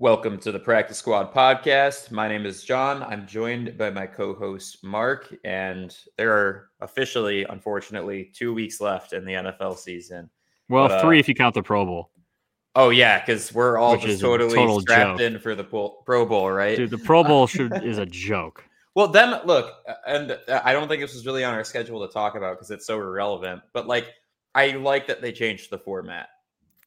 Welcome 0.00 0.38
to 0.38 0.52
the 0.52 0.60
Practice 0.60 0.98
Squad 0.98 1.34
podcast. 1.34 2.12
My 2.12 2.28
name 2.28 2.46
is 2.46 2.62
John. 2.62 3.02
I'm 3.02 3.26
joined 3.26 3.76
by 3.76 3.90
my 3.90 4.06
co 4.06 4.32
host, 4.32 4.84
Mark, 4.84 5.34
and 5.42 5.92
there 6.16 6.30
are 6.32 6.70
officially, 6.80 7.42
unfortunately, 7.42 8.30
two 8.32 8.54
weeks 8.54 8.80
left 8.80 9.12
in 9.12 9.24
the 9.24 9.32
NFL 9.32 9.76
season. 9.76 10.30
Well, 10.68 10.86
but, 10.86 10.98
uh, 10.98 11.02
three 11.02 11.18
if 11.18 11.26
you 11.26 11.34
count 11.34 11.56
the 11.56 11.64
Pro 11.64 11.84
Bowl. 11.84 12.12
Oh, 12.76 12.90
yeah, 12.90 13.18
because 13.18 13.52
we're 13.52 13.76
all 13.76 13.94
Which 13.94 14.02
just 14.02 14.20
totally 14.20 14.54
total 14.54 14.80
strapped 14.80 15.18
joke. 15.18 15.32
in 15.32 15.40
for 15.40 15.56
the 15.56 15.64
Pro 15.64 16.24
Bowl, 16.24 16.48
right? 16.48 16.76
Dude, 16.76 16.90
the 16.90 16.98
Pro 16.98 17.24
Bowl 17.24 17.46
should 17.48 17.82
is 17.82 17.98
a 17.98 18.06
joke. 18.06 18.64
Well, 18.94 19.08
them, 19.08 19.44
look, 19.46 19.74
and 20.06 20.38
I 20.48 20.72
don't 20.72 20.86
think 20.86 21.02
this 21.02 21.12
was 21.12 21.26
really 21.26 21.42
on 21.42 21.54
our 21.54 21.64
schedule 21.64 22.06
to 22.06 22.12
talk 22.12 22.36
about 22.36 22.54
because 22.54 22.70
it's 22.70 22.86
so 22.86 23.00
irrelevant, 23.00 23.62
but 23.72 23.88
like, 23.88 24.06
I 24.54 24.70
like 24.70 25.08
that 25.08 25.22
they 25.22 25.32
changed 25.32 25.70
the 25.70 25.78
format 25.78 26.28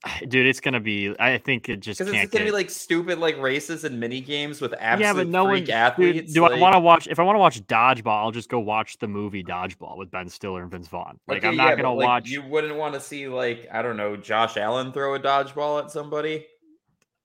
Dude, 0.28 0.48
it's 0.48 0.60
gonna 0.60 0.80
be. 0.80 1.16
I 1.20 1.38
think 1.38 1.70
it 1.70 1.80
just 1.80 2.00
because 2.00 2.14
it's 2.14 2.32
gonna 2.32 2.46
get... 2.46 2.52
be 2.52 2.52
like 2.52 2.70
stupid 2.70 3.20
like 3.20 3.38
races 3.38 3.84
and 3.84 4.00
mini 4.00 4.20
games 4.22 4.60
with 4.60 4.74
absolute 4.80 5.08
yeah, 5.08 5.14
but 5.14 5.28
no 5.28 5.46
freak 5.46 5.68
one, 5.68 5.78
athletes. 5.78 6.34
Dude, 6.34 6.34
do 6.34 6.42
like... 6.42 6.54
I 6.54 6.58
want 6.58 6.74
to 6.74 6.80
watch? 6.80 7.08
If 7.08 7.20
I 7.20 7.24
want 7.24 7.36
to 7.36 7.40
watch 7.40 7.62
dodgeball, 7.68 8.24
I'll 8.24 8.32
just 8.32 8.50
go 8.50 8.60
watch 8.60 8.98
the 8.98 9.08
movie 9.08 9.44
Dodgeball 9.44 9.98
with 9.98 10.10
Ben 10.10 10.28
Stiller 10.28 10.64
and 10.64 10.72
Vince 10.72 10.88
Vaughn. 10.88 11.20
Like 11.28 11.40
okay, 11.40 11.50
I'm 11.50 11.56
not 11.56 11.70
yeah, 11.70 11.76
gonna 11.76 11.94
like, 11.94 12.08
watch. 12.08 12.30
You 12.30 12.42
wouldn't 12.42 12.76
want 12.76 12.96
to 12.96 13.00
see 13.00 13.28
like 13.28 13.68
I 13.72 13.82
don't 13.82 13.98
know 13.98 14.18
Josh 14.18 14.58
Allen 14.58 14.92
throw 14.92 15.14
a 15.14 15.20
dodgeball 15.20 15.84
at 15.84 15.92
somebody. 15.92 16.48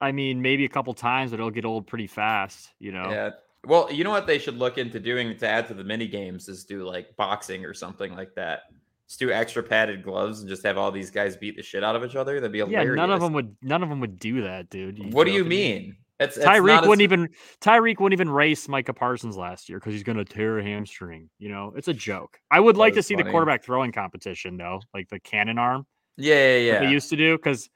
I 0.01 0.13
mean, 0.13 0.43
maybe 0.43 0.67
a 0.67 0.69
couple 0.69 0.93
times, 0.93 1.31
but 1.31 1.41
it'll 1.41 1.51
get 1.51 1.65
old 1.65 1.87
pretty 1.87 2.07
fast. 2.07 2.75
You 2.79 2.93
know. 2.93 3.11
Yeah. 3.11 3.31
Well, 3.65 3.91
you 3.91 4.05
know 4.05 4.11
what 4.11 4.27
they 4.27 4.39
should 4.39 4.59
look 4.59 4.79
into 4.79 5.01
doing 5.01 5.37
to 5.39 5.49
add 5.49 5.67
to 5.69 5.75
the 5.75 5.83
mini 5.83 6.07
games 6.07 6.49
is 6.49 6.65
do 6.65 6.85
like 6.85 7.17
boxing 7.17 7.65
or 7.65 7.75
something 7.75 8.15
like 8.15 8.35
that 8.37 8.65
just 9.09 9.21
do 9.21 9.31
extra 9.31 9.63
padded 9.63 10.03
gloves 10.03 10.41
and 10.41 10.49
just 10.49 10.65
have 10.65 10.77
all 10.77 10.91
these 10.91 11.11
guys 11.11 11.37
beat 11.37 11.57
the 11.57 11.63
shit 11.63 11.85
out 11.85 11.97
of 11.97 12.05
each 12.05 12.17
other. 12.17 12.41
That'd 12.41 12.53
be 12.53 12.59
hilarious. 12.59 12.89
Yeah, 12.89 12.95
none 12.95 13.11
of 13.11 13.21
them 13.21 13.33
would. 13.35 13.57
None 13.63 13.83
of 13.83 13.89
them 13.89 14.01
would 14.01 14.19
do 14.19 14.43
that, 14.43 14.69
dude. 14.71 14.99
You 14.99 15.11
what 15.11 15.25
do 15.25 15.33
you 15.33 15.45
mean? 15.45 15.97
It's, 16.19 16.37
it's 16.37 16.47
Tyreek 16.47 16.87
wouldn't 16.87 17.01
as... 17.01 17.13
even 17.13 17.29
Tyreek 17.61 18.01
wouldn't 18.01 18.15
even 18.15 18.31
race 18.31 18.69
Micah 18.69 18.95
Parsons 18.95 19.37
last 19.37 19.69
year 19.69 19.79
because 19.79 19.93
he's 19.93 20.03
going 20.03 20.19
to 20.19 20.25
tear 20.25 20.59
a 20.59 20.63
hamstring. 20.63 21.29
You 21.39 21.51
know, 21.51 21.73
it's 21.77 21.89
a 21.89 21.95
joke. 21.95 22.41
I 22.51 22.59
would 22.59 22.77
that 22.77 22.81
like 22.81 22.95
to 22.95 23.03
see 23.03 23.15
funny. 23.15 23.25
the 23.25 23.31
quarterback 23.31 23.63
throwing 23.63 23.93
competition 23.93 24.57
though, 24.57 24.81
like 24.95 25.09
the 25.09 25.21
cannon 25.21 25.59
arm. 25.59 25.87
Yeah, 26.17 26.35
yeah, 26.35 26.57
yeah. 26.57 26.81
they 26.81 26.91
used 26.91 27.11
to 27.11 27.17
do 27.17 27.37
because 27.37 27.69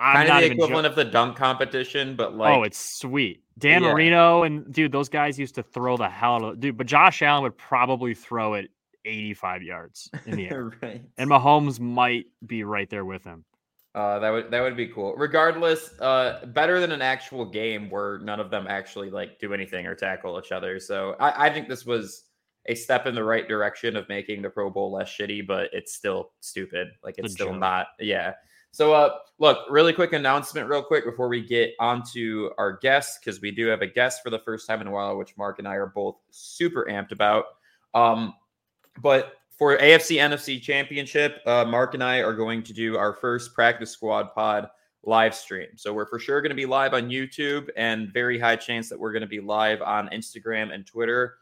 kind 0.00 0.28
of 0.28 0.40
the 0.40 0.52
equivalent 0.52 0.84
jo- 0.84 0.90
of 0.90 0.96
the 0.96 1.04
dunk 1.04 1.36
competition, 1.36 2.16
but 2.16 2.32
oh, 2.32 2.36
like 2.36 2.56
oh, 2.56 2.62
it's 2.64 2.78
sweet. 2.78 3.42
Dan 3.58 3.82
yeah. 3.82 3.92
Marino 3.92 4.42
and 4.42 4.72
dude, 4.72 4.90
those 4.90 5.08
guys 5.08 5.38
used 5.38 5.54
to 5.54 5.62
throw 5.62 5.96
the 5.96 6.08
hell 6.08 6.34
out 6.34 6.44
of 6.44 6.60
dude. 6.60 6.76
But 6.76 6.88
Josh 6.88 7.22
Allen 7.22 7.44
would 7.44 7.56
probably 7.56 8.14
throw 8.14 8.54
it 8.54 8.70
85 9.08 9.62
yards 9.62 10.10
in 10.26 10.36
the 10.36 10.46
air. 10.50 10.72
right. 10.82 11.02
And 11.16 11.30
Mahomes 11.30 11.80
might 11.80 12.26
be 12.46 12.64
right 12.64 12.88
there 12.88 13.04
with 13.04 13.24
him. 13.24 13.44
Uh, 13.94 14.18
that 14.18 14.30
would 14.30 14.50
that 14.50 14.60
would 14.60 14.76
be 14.76 14.86
cool. 14.86 15.14
Regardless, 15.16 15.98
uh, 16.00 16.46
better 16.48 16.78
than 16.78 16.92
an 16.92 17.02
actual 17.02 17.44
game 17.44 17.90
where 17.90 18.18
none 18.18 18.38
of 18.38 18.50
them 18.50 18.66
actually 18.68 19.10
like 19.10 19.40
do 19.40 19.54
anything 19.54 19.86
or 19.86 19.94
tackle 19.94 20.38
each 20.38 20.52
other. 20.52 20.78
So 20.78 21.16
I, 21.18 21.46
I 21.46 21.52
think 21.52 21.68
this 21.68 21.86
was 21.86 22.24
a 22.66 22.74
step 22.74 23.06
in 23.06 23.14
the 23.14 23.24
right 23.24 23.48
direction 23.48 23.96
of 23.96 24.08
making 24.08 24.42
the 24.42 24.50
Pro 24.50 24.70
Bowl 24.70 24.92
less 24.92 25.08
shitty, 25.08 25.46
but 25.46 25.70
it's 25.72 25.94
still 25.94 26.30
stupid. 26.40 26.88
Like 27.02 27.14
it's, 27.18 27.32
still 27.32 27.48
joke. 27.48 27.58
not. 27.58 27.86
Yeah. 27.98 28.34
So 28.70 28.92
uh, 28.92 29.16
look, 29.38 29.58
really 29.70 29.94
quick 29.94 30.12
announcement, 30.12 30.68
real 30.68 30.82
quick 30.82 31.04
before 31.04 31.28
we 31.28 31.44
get 31.44 31.72
onto 31.80 32.50
our 32.58 32.76
guests, 32.76 33.18
because 33.18 33.40
we 33.40 33.50
do 33.50 33.66
have 33.66 33.80
a 33.80 33.86
guest 33.86 34.22
for 34.22 34.28
the 34.30 34.38
first 34.38 34.66
time 34.66 34.80
in 34.82 34.86
a 34.86 34.90
while, 34.90 35.16
which 35.16 35.36
Mark 35.36 35.58
and 35.58 35.66
I 35.66 35.74
are 35.74 35.86
both 35.86 36.16
super 36.30 36.86
amped 36.90 37.12
about. 37.12 37.46
Um, 37.94 38.34
but 39.00 39.34
for 39.58 39.76
AFC 39.76 40.18
NFC 40.18 40.62
Championship, 40.62 41.40
uh, 41.44 41.64
Mark 41.64 41.94
and 41.94 42.02
I 42.02 42.18
are 42.18 42.32
going 42.32 42.62
to 42.62 42.72
do 42.72 42.96
our 42.96 43.12
first 43.12 43.54
practice 43.54 43.90
squad 43.90 44.32
pod 44.34 44.68
live 45.02 45.34
stream. 45.34 45.68
So 45.76 45.92
we're 45.92 46.06
for 46.06 46.18
sure 46.18 46.40
going 46.40 46.50
to 46.50 46.56
be 46.56 46.66
live 46.66 46.94
on 46.94 47.08
YouTube, 47.08 47.68
and 47.76 48.12
very 48.12 48.38
high 48.38 48.56
chance 48.56 48.88
that 48.88 48.98
we're 48.98 49.12
going 49.12 49.22
to 49.22 49.28
be 49.28 49.40
live 49.40 49.82
on 49.82 50.08
Instagram 50.08 50.72
and 50.72 50.86
Twitter 50.86 51.34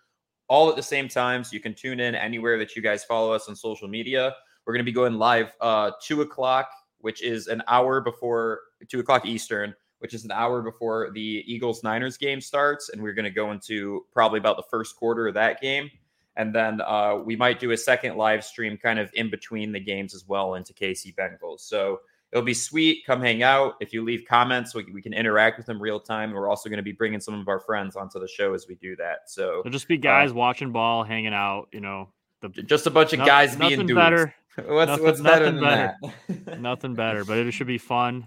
all 0.48 0.70
at 0.70 0.76
the 0.76 0.82
same 0.82 1.08
time. 1.08 1.44
So 1.44 1.54
you 1.54 1.60
can 1.60 1.74
tune 1.74 2.00
in 2.00 2.14
anywhere 2.14 2.58
that 2.58 2.74
you 2.76 2.82
guys 2.82 3.04
follow 3.04 3.32
us 3.32 3.48
on 3.48 3.56
social 3.56 3.88
media. 3.88 4.34
We're 4.64 4.72
going 4.72 4.84
to 4.84 4.90
be 4.90 4.92
going 4.92 5.14
live 5.14 5.52
uh, 5.60 5.92
two 6.02 6.22
o'clock, 6.22 6.70
which 7.00 7.22
is 7.22 7.48
an 7.48 7.62
hour 7.68 8.00
before 8.00 8.60
two 8.88 9.00
o'clock 9.00 9.26
Eastern, 9.26 9.74
which 9.98 10.14
is 10.14 10.24
an 10.24 10.30
hour 10.30 10.62
before 10.62 11.10
the 11.12 11.44
Eagles 11.46 11.82
Niners 11.82 12.16
game 12.16 12.40
starts, 12.40 12.88
and 12.90 13.02
we're 13.02 13.12
going 13.12 13.24
to 13.24 13.30
go 13.30 13.50
into 13.52 14.06
probably 14.12 14.38
about 14.38 14.56
the 14.56 14.64
first 14.70 14.96
quarter 14.96 15.26
of 15.26 15.34
that 15.34 15.60
game 15.60 15.90
and 16.36 16.54
then 16.54 16.80
uh, 16.80 17.16
we 17.24 17.36
might 17.36 17.60
do 17.60 17.70
a 17.70 17.76
second 17.76 18.16
live 18.16 18.44
stream 18.44 18.76
kind 18.76 18.98
of 18.98 19.10
in 19.14 19.30
between 19.30 19.72
the 19.72 19.80
games 19.80 20.14
as 20.14 20.26
well 20.26 20.54
into 20.54 20.72
KC 20.74 21.14
Bengals. 21.14 21.60
So 21.60 22.00
it'll 22.30 22.44
be 22.44 22.54
sweet. 22.54 23.04
Come 23.06 23.20
hang 23.20 23.42
out. 23.42 23.74
If 23.80 23.92
you 23.92 24.04
leave 24.04 24.24
comments, 24.28 24.74
we, 24.74 24.84
we 24.92 25.00
can 25.00 25.14
interact 25.14 25.56
with 25.56 25.66
them 25.66 25.80
real 25.80 25.98
time. 25.98 26.32
We're 26.32 26.48
also 26.48 26.68
going 26.68 26.78
to 26.78 26.82
be 26.82 26.92
bringing 26.92 27.20
some 27.20 27.40
of 27.40 27.48
our 27.48 27.60
friends 27.60 27.96
onto 27.96 28.20
the 28.20 28.28
show 28.28 28.52
as 28.54 28.66
we 28.68 28.74
do 28.76 28.96
that. 28.96 29.30
So 29.30 29.60
it'll 29.60 29.72
just 29.72 29.88
be 29.88 29.96
guys 29.96 30.32
uh, 30.32 30.34
watching 30.34 30.72
ball, 30.72 31.04
hanging 31.04 31.34
out. 31.34 31.68
You 31.72 31.80
know, 31.80 32.10
the, 32.42 32.48
just 32.50 32.86
a 32.86 32.90
bunch 32.90 33.12
of 33.12 33.20
guys 33.20 33.56
being 33.56 33.86
dudes. 33.86 33.94
better. 33.94 34.34
What's 34.66 34.88
nothing, 34.88 35.04
what's 35.04 35.20
better 35.20 35.44
than 35.44 35.60
better. 35.60 35.94
that? 36.28 36.60
nothing 36.60 36.94
better. 36.94 37.26
But 37.26 37.36
it 37.36 37.52
should 37.52 37.66
be 37.66 37.76
fun 37.76 38.26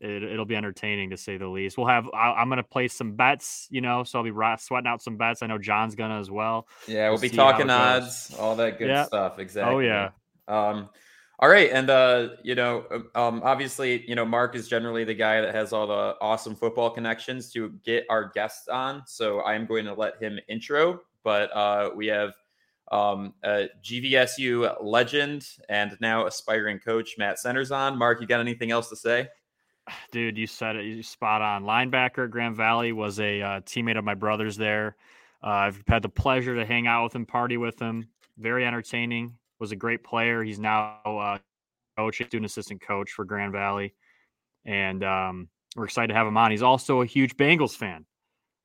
it, 0.00 0.38
will 0.38 0.44
be 0.44 0.56
entertaining 0.56 1.10
to 1.10 1.16
say 1.16 1.36
the 1.36 1.46
least. 1.46 1.76
We'll 1.76 1.86
have 1.86 2.08
I, 2.14 2.40
am 2.40 2.48
going 2.48 2.56
to 2.56 2.62
play 2.62 2.88
some 2.88 3.12
bets, 3.12 3.68
you 3.70 3.80
know, 3.80 4.02
so 4.04 4.18
I'll 4.18 4.24
be 4.24 4.32
sweating 4.58 4.88
out 4.88 5.02
some 5.02 5.16
bets. 5.16 5.42
I 5.42 5.46
know 5.46 5.58
John's 5.58 5.94
gonna 5.94 6.18
as 6.18 6.30
well. 6.30 6.66
Yeah, 6.86 7.04
we'll, 7.04 7.12
we'll 7.12 7.20
be 7.20 7.30
talking 7.30 7.70
odds, 7.70 8.34
all 8.38 8.56
that 8.56 8.78
good 8.78 8.88
yeah. 8.88 9.04
stuff. 9.04 9.34
Oh, 9.36 9.42
exactly. 9.42 9.74
Oh 9.74 9.78
yeah. 9.80 10.10
Um, 10.48 10.88
all 11.38 11.48
right, 11.48 11.70
and 11.72 11.88
uh, 11.88 12.28
you 12.42 12.54
know, 12.54 12.84
um, 13.14 13.40
obviously, 13.42 14.06
you 14.06 14.14
know, 14.14 14.26
Mark 14.26 14.54
is 14.54 14.68
generally 14.68 15.04
the 15.04 15.14
guy 15.14 15.40
that 15.40 15.54
has 15.54 15.72
all 15.72 15.86
the 15.86 16.14
awesome 16.20 16.54
football 16.54 16.90
connections 16.90 17.50
to 17.52 17.70
get 17.82 18.04
our 18.10 18.28
guests 18.28 18.68
on. 18.68 19.02
So 19.06 19.40
I 19.40 19.54
am 19.54 19.64
going 19.64 19.86
to 19.86 19.94
let 19.94 20.22
him 20.22 20.38
intro, 20.48 21.00
but 21.24 21.50
uh, 21.56 21.90
we 21.96 22.08
have 22.08 22.34
um, 22.92 23.32
a 23.42 23.68
GVSU 23.82 24.76
legend 24.82 25.46
and 25.70 25.96
now 26.00 26.26
aspiring 26.26 26.78
coach 26.78 27.14
Matt 27.16 27.38
Centers 27.38 27.70
on. 27.70 27.96
Mark, 27.96 28.20
you 28.20 28.26
got 28.26 28.40
anything 28.40 28.70
else 28.70 28.90
to 28.90 28.96
say? 28.96 29.28
Dude, 30.10 30.38
you 30.38 30.46
said 30.46 30.76
it. 30.76 30.84
You 30.84 31.02
spot 31.02 31.42
on. 31.42 31.64
Linebacker 31.64 32.24
at 32.24 32.30
Grand 32.30 32.56
Valley 32.56 32.92
was 32.92 33.20
a 33.20 33.40
uh, 33.40 33.60
teammate 33.60 33.98
of 33.98 34.04
my 34.04 34.14
brother's 34.14 34.56
there. 34.56 34.96
Uh, 35.42 35.46
I've 35.46 35.82
had 35.86 36.02
the 36.02 36.08
pleasure 36.08 36.54
to 36.54 36.66
hang 36.66 36.86
out 36.86 37.04
with 37.04 37.14
him, 37.14 37.26
party 37.26 37.56
with 37.56 37.80
him. 37.80 38.08
Very 38.38 38.66
entertaining. 38.66 39.34
Was 39.58 39.72
a 39.72 39.76
great 39.76 40.02
player. 40.02 40.42
He's 40.42 40.58
now 40.58 41.00
uh, 41.04 41.38
coach, 41.96 42.16
student 42.16 42.46
assistant 42.46 42.80
coach 42.80 43.12
for 43.12 43.24
Grand 43.26 43.52
Valley, 43.52 43.94
and 44.64 45.04
um, 45.04 45.48
we're 45.76 45.84
excited 45.84 46.08
to 46.08 46.14
have 46.14 46.26
him 46.26 46.36
on. 46.36 46.50
He's 46.50 46.62
also 46.62 47.02
a 47.02 47.06
huge 47.06 47.36
Bengals 47.36 47.76
fan. 47.76 48.06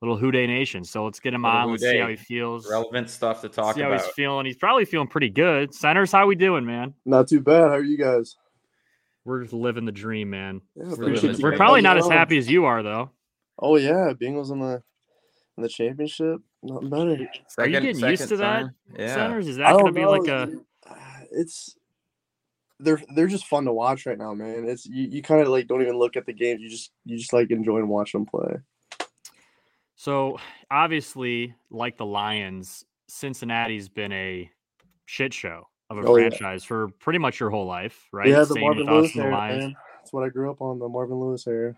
Little 0.01 0.17
Who 0.17 0.31
Dey 0.31 0.45
Nation. 0.45 0.83
So 0.83 1.03
let's 1.05 1.19
get 1.19 1.33
him 1.33 1.45
on. 1.45 1.71
Let's 1.71 1.83
see 1.83 1.97
how 1.97 2.07
he 2.07 2.15
feels. 2.15 2.69
Relevant 2.69 3.09
stuff 3.09 3.41
to 3.41 3.49
talk 3.49 3.75
see 3.75 3.81
about. 3.81 3.99
How 3.99 4.05
he's 4.05 4.13
feeling. 4.13 4.45
He's 4.45 4.57
probably 4.57 4.85
feeling 4.85 5.07
pretty 5.07 5.29
good. 5.29 5.73
Centers, 5.73 6.11
how 6.11 6.27
we 6.27 6.35
doing, 6.35 6.65
man? 6.65 6.93
Not 7.05 7.27
too 7.27 7.41
bad. 7.41 7.69
How 7.69 7.75
are 7.75 7.83
you 7.83 7.97
guys? 7.97 8.35
We're 9.25 9.41
just 9.41 9.53
living 9.53 9.85
the 9.85 9.91
dream, 9.91 10.29
man. 10.29 10.61
Yeah, 10.75 10.93
we're, 10.97 11.35
we're 11.39 11.57
probably 11.57 11.81
not 11.81 11.97
as 11.97 12.07
happy 12.07 12.37
as 12.37 12.49
you 12.49 12.65
are, 12.65 12.83
though. 12.83 13.09
Oh 13.57 13.75
yeah, 13.75 14.13
Bengals 14.13 14.51
in 14.51 14.59
the 14.59 14.83
in 15.57 15.63
the 15.63 15.69
championship, 15.69 16.41
nothing 16.61 16.89
better. 16.89 17.17
Second, 17.47 17.47
are 17.57 17.67
you 17.67 17.93
getting 17.93 18.09
used 18.09 18.27
to 18.29 18.37
that, 18.37 18.65
yeah. 18.97 19.15
centers? 19.15 19.47
Is 19.47 19.57
that 19.57 19.71
going 19.71 19.85
to 19.85 19.91
be 19.91 20.05
like 20.05 20.27
a? 20.27 20.51
It's 21.37 21.75
they're 22.79 23.01
they're 23.13 23.27
just 23.27 23.47
fun 23.47 23.65
to 23.65 23.73
watch 23.73 24.05
right 24.05 24.17
now, 24.17 24.33
man. 24.33 24.69
It's 24.69 24.85
you, 24.85 25.07
you 25.09 25.21
kind 25.21 25.41
of 25.41 25.47
like 25.49 25.67
don't 25.67 25.81
even 25.81 25.97
look 25.97 26.15
at 26.15 26.25
the 26.25 26.31
games. 26.31 26.61
You 26.61 26.69
just 26.69 26.91
you 27.03 27.17
just 27.17 27.33
like 27.33 27.51
enjoy 27.51 27.77
and 27.77 27.89
watch 27.89 28.13
them 28.13 28.25
play. 28.25 28.55
So 29.95 30.37
obviously, 30.71 31.55
like 31.69 31.97
the 31.97 32.05
Lions, 32.05 32.85
Cincinnati's 33.09 33.89
been 33.89 34.13
a 34.13 34.49
shit 35.07 35.33
show 35.33 35.67
of 35.97 36.05
a 36.05 36.07
oh, 36.07 36.13
franchise 36.13 36.63
yeah. 36.63 36.67
for 36.67 36.87
pretty 36.99 37.19
much 37.19 37.39
your 37.39 37.49
whole 37.49 37.65
life, 37.65 38.07
right? 38.11 38.27
Yeah, 38.27 38.43
the 38.43 38.59
Marvin 38.59 38.85
Lewis 38.85 39.15
era, 39.15 39.31
man. 39.31 39.75
That's 39.97 40.13
what 40.13 40.23
I 40.23 40.29
grew 40.29 40.51
up 40.51 40.61
on, 40.61 40.79
the 40.79 40.87
Marvin 40.87 41.19
Lewis 41.19 41.45
era. 41.47 41.75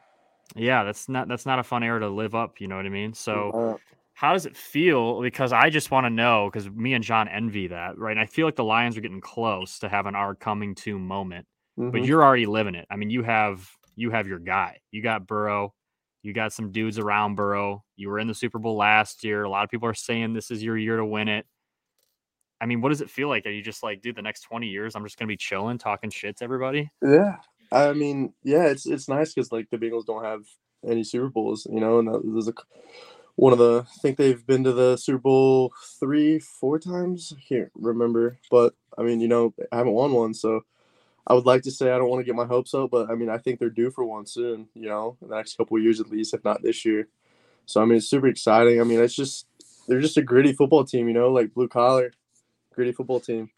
Yeah, 0.56 0.84
that's 0.84 1.10
not 1.10 1.28
that's 1.28 1.46
not 1.46 1.60
a 1.60 1.64
fun 1.64 1.84
era 1.84 2.00
to 2.00 2.10
live 2.10 2.36
up. 2.36 2.62
You 2.62 2.68
know 2.68 2.78
what 2.78 2.86
I 2.86 2.90
mean? 2.90 3.14
So. 3.14 3.52
Uh, 3.52 3.78
how 4.14 4.34
does 4.34 4.48
it 4.48 4.58
feel? 4.58 5.22
Because 5.22 5.54
I 5.54 5.70
just 5.70 5.92
want 5.92 6.08
to 6.08 6.10
know, 6.10 6.50
because 6.52 6.68
me 6.72 6.96
and 6.96 7.04
John 7.04 7.28
envy 7.28 7.68
that, 7.68 8.00
right? 8.00 8.14
And 8.14 8.20
I 8.20 8.26
feel 8.26 8.48
like 8.48 8.56
the 8.56 8.64
Lions 8.64 8.98
are 8.98 9.02
getting 9.02 9.22
close 9.22 9.78
to 9.78 9.90
having 9.90 10.16
our 10.16 10.34
coming 10.34 10.74
to 10.74 10.98
moment, 10.98 11.46
mm-hmm. 11.78 11.92
but 11.92 12.04
you're 12.04 12.24
already 12.24 12.48
living 12.48 12.74
it. 12.74 12.88
I 12.90 12.96
mean, 12.96 13.12
you 13.12 13.22
have 13.22 13.70
you 13.96 14.10
have 14.10 14.28
your 14.28 14.40
guy. 14.40 14.80
You 14.90 15.04
got 15.04 15.28
Burrow, 15.28 15.76
you 16.24 16.34
got 16.34 16.52
some 16.52 16.72
dudes 16.72 17.00
around 17.00 17.36
Burrow. 17.36 17.84
You 17.96 18.10
were 18.10 18.20
in 18.20 18.28
the 18.28 18.34
Super 18.34 18.60
Bowl 18.60 18.76
last 18.76 19.24
year. 19.24 19.44
A 19.44 19.50
lot 19.50 19.64
of 19.64 19.70
people 19.70 19.88
are 19.88 19.94
saying 19.94 20.34
this 20.34 20.52
is 20.52 20.64
your 20.64 20.78
year 20.78 20.98
to 20.98 21.06
win 21.06 21.28
it. 21.28 21.46
I 22.60 22.66
mean, 22.66 22.82
what 22.82 22.90
does 22.90 23.02
it 23.02 23.10
feel 23.10 23.28
like? 23.28 23.46
Are 23.46 23.52
you 23.52 23.62
just 23.62 23.84
like, 23.84 24.02
dude, 24.02 24.16
the 24.16 24.22
next 24.22 24.42
20 24.42 24.68
years, 24.68 24.96
I'm 24.96 25.04
just 25.04 25.18
gonna 25.18 25.28
be 25.28 25.38
chilling, 25.38 25.78
talking 25.78 26.10
shit 26.10 26.38
to 26.38 26.44
everybody? 26.44 26.90
Yeah. 27.02 27.38
I 27.72 27.94
mean, 27.94 28.34
yeah, 28.44 28.66
it's 28.68 28.86
it's 28.86 29.10
nice 29.10 29.34
because 29.34 29.52
like 29.52 29.70
the 29.70 29.78
Bengals 29.78 30.06
don't 30.06 30.24
have 30.24 30.44
any 30.88 31.04
Super 31.04 31.30
Bowls, 31.30 31.68
you 31.70 31.80
know, 31.80 32.00
and 32.00 32.08
there's 32.34 32.48
a 32.48 32.54
one 33.36 33.54
of 33.54 33.60
the 33.60 33.86
I 33.86 34.00
think 34.02 34.18
they've 34.18 34.46
been 34.46 34.64
to 34.64 34.74
the 34.74 34.98
Super 34.98 35.20
Bowl 35.20 35.74
three, 36.00 36.40
four 36.40 36.80
times. 36.80 37.34
I 37.36 37.42
can't 37.48 37.72
remember, 37.76 38.38
but 38.50 38.74
I 38.98 39.04
mean, 39.04 39.20
you 39.20 39.28
know, 39.28 39.54
I 39.72 39.78
haven't 39.78 39.94
won 39.94 40.12
one, 40.14 40.34
so 40.34 40.62
I 41.28 41.34
would 41.34 41.46
like 41.46 41.64
to 41.64 41.72
say 41.72 41.92
I 41.92 41.98
don't 41.98 42.10
want 42.10 42.22
to 42.22 42.26
get 42.26 42.36
my 42.36 42.46
hopes 42.46 42.74
up, 42.74 42.90
but 42.92 43.10
I 43.10 43.16
mean 43.16 43.30
I 43.30 43.38
think 43.38 43.60
they're 43.60 43.70
due 43.70 43.92
for 43.92 44.06
one 44.06 44.26
soon. 44.26 44.68
You 44.74 44.88
know, 44.88 45.18
in 45.22 45.30
the 45.30 45.36
next 45.36 45.58
couple 45.58 45.78
years 45.80 46.00
at 46.00 46.10
least, 46.10 46.34
if 46.34 46.44
not 46.44 46.64
this 46.64 46.86
year. 46.86 47.10
So 47.66 47.82
I 47.82 47.86
mean 47.86 47.98
it's 47.98 48.10
super 48.10 48.28
exciting. 48.28 48.80
I 48.80 48.84
mean 48.86 49.00
it's 49.00 49.16
just 49.16 49.46
they're 49.88 50.02
just 50.02 50.18
a 50.18 50.22
gritty 50.22 50.54
football 50.54 50.86
team. 50.86 51.08
You 51.08 51.14
know, 51.14 51.32
like 51.32 51.54
blue 51.54 51.68
collar, 51.68 52.14
gritty 52.78 52.94
football 52.94 53.20
team. 53.20 53.50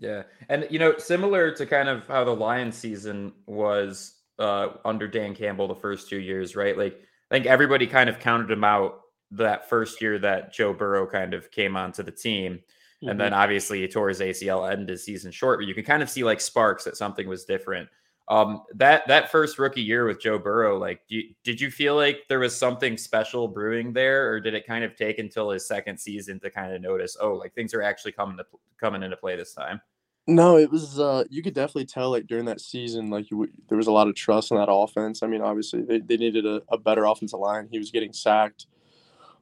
Yeah, 0.00 0.22
and 0.48 0.66
you 0.70 0.80
know, 0.80 0.96
similar 0.98 1.52
to 1.52 1.66
kind 1.66 1.88
of 1.88 2.08
how 2.08 2.24
the 2.24 2.34
Lions 2.34 2.76
season 2.76 3.32
was 3.46 4.14
uh, 4.38 4.70
under 4.84 5.06
Dan 5.06 5.34
Campbell 5.34 5.68
the 5.68 5.76
first 5.76 6.08
two 6.08 6.18
years, 6.18 6.56
right? 6.56 6.76
Like 6.76 7.00
I 7.30 7.34
think 7.34 7.46
everybody 7.46 7.86
kind 7.86 8.10
of 8.10 8.18
counted 8.18 8.50
him 8.50 8.64
out 8.64 9.00
that 9.30 9.68
first 9.68 10.00
year 10.00 10.18
that 10.18 10.52
Joe 10.52 10.72
Burrow 10.72 11.06
kind 11.06 11.34
of 11.34 11.50
came 11.50 11.76
onto 11.76 12.02
the 12.02 12.10
team. 12.10 12.54
Mm-hmm. 12.54 13.08
And 13.08 13.20
then 13.20 13.32
obviously 13.32 13.80
he 13.80 13.88
tore 13.88 14.08
his 14.08 14.20
ACL, 14.20 14.70
ended 14.70 14.88
his 14.88 15.04
season 15.04 15.32
short, 15.32 15.58
but 15.58 15.66
you 15.66 15.74
can 15.74 15.84
kind 15.84 16.02
of 16.02 16.10
see 16.10 16.24
like 16.24 16.40
sparks 16.40 16.84
that 16.84 16.96
something 16.96 17.28
was 17.28 17.44
different. 17.44 17.88
Um, 18.32 18.62
that 18.76 19.06
that 19.08 19.30
first 19.30 19.58
rookie 19.58 19.82
year 19.82 20.06
with 20.06 20.18
Joe 20.18 20.38
Burrow, 20.38 20.78
like, 20.78 21.02
you, 21.08 21.34
did 21.44 21.60
you 21.60 21.70
feel 21.70 21.96
like 21.96 22.20
there 22.30 22.38
was 22.38 22.56
something 22.56 22.96
special 22.96 23.46
brewing 23.46 23.92
there, 23.92 24.32
or 24.32 24.40
did 24.40 24.54
it 24.54 24.66
kind 24.66 24.84
of 24.84 24.96
take 24.96 25.18
until 25.18 25.50
his 25.50 25.68
second 25.68 25.98
season 25.98 26.40
to 26.40 26.50
kind 26.50 26.72
of 26.72 26.80
notice, 26.80 27.14
oh, 27.20 27.34
like 27.34 27.52
things 27.54 27.74
are 27.74 27.82
actually 27.82 28.12
coming 28.12 28.38
to 28.38 28.44
coming 28.80 29.02
into 29.02 29.18
play 29.18 29.36
this 29.36 29.52
time? 29.52 29.82
No, 30.26 30.56
it 30.56 30.70
was. 30.70 30.98
Uh, 30.98 31.24
you 31.28 31.42
could 31.42 31.52
definitely 31.52 31.84
tell, 31.84 32.10
like 32.10 32.26
during 32.26 32.46
that 32.46 32.62
season, 32.62 33.10
like 33.10 33.30
you, 33.30 33.50
there 33.68 33.76
was 33.76 33.88
a 33.88 33.92
lot 33.92 34.08
of 34.08 34.14
trust 34.14 34.50
in 34.50 34.56
that 34.56 34.72
offense. 34.72 35.22
I 35.22 35.26
mean, 35.26 35.42
obviously 35.42 35.82
they, 35.82 35.98
they 35.98 36.16
needed 36.16 36.46
a, 36.46 36.62
a 36.70 36.78
better 36.78 37.04
offensive 37.04 37.38
line. 37.38 37.68
He 37.70 37.78
was 37.78 37.90
getting 37.90 38.14
sacked 38.14 38.66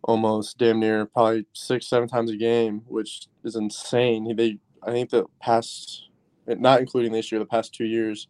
almost 0.02 0.58
damn 0.58 0.80
near 0.80 1.06
probably 1.06 1.46
six, 1.52 1.86
seven 1.86 2.08
times 2.08 2.32
a 2.32 2.36
game, 2.36 2.82
which 2.88 3.28
is 3.44 3.54
insane. 3.54 4.34
They, 4.34 4.58
I 4.82 4.90
think 4.90 5.10
the 5.10 5.26
past, 5.40 6.08
not 6.48 6.80
including 6.80 7.12
this 7.12 7.30
year, 7.30 7.38
the 7.38 7.46
past 7.46 7.72
two 7.72 7.84
years, 7.84 8.26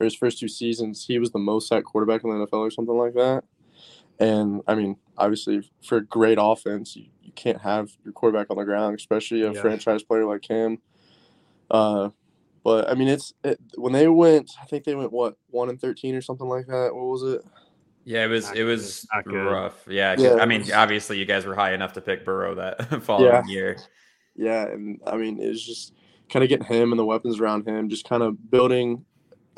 or 0.00 0.04
his 0.04 0.14
first 0.14 0.38
two 0.38 0.48
seasons, 0.48 1.04
he 1.06 1.18
was 1.18 1.30
the 1.30 1.38
most 1.38 1.68
sacked 1.68 1.86
quarterback 1.86 2.24
in 2.24 2.30
the 2.30 2.46
NFL 2.46 2.58
or 2.58 2.70
something 2.70 2.96
like 2.96 3.14
that. 3.14 3.44
And 4.18 4.62
I 4.66 4.74
mean, 4.74 4.96
obviously, 5.16 5.68
for 5.82 5.98
a 5.98 6.04
great 6.04 6.38
offense, 6.40 6.96
you, 6.96 7.06
you 7.22 7.32
can't 7.32 7.60
have 7.60 7.90
your 8.04 8.12
quarterback 8.12 8.48
on 8.50 8.56
the 8.56 8.64
ground, 8.64 8.96
especially 8.96 9.42
a 9.42 9.52
yeah. 9.52 9.60
franchise 9.60 10.02
player 10.02 10.24
like 10.24 10.44
him. 10.44 10.78
Uh, 11.70 12.10
but 12.64 12.90
I 12.90 12.94
mean, 12.94 13.08
it's 13.08 13.32
it, 13.44 13.60
when 13.76 13.92
they 13.92 14.08
went. 14.08 14.50
I 14.60 14.66
think 14.66 14.84
they 14.84 14.94
went 14.94 15.12
what 15.12 15.36
one 15.50 15.68
and 15.68 15.80
thirteen 15.80 16.14
or 16.14 16.20
something 16.20 16.48
like 16.48 16.66
that. 16.66 16.94
What 16.94 17.06
was 17.06 17.22
it? 17.22 17.42
Yeah, 18.04 18.24
it 18.24 18.28
was 18.28 18.46
not 18.46 18.56
it 18.56 18.64
was 18.64 19.06
rough. 19.24 19.86
Yeah, 19.88 20.16
yeah, 20.18 20.36
I 20.40 20.46
mean, 20.46 20.72
obviously 20.72 21.18
you 21.18 21.26
guys 21.26 21.44
were 21.44 21.54
high 21.54 21.74
enough 21.74 21.92
to 21.92 22.00
pick 22.00 22.24
Burrow 22.24 22.54
that 22.54 23.02
following 23.04 23.32
yeah. 23.32 23.44
year. 23.46 23.78
Yeah, 24.34 24.62
and 24.64 25.00
I 25.06 25.16
mean 25.16 25.40
it 25.40 25.48
was 25.48 25.64
just 25.64 25.94
kind 26.30 26.42
of 26.42 26.48
getting 26.48 26.66
him 26.66 26.92
and 26.92 26.98
the 26.98 27.04
weapons 27.04 27.40
around 27.40 27.68
him, 27.68 27.88
just 27.88 28.08
kind 28.08 28.22
of 28.22 28.50
building. 28.50 29.04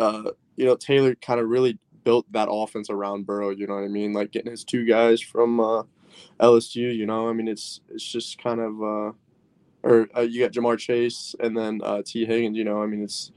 Uh, 0.01 0.33
you 0.57 0.65
know, 0.65 0.77
Taylor 0.77 1.15
kind 1.15 1.41
of 1.41 1.49
really 1.49 1.79
built 2.05 2.31
that 2.33 2.49
offense 2.51 2.91
around 2.91 3.27
Burrow. 3.27 3.51
You 3.51 3.67
know 3.67 3.75
what 3.75 3.85
I 3.85 3.89
mean? 3.89 4.13
Like 4.13 4.33
getting 4.33 4.51
his 4.51 4.65
two 4.65 4.85
guys 4.85 5.21
from 5.21 5.61
uh, 5.61 5.83
LSU. 6.41 6.95
You 6.95 7.07
know, 7.07 7.29
I 7.29 7.33
mean 7.33 7.49
it's 7.49 7.81
it's 7.89 8.05
just 8.05 8.43
kind 8.43 8.61
of. 8.61 8.83
Uh, 8.83 9.13
or 9.83 10.09
uh, 10.15 10.21
you 10.21 10.43
got 10.43 10.53
Ja'Marr 10.53 10.79
Chase 10.79 11.35
and 11.41 11.57
then 11.57 11.81
uh, 11.83 12.03
Tee 12.05 12.27
Higgins. 12.27 12.57
You 12.57 12.65
know, 12.65 12.83
I 12.83 12.87
mean 12.87 13.03
it's 13.03 13.33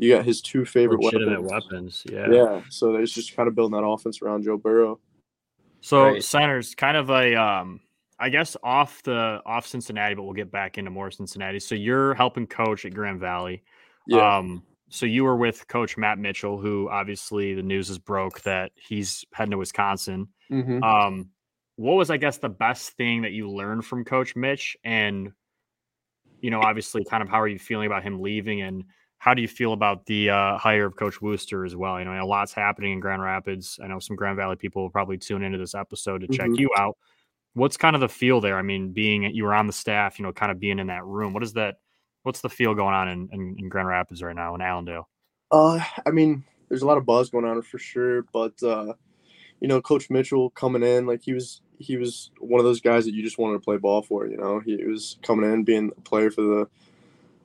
you 0.00 0.14
got 0.14 0.24
his 0.24 0.40
two 0.40 0.64
favorite 0.64 1.02
weapons. 1.02 1.50
weapons. 1.50 2.04
Yeah. 2.10 2.30
Yeah. 2.30 2.62
So 2.70 2.94
it's 2.94 3.12
just 3.12 3.36
kind 3.36 3.48
of 3.48 3.54
building 3.54 3.78
that 3.78 3.86
offense 3.86 4.22
around 4.22 4.44
Joe 4.44 4.56
Burrow. 4.56 4.98
So 5.82 6.04
right. 6.04 6.24
centers 6.24 6.74
kind 6.74 6.96
of 6.96 7.10
a 7.10 7.34
um 7.36 7.80
I 8.18 8.30
guess 8.30 8.56
off 8.62 9.02
the 9.02 9.42
off 9.44 9.66
Cincinnati, 9.66 10.14
but 10.14 10.22
we'll 10.22 10.32
get 10.32 10.50
back 10.50 10.78
into 10.78 10.90
more 10.90 11.10
Cincinnati. 11.10 11.58
So 11.58 11.74
you're 11.74 12.14
helping 12.14 12.46
coach 12.46 12.84
at 12.86 12.94
Grand 12.94 13.20
Valley. 13.20 13.62
Yeah. 14.06 14.38
Um 14.38 14.62
so 14.90 15.06
you 15.06 15.24
were 15.24 15.36
with 15.36 15.66
coach 15.68 15.96
Matt 15.96 16.18
Mitchell, 16.18 16.58
who 16.58 16.88
obviously 16.90 17.54
the 17.54 17.62
news 17.62 17.88
is 17.88 17.98
broke 17.98 18.42
that 18.42 18.72
he's 18.74 19.24
heading 19.32 19.52
to 19.52 19.58
Wisconsin. 19.58 20.28
Mm-hmm. 20.50 20.82
Um 20.82 21.30
what 21.76 21.94
was 21.94 22.10
I 22.10 22.18
guess 22.18 22.38
the 22.38 22.50
best 22.50 22.90
thing 22.90 23.22
that 23.22 23.32
you 23.32 23.50
learned 23.50 23.86
from 23.86 24.04
coach 24.04 24.36
Mitch 24.36 24.76
and 24.84 25.32
you 26.40 26.50
know 26.50 26.60
obviously 26.60 27.04
kind 27.04 27.22
of 27.22 27.28
how 27.28 27.40
are 27.40 27.48
you 27.48 27.58
feeling 27.58 27.86
about 27.86 28.02
him 28.02 28.20
leaving 28.20 28.60
and 28.60 28.84
how 29.20 29.34
do 29.34 29.42
you 29.42 29.48
feel 29.48 29.74
about 29.74 30.06
the 30.06 30.30
uh, 30.30 30.56
hire 30.56 30.86
of 30.86 30.96
Coach 30.96 31.20
Wooster 31.20 31.66
as 31.66 31.76
well? 31.76 31.98
You 31.98 32.06
know, 32.06 32.12
a 32.12 32.24
lot's 32.24 32.54
happening 32.54 32.92
in 32.94 33.00
Grand 33.00 33.20
Rapids. 33.20 33.78
I 33.82 33.86
know 33.86 33.98
some 33.98 34.16
Grand 34.16 34.38
Valley 34.38 34.56
people 34.56 34.80
will 34.80 34.90
probably 34.90 35.18
tune 35.18 35.42
into 35.42 35.58
this 35.58 35.74
episode 35.74 36.22
to 36.22 36.28
check 36.28 36.46
mm-hmm. 36.46 36.58
you 36.58 36.70
out. 36.78 36.96
What's 37.52 37.76
kind 37.76 37.94
of 37.94 38.00
the 38.00 38.08
feel 38.08 38.40
there? 38.40 38.56
I 38.56 38.62
mean, 38.62 38.92
being 38.92 39.24
you 39.24 39.44
were 39.44 39.52
on 39.52 39.66
the 39.66 39.74
staff, 39.74 40.18
you 40.18 40.24
know, 40.24 40.32
kind 40.32 40.50
of 40.50 40.58
being 40.58 40.78
in 40.78 40.86
that 40.86 41.04
room. 41.04 41.34
What 41.34 41.42
is 41.42 41.52
that? 41.52 41.76
What's 42.22 42.40
the 42.40 42.48
feel 42.48 42.74
going 42.74 42.94
on 42.94 43.08
in, 43.08 43.28
in, 43.32 43.56
in 43.58 43.68
Grand 43.68 43.88
Rapids 43.88 44.22
right 44.22 44.36
now 44.36 44.54
in 44.54 44.60
Allendale? 44.60 45.08
Uh, 45.50 45.80
I 46.06 46.10
mean, 46.10 46.44
there's 46.68 46.82
a 46.82 46.86
lot 46.86 46.98
of 46.98 47.06
buzz 47.06 47.30
going 47.30 47.44
on 47.44 47.60
for 47.62 47.78
sure, 47.78 48.22
but 48.32 48.62
uh, 48.62 48.94
you 49.60 49.68
know, 49.68 49.80
Coach 49.80 50.10
Mitchell 50.10 50.50
coming 50.50 50.82
in, 50.82 51.06
like 51.06 51.22
he 51.22 51.32
was 51.32 51.62
he 51.78 51.96
was 51.96 52.30
one 52.38 52.60
of 52.60 52.64
those 52.64 52.80
guys 52.80 53.04
that 53.06 53.14
you 53.14 53.22
just 53.22 53.38
wanted 53.38 53.54
to 53.54 53.64
play 53.64 53.76
ball 53.76 54.02
for. 54.02 54.26
You 54.26 54.36
know, 54.36 54.60
he 54.60 54.76
was 54.84 55.18
coming 55.22 55.50
in, 55.50 55.64
being 55.64 55.90
a 55.96 56.00
player 56.02 56.30
for 56.30 56.42
the 56.42 56.68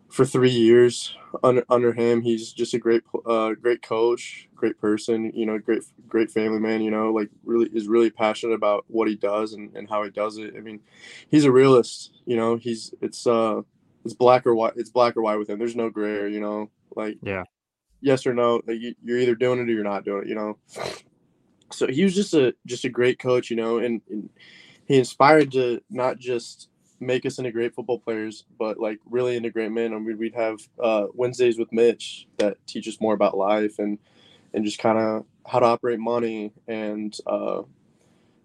for 0.10 0.26
three 0.26 0.52
years 0.52 1.18
under 1.44 1.66
under 1.70 1.92
him. 1.92 2.22
He's 2.22 2.54
just 2.54 2.74
a 2.74 2.80
great 2.80 3.04
uh, 3.26 3.54
great 3.54 3.82
coach, 3.82 4.48
great 4.56 4.80
person. 4.80 5.32
You 5.34 5.46
know, 5.46 5.58
great 5.58 5.84
great 6.08 6.30
family 6.30 6.60
man. 6.60 6.82
You 6.82 6.92
know, 6.92 7.12
like 7.12 7.30
really 7.44 7.70
is 7.74 7.88
really 7.88 8.10
passionate 8.10 8.54
about 8.54 8.86
what 8.88 9.08
he 9.08 9.16
does 9.16 9.54
and, 9.54 9.76
and 9.76 9.90
how 9.90 10.04
he 10.04 10.10
does 10.12 10.38
it. 10.38 10.54
I 10.56 10.60
mean, 10.60 10.82
he's 11.30 11.46
a 11.46 11.52
realist. 11.52 12.12
You 12.26 12.38
know, 12.38 12.56
he's 12.58 12.94
it's 13.02 13.26
uh 13.26 13.62
it's 14.06 14.14
black 14.14 14.46
or 14.46 14.56
white. 14.56 14.74
It's 14.76 14.92
black 14.92 15.18
or 15.18 15.22
white 15.22 15.38
with 15.38 15.50
him. 15.50 15.60
There's 15.60 15.76
no 15.76 15.90
gray. 15.90 16.32
You 16.32 16.40
know, 16.40 16.70
like 16.96 17.18
yeah, 17.22 17.44
yes 18.02 18.26
or 18.26 18.34
no. 18.34 18.62
Like 18.66 18.80
you, 18.80 18.96
you're 19.04 19.18
either 19.18 19.36
doing 19.36 19.60
it 19.60 19.70
or 19.70 19.74
you're 19.74 19.84
not 19.84 20.06
doing 20.06 20.24
it. 20.24 20.30
You 20.30 20.36
know. 20.36 20.58
So 21.72 21.88
he 21.88 22.04
was 22.04 22.16
just 22.16 22.34
a 22.34 22.54
just 22.66 22.86
a 22.86 22.90
great 22.90 23.20
coach. 23.20 23.50
You 23.50 23.58
know, 23.58 23.80
and, 23.80 24.02
and 24.10 24.30
he 24.88 24.98
inspired 24.98 25.52
to 25.54 25.82
not 25.90 26.20
just 26.20 26.70
make 27.00 27.26
us 27.26 27.40
into 27.40 27.52
great 27.52 27.74
football 27.74 28.00
players, 28.00 28.46
but 28.58 28.80
like 28.80 29.00
really 29.06 29.36
into 29.36 29.50
great 29.50 29.72
men. 29.72 29.94
I 29.94 29.98
mean, 29.98 30.18
we'd 30.18 30.36
have 30.36 30.60
uh, 30.82 31.08
Wednesdays 31.14 31.58
with 31.58 31.74
Mitch 31.74 32.28
that 32.38 32.58
teach 32.68 32.88
us 32.88 33.02
more 33.02 33.14
about 33.14 33.36
life 33.36 33.80
and 33.80 33.98
and 34.54 34.64
just 34.64 34.80
kind 34.80 34.98
of 34.98 35.26
how 35.46 35.60
to 35.60 35.66
operate 35.66 36.00
money 36.00 36.54
and 36.68 37.18
uh, 37.26 37.64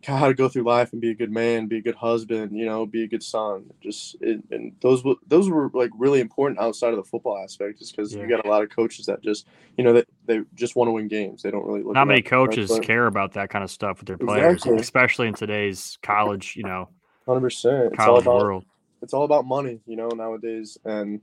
how 0.05 0.29
to 0.29 0.35
go 0.35 0.49
through 0.49 0.63
life 0.63 0.93
and 0.93 1.01
be 1.01 1.11
a 1.11 1.15
good 1.15 1.31
man, 1.31 1.67
be 1.67 1.79
a 1.79 1.83
good 1.83 1.95
husband, 1.95 2.57
you 2.57 2.65
know, 2.65 2.87
be 2.87 3.05
a 3.05 3.09
good 3.09 3.23
son. 3.23 3.71
Just 3.83 4.17
it, 4.21 4.43
and 4.51 4.73
those 4.81 5.03
those 5.27 5.51
were 5.51 5.71
like 5.75 5.91
really 5.97 6.21
important 6.21 6.59
outside 6.59 6.91
of 6.91 6.97
the 6.97 7.05
football 7.05 7.39
aspect, 7.43 7.79
just 7.79 7.95
because 7.95 8.15
yeah. 8.15 8.23
you 8.23 8.29
got 8.29 8.45
a 8.45 8.49
lot 8.49 8.63
of 8.63 8.71
coaches 8.71 9.07
that 9.07 9.23
just 9.23 9.47
you 9.77 9.85
know 9.85 9.93
that 9.93 10.09
they, 10.27 10.39
they 10.39 10.45
just 10.55 10.75
want 10.75 10.89
to 10.89 10.93
win 10.93 11.09
games. 11.09 11.43
They 11.43 11.51
don't 11.51 11.67
really 11.67 11.83
look. 11.83 11.95
Not 11.95 12.07
many 12.07 12.23
coaches 12.23 12.79
care 12.83 13.07
about 13.07 13.35
that 13.35 13.51
kind 13.51 13.63
of 13.63 13.71
stuff 13.71 13.99
with 13.99 14.07
their 14.07 14.19
players, 14.19 14.55
exactly. 14.55 14.81
especially 14.81 15.29
in 15.29 15.35
today's 15.35 15.99
college. 16.03 16.57
You 16.57 16.65
know, 16.65 16.89
Hundred 17.27 17.43
percent. 17.43 17.93
It's 17.93 18.05
all 18.05 18.19
about 18.19 18.43
world. 18.43 18.65
it's 19.03 19.15
all 19.15 19.25
about 19.25 19.47
money, 19.47 19.81
you 19.87 19.95
know, 19.95 20.09
nowadays. 20.09 20.77
And 20.85 21.21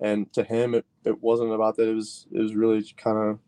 and 0.00 0.32
to 0.32 0.42
him, 0.42 0.74
it, 0.74 0.86
it 1.04 1.22
wasn't 1.22 1.52
about 1.52 1.76
that. 1.76 1.88
It 1.88 1.94
was 1.94 2.26
it 2.32 2.38
was 2.38 2.54
really 2.54 2.82
kind 2.96 3.18
of 3.18 3.38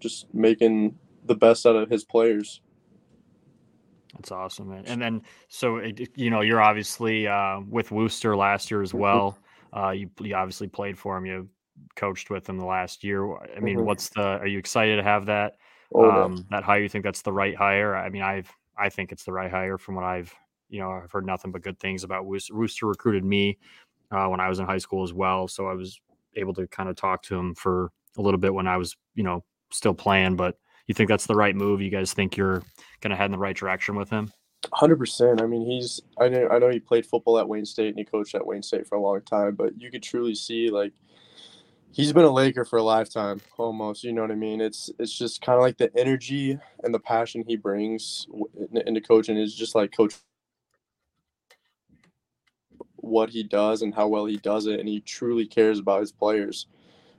just 0.00 0.32
making 0.34 0.96
the 1.26 1.34
best 1.34 1.66
out 1.66 1.76
of 1.76 1.90
his 1.90 2.04
players. 2.04 2.61
That's 4.22 4.32
awesome, 4.32 4.70
man. 4.70 4.84
And 4.86 5.00
then, 5.00 5.22
so 5.48 5.80
you 6.16 6.30
know, 6.30 6.40
you're 6.40 6.62
obviously 6.62 7.26
uh, 7.26 7.60
with 7.68 7.90
Wooster 7.90 8.36
last 8.36 8.70
year 8.70 8.82
as 8.82 8.90
mm-hmm. 8.90 8.98
well. 8.98 9.38
Uh, 9.74 9.90
you 9.90 10.10
you 10.20 10.34
obviously 10.34 10.68
played 10.68 10.98
for 10.98 11.16
him. 11.16 11.26
You 11.26 11.48
coached 11.96 12.30
with 12.30 12.48
him 12.48 12.58
the 12.58 12.66
last 12.66 13.02
year. 13.02 13.36
I 13.36 13.60
mean, 13.60 13.76
mm-hmm. 13.76 13.86
what's 13.86 14.08
the? 14.10 14.22
Are 14.22 14.46
you 14.46 14.58
excited 14.58 14.96
to 14.96 15.02
have 15.02 15.26
that 15.26 15.56
oh, 15.94 16.10
um, 16.10 16.46
that 16.50 16.62
hire? 16.62 16.82
You 16.82 16.88
think 16.88 17.04
that's 17.04 17.22
the 17.22 17.32
right 17.32 17.56
hire? 17.56 17.96
I 17.96 18.08
mean, 18.08 18.22
I've 18.22 18.50
I 18.78 18.88
think 18.88 19.12
it's 19.12 19.24
the 19.24 19.32
right 19.32 19.50
hire 19.50 19.78
from 19.78 19.96
what 19.96 20.04
I've 20.04 20.34
you 20.72 20.80
know, 20.80 20.90
I've 20.90 21.12
heard 21.12 21.26
nothing 21.26 21.52
but 21.52 21.62
good 21.62 21.78
things 21.78 22.02
about 22.02 22.24
Wooster. 22.24 22.54
Wooster 22.54 22.86
recruited 22.86 23.24
me 23.24 23.58
uh, 24.10 24.26
when 24.26 24.40
I 24.40 24.48
was 24.48 24.58
in 24.58 24.66
high 24.66 24.78
school 24.78 25.04
as 25.04 25.12
well, 25.12 25.46
so 25.46 25.66
I 25.66 25.74
was 25.74 26.00
able 26.34 26.54
to 26.54 26.66
kind 26.66 26.88
of 26.88 26.96
talk 26.96 27.22
to 27.24 27.36
him 27.36 27.54
for 27.54 27.92
a 28.16 28.22
little 28.22 28.40
bit 28.40 28.54
when 28.54 28.66
I 28.66 28.78
was, 28.78 28.96
you 29.14 29.22
know, 29.22 29.44
still 29.70 29.92
playing. 29.92 30.34
But 30.36 30.56
you 30.86 30.94
think 30.94 31.08
that's 31.08 31.26
the 31.26 31.34
right 31.34 31.54
move? 31.54 31.80
You 31.80 31.90
guys 31.90 32.12
think 32.12 32.36
you're 32.36 32.62
going 33.00 33.10
to 33.10 33.16
head 33.16 33.26
in 33.26 33.32
the 33.32 33.38
right 33.38 33.56
direction 33.56 33.94
with 33.96 34.10
him? 34.10 34.32
Hundred 34.72 34.96
percent. 34.96 35.42
I 35.42 35.46
mean, 35.46 35.66
he's. 35.66 36.00
I 36.20 36.28
know. 36.28 36.48
I 36.48 36.58
know 36.58 36.70
he 36.70 36.78
played 36.78 37.04
football 37.04 37.38
at 37.38 37.48
Wayne 37.48 37.66
State 37.66 37.88
and 37.88 37.98
he 37.98 38.04
coached 38.04 38.34
at 38.34 38.46
Wayne 38.46 38.62
State 38.62 38.86
for 38.86 38.94
a 38.94 39.00
long 39.00 39.20
time. 39.22 39.56
But 39.56 39.80
you 39.80 39.90
could 39.90 40.02
truly 40.02 40.36
see 40.36 40.70
like 40.70 40.92
he's 41.90 42.12
been 42.12 42.24
a 42.24 42.30
Laker 42.30 42.64
for 42.64 42.78
a 42.78 42.82
lifetime, 42.82 43.40
almost. 43.58 44.04
You 44.04 44.12
know 44.12 44.22
what 44.22 44.30
I 44.30 44.36
mean? 44.36 44.60
It's 44.60 44.88
it's 45.00 45.16
just 45.16 45.42
kind 45.42 45.56
of 45.56 45.62
like 45.62 45.78
the 45.78 45.90
energy 45.98 46.58
and 46.84 46.94
the 46.94 47.00
passion 47.00 47.44
he 47.46 47.56
brings 47.56 48.26
into 48.86 49.00
coaching 49.00 49.36
is 49.36 49.54
just 49.54 49.74
like 49.74 49.94
Coach 49.96 50.14
what 52.96 53.30
he 53.30 53.42
does 53.42 53.82
and 53.82 53.94
how 53.94 54.08
well 54.08 54.24
he 54.26 54.36
does 54.38 54.66
it, 54.66 54.78
and 54.78 54.88
he 54.88 55.00
truly 55.00 55.44
cares 55.44 55.80
about 55.80 56.00
his 56.00 56.12
players. 56.12 56.66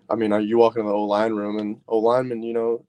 I 0.09 0.15
mean, 0.15 0.31
you 0.41 0.57
walk 0.57 0.75
into 0.75 0.87
the 0.87 0.93
O 0.93 1.03
line 1.03 1.33
room 1.33 1.59
and 1.59 1.79
O 1.87 1.99
lineman, 1.99 2.43
you 2.43 2.53
know, 2.53 2.83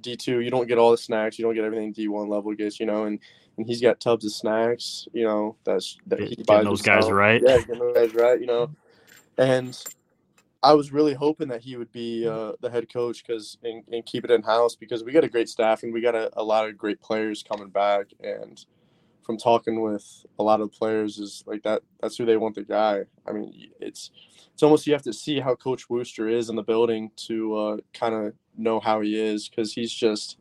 D 0.00 0.16
two, 0.16 0.40
you 0.40 0.50
don't 0.50 0.66
get 0.66 0.78
all 0.78 0.90
the 0.90 0.98
snacks, 0.98 1.38
you 1.38 1.44
don't 1.44 1.54
get 1.54 1.64
everything 1.64 1.92
D 1.92 2.08
one 2.08 2.28
level 2.28 2.54
gets, 2.54 2.80
you 2.80 2.86
know, 2.86 3.04
and 3.04 3.18
and 3.56 3.66
he's 3.66 3.80
got 3.80 4.00
tubs 4.00 4.24
of 4.24 4.32
snacks, 4.32 5.08
you 5.12 5.24
know, 5.24 5.56
that's 5.64 5.96
that 6.06 6.20
he 6.20 6.42
buys 6.42 6.64
those 6.64 6.82
guys 6.82 7.10
right. 7.10 7.42
Yeah, 7.44 7.58
getting 7.58 7.78
those 7.78 7.94
guys 7.94 8.14
right, 8.14 8.40
you 8.40 8.46
know, 8.46 8.70
and 9.38 9.78
I 10.62 10.74
was 10.74 10.90
really 10.90 11.14
hoping 11.14 11.48
that 11.48 11.62
he 11.62 11.76
would 11.76 11.92
be 11.92 12.26
uh, 12.26 12.52
the 12.60 12.70
head 12.70 12.92
coach 12.92 13.24
because 13.24 13.56
and, 13.62 13.84
and, 13.92 14.04
keep 14.04 14.24
it 14.24 14.32
in 14.32 14.42
house 14.42 14.74
because 14.74 15.04
we 15.04 15.12
got 15.12 15.22
a 15.22 15.28
great 15.28 15.48
staff 15.48 15.84
and 15.84 15.92
we 15.92 16.00
got 16.00 16.16
a, 16.16 16.28
a, 16.36 16.42
lot 16.42 16.68
of 16.68 16.76
great 16.76 17.00
players 17.00 17.44
coming 17.44 17.68
back. 17.68 18.06
And 18.18 18.64
from 19.26 19.36
talking 19.36 19.82
with 19.82 20.24
a 20.38 20.42
lot 20.42 20.60
of 20.60 20.72
players, 20.72 21.18
is 21.18 21.42
like 21.46 21.62
that. 21.64 21.82
That's 22.00 22.16
who 22.16 22.24
they 22.24 22.36
want 22.36 22.54
the 22.54 22.62
guy. 22.62 23.02
I 23.28 23.32
mean, 23.32 23.70
it's 23.80 24.10
it's 24.54 24.62
almost 24.62 24.86
you 24.86 24.92
have 24.92 25.02
to 25.02 25.12
see 25.12 25.40
how 25.40 25.54
Coach 25.56 25.90
Wooster 25.90 26.28
is 26.28 26.48
in 26.48 26.56
the 26.56 26.62
building 26.62 27.10
to 27.26 27.56
uh, 27.56 27.76
kind 27.92 28.14
of 28.14 28.32
know 28.56 28.80
how 28.80 29.00
he 29.00 29.20
is 29.20 29.48
because 29.48 29.72
he's 29.72 29.92
just. 29.92 30.38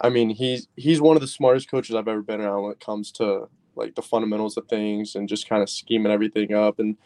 I 0.00 0.10
mean, 0.10 0.28
he's 0.28 0.68
he's 0.76 1.00
one 1.00 1.16
of 1.16 1.22
the 1.22 1.28
smartest 1.28 1.70
coaches 1.70 1.96
I've 1.96 2.06
ever 2.06 2.22
been 2.22 2.42
around 2.42 2.64
when 2.64 2.72
it 2.72 2.80
comes 2.80 3.10
to 3.12 3.48
like 3.74 3.94
the 3.94 4.02
fundamentals 4.02 4.56
of 4.56 4.68
things 4.68 5.14
and 5.14 5.28
just 5.28 5.48
kind 5.48 5.62
of 5.62 5.70
scheming 5.70 6.12
everything 6.12 6.54
up 6.54 6.78
and 6.78 6.96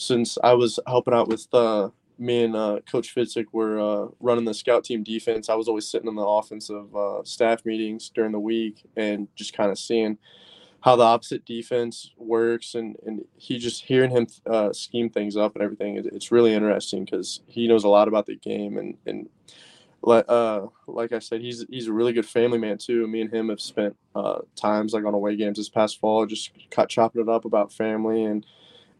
since 0.00 0.38
I 0.42 0.54
was 0.54 0.78
helping 0.86 1.14
out 1.14 1.28
with 1.28 1.46
uh, 1.52 1.90
me 2.20 2.44
and 2.44 2.54
uh, 2.54 2.80
Coach 2.90 3.14
Fitzik 3.14 3.46
were 3.50 3.80
uh, 3.80 4.08
running 4.20 4.44
the 4.44 4.54
scout 4.54 4.84
team 4.84 5.02
defense. 5.02 5.48
I 5.48 5.54
was 5.54 5.68
always 5.68 5.86
sitting 5.86 6.08
in 6.08 6.14
the 6.14 6.22
offensive 6.22 6.94
uh, 6.94 7.24
staff 7.24 7.64
meetings 7.64 8.10
during 8.14 8.32
the 8.32 8.38
week 8.38 8.84
and 8.96 9.26
just 9.34 9.56
kind 9.56 9.70
of 9.70 9.78
seeing 9.78 10.18
how 10.82 10.96
the 10.96 11.02
opposite 11.02 11.44
defense 11.44 12.12
works 12.16 12.74
and, 12.74 12.96
and 13.06 13.24
he 13.36 13.58
just 13.58 13.84
hearing 13.84 14.10
him 14.10 14.26
uh, 14.46 14.72
scheme 14.72 15.10
things 15.10 15.36
up 15.36 15.54
and 15.54 15.62
everything. 15.62 15.96
it's 15.96 16.30
really 16.30 16.54
interesting 16.54 17.04
because 17.04 17.40
he 17.46 17.66
knows 17.66 17.84
a 17.84 17.88
lot 17.88 18.08
about 18.08 18.26
the 18.26 18.36
game 18.36 18.76
and 18.76 18.96
and 19.06 19.28
uh, 20.02 20.66
like 20.86 21.12
I 21.12 21.18
said, 21.18 21.42
he's 21.42 21.66
he's 21.68 21.88
a 21.88 21.92
really 21.92 22.14
good 22.14 22.26
family 22.26 22.58
man 22.58 22.78
too. 22.78 23.06
Me 23.06 23.20
and 23.20 23.32
him 23.32 23.50
have 23.50 23.60
spent 23.60 23.94
uh, 24.14 24.38
times 24.56 24.94
like 24.94 25.04
on 25.04 25.12
away 25.12 25.36
games 25.36 25.58
this 25.58 25.68
past 25.68 26.00
fall, 26.00 26.24
just 26.24 26.52
cut 26.70 26.88
chopping 26.88 27.20
it 27.20 27.28
up 27.28 27.44
about 27.44 27.72
family 27.72 28.24
and 28.24 28.46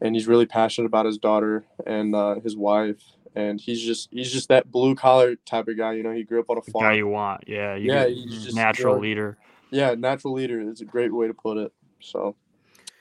and 0.01 0.15
he's 0.15 0.27
really 0.27 0.47
passionate 0.47 0.87
about 0.87 1.07
his 1.07 1.19
daughter 1.19 1.65
and 1.87 2.15
uh, 2.15 2.37
his 2.41 2.57
wife. 2.57 3.03
And 3.35 3.61
he's 3.61 3.81
just 3.81 4.09
he's 4.11 4.33
just 4.33 4.49
that 4.49 4.73
blue 4.73 4.97
collar 4.97 5.37
type 5.47 5.69
of 5.69 5.77
guy. 5.77 5.93
You 5.93 6.03
know, 6.03 6.13
he 6.13 6.25
grew 6.25 6.41
up 6.41 6.51
on 6.51 6.59
a 6.59 6.63
farm. 6.63 6.85
guy 6.85 6.95
you 6.95 7.07
want, 7.07 7.45
yeah, 7.47 7.77
you 7.77 7.93
yeah, 7.93 8.07
he's 8.07 8.45
just 8.45 8.57
natural 8.57 8.99
leader. 8.99 9.39
Yeah, 9.71 9.95
natural 9.95 10.35
leader 10.35 10.61
is 10.61 10.81
a 10.81 10.85
great 10.85 11.15
way 11.15 11.29
to 11.29 11.35
put 11.35 11.57
it. 11.57 11.73
So, 12.01 12.35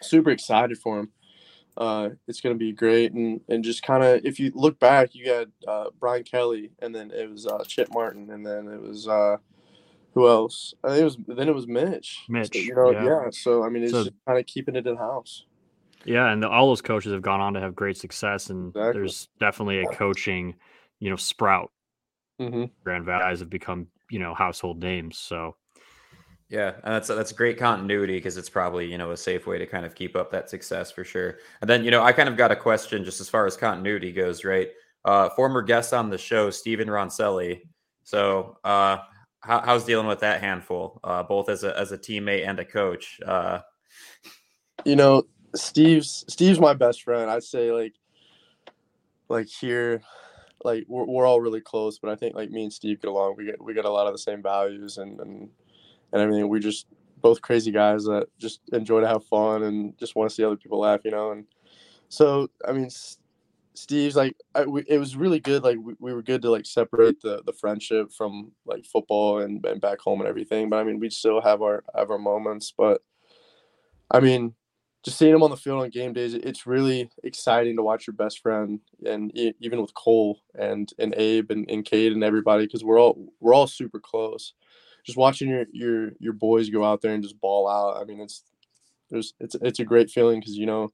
super 0.02 0.30
excited 0.30 0.78
for 0.78 1.00
him. 1.00 1.10
Uh, 1.76 2.10
it's 2.28 2.42
going 2.42 2.54
to 2.54 2.60
be 2.60 2.72
great, 2.72 3.14
and 3.14 3.42
and 3.50 3.64
just 3.64 3.82
kind 3.82 4.04
of 4.04 4.24
if 4.24 4.40
you 4.40 4.52
look 4.54 4.78
back, 4.80 5.16
you 5.16 5.32
had 5.32 5.52
uh, 5.68 5.86
Brian 6.00 6.24
Kelly, 6.24 6.72
and 6.80 6.94
then 6.94 7.10
it 7.10 7.28
was 7.32 7.48
uh, 7.48 7.64
Chip 7.66 7.88
Martin, 7.92 8.30
and 8.30 8.46
then 8.46 8.68
it 8.68 8.82
was 8.82 9.08
uh, 9.08 9.38
who 10.14 10.28
else? 10.28 10.74
I 10.84 10.90
think 10.90 11.02
it 11.02 11.06
was 11.06 11.18
then 11.28 11.50
it 11.50 11.56
was 11.56 11.68
Mitch. 11.68 12.20
Mitch, 12.30 12.54
so, 12.54 12.60
you 12.60 12.76
know, 12.76 12.92
yeah. 12.92 13.06
yeah. 13.06 13.30
So 13.32 13.64
I 13.64 13.70
mean, 13.70 13.84
it's 13.84 13.94
so, 13.94 14.04
just 14.04 14.16
kind 14.28 14.38
of 14.38 14.46
keeping 14.46 14.76
it 14.76 14.86
in 14.86 14.98
house. 14.98 15.46
Yeah, 16.06 16.32
and 16.32 16.42
the, 16.42 16.50
all 16.50 16.68
those 16.68 16.82
coaches 16.82 17.12
have 17.12 17.22
gone 17.22 17.42
on 17.42 17.54
to 17.54 17.60
have 17.60 17.76
great 17.76 17.98
success, 17.98 18.50
and 18.50 18.70
exactly. 18.70 18.94
there's 18.94 19.28
definitely 19.40 19.80
a 19.80 19.88
coaching, 19.88 20.56
you 21.00 21.10
know, 21.10 21.16
sprout. 21.16 21.72
Mm-hmm. 22.40 22.66
Grand 22.84 23.06
Valley 23.06 23.20
guys 23.20 23.40
have 23.40 23.50
become, 23.50 23.88
you 24.10 24.20
know, 24.20 24.34
household 24.34 24.82
names. 24.82 25.18
So, 25.18 25.56
yeah, 26.50 26.74
and 26.84 26.94
that's 26.94 27.10
that's 27.10 27.34
great 27.34 27.60
continuity 27.60 28.16
because 28.16 28.38
it's 28.38 28.50
probably 28.50 28.90
you 28.90 28.98
know 28.98 29.12
a 29.12 29.18
safe 29.18 29.46
way 29.46 29.58
to 29.58 29.66
kind 29.66 29.86
of 29.86 29.94
keep 29.94 30.16
up 30.16 30.32
that 30.32 30.50
success 30.50 30.90
for 30.90 31.04
sure. 31.04 31.38
And 31.62 31.70
then 31.70 31.84
you 31.84 31.92
know 31.92 32.02
I 32.02 32.14
kind 32.14 32.30
of 32.30 32.38
got 32.38 32.52
a 32.52 32.56
question 32.56 33.04
just 33.04 33.20
as 33.20 33.30
far 33.30 33.46
as 33.46 33.58
continuity 33.58 34.12
goes, 34.12 34.46
right? 34.46 34.70
Uh, 35.06 35.30
former 35.30 35.62
guest 35.62 35.94
on 35.94 36.10
the 36.10 36.18
show, 36.18 36.50
Stephen 36.50 36.88
Roncelli. 36.88 37.62
So, 38.04 38.58
uh, 38.64 38.98
how, 39.42 39.62
how's 39.62 39.86
dealing 39.86 40.08
with 40.08 40.20
that 40.22 40.42
handful, 40.42 41.00
uh, 41.04 41.24
both 41.24 41.50
as 41.50 41.64
a 41.64 41.78
as 41.78 41.92
a 41.92 41.98
teammate 41.98 42.48
and 42.48 42.58
a 42.60 42.66
coach? 42.66 43.20
Uh, 43.26 43.60
you 44.86 44.96
know, 44.96 45.24
Steve's 45.56 46.26
Steve's 46.28 46.60
my 46.60 46.74
best 46.74 47.04
friend. 47.04 47.30
I'd 47.30 47.44
say 47.44 47.72
like 47.72 47.96
like 49.30 49.48
here 49.48 50.02
like 50.64 50.86
we're, 50.88 51.06
we're 51.06 51.26
all 51.26 51.42
really 51.42 51.62
close, 51.62 52.00
but 52.00 52.10
I 52.10 52.16
think 52.16 52.36
like 52.36 52.52
me 52.52 52.64
and 52.64 52.74
Steve 52.74 53.02
get 53.02 53.10
along. 53.10 53.36
We 53.38 53.46
get 53.46 53.62
we 53.62 53.74
get 53.74 53.86
a 53.86 53.90
lot 53.90 54.08
of 54.08 54.14
the 54.14 54.20
same 54.20 54.42
values 54.42 54.98
and 54.98 55.20
and 55.20 55.50
and 56.12 56.22
everything. 56.22 56.48
We 56.50 56.60
just 56.60 56.88
both 57.22 57.42
crazy 57.42 57.72
guys 57.72 58.06
that 58.06 58.28
just 58.38 58.62
enjoy 58.72 59.02
to 59.02 59.08
have 59.08 59.26
fun 59.26 59.64
and 59.64 59.98
just 59.98 60.16
want 60.16 60.30
to 60.30 60.36
see 60.36 60.44
other 60.44 60.56
people 60.56 60.80
laugh, 60.80 61.02
you 61.04 61.12
know. 61.12 61.32
And 61.32 61.46
so 62.10 62.50
I 62.68 62.72
mean, 62.72 62.90
Steve's 63.74 64.16
like 64.16 64.36
I, 64.56 64.66
we, 64.66 64.84
it 64.88 64.98
was 64.98 65.16
really 65.16 65.40
good. 65.40 65.64
Like 65.64 65.78
we, 65.82 65.94
we 66.00 66.14
were 66.14 66.24
good 66.24 66.42
to 66.44 66.52
like 66.52 66.66
separate 66.66 67.22
the 67.22 67.42
the 67.46 67.54
friendship 67.54 68.12
from 68.12 68.52
like 68.66 68.86
football 68.86 69.40
and, 69.40 69.66
and 69.66 69.82
back 69.82 70.00
home 70.00 70.20
and 70.20 70.30
everything. 70.30 70.70
But 70.70 70.80
I 70.80 70.84
mean, 70.84 71.00
we 71.00 71.10
still 71.10 71.42
have 71.42 71.62
our 71.62 71.84
have 71.96 72.12
our 72.12 72.20
moments. 72.20 72.74
But 72.76 73.02
I 74.12 74.20
mean, 74.20 74.56
just 75.04 75.18
seeing 75.18 75.34
him 75.34 75.44
on 75.44 75.50
the 75.50 75.58
field 75.58 75.82
on 75.82 75.90
game 75.90 76.14
days, 76.14 76.34
it's 76.34 76.68
really 76.68 77.10
exciting 77.24 77.78
to 77.78 77.84
watch 77.84 78.06
your 78.06 78.16
best 78.16 78.40
friend, 78.40 78.80
and 79.06 79.32
even 79.36 79.82
with 79.82 79.94
Cole 79.94 80.42
and 80.56 80.92
and 81.00 81.14
Abe 81.16 81.52
and, 81.52 81.70
and 81.70 81.86
Cade 81.86 82.12
and 82.12 82.24
everybody, 82.24 82.66
because 82.66 82.84
we're 82.84 83.00
all 83.00 83.18
we're 83.40 83.54
all 83.54 83.68
super 83.68 84.00
close. 84.00 84.54
Just 85.06 85.18
watching 85.18 85.50
your 85.50 85.66
your 85.72 86.12
your 86.20 86.34
boys 86.34 86.70
go 86.70 86.84
out 86.84 87.02
there 87.02 87.14
and 87.14 87.24
just 87.24 87.40
ball 87.40 87.70
out. 87.70 88.02
I 88.02 88.04
mean, 88.04 88.20
it's 88.20 88.44
there's 89.10 89.34
it's 89.40 89.56
it's 89.62 89.80
a 89.80 89.86
great 89.86 90.10
feeling 90.10 90.40
because 90.42 90.58
you 90.58 90.66
know, 90.66 90.92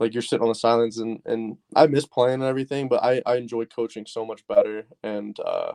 like 0.00 0.14
you're 0.14 0.22
sitting 0.22 0.42
on 0.42 0.48
the 0.48 0.54
sidelines 0.54 0.98
and 0.98 1.20
and 1.26 1.58
I 1.76 1.86
miss 1.88 2.06
playing 2.06 2.34
and 2.34 2.44
everything, 2.44 2.88
but 2.88 3.04
I 3.04 3.20
I 3.26 3.36
enjoy 3.36 3.66
coaching 3.66 4.06
so 4.06 4.24
much 4.24 4.46
better 4.46 4.86
and 5.02 5.38
uh, 5.40 5.72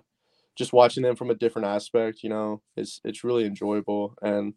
just 0.56 0.74
watching 0.74 1.04
them 1.04 1.16
from 1.16 1.30
a 1.30 1.36
different 1.36 1.68
aspect. 1.68 2.24
You 2.24 2.30
know, 2.30 2.62
it's 2.76 3.02
it's 3.04 3.24
really 3.24 3.46
enjoyable 3.46 4.16
and 4.24 4.56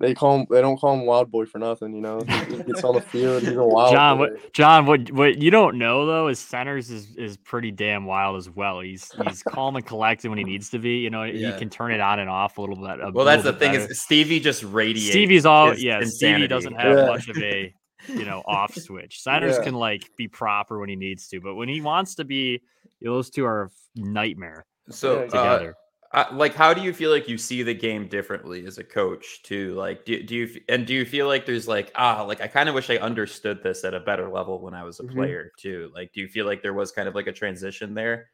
they 0.00 0.14
call 0.14 0.38
him 0.38 0.46
they 0.50 0.60
don't 0.60 0.76
call 0.76 0.94
him 0.94 1.06
wild 1.06 1.30
boy 1.30 1.46
for 1.46 1.58
nothing, 1.58 1.94
you 1.94 2.00
know. 2.00 2.20
He 2.20 2.62
gets 2.62 2.84
on 2.84 2.94
the 2.94 3.00
field, 3.00 3.42
he's 3.42 3.56
a 3.56 3.64
wild 3.64 3.92
John, 3.92 4.18
boy. 4.18 4.30
what 4.30 4.52
John, 4.52 4.86
what 4.86 5.12
what 5.12 5.42
you 5.42 5.50
don't 5.50 5.78
know 5.78 6.06
though 6.06 6.28
is 6.28 6.38
Centers 6.38 6.90
is 6.90 7.14
is 7.16 7.36
pretty 7.36 7.70
damn 7.70 8.04
wild 8.04 8.36
as 8.36 8.48
well. 8.48 8.80
He's 8.80 9.10
he's 9.26 9.42
calm 9.48 9.76
and 9.76 9.84
collected 9.84 10.28
when 10.28 10.38
he 10.38 10.44
needs 10.44 10.70
to 10.70 10.78
be. 10.78 10.98
You 10.98 11.10
know, 11.10 11.24
yeah. 11.24 11.52
he 11.52 11.58
can 11.58 11.70
turn 11.70 11.92
it 11.92 12.00
on 12.00 12.18
and 12.18 12.30
off 12.30 12.58
a 12.58 12.60
little 12.60 12.76
bit. 12.76 13.00
A 13.00 13.10
well, 13.12 13.24
that's 13.24 13.44
the 13.44 13.52
thing 13.52 13.72
better. 13.72 13.90
is 13.90 14.00
Stevie 14.00 14.40
just 14.40 14.62
radiates. 14.64 15.10
Stevie's 15.10 15.46
all 15.46 15.76
yeah. 15.76 16.00
Insanity. 16.00 16.08
Stevie 16.10 16.48
doesn't 16.48 16.74
have 16.74 16.96
yeah. 16.98 17.06
much 17.06 17.28
of 17.28 17.36
a 17.38 17.74
you 18.08 18.24
know 18.24 18.42
off 18.46 18.74
switch. 18.74 19.22
Centers 19.22 19.56
yeah. 19.58 19.64
can 19.64 19.74
like 19.74 20.10
be 20.16 20.28
proper 20.28 20.78
when 20.78 20.88
he 20.88 20.96
needs 20.96 21.28
to, 21.28 21.40
but 21.40 21.54
when 21.54 21.68
he 21.68 21.80
wants 21.80 22.14
to 22.16 22.24
be, 22.24 22.60
those 23.02 23.30
two 23.30 23.44
are 23.44 23.70
nightmare. 23.94 24.64
So 24.90 25.24
together. 25.24 25.70
Uh, 25.70 25.83
uh, 26.14 26.26
like 26.32 26.54
how 26.54 26.72
do 26.72 26.80
you 26.80 26.92
feel 26.92 27.10
like 27.10 27.28
you 27.28 27.36
see 27.36 27.62
the 27.62 27.74
game 27.74 28.08
differently 28.08 28.66
as 28.66 28.78
a 28.78 28.84
coach 28.84 29.42
too? 29.42 29.74
Like 29.74 30.04
do, 30.04 30.22
do 30.22 30.34
you 30.34 30.60
and 30.68 30.86
do 30.86 30.94
you 30.94 31.04
feel 31.04 31.26
like 31.26 31.44
there's 31.44 31.68
like 31.68 31.92
ah 31.96 32.22
like 32.22 32.40
i 32.40 32.46
kind 32.46 32.68
of 32.68 32.74
wish 32.74 32.88
i 32.88 32.96
understood 32.96 33.62
this 33.62 33.84
at 33.84 33.94
a 33.94 34.00
better 34.00 34.28
level 34.28 34.60
when 34.60 34.74
i 34.74 34.84
was 34.84 35.00
a 35.00 35.02
mm-hmm. 35.02 35.16
player 35.16 35.52
too. 35.58 35.90
Like 35.94 36.12
do 36.12 36.20
you 36.20 36.28
feel 36.28 36.46
like 36.46 36.62
there 36.62 36.74
was 36.74 36.92
kind 36.92 37.08
of 37.08 37.14
like 37.14 37.26
a 37.26 37.32
transition 37.32 37.94
there? 37.94 38.30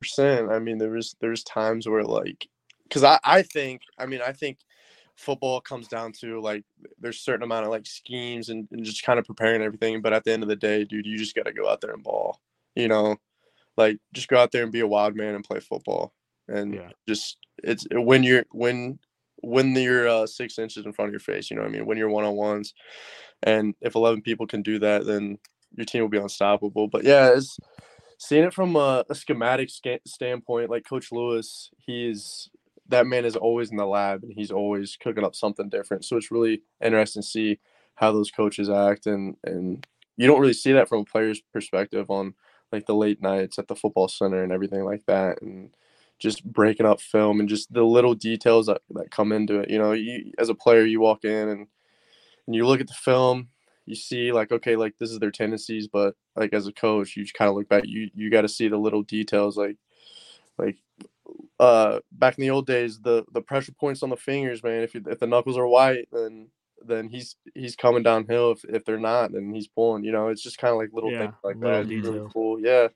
Percent. 0.00 0.50
I 0.50 0.58
mean 0.58 0.78
there 0.78 0.90
was 0.90 1.16
there's 1.20 1.44
times 1.44 1.88
where 1.88 2.04
like 2.04 2.48
because 2.84 3.04
I, 3.04 3.18
I 3.24 3.42
think 3.42 3.82
i 3.98 4.06
mean 4.06 4.20
i 4.24 4.30
think 4.32 4.58
football 5.16 5.60
comes 5.60 5.88
down 5.88 6.12
to 6.20 6.40
like 6.40 6.64
there's 6.98 7.20
certain 7.20 7.44
amount 7.44 7.64
of 7.64 7.70
like 7.70 7.86
schemes 7.86 8.48
and, 8.48 8.68
and 8.72 8.84
just 8.84 9.04
kind 9.04 9.18
of 9.18 9.24
preparing 9.24 9.62
everything 9.62 10.02
but 10.02 10.12
at 10.12 10.24
the 10.24 10.32
end 10.32 10.42
of 10.42 10.48
the 10.48 10.56
day 10.56 10.84
dude 10.84 11.06
you 11.06 11.16
just 11.16 11.34
got 11.34 11.46
to 11.46 11.52
go 11.52 11.68
out 11.68 11.80
there 11.80 11.92
and 11.92 12.02
ball 12.02 12.40
you 12.74 12.88
know? 12.88 13.16
Like 13.76 13.98
just 14.12 14.28
go 14.28 14.38
out 14.38 14.52
there 14.52 14.62
and 14.62 14.72
be 14.72 14.80
a 14.80 14.86
wild 14.86 15.16
man 15.16 15.34
and 15.34 15.44
play 15.44 15.60
football 15.60 16.12
and 16.48 16.74
yeah. 16.74 16.90
just 17.08 17.38
it's 17.62 17.86
when 17.92 18.22
you're 18.22 18.44
when 18.52 18.98
when 19.42 19.74
you're 19.74 20.08
uh, 20.08 20.26
six 20.26 20.58
inches 20.58 20.86
in 20.86 20.92
front 20.92 21.08
of 21.08 21.12
your 21.12 21.20
face. 21.20 21.50
You 21.50 21.56
know 21.56 21.62
what 21.62 21.68
I 21.68 21.72
mean? 21.72 21.86
When 21.86 21.98
you're 21.98 22.08
one 22.08 22.24
on 22.24 22.34
ones, 22.34 22.74
and 23.42 23.74
if 23.80 23.94
eleven 23.94 24.22
people 24.22 24.46
can 24.46 24.62
do 24.62 24.78
that, 24.80 25.06
then 25.06 25.38
your 25.76 25.84
team 25.84 26.02
will 26.02 26.08
be 26.08 26.18
unstoppable. 26.18 26.88
But 26.88 27.04
yeah, 27.04 27.30
it's 27.34 27.58
seeing 28.18 28.44
it 28.44 28.54
from 28.54 28.76
a, 28.76 29.04
a 29.08 29.14
schematic 29.14 29.70
sca- 29.70 30.00
standpoint, 30.06 30.70
like 30.70 30.88
Coach 30.88 31.12
Lewis, 31.12 31.70
he's 31.78 32.48
that 32.88 33.06
man 33.06 33.24
is 33.24 33.36
always 33.36 33.70
in 33.70 33.76
the 33.76 33.86
lab 33.86 34.22
and 34.22 34.32
he's 34.34 34.50
always 34.50 34.96
cooking 34.96 35.24
up 35.24 35.34
something 35.34 35.68
different. 35.70 36.04
So 36.04 36.16
it's 36.16 36.30
really 36.30 36.62
interesting 36.82 37.22
to 37.22 37.28
see 37.28 37.58
how 37.94 38.12
those 38.12 38.30
coaches 38.30 38.68
act 38.68 39.06
and 39.06 39.36
and 39.44 39.86
you 40.16 40.26
don't 40.26 40.40
really 40.40 40.52
see 40.52 40.72
that 40.72 40.88
from 40.88 41.00
a 41.00 41.04
player's 41.04 41.40
perspective 41.52 42.10
on 42.10 42.34
like 42.72 42.86
the 42.86 42.94
late 42.94 43.22
nights 43.22 43.58
at 43.58 43.68
the 43.68 43.76
football 43.76 44.08
center 44.08 44.42
and 44.42 44.52
everything 44.52 44.84
like 44.84 45.04
that 45.06 45.40
and 45.42 45.70
just 46.18 46.44
breaking 46.44 46.86
up 46.86 47.00
film 47.00 47.40
and 47.40 47.48
just 47.48 47.72
the 47.72 47.82
little 47.82 48.14
details 48.14 48.66
that, 48.66 48.82
that 48.90 49.10
come 49.10 49.32
into 49.32 49.60
it. 49.60 49.70
You 49.70 49.78
know, 49.78 49.92
you 49.92 50.32
as 50.38 50.48
a 50.48 50.54
player, 50.54 50.84
you 50.84 51.00
walk 51.00 51.24
in 51.24 51.48
and 51.48 51.66
and 52.46 52.54
you 52.54 52.66
look 52.66 52.80
at 52.80 52.88
the 52.88 52.94
film, 52.94 53.48
you 53.86 53.94
see 53.94 54.32
like 54.32 54.52
okay, 54.52 54.76
like 54.76 54.96
this 54.98 55.10
is 55.10 55.18
their 55.18 55.30
tendencies, 55.30 55.88
but 55.88 56.14
like 56.36 56.52
as 56.52 56.66
a 56.66 56.72
coach, 56.72 57.16
you 57.16 57.24
kind 57.36 57.48
of 57.48 57.56
look 57.56 57.68
back, 57.68 57.84
you 57.86 58.10
you 58.14 58.30
got 58.30 58.42
to 58.42 58.48
see 58.48 58.68
the 58.68 58.76
little 58.76 59.02
details, 59.02 59.56
like 59.56 59.76
like 60.58 60.76
uh 61.58 62.00
back 62.12 62.38
in 62.38 62.42
the 62.42 62.50
old 62.50 62.66
days, 62.66 63.00
the 63.00 63.24
the 63.32 63.40
pressure 63.40 63.72
points 63.72 64.02
on 64.02 64.10
the 64.10 64.16
fingers, 64.16 64.62
man. 64.62 64.82
If 64.82 64.94
you, 64.94 65.02
if 65.06 65.18
the 65.18 65.26
knuckles 65.26 65.58
are 65.58 65.66
white, 65.66 66.08
then 66.12 66.48
then 66.86 67.08
he's 67.08 67.36
he's 67.54 67.76
coming 67.76 68.02
downhill. 68.02 68.52
If 68.52 68.64
if 68.64 68.84
they're 68.84 68.98
not, 68.98 69.32
then 69.32 69.52
he's 69.54 69.68
pulling. 69.68 70.04
You 70.04 70.12
know, 70.12 70.28
it's 70.28 70.42
just 70.42 70.58
kind 70.58 70.72
of 70.72 70.78
like 70.78 70.90
little 70.92 71.10
yeah, 71.10 71.18
things 71.18 71.34
like 71.42 71.60
that. 71.60 71.86
Really 71.86 72.28
cool. 72.32 72.60
Yeah. 72.60 72.88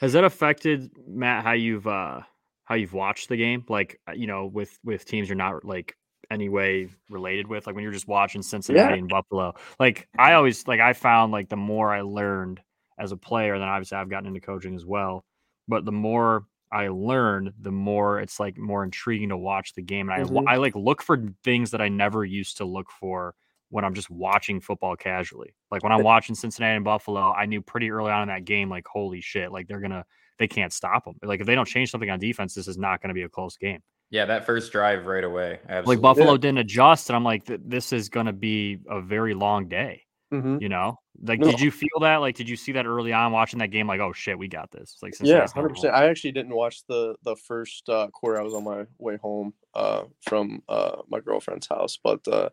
Has 0.00 0.14
that 0.14 0.24
affected 0.24 0.90
Matt 1.06 1.44
how 1.44 1.52
you've 1.52 1.86
uh 1.86 2.22
how 2.64 2.74
you've 2.74 2.92
watched 2.92 3.28
the 3.28 3.36
game, 3.36 3.64
like 3.68 4.00
uh, 4.08 4.12
you 4.12 4.26
know, 4.26 4.46
with 4.46 4.78
with 4.84 5.04
teams 5.04 5.28
you're 5.28 5.36
not 5.36 5.64
like 5.64 5.96
any 6.30 6.48
way 6.48 6.88
related 7.10 7.46
with, 7.46 7.66
like 7.66 7.74
when 7.74 7.82
you're 7.82 7.92
just 7.92 8.08
watching 8.08 8.42
Cincinnati 8.42 8.94
yeah. 8.94 8.98
and 8.98 9.08
Buffalo. 9.08 9.54
Like 9.78 10.08
I 10.18 10.34
always 10.34 10.66
like 10.66 10.80
I 10.80 10.92
found 10.92 11.32
like 11.32 11.48
the 11.48 11.56
more 11.56 11.92
I 11.92 12.02
learned 12.02 12.60
as 12.98 13.12
a 13.12 13.16
player. 13.16 13.58
Then 13.58 13.68
obviously 13.68 13.98
I've 13.98 14.10
gotten 14.10 14.28
into 14.28 14.40
coaching 14.40 14.74
as 14.74 14.86
well. 14.86 15.24
But 15.68 15.84
the 15.84 15.92
more 15.92 16.46
I 16.72 16.88
learned 16.88 17.52
the 17.60 17.70
more 17.70 18.20
it's 18.20 18.40
like 18.40 18.56
more 18.56 18.82
intriguing 18.82 19.28
to 19.28 19.36
watch 19.36 19.74
the 19.74 19.82
game. 19.82 20.08
And 20.08 20.28
Mhm. 20.28 20.44
I, 20.48 20.54
I 20.54 20.56
like 20.56 20.74
look 20.74 21.02
for 21.02 21.22
things 21.44 21.72
that 21.72 21.82
I 21.82 21.88
never 21.88 22.24
used 22.24 22.58
to 22.58 22.64
look 22.64 22.90
for 22.90 23.34
when 23.68 23.84
I'm 23.84 23.94
just 23.94 24.10
watching 24.10 24.60
football 24.60 24.96
casually. 24.96 25.54
Like 25.70 25.82
when 25.82 25.92
I'm 25.92 26.02
watching 26.02 26.34
Cincinnati 26.34 26.76
and 26.76 26.84
Buffalo, 26.84 27.32
I 27.32 27.46
knew 27.46 27.62
pretty 27.62 27.90
early 27.90 28.10
on 28.10 28.22
in 28.22 28.28
that 28.28 28.44
game, 28.44 28.68
like, 28.68 28.86
holy 28.86 29.22
shit, 29.22 29.50
like 29.50 29.66
they're 29.66 29.80
gonna 29.80 30.04
they 30.38 30.48
can't 30.48 30.72
stop 30.72 31.04
them. 31.04 31.14
Like 31.22 31.40
if 31.40 31.46
they 31.46 31.54
don't 31.54 31.68
change 31.68 31.90
something 31.90 32.10
on 32.10 32.18
defense, 32.18 32.54
this 32.54 32.68
is 32.68 32.78
not 32.78 33.00
gonna 33.00 33.14
be 33.14 33.22
a 33.22 33.28
close 33.28 33.56
game. 33.56 33.80
Yeah, 34.10 34.26
that 34.26 34.44
first 34.44 34.72
drive 34.72 35.06
right 35.06 35.24
away. 35.24 35.60
Absolutely. 35.68 35.94
Like 35.96 36.02
Buffalo 36.02 36.36
didn't 36.36 36.58
adjust, 36.58 37.08
and 37.08 37.16
I'm 37.16 37.24
like, 37.24 37.44
this 37.46 37.92
is 37.92 38.08
gonna 38.08 38.32
be 38.32 38.78
a 38.88 39.00
very 39.00 39.34
long 39.34 39.68
day. 39.68 40.02
hmm 40.30 40.58
You 40.60 40.68
know, 40.68 40.98
like, 41.22 41.38
No. 41.38 41.46
did 41.50 41.60
you 41.60 41.70
feel 41.70 42.00
that? 42.00 42.16
Like, 42.16 42.36
did 42.36 42.48
you 42.48 42.56
see 42.56 42.72
that 42.72 42.86
early 42.86 43.12
on 43.12 43.32
watching 43.32 43.58
that 43.60 43.70
game? 43.70 43.86
Like, 43.86 44.00
oh 44.00 44.12
shit, 44.12 44.38
we 44.38 44.48
got 44.48 44.70
this. 44.70 44.98
Like, 45.02 45.14
Yeah, 45.20 45.46
hundred 45.54 45.70
percent. 45.70 45.94
I 45.94 46.08
actually 46.08 46.32
didn't 46.32 46.54
watch 46.54 46.84
the 46.88 47.16
the 47.22 47.36
first 47.36 47.88
uh, 47.88 48.08
quarter. 48.08 48.38
I 48.38 48.42
was 48.42 48.54
on 48.54 48.64
my 48.64 48.84
way 48.98 49.16
home 49.16 49.54
uh, 49.74 50.04
from 50.20 50.62
uh, 50.68 51.02
my 51.08 51.20
girlfriend's 51.20 51.68
house, 51.68 51.98
but 52.02 52.26
uh, 52.28 52.50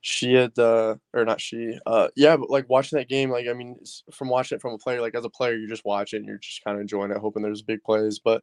she 0.00 0.34
had 0.34 0.58
uh, 0.58 0.96
or 1.12 1.24
not 1.24 1.40
she. 1.40 1.78
Uh, 1.84 2.08
yeah, 2.14 2.36
but 2.36 2.50
like 2.50 2.68
watching 2.68 2.98
that 2.98 3.08
game, 3.08 3.30
like 3.30 3.48
I 3.48 3.52
mean, 3.52 3.76
from 4.12 4.28
watching 4.28 4.56
it 4.56 4.62
from 4.62 4.74
a 4.74 4.78
player, 4.78 5.00
like 5.00 5.14
as 5.14 5.24
a 5.24 5.30
player, 5.30 5.54
you 5.54 5.68
just 5.68 5.84
watch 5.84 6.14
it 6.14 6.18
and 6.18 6.26
you're 6.26 6.38
just 6.38 6.62
kind 6.64 6.76
of 6.76 6.80
enjoying 6.80 7.10
it, 7.10 7.18
hoping 7.18 7.42
there's 7.42 7.62
big 7.62 7.82
plays. 7.82 8.18
But 8.18 8.42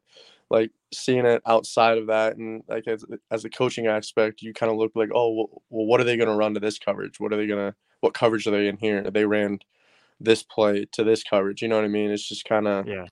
like 0.50 0.70
seeing 0.92 1.24
it 1.24 1.42
outside 1.46 1.98
of 1.98 2.08
that 2.08 2.36
and 2.36 2.62
like 2.68 2.86
as 2.86 3.04
as 3.30 3.44
a 3.44 3.50
coaching 3.50 3.86
aspect, 3.86 4.42
you 4.42 4.52
kind 4.52 4.70
of 4.70 4.78
look 4.78 4.92
like, 4.94 5.10
oh, 5.14 5.32
well, 5.32 5.62
well, 5.70 5.86
what 5.86 6.00
are 6.00 6.04
they 6.04 6.16
going 6.16 6.28
to 6.28 6.34
run 6.34 6.54
to 6.54 6.60
this 6.60 6.78
coverage? 6.78 7.18
What 7.18 7.32
are 7.32 7.36
they 7.36 7.46
gonna? 7.46 7.74
What 8.00 8.14
coverage 8.14 8.46
are 8.46 8.50
they 8.50 8.68
in 8.68 8.76
here? 8.76 9.10
They 9.10 9.24
ran 9.24 9.58
this 10.20 10.42
play 10.42 10.86
to 10.92 11.04
this 11.04 11.24
coverage. 11.24 11.62
You 11.62 11.68
know 11.68 11.76
what 11.76 11.84
I 11.84 11.88
mean? 11.88 12.10
It's 12.10 12.28
just 12.28 12.44
kind 12.44 12.68
of 12.68 12.86
Yeah. 12.86 13.06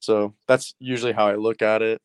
so 0.00 0.34
that's 0.48 0.74
usually 0.80 1.12
how 1.12 1.28
I 1.28 1.36
look 1.36 1.62
at 1.62 1.82
it. 1.82 2.02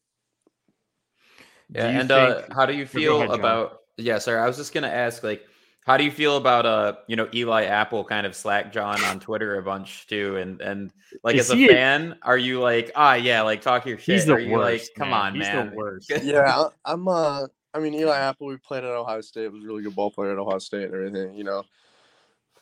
Yeah, 1.70 1.89
you 1.89 2.00
and 2.00 2.12
uh, 2.12 2.42
how 2.51 2.68
do 2.68 2.74
you 2.74 2.86
feel 2.86 3.18
ahead, 3.18 3.32
about? 3.32 3.80
Yeah, 3.98 4.20
sorry, 4.20 4.39
I 4.39 4.48
was 4.48 4.58
just 4.58 4.74
gonna 4.74 4.88
ask, 4.88 5.24
like, 5.24 5.48
how 5.86 5.98
do 5.98 6.04
you 6.04 6.12
feel 6.12 6.38
about 6.38 6.66
uh, 6.66 6.94
you 7.08 7.16
know, 7.16 7.28
Eli 7.34 7.66
Apple 7.66 8.04
kind 8.04 8.25
of 8.25 8.36
slack 8.36 8.72
John 8.72 9.04
on 9.04 9.20
Twitter 9.20 9.58
a 9.58 9.63
bunch 9.63 10.08
too, 10.08 10.38
and 10.38 10.62
and 10.62 10.92
like 11.24 11.36
Is 11.36 11.50
as 11.50 11.52
a 11.52 11.56
he- 11.56 11.68
fan, 11.68 12.16
are 12.22 12.38
you 12.38 12.60
like, 12.62 12.92
ah, 12.96 13.16
yeah, 13.16 13.42
like 13.42 13.62
talk 13.62 13.86
your 13.86 13.98
shit? 13.98 14.16
He's 14.16 14.25
the 14.25 14.34
are 14.34 14.40
you 14.40 14.52
worst. 14.54 14.90
like, 14.92 14.96
come 14.98 15.10
man. 15.10 15.20
on, 15.22 15.36
He's 15.36 15.42
man? 15.48 15.70
the 15.72 15.75
worst. 15.75 16.12
Yeah, 16.24 16.50
I, 16.86 16.94
I'm. 16.94 17.08
Uh, 17.08 17.48
I 17.74 17.80
mean, 17.80 17.94
Eli 17.96 18.16
Apple. 18.18 18.48
We 18.48 18.58
played 18.58 18.84
at 18.84 18.92
Ohio 18.92 19.22
State. 19.22 19.52
Was 19.52 19.63
a 19.63 19.68
really 19.68 19.84
good 19.84 19.96
ball 19.96 20.12
player 20.12 20.32
at 20.32 20.38
Ohio 20.38 20.60
State 20.60 20.86
and 20.86 20.94
everything. 20.94 21.34
You 21.36 21.44
know, 21.44 21.63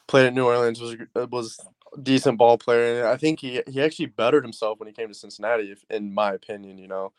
played 0.08 0.26
at 0.28 0.34
New 0.34 0.46
Orleans. 0.46 0.80
Was 0.80 0.96
a- 1.16 1.26
was 1.28 1.60
a 1.96 2.00
decent 2.00 2.38
ball 2.38 2.58
player. 2.58 3.00
And 3.02 3.08
I 3.10 3.18
think 3.18 3.40
he 3.40 3.62
he 3.68 3.82
actually 3.82 4.06
bettered 4.08 4.44
himself 4.44 4.80
when 4.80 4.88
he 4.88 4.94
came 4.94 5.10
to 5.10 5.14
Cincinnati, 5.14 5.72
if, 5.72 5.84
in 5.90 6.14
my 6.14 6.34
opinion. 6.34 6.78
You 6.78 6.88
know, 6.88 7.12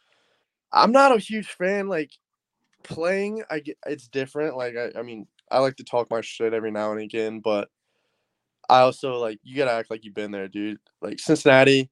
I'm 0.72 0.90
not 0.90 1.14
a 1.14 1.18
huge 1.18 1.48
fan. 1.48 1.86
Like 1.88 2.12
playing, 2.82 3.42
I 3.50 3.60
get 3.60 3.76
it's 3.86 4.08
different. 4.08 4.56
Like 4.56 4.74
I, 4.76 4.98
I 4.98 5.02
mean, 5.02 5.26
I 5.52 5.58
like 5.58 5.76
to 5.76 5.84
talk 5.84 6.10
my 6.10 6.20
shit 6.20 6.54
every 6.54 6.70
now 6.70 6.92
and 6.92 7.00
again, 7.00 7.40
but 7.40 7.68
I 8.68 8.80
also 8.80 9.18
like 9.18 9.38
you 9.42 9.56
gotta 9.56 9.72
act 9.72 9.90
like 9.90 10.04
you've 10.04 10.14
been 10.14 10.30
there, 10.30 10.48
dude. 10.48 10.78
Like 11.00 11.18
Cincinnati, 11.18 11.90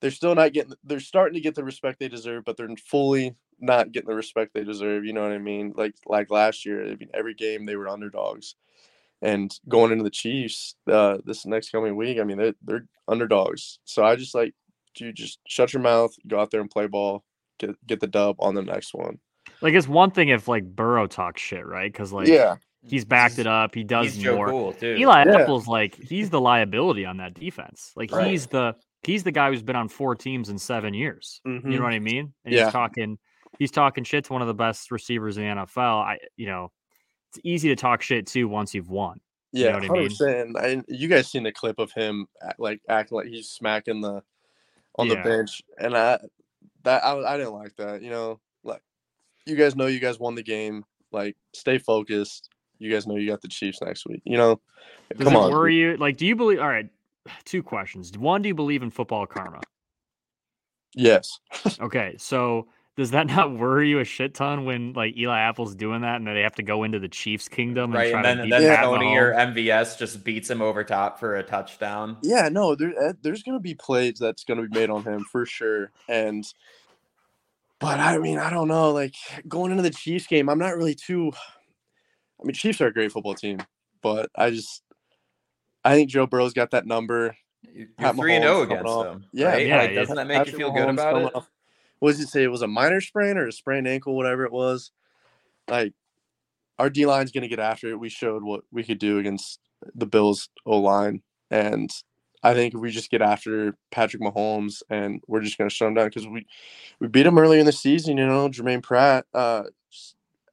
they're 0.00 0.10
still 0.10 0.34
not 0.34 0.52
getting. 0.52 0.74
They're 0.84 1.00
starting 1.00 1.34
to 1.34 1.40
get 1.40 1.54
the 1.54 1.64
respect 1.64 2.00
they 2.00 2.08
deserve, 2.08 2.44
but 2.44 2.56
they're 2.56 2.68
fully 2.88 3.36
not 3.60 3.92
getting 3.92 4.10
the 4.10 4.16
respect 4.16 4.52
they 4.52 4.64
deserve. 4.64 5.04
You 5.04 5.12
know 5.12 5.22
what 5.22 5.32
I 5.32 5.38
mean? 5.38 5.72
Like 5.76 5.94
like 6.06 6.30
last 6.30 6.66
year, 6.66 6.84
I 6.84 6.96
mean, 6.96 7.10
every 7.14 7.34
game 7.34 7.64
they 7.64 7.76
were 7.76 7.88
underdogs, 7.88 8.56
and 9.22 9.56
going 9.68 9.92
into 9.92 10.04
the 10.04 10.10
Chiefs 10.10 10.74
uh, 10.90 11.18
this 11.24 11.46
next 11.46 11.70
coming 11.70 11.96
week, 11.96 12.18
I 12.18 12.24
mean 12.24 12.38
they're 12.38 12.54
they're 12.62 12.86
underdogs. 13.08 13.78
So 13.84 14.04
I 14.04 14.16
just 14.16 14.34
like 14.34 14.54
you 14.98 15.12
just 15.12 15.40
shut 15.46 15.72
your 15.72 15.82
mouth, 15.82 16.14
go 16.26 16.40
out 16.40 16.50
there 16.50 16.60
and 16.60 16.70
play 16.70 16.86
ball, 16.86 17.24
get 17.58 17.74
get 17.86 18.00
the 18.00 18.06
dub 18.06 18.36
on 18.38 18.54
the 18.54 18.62
next 18.62 18.94
one. 18.94 19.18
Like, 19.60 19.74
it's 19.74 19.88
one 19.88 20.10
thing 20.10 20.28
if 20.28 20.48
like 20.48 20.64
Burrow 20.64 21.06
talks 21.06 21.40
shit, 21.40 21.66
right? 21.66 21.90
Because 21.90 22.12
like, 22.12 22.28
yeah, 22.28 22.56
he's 22.88 23.04
backed 23.04 23.38
it 23.38 23.46
up. 23.46 23.74
He 23.74 23.84
does 23.84 24.14
He's 24.14 24.22
Joe 24.22 24.36
more. 24.36 24.48
Cool 24.48 24.72
too. 24.72 24.96
Eli 24.98 25.24
Yeah. 25.24 25.40
Apple's 25.40 25.66
like 25.66 25.94
he's 25.96 26.30
the 26.30 26.40
liability 26.40 27.04
on 27.04 27.16
that 27.18 27.34
defense. 27.34 27.92
Like 27.96 28.12
Right. 28.12 28.30
he's 28.30 28.46
the 28.46 28.74
he's 29.02 29.22
the 29.24 29.32
guy 29.32 29.50
who's 29.50 29.62
been 29.62 29.76
on 29.76 29.88
four 29.88 30.14
teams 30.14 30.48
in 30.48 30.58
seven 30.58 30.94
years. 30.94 31.40
Mm-hmm. 31.46 31.70
You 31.70 31.78
know 31.78 31.84
what 31.84 31.92
I 31.94 31.98
mean? 31.98 32.32
And 32.44 32.54
Yeah. 32.54 32.64
he's 32.64 32.72
talking 32.72 33.18
he's 33.58 33.70
talking 33.70 34.04
shit 34.04 34.24
to 34.24 34.32
one 34.32 34.42
of 34.42 34.48
the 34.48 34.54
best 34.54 34.90
receivers 34.90 35.36
in 35.36 35.44
the 35.44 35.62
NFL. 35.62 36.02
I 36.02 36.18
you 36.36 36.46
know, 36.46 36.70
it's 37.30 37.40
easy 37.44 37.68
to 37.68 37.76
talk 37.76 38.02
shit 38.02 38.26
too 38.26 38.48
once 38.48 38.74
you've 38.74 38.90
won. 38.90 39.20
You 39.52 39.64
know 39.64 39.68
yeah, 39.70 39.74
what 39.74 39.84
I 39.84 39.86
hundred 39.86 40.00
mean? 40.00 40.52
percent. 40.54 40.84
You 40.88 41.08
guys 41.08 41.28
seen 41.28 41.42
the 41.44 41.52
clip 41.52 41.78
of 41.78 41.90
him 41.92 42.26
act, 42.42 42.60
like 42.60 42.80
acting 42.88 43.16
like 43.16 43.26
he's 43.28 43.48
smacking 43.48 44.00
the 44.00 44.22
on 44.98 45.08
the 45.08 45.16
bench, 45.16 45.62
and 45.78 45.96
I 45.96 46.18
that 46.84 47.04
I 47.04 47.34
I 47.34 47.36
didn't 47.36 47.54
like 47.54 47.74
that. 47.76 48.02
You 48.02 48.10
know, 48.10 48.40
like 48.64 48.82
you 49.46 49.56
guys 49.56 49.76
know 49.76 49.86
you 49.86 50.00
guys 50.00 50.18
won 50.18 50.34
the 50.34 50.42
game. 50.42 50.84
Like 51.12 51.36
stay 51.54 51.78
focused. 51.78 52.50
You 52.78 52.90
guys 52.90 53.06
know 53.06 53.16
you 53.16 53.28
got 53.28 53.40
the 53.42 53.48
Chiefs 53.48 53.80
next 53.82 54.06
week. 54.06 54.22
You 54.24 54.36
know, 54.36 54.60
Does 55.16 55.24
come 55.24 55.34
it 55.34 55.38
on. 55.38 55.50
worry 55.50 55.76
you? 55.76 55.96
Like, 55.96 56.16
do 56.16 56.26
you 56.26 56.36
believe 56.36 56.60
all 56.60 56.68
right, 56.68 56.88
two 57.44 57.62
questions. 57.62 58.16
One, 58.16 58.42
do 58.42 58.48
you 58.48 58.54
believe 58.54 58.82
in 58.82 58.90
football 58.90 59.26
karma? 59.26 59.60
Yes. 60.94 61.38
Okay, 61.80 62.16
so 62.18 62.68
does 62.96 63.10
that 63.10 63.26
not 63.26 63.52
worry 63.52 63.90
you 63.90 64.00
a 64.00 64.04
shit 64.04 64.34
ton 64.34 64.64
when 64.64 64.94
like 64.94 65.16
Eli 65.16 65.38
Apple's 65.38 65.74
doing 65.74 66.00
that 66.00 66.16
and 66.16 66.26
then 66.26 66.34
they 66.34 66.40
have 66.40 66.54
to 66.54 66.62
go 66.62 66.84
into 66.84 66.98
the 66.98 67.08
Chiefs 67.08 67.48
kingdom 67.48 67.90
and 67.90 67.94
right, 67.94 68.10
try 68.10 68.20
and 68.20 68.24
then, 68.24 68.36
to 68.38 68.42
and 68.44 68.50
beat 68.50 68.58
then 68.58 68.82
Toney 68.82 69.14
or 69.14 69.34
MVS 69.34 69.98
just 69.98 70.24
beats 70.24 70.48
him 70.48 70.62
over 70.62 70.82
top 70.82 71.20
for 71.20 71.36
a 71.36 71.42
touchdown. 71.42 72.16
Yeah, 72.22 72.48
no, 72.48 72.74
there, 72.74 72.92
uh, 72.98 73.12
there's 73.20 73.42
gonna 73.42 73.60
be 73.60 73.74
plays 73.74 74.18
that's 74.18 74.44
gonna 74.44 74.66
be 74.66 74.78
made 74.78 74.88
on 74.88 75.04
him 75.04 75.24
for 75.24 75.44
sure, 75.44 75.92
and 76.08 76.46
but 77.78 78.00
I 78.00 78.16
mean, 78.18 78.38
I 78.38 78.48
don't 78.48 78.68
know. 78.68 78.92
Like 78.92 79.14
going 79.46 79.70
into 79.70 79.82
the 79.82 79.90
Chiefs 79.90 80.26
game, 80.26 80.48
I'm 80.48 80.58
not 80.58 80.76
really 80.76 80.94
too. 80.94 81.32
I 82.40 82.44
mean, 82.44 82.54
Chiefs 82.54 82.80
are 82.80 82.88
a 82.88 82.92
great 82.92 83.12
football 83.12 83.34
team, 83.34 83.58
but 84.02 84.30
I 84.34 84.50
just, 84.50 84.82
I 85.84 85.94
think 85.94 86.10
Joe 86.10 86.26
Burrow's 86.26 86.52
got 86.52 86.70
that 86.72 86.86
number. 86.86 87.36
You're 87.72 87.88
Pat 87.96 88.16
three 88.16 88.34
and 88.34 88.44
zero 88.44 88.62
against 88.62 88.86
off. 88.86 89.04
them. 89.04 89.24
Yeah, 89.32 89.48
right? 89.48 89.66
yeah, 89.66 89.76
like, 89.78 89.90
yeah. 89.90 90.00
doesn't 90.00 90.16
that 90.16 90.26
make 90.26 90.38
you 90.38 90.44
Patrick 90.44 90.56
feel 90.56 90.72
good 90.72 90.88
about 90.88 91.22
it? 91.22 91.34
off- 91.34 91.50
What 91.98 92.12
did 92.12 92.20
you 92.20 92.26
say? 92.26 92.42
It 92.42 92.50
was 92.50 92.62
a 92.62 92.68
minor 92.68 93.00
sprain 93.00 93.36
or 93.36 93.46
a 93.46 93.52
sprained 93.52 93.88
ankle, 93.88 94.16
whatever 94.16 94.44
it 94.44 94.52
was. 94.52 94.92
Like 95.68 95.94
our 96.78 96.90
D 96.90 97.06
line's 97.06 97.32
gonna 97.32 97.48
get 97.48 97.58
after 97.58 97.88
it. 97.88 97.98
We 97.98 98.08
showed 98.08 98.42
what 98.42 98.62
we 98.70 98.84
could 98.84 98.98
do 98.98 99.18
against 99.18 99.60
the 99.94 100.06
Bills 100.06 100.48
O 100.64 100.78
line, 100.78 101.22
and 101.50 101.90
I 102.42 102.54
think 102.54 102.74
if 102.74 102.80
we 102.80 102.90
just 102.90 103.10
get 103.10 103.22
after 103.22 103.76
Patrick 103.90 104.22
Mahomes 104.22 104.82
and 104.88 105.20
we're 105.26 105.40
just 105.40 105.58
gonna 105.58 105.70
shut 105.70 105.88
him 105.88 105.94
down 105.94 106.08
because 106.08 106.26
we 106.26 106.46
we 107.00 107.08
beat 107.08 107.26
him 107.26 107.38
early 107.38 107.58
in 107.58 107.66
the 107.66 107.72
season. 107.72 108.16
You 108.18 108.26
know, 108.26 108.48
Jermaine 108.48 108.82
Pratt, 108.82 109.26
uh, 109.34 109.64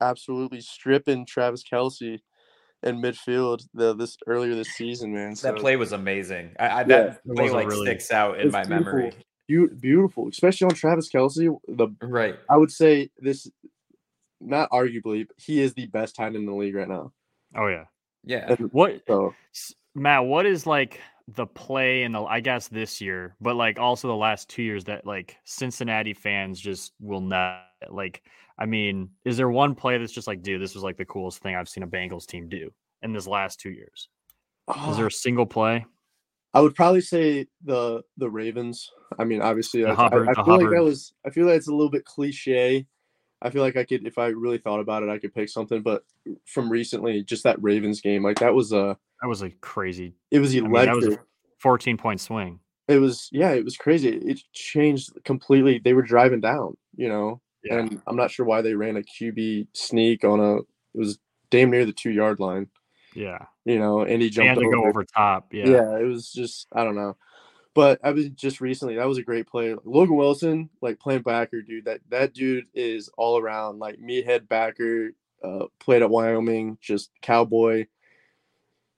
absolutely 0.09 0.61
stripping 0.61 1.25
Travis 1.25 1.63
Kelce 1.63 2.19
in 2.83 3.01
midfield 3.01 3.65
the 3.73 3.95
this 3.95 4.17
earlier 4.27 4.55
this 4.55 4.73
season, 4.75 5.13
man. 5.13 5.35
That 5.41 5.55
play 5.57 5.75
was 5.77 5.91
amazing. 5.93 6.51
I, 6.59 6.67
I 6.67 6.79
Yeah, 6.81 6.85
that 6.85 7.21
it 7.25 7.35
play 7.35 7.49
like 7.49 7.67
really- 7.67 7.85
sticks 7.87 8.11
out 8.11 8.39
in 8.39 8.47
it's 8.47 8.53
my 8.53 8.65
memory. 8.67 9.11
beautiful. 9.47 9.77
Beautiful, 9.79 10.27
especially 10.29 10.65
on 10.65 10.73
Travis 10.75 11.09
Kelce. 11.09 11.55
The 11.67 11.87
Right. 12.01 12.35
I 12.49 12.57
would 12.57 12.71
say 12.71 13.09
this, 13.19 13.49
not 14.41 14.69
arguably, 14.71 15.27
but 15.27 15.35
he 15.37 15.61
is 15.61 15.73
the 15.73 15.85
best 15.87 16.15
tight 16.15 16.27
end 16.27 16.35
in 16.37 16.45
the 16.45 16.53
league 16.53 16.75
right 16.75 16.87
now. 16.87 17.11
Oh 17.55 17.67
yeah. 17.67 17.85
Yeah. 18.23 18.53
And 18.53 18.71
What 18.73 19.01
so 19.07 19.33
S- 19.53 19.73
Matt, 19.95 20.25
what 20.25 20.45
is 20.45 20.65
like 20.65 20.99
the 21.27 21.45
play 21.45 22.03
in 22.03 22.11
the 22.11 22.23
I 22.23 22.39
guess 22.39 22.67
this 22.67 22.99
year, 22.99 23.35
but 23.39 23.55
like 23.55 23.79
also 23.79 24.07
the 24.07 24.15
last 24.15 24.49
two 24.49 24.63
years 24.63 24.83
that 24.85 25.05
like 25.05 25.37
Cincinnati 25.45 26.13
fans 26.13 26.59
just 26.59 26.93
will 26.99 27.21
not 27.21 27.61
like 27.89 28.23
I 28.57 28.65
mean, 28.65 29.09
is 29.25 29.37
there 29.37 29.49
one 29.49 29.73
play 29.75 29.97
that's 29.97 30.11
just 30.11 30.27
like, 30.27 30.43
dude, 30.43 30.61
this 30.61 30.75
was 30.75 30.83
like 30.83 30.97
the 30.97 31.05
coolest 31.05 31.39
thing 31.41 31.55
I've 31.55 31.69
seen 31.69 31.83
a 31.83 31.87
Bengals 31.87 32.27
team 32.27 32.49
do 32.49 32.71
in 33.01 33.13
this 33.13 33.27
last 33.27 33.59
two 33.59 33.71
years? 33.71 34.09
Is 34.89 34.97
there 34.97 35.05
ah. 35.05 35.07
a 35.07 35.11
single 35.11 35.45
play? 35.45 35.85
I 36.53 36.61
would 36.61 36.75
probably 36.75 37.01
say 37.01 37.47
the 37.63 38.03
the 38.17 38.29
Ravens. 38.29 38.91
I 39.17 39.23
mean, 39.23 39.41
obviously, 39.41 39.85
I, 39.85 39.93
Hubbard- 39.93 40.29
I, 40.29 40.41
I 40.41 40.45
feel 40.45 40.59
like 40.59 40.69
that 40.69 40.83
was. 40.83 41.13
I 41.25 41.31
feel 41.31 41.47
like 41.47 41.55
it's 41.55 41.67
a 41.67 41.73
little 41.73 41.89
bit 41.89 42.05
cliche. 42.05 42.85
I 43.41 43.49
feel 43.49 43.61
like 43.61 43.75
I 43.75 43.83
could, 43.83 44.07
if 44.07 44.17
I 44.17 44.27
really 44.27 44.57
thought 44.57 44.79
about 44.79 45.03
it, 45.03 45.09
I 45.09 45.17
could 45.17 45.33
pick 45.33 45.49
something. 45.49 45.81
But 45.81 46.03
from 46.45 46.69
recently, 46.69 47.23
just 47.23 47.43
that 47.43 47.61
Ravens 47.61 48.01
game, 48.01 48.23
like 48.23 48.39
that 48.39 48.53
was 48.53 48.71
a. 48.71 48.97
That 49.23 49.29
was 49.29 49.41
a 49.41 49.49
crazy 49.61 50.15
It 50.31 50.39
was 50.39 50.53
mean, 50.53 50.65
electric. 50.65 51.01
that 51.01 51.07
was 51.09 51.15
a- 51.17 51.23
14 51.59 51.95
point 51.97 52.19
swing. 52.19 52.59
it 52.89 52.97
was 52.97 53.29
yeah, 53.31 53.51
it 53.53 53.63
was 53.63 53.77
crazy. 53.77 54.09
It 54.09 54.41
changed 54.51 55.11
completely. 55.23 55.79
They 55.79 55.93
were 55.93 56.01
driving 56.01 56.41
down, 56.41 56.75
you 56.97 57.07
know, 57.07 57.39
Yeah. 57.63 57.79
and 57.79 58.01
I'm 58.05 58.17
not 58.17 58.31
sure 58.31 58.45
why 58.45 58.61
they 58.61 58.73
ran 58.75 58.97
a 58.97 59.01
QB 59.01 59.67
sneak 59.73 60.25
on 60.25 60.41
a. 60.41 60.57
It 60.57 60.65
was 60.99 61.19
damn 61.49 61.71
near 61.71 61.85
the 61.85 61.93
two 61.93 62.11
yard 62.11 62.41
line, 62.41 62.67
Yeah. 63.15 63.45
you 63.63 63.79
know, 63.79 64.01
and 64.01 64.21
he 64.21 64.27
And 64.27 64.35
jumped 64.35 64.59
to 64.61 64.69
go 64.69 64.79
over. 64.79 64.89
over 64.89 65.05
top. 65.05 65.53
Yeah. 65.53 65.69
Yeah. 65.69 65.97
it 65.99 66.03
was 66.03 66.33
just 66.33 66.67
I 66.73 66.83
don't 66.83 66.95
know. 66.95 67.15
But 67.73 68.01
I 68.03 68.11
was 68.11 68.27
just 68.31 68.59
recently 68.59 68.95
that 68.97 69.07
was 69.07 69.17
a 69.17 69.23
great 69.23 69.47
play. 69.47 69.73
Logan 69.85 70.17
Wilson, 70.17 70.69
like 70.81 70.99
playing 70.99 71.21
backer, 71.21 71.61
dude. 71.61 71.85
That 71.85 72.01
that 72.09 72.33
dude 72.33 72.65
is 72.73 73.07
all 73.17 73.37
around 73.37 73.79
like 73.79 73.97
meathead 73.99 74.49
backer. 74.49 75.11
Uh, 75.41 75.67
played 75.79 76.01
at 76.01 76.09
Wyoming, 76.09 76.77
just 76.81 77.09
cowboy. 77.21 77.85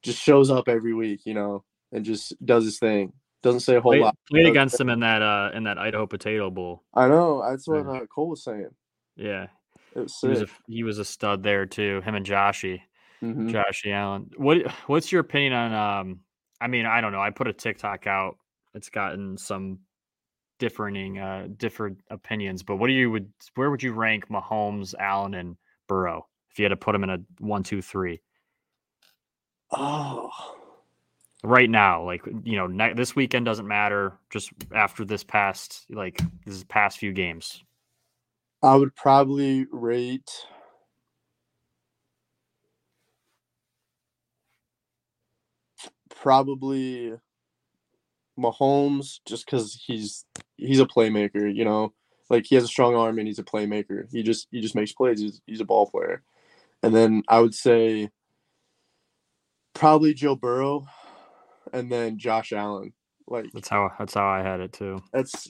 Just 0.05 0.21
shows 0.21 0.49
up 0.51 0.67
every 0.67 0.93
week, 0.93 1.21
you 1.25 1.33
know, 1.33 1.63
and 1.91 2.05
just 2.05 2.33
does 2.45 2.63
his 2.65 2.79
thing. 2.79 3.11
doesn't 3.43 3.59
say 3.61 3.75
a 3.75 3.81
whole 3.81 3.91
Played, 3.91 4.01
lot. 4.01 4.17
played 4.29 4.45
against 4.47 4.79
him 4.79 4.89
in 4.89 4.99
that 5.01 5.21
uh 5.21 5.51
in 5.53 5.63
that 5.63 5.77
Idaho 5.77 6.05
Potato 6.07 6.49
Bowl. 6.49 6.83
I 6.93 7.07
know. 7.07 7.43
That's 7.47 7.67
what 7.67 7.85
uh, 7.87 8.05
Cole 8.07 8.29
was 8.29 8.43
saying. 8.43 8.69
Yeah, 9.15 9.47
It 9.95 9.99
was 10.03 10.17
he 10.21 10.27
was 10.27 10.41
a 10.41 10.47
he 10.67 10.83
was 10.83 10.99
a 10.99 11.05
stud 11.05 11.43
there 11.43 11.65
too. 11.65 12.01
Him 12.01 12.15
and 12.15 12.25
Joshy, 12.25 12.81
Mhm. 13.23 13.51
Joshy 13.51 13.91
Allen. 13.93 14.29
What 14.37 14.69
what's 14.87 15.11
your 15.11 15.21
opinion 15.21 15.53
on? 15.53 15.73
Um, 15.73 16.19
I 16.61 16.67
mean, 16.67 16.85
I 16.85 17.01
don't 17.01 17.11
know. 17.11 17.21
I 17.21 17.29
put 17.31 17.47
a 17.47 17.53
TikTok 17.53 18.07
out. 18.07 18.37
It's 18.73 18.89
gotten 18.89 19.37
some 19.37 19.79
differing 20.59 21.19
uh 21.19 21.47
different 21.57 21.99
opinions, 22.09 22.63
but 22.63 22.77
what 22.77 22.87
do 22.87 22.93
you 22.93 23.11
would 23.11 23.31
where 23.55 23.69
would 23.71 23.83
you 23.83 23.93
rank 23.93 24.27
Mahomes, 24.29 24.93
Allen, 24.97 25.33
and 25.33 25.57
Burrow 25.87 26.27
if 26.51 26.59
you 26.59 26.63
had 26.65 26.69
to 26.69 26.77
put 26.77 26.93
them 26.93 27.03
in 27.03 27.09
a 27.09 27.17
one, 27.39 27.63
two, 27.63 27.81
three 27.81 28.21
Oh, 29.77 30.29
right 31.43 31.69
now? 31.69 32.03
Like 32.03 32.21
you 32.43 32.57
know, 32.57 32.67
ne- 32.67 32.93
this 32.93 33.15
weekend 33.15 33.45
doesn't 33.45 33.67
matter. 33.67 34.13
Just 34.29 34.51
after 34.73 35.05
this 35.05 35.23
past 35.23 35.85
like 35.89 36.19
this 36.45 36.63
past 36.65 36.97
few 36.97 37.11
games. 37.11 37.63
I 38.63 38.75
would 38.75 38.95
probably 38.95 39.67
rate. 39.71 40.31
Probably 46.09 47.13
Mahomes, 48.39 49.19
just 49.25 49.45
because 49.45 49.81
he's 49.85 50.25
he's 50.57 50.79
a 50.79 50.85
playmaker. 50.85 51.53
You 51.53 51.65
know, 51.65 51.93
like 52.29 52.45
he 52.45 52.55
has 52.55 52.63
a 52.63 52.67
strong 52.67 52.95
arm 52.95 53.19
and 53.19 53.27
he's 53.27 53.39
a 53.39 53.43
playmaker. 53.43 54.11
He 54.11 54.23
just 54.23 54.47
he 54.51 54.61
just 54.61 54.75
makes 54.75 54.93
plays. 54.93 55.19
He's 55.19 55.41
he's 55.45 55.61
a 55.61 55.65
ball 55.65 55.89
player. 55.89 56.23
And 56.81 56.95
then 56.95 57.23
I 57.27 57.39
would 57.39 57.55
say 57.55 58.09
probably 59.75 60.13
Joe 60.15 60.35
Burrow, 60.35 60.87
and 61.73 61.91
then 61.91 62.17
Josh 62.17 62.51
Allen. 62.51 62.93
Like 63.27 63.45
That's 63.53 63.69
how 63.69 63.91
that's 63.99 64.13
how 64.15 64.27
I 64.27 64.41
had 64.41 64.59
it 64.59 64.73
too. 64.73 64.99
that's 65.13 65.49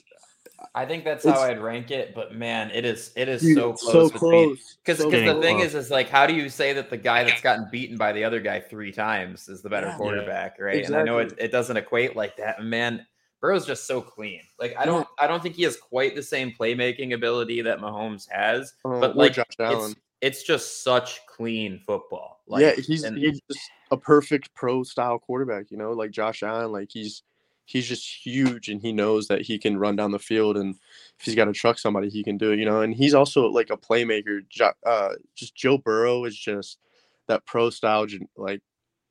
I 0.74 0.86
think 0.86 1.04
that's 1.04 1.24
how 1.24 1.40
I'd 1.40 1.60
rank 1.60 1.90
it, 1.90 2.14
but 2.14 2.34
man, 2.34 2.70
it 2.70 2.84
is 2.86 3.12
it 3.16 3.28
is 3.28 3.42
dude, 3.42 3.56
so 3.58 3.72
close. 3.74 4.12
so 4.12 4.18
close. 4.18 4.76
Because 4.84 4.98
so 4.98 5.10
the 5.10 5.40
thing 5.42 5.56
close. 5.58 5.74
is, 5.74 5.86
is 5.86 5.90
like, 5.90 6.08
how 6.08 6.26
do 6.26 6.34
you 6.34 6.48
say 6.48 6.72
that 6.72 6.88
the 6.88 6.96
guy 6.96 7.24
that's 7.24 7.42
gotten 7.42 7.68
beaten 7.70 7.96
by 7.98 8.12
the 8.12 8.24
other 8.24 8.40
guy 8.40 8.60
three 8.60 8.92
times 8.92 9.48
is 9.48 9.60
the 9.62 9.68
better 9.68 9.86
Yeah. 9.88 9.92
Yeah. 9.92 9.96
quarterback, 9.98 10.56
right? 10.58 10.84
And 10.84 10.96
I 10.96 11.02
know 11.02 11.18
it, 11.18 11.34
it 11.38 11.52
doesn't 11.52 11.76
equate 11.76 12.16
like 12.16 12.36
that. 12.38 12.62
Man, 12.62 13.06
Burrow's 13.42 13.66
just 13.66 13.86
so 13.86 14.00
clean. 14.00 14.40
Like 14.58 14.74
I 14.78 14.86
don't 14.86 15.06
I 15.18 15.26
don't 15.26 15.42
think 15.42 15.54
he 15.56 15.62
has 15.64 15.76
quite 15.76 16.14
the 16.14 16.22
same 16.22 16.52
playmaking 16.58 17.12
ability 17.12 17.60
that 17.62 17.80
Mahomes 17.80 18.26
has, 18.30 18.72
Uh, 18.86 18.98
but 19.00 19.14
like 19.16 19.34
Josh 19.34 19.44
Allen. 19.60 19.94
It's 20.26 20.38
it's 20.38 20.46
just 20.46 20.82
such 20.84 21.20
clean 21.26 21.80
football. 21.86 22.40
Like, 22.46 22.62
yeah, 22.62 22.72
he's 22.74 23.02
and- 23.04 23.16
he's 23.18 23.40
just 23.50 23.60
a 23.90 23.96
perfect 23.96 24.52
pro 24.54 24.82
style 24.82 25.18
quarterback. 25.18 25.70
You 25.70 25.76
know, 25.76 25.92
like 25.92 26.10
Josh 26.10 26.42
Allen, 26.42 26.72
like 26.72 26.90
he's 26.92 27.22
he's 27.64 27.88
just 27.88 28.06
huge 28.24 28.68
and 28.68 28.80
he 28.80 28.92
knows 28.92 29.26
that 29.28 29.42
he 29.42 29.58
can 29.58 29.76
run 29.76 29.96
down 29.96 30.12
the 30.12 30.18
field 30.20 30.56
and 30.56 30.76
if 31.18 31.24
he's 31.24 31.34
got 31.34 31.46
to 31.46 31.52
truck 31.52 31.78
somebody, 31.78 32.08
he 32.08 32.22
can 32.22 32.36
do 32.38 32.52
it. 32.52 32.58
You 32.60 32.64
know, 32.64 32.82
and 32.82 32.94
he's 32.94 33.14
also 33.14 33.46
like 33.48 33.70
a 33.70 33.76
playmaker. 33.76 34.40
Jo- 34.48 34.70
Uh, 34.84 35.14
just 35.34 35.54
Joe 35.56 35.76
Burrow 35.78 36.24
is 36.24 36.36
just 36.36 36.78
that 37.26 37.44
pro 37.44 37.70
style, 37.70 38.06
like 38.36 38.60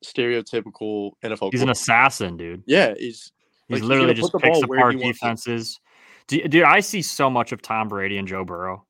stereotypical 0.04 1.12
NFL. 1.22 1.50
He's 1.52 1.62
an 1.62 1.70
assassin, 1.70 2.36
dude. 2.36 2.62
yeah, 2.66 2.94
he's 2.98 3.32
He's 3.68 3.80
Like, 3.80 3.88
literally 3.88 4.06
gonna 4.14 4.14
just 4.14 4.30
put 4.32 4.40
the 4.42 4.46
picks 4.46 4.60
ball 4.60 4.68
where 4.68 4.78
apart 4.78 4.94
he 4.94 5.02
wants 5.02 5.18
it. 5.18 5.20
defenses. 5.20 5.80
Dude, 6.28 6.50
dude, 6.50 6.62
I 6.62 6.78
see 6.78 7.02
so 7.02 7.28
much 7.28 7.50
of 7.50 7.60
Tom 7.62 7.88
Brady 7.88 8.16
and 8.16 8.28
Joe 8.28 8.44
Burrow. 8.44 8.86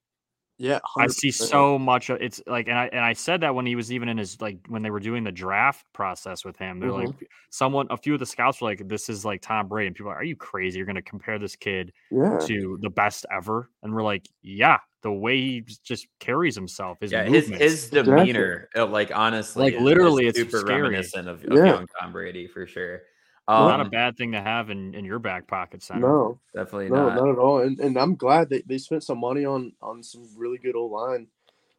Yeah. 0.58 0.80
I 0.98 1.06
see 1.08 1.30
so 1.30 1.78
much 1.78 2.08
of 2.10 2.20
it's 2.22 2.40
like, 2.46 2.68
and 2.68 2.78
I 2.78 2.86
and 2.88 3.00
I 3.04 3.12
said 3.12 3.42
that 3.42 3.54
when 3.54 3.66
he 3.66 3.76
was 3.76 3.92
even 3.92 4.08
in 4.08 4.16
his 4.18 4.40
like 4.40 4.58
when 4.68 4.82
they 4.82 4.90
were 4.90 5.00
doing 5.00 5.24
the 5.24 5.32
draft 5.32 5.84
process 5.92 6.44
with 6.44 6.56
him. 6.56 6.80
They're 6.80 6.90
Mhm. 6.90 6.92
like, 6.92 7.28
someone, 7.50 7.86
a 7.90 7.96
few 7.98 8.14
of 8.14 8.20
the 8.20 8.26
scouts 8.26 8.60
were 8.62 8.68
like, 8.68 8.88
"This 8.88 9.08
is 9.10 9.24
like 9.24 9.42
Tom 9.42 9.68
Brady," 9.68 9.88
and 9.88 9.96
people 9.96 10.10
are, 10.10 10.14
like, 10.14 10.22
"Are 10.22 10.24
you 10.24 10.36
crazy? 10.36 10.78
You're 10.78 10.86
going 10.86 10.96
to 10.96 11.02
compare 11.02 11.38
this 11.38 11.56
kid 11.56 11.92
Yeah, 12.10 12.48
to 12.48 12.78
the 12.80 12.90
best 12.90 13.26
ever?" 13.30 13.70
And 13.82 13.94
we're 13.94 14.02
like, 14.04 14.26
"Yeah, 14.42 14.78
the 15.02 15.12
way 15.12 15.36
he 15.38 15.60
just 15.84 16.08
carries 16.20 16.54
himself, 16.54 16.98
his 17.00 17.12
yeah, 17.12 17.24
his 17.24 17.52
his 17.58 17.90
demeanor, 17.90 18.68
uh, 18.76 18.86
like 18.86 19.14
honestly, 19.14 19.66
Like, 19.66 19.74
is- 19.74 19.92
is 20.02 20.18
literally, 20.18 20.26
it's 20.26 20.42
super 20.42 20.64
scary. 20.64 21.12
reminiscent 21.14 21.28
of, 21.28 21.44
of 21.46 21.64
Yeah. 21.64 21.64
young 21.64 21.86
Tom 22.00 22.12
Brady 22.12 22.46
for 22.48 22.66
sure. 22.66 23.02
Not 23.48 23.80
a 23.80 23.84
Um, 23.84 23.90
bad 23.90 24.16
thing 24.16 24.32
to 24.32 24.40
have 24.40 24.70
in 24.70 24.94
in 24.94 25.04
your 25.04 25.18
back 25.18 25.46
pocket 25.46 25.82
center." 25.82 26.00
no, 26.02 26.40
definitely 26.54 26.88
no, 26.88 27.08
not. 27.08 27.16
not 27.16 27.28
at 27.30 27.38
all. 27.38 27.58
And 27.60 27.78
and 27.80 27.96
I'm 27.96 28.16
glad 28.16 28.50
they, 28.50 28.62
they 28.66 28.78
spent 28.78 29.04
some 29.04 29.18
money 29.18 29.44
on 29.44 29.72
on 29.80 30.02
some 30.02 30.28
really 30.36 30.58
good 30.58 30.76
O 30.76 30.86
line. 30.86 31.28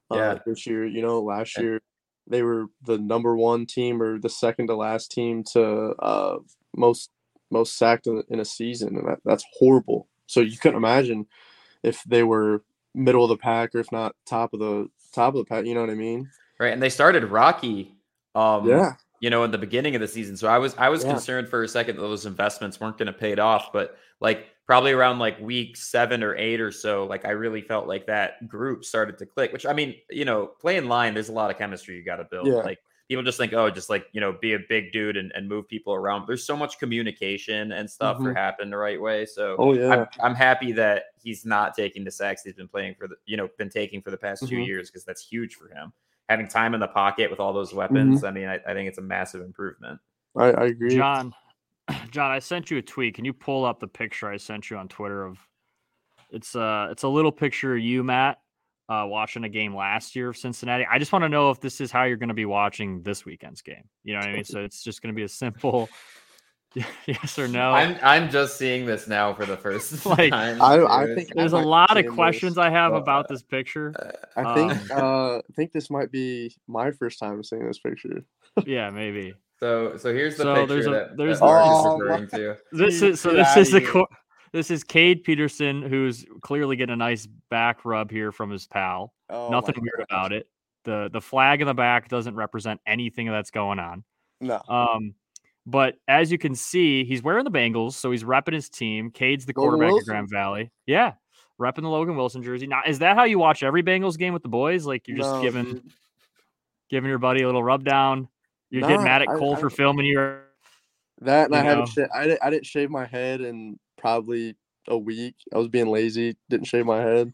Uh, 0.09 0.15
Yeah. 0.15 0.39
this 0.45 0.65
year, 0.65 0.85
you 0.85 1.01
know, 1.01 1.21
last 1.21 1.57
year 1.57 1.81
they 2.27 2.41
were 2.41 2.67
the 2.85 2.97
number 2.97 3.35
one 3.35 3.65
team 3.65 4.01
or 4.01 4.19
the 4.19 4.29
second 4.29 4.67
to 4.67 4.75
last 4.75 5.11
team 5.11 5.43
to 5.43 5.63
uh 5.99 6.37
most 6.75 7.09
most 7.51 7.77
sacked 7.77 8.07
in, 8.07 8.23
in 8.29 8.39
a 8.39 8.45
season, 8.45 8.97
and 8.97 9.07
that, 9.07 9.19
that's 9.25 9.45
horrible. 9.59 10.07
So 10.27 10.39
you 10.41 10.57
couldn't 10.57 10.77
imagine 10.77 11.27
if 11.83 12.03
they 12.05 12.23
were 12.23 12.63
middle 12.93 13.23
of 13.23 13.29
the 13.29 13.37
pack 13.37 13.75
or 13.75 13.79
if 13.79 13.91
not 13.91 14.15
top 14.25 14.53
of 14.53 14.59
the 14.59 14.89
top 15.13 15.33
of 15.33 15.39
the 15.39 15.45
pack. 15.45 15.65
You 15.65 15.73
know 15.73 15.81
what 15.81 15.89
I 15.89 15.95
mean? 15.95 16.29
Right, 16.59 16.73
and 16.73 16.81
they 16.81 16.89
started 16.89 17.25
Rocky. 17.25 17.95
Um, 18.35 18.67
yeah, 18.67 18.93
you 19.19 19.29
know, 19.29 19.43
in 19.43 19.51
the 19.51 19.57
beginning 19.57 19.95
of 19.95 20.01
the 20.01 20.07
season. 20.07 20.37
So 20.37 20.47
I 20.47 20.57
was 20.57 20.75
I 20.77 20.89
was 20.89 21.03
Yeah. 21.03 21.11
concerned 21.11 21.49
for 21.49 21.63
a 21.63 21.67
second 21.67 21.95
that 21.95 22.01
those 22.01 22.25
investments 22.25 22.79
weren't 22.79 22.97
going 22.97 23.07
to 23.07 23.13
pay 23.13 23.31
it 23.31 23.39
off, 23.39 23.71
but 23.73 23.97
like 24.19 24.47
probably 24.65 24.91
around 24.91 25.17
like 25.19 25.39
week 25.39 25.77
seven 25.77 26.21
or 26.23 26.35
eight 26.35 26.59
or 26.59 26.71
so, 26.71 27.05
like 27.05 27.25
I 27.25 27.31
really 27.31 27.61
felt 27.61 27.87
like 27.87 28.05
that 28.07 28.47
group 28.47 28.83
started 28.85 29.17
to 29.19 29.25
click. 29.25 29.53
Which 29.53 29.65
I 29.65 29.73
mean, 29.73 29.95
you 30.09 30.25
know, 30.25 30.47
playing 30.47 30.87
line, 30.87 31.13
there's 31.13 31.29
a 31.29 31.33
lot 31.33 31.49
of 31.51 31.57
chemistry 31.57 31.95
you 31.95 32.03
got 32.03 32.17
to 32.17 32.25
build. 32.25 32.47
Yeah. 32.47 32.55
Like 32.55 32.79
people 33.07 33.23
just 33.23 33.37
think, 33.37 33.53
oh, 33.53 33.69
just 33.69 33.89
like 33.89 34.07
you 34.11 34.19
know, 34.21 34.33
be 34.33 34.53
a 34.53 34.59
big 34.67 34.91
dude 34.91 35.15
and, 35.17 35.31
and 35.33 35.47
move 35.47 35.67
people 35.67 35.93
around. 35.93 36.27
There's 36.27 36.45
so 36.45 36.57
much 36.57 36.77
communication 36.77 37.71
and 37.71 37.89
stuff 37.89 38.17
for 38.17 38.33
Mhm. 38.33 38.35
happen 38.35 38.69
the 38.69 38.77
right 38.77 39.01
way. 39.01 39.25
So 39.25 39.55
oh 39.57 39.73
yeah, 39.73 39.89
I'm, 39.89 40.07
I'm 40.21 40.35
happy 40.35 40.73
that 40.73 41.05
he's 41.23 41.45
not 41.45 41.73
taking 41.75 42.03
the 42.03 42.11
sacks 42.11 42.43
he's 42.43 42.53
been 42.53 42.67
playing 42.67 42.95
for 42.95 43.07
the 43.07 43.15
you 43.25 43.37
know 43.37 43.47
been 43.57 43.69
taking 43.69 44.01
for 44.01 44.11
the 44.11 44.17
past 44.17 44.47
two 44.47 44.57
Mhm. 44.57 44.67
years 44.67 44.89
because 44.91 45.05
that's 45.05 45.25
huge 45.25 45.55
for 45.55 45.69
him. 45.69 45.93
Having 46.29 46.49
time 46.49 46.73
in 46.73 46.79
the 46.79 46.87
pocket 46.87 47.31
with 47.31 47.39
all 47.39 47.53
those 47.53 47.73
weapons, 47.73 48.17
Mm-hmm. 48.17 48.25
I 48.25 48.31
mean, 48.31 48.47
I, 48.47 48.59
I 48.67 48.73
think 48.73 48.89
it's 48.89 48.97
a 48.97 49.01
massive 49.01 49.41
improvement. 49.41 49.99
I, 50.37 50.51
I 50.51 50.65
agree. 50.65 50.95
John, 50.95 51.33
John, 52.11 52.31
I 52.31 52.39
sent 52.39 52.69
you 52.69 52.77
a 52.77 52.81
tweet. 52.81 53.15
Can 53.15 53.25
you 53.25 53.33
pull 53.33 53.65
up 53.65 53.79
the 53.79 53.87
picture 53.87 54.29
I 54.29 54.37
sent 54.37 54.69
you 54.69 54.77
on 54.77 54.87
Twitter 54.87 55.25
of 55.25 55.37
it's 56.29 56.55
uh 56.55 56.89
it's 56.91 57.03
a 57.03 57.07
little 57.07 57.31
picture 57.31 57.75
of 57.75 57.81
you, 57.81 58.03
Matt, 58.03 58.39
uh 58.89 59.05
watching 59.07 59.45
a 59.45 59.49
game 59.49 59.75
last 59.75 60.15
year 60.15 60.29
of 60.29 60.37
Cincinnati. 60.37 60.85
I 60.89 60.99
just 60.99 61.13
want 61.13 61.23
to 61.23 61.29
know 61.29 61.51
if 61.51 61.61
this 61.61 61.79
is 61.79 61.91
how 61.91 62.03
you're 62.03 62.17
gonna 62.17 62.33
be 62.33 62.45
watching 62.45 63.01
this 63.03 63.25
weekend's 63.25 63.61
game. 63.61 63.83
You 64.03 64.13
know 64.13 64.19
what 64.19 64.29
I 64.29 64.33
mean? 64.33 64.43
So 64.43 64.59
it's 64.59 64.83
just 64.83 65.01
gonna 65.01 65.13
be 65.13 65.23
a 65.23 65.29
simple 65.29 65.89
yes 67.07 67.37
or 67.39 67.47
no. 67.47 67.71
I'm 67.71 67.97
I'm 68.03 68.29
just 68.29 68.57
seeing 68.57 68.85
this 68.85 69.07
now 69.07 69.33
for 69.33 69.45
the 69.45 69.57
first 69.57 70.05
Like, 70.05 70.31
time. 70.31 70.61
I- 70.61 70.85
I 70.85 71.15
think- 71.15 71.33
There's 71.33 71.53
a 71.53 71.57
lot 71.59 71.97
of 71.97 72.07
questions 72.07 72.53
this, 72.55 72.61
I 72.61 72.69
have 72.69 72.93
uh, 72.93 72.97
about 72.97 73.27
this 73.27 73.41
picture. 73.43 73.93
I 74.35 74.53
think 74.53 74.71
Um, 74.71 74.87
uh, 74.91 75.37
I 75.37 75.41
think 75.55 75.71
this 75.71 75.89
might 75.89 76.11
be 76.11 76.55
my 76.67 76.91
first 76.91 77.19
time 77.19 77.43
seeing 77.43 77.65
this 77.65 77.79
picture. 77.79 78.23
Yeah, 78.65 78.89
maybe. 78.89 79.33
so 79.59 79.97
so 79.97 80.13
here's 80.13 80.37
the 80.37 80.43
So 80.43 80.55
picture 80.55 80.67
there's 80.73 80.87
a- 80.87 80.89
that, 80.91 81.17
there's 81.17 81.39
that 81.39 81.45
Mark 81.45 81.63
is 81.63 81.69
Oh, 81.73 81.97
referring 81.97 82.27
to. 82.29 82.57
This 82.71 83.01
is 83.01 83.19
so 83.21 83.33
this 83.33 83.55
is 83.57 83.71
the 83.71 83.79
here. 83.79 84.05
this 84.53 84.71
is 84.71 84.83
Cade 84.83 85.23
Peterson 85.23 85.81
who's 85.81 86.25
clearly 86.41 86.75
getting 86.75 86.93
a 86.93 86.97
nice 86.97 87.27
back 87.49 87.85
rub 87.85 88.11
here 88.11 88.31
from 88.31 88.49
his 88.51 88.67
pal. 88.67 89.13
Oh 89.29 89.49
Nothing 89.49 89.75
weird 89.81 89.97
gosh. 89.97 90.05
about 90.09 90.31
it. 90.33 90.47
The 90.85 91.09
the 91.11 91.21
flag 91.21 91.61
in 91.61 91.67
the 91.67 91.73
back 91.73 92.07
doesn't 92.09 92.35
represent 92.35 92.79
anything 92.87 93.27
that's 93.27 93.51
going 93.51 93.77
on. 93.79 94.03
No. 94.39 94.61
Um, 94.69 95.15
but 95.69 95.95
as 96.07 96.31
you 96.31 96.37
can 96.39 96.55
see, 96.55 97.03
he's 97.03 97.21
wearing 97.21 97.43
the 97.43 97.51
Bengals, 97.51 97.93
so 97.93 98.09
he's 98.09 98.23
repping 98.23 98.53
his 98.53 98.69
team. 98.69 99.11
Cade's 99.11 99.45
the 99.45 99.53
Logan 99.55 99.79
quarterback 99.79 100.01
of 100.01 100.07
Grand 100.07 100.29
Valley. 100.31 100.71
Yeah, 100.87 101.13
repping 101.59 101.81
the 101.83 101.89
Logan 101.89 102.15
Wilson 102.15 102.41
jersey. 102.41 102.65
Now, 102.65 102.81
is 102.87 102.99
that 102.99 103.17
how 103.17 103.25
you 103.25 103.37
watch 103.37 103.61
every 103.61 103.83
Bengals 103.83 104.17
game 104.17 104.33
with 104.33 104.41
the 104.43 104.49
boys? 104.49 104.85
Like 104.85 105.07
you're 105.07 105.17
just 105.17 105.29
No, 105.29 105.41
giving 105.41 105.83
giving 106.89 107.09
your 107.09 107.19
buddy 107.19 107.41
a 107.43 107.45
little 107.45 107.63
rub 107.63 107.83
down. 107.83 108.29
You're 108.69 108.81
Nah, 108.81 108.87
getting 108.87 109.03
mad 109.03 109.21
at 109.21 109.27
Cole 109.27 109.55
I- 109.55 109.59
for 109.59 109.69
filming 109.69 110.05
your. 110.05 110.43
that, 111.21 111.45
and 111.45 111.53
you 111.53 111.59
I 111.59 111.63
haven't. 111.63 111.87
Sh- 111.89 111.97
I 112.15 112.23
didn't. 112.27 112.39
I 112.43 112.49
didn't 112.49 112.65
shave 112.65 112.89
my 112.89 113.05
head 113.05 113.41
in 113.41 113.77
probably 113.97 114.55
a 114.87 114.97
week. 114.97 115.35
I 115.53 115.57
was 115.57 115.67
being 115.67 115.87
lazy. 115.87 116.37
Didn't 116.49 116.67
shave 116.67 116.85
my 116.85 117.01
head. 117.01 117.33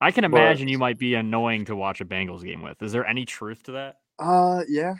I 0.00 0.10
can 0.10 0.22
But- 0.30 0.36
imagine 0.40 0.68
you 0.68 0.78
might 0.78 0.98
be 0.98 1.14
annoying 1.14 1.64
to 1.64 1.74
watch 1.74 2.00
a 2.00 2.04
Bengals 2.04 2.44
game 2.44 2.62
with. 2.62 2.80
Is 2.82 2.92
there 2.92 3.06
any 3.06 3.24
truth 3.24 3.62
to 3.64 3.72
that? 3.72 3.96
Uh, 4.18 4.62
yeah, 4.68 4.94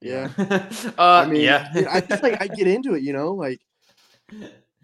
yeah. 0.00 0.30
uh, 0.98 1.24
I 1.24 1.26
mean, 1.26 1.42
yeah. 1.42 1.70
I 1.90 2.00
just 2.00 2.22
like 2.22 2.40
I 2.40 2.46
get 2.48 2.66
into 2.66 2.94
it. 2.94 3.02
You 3.02 3.12
know, 3.12 3.32
like 3.34 3.60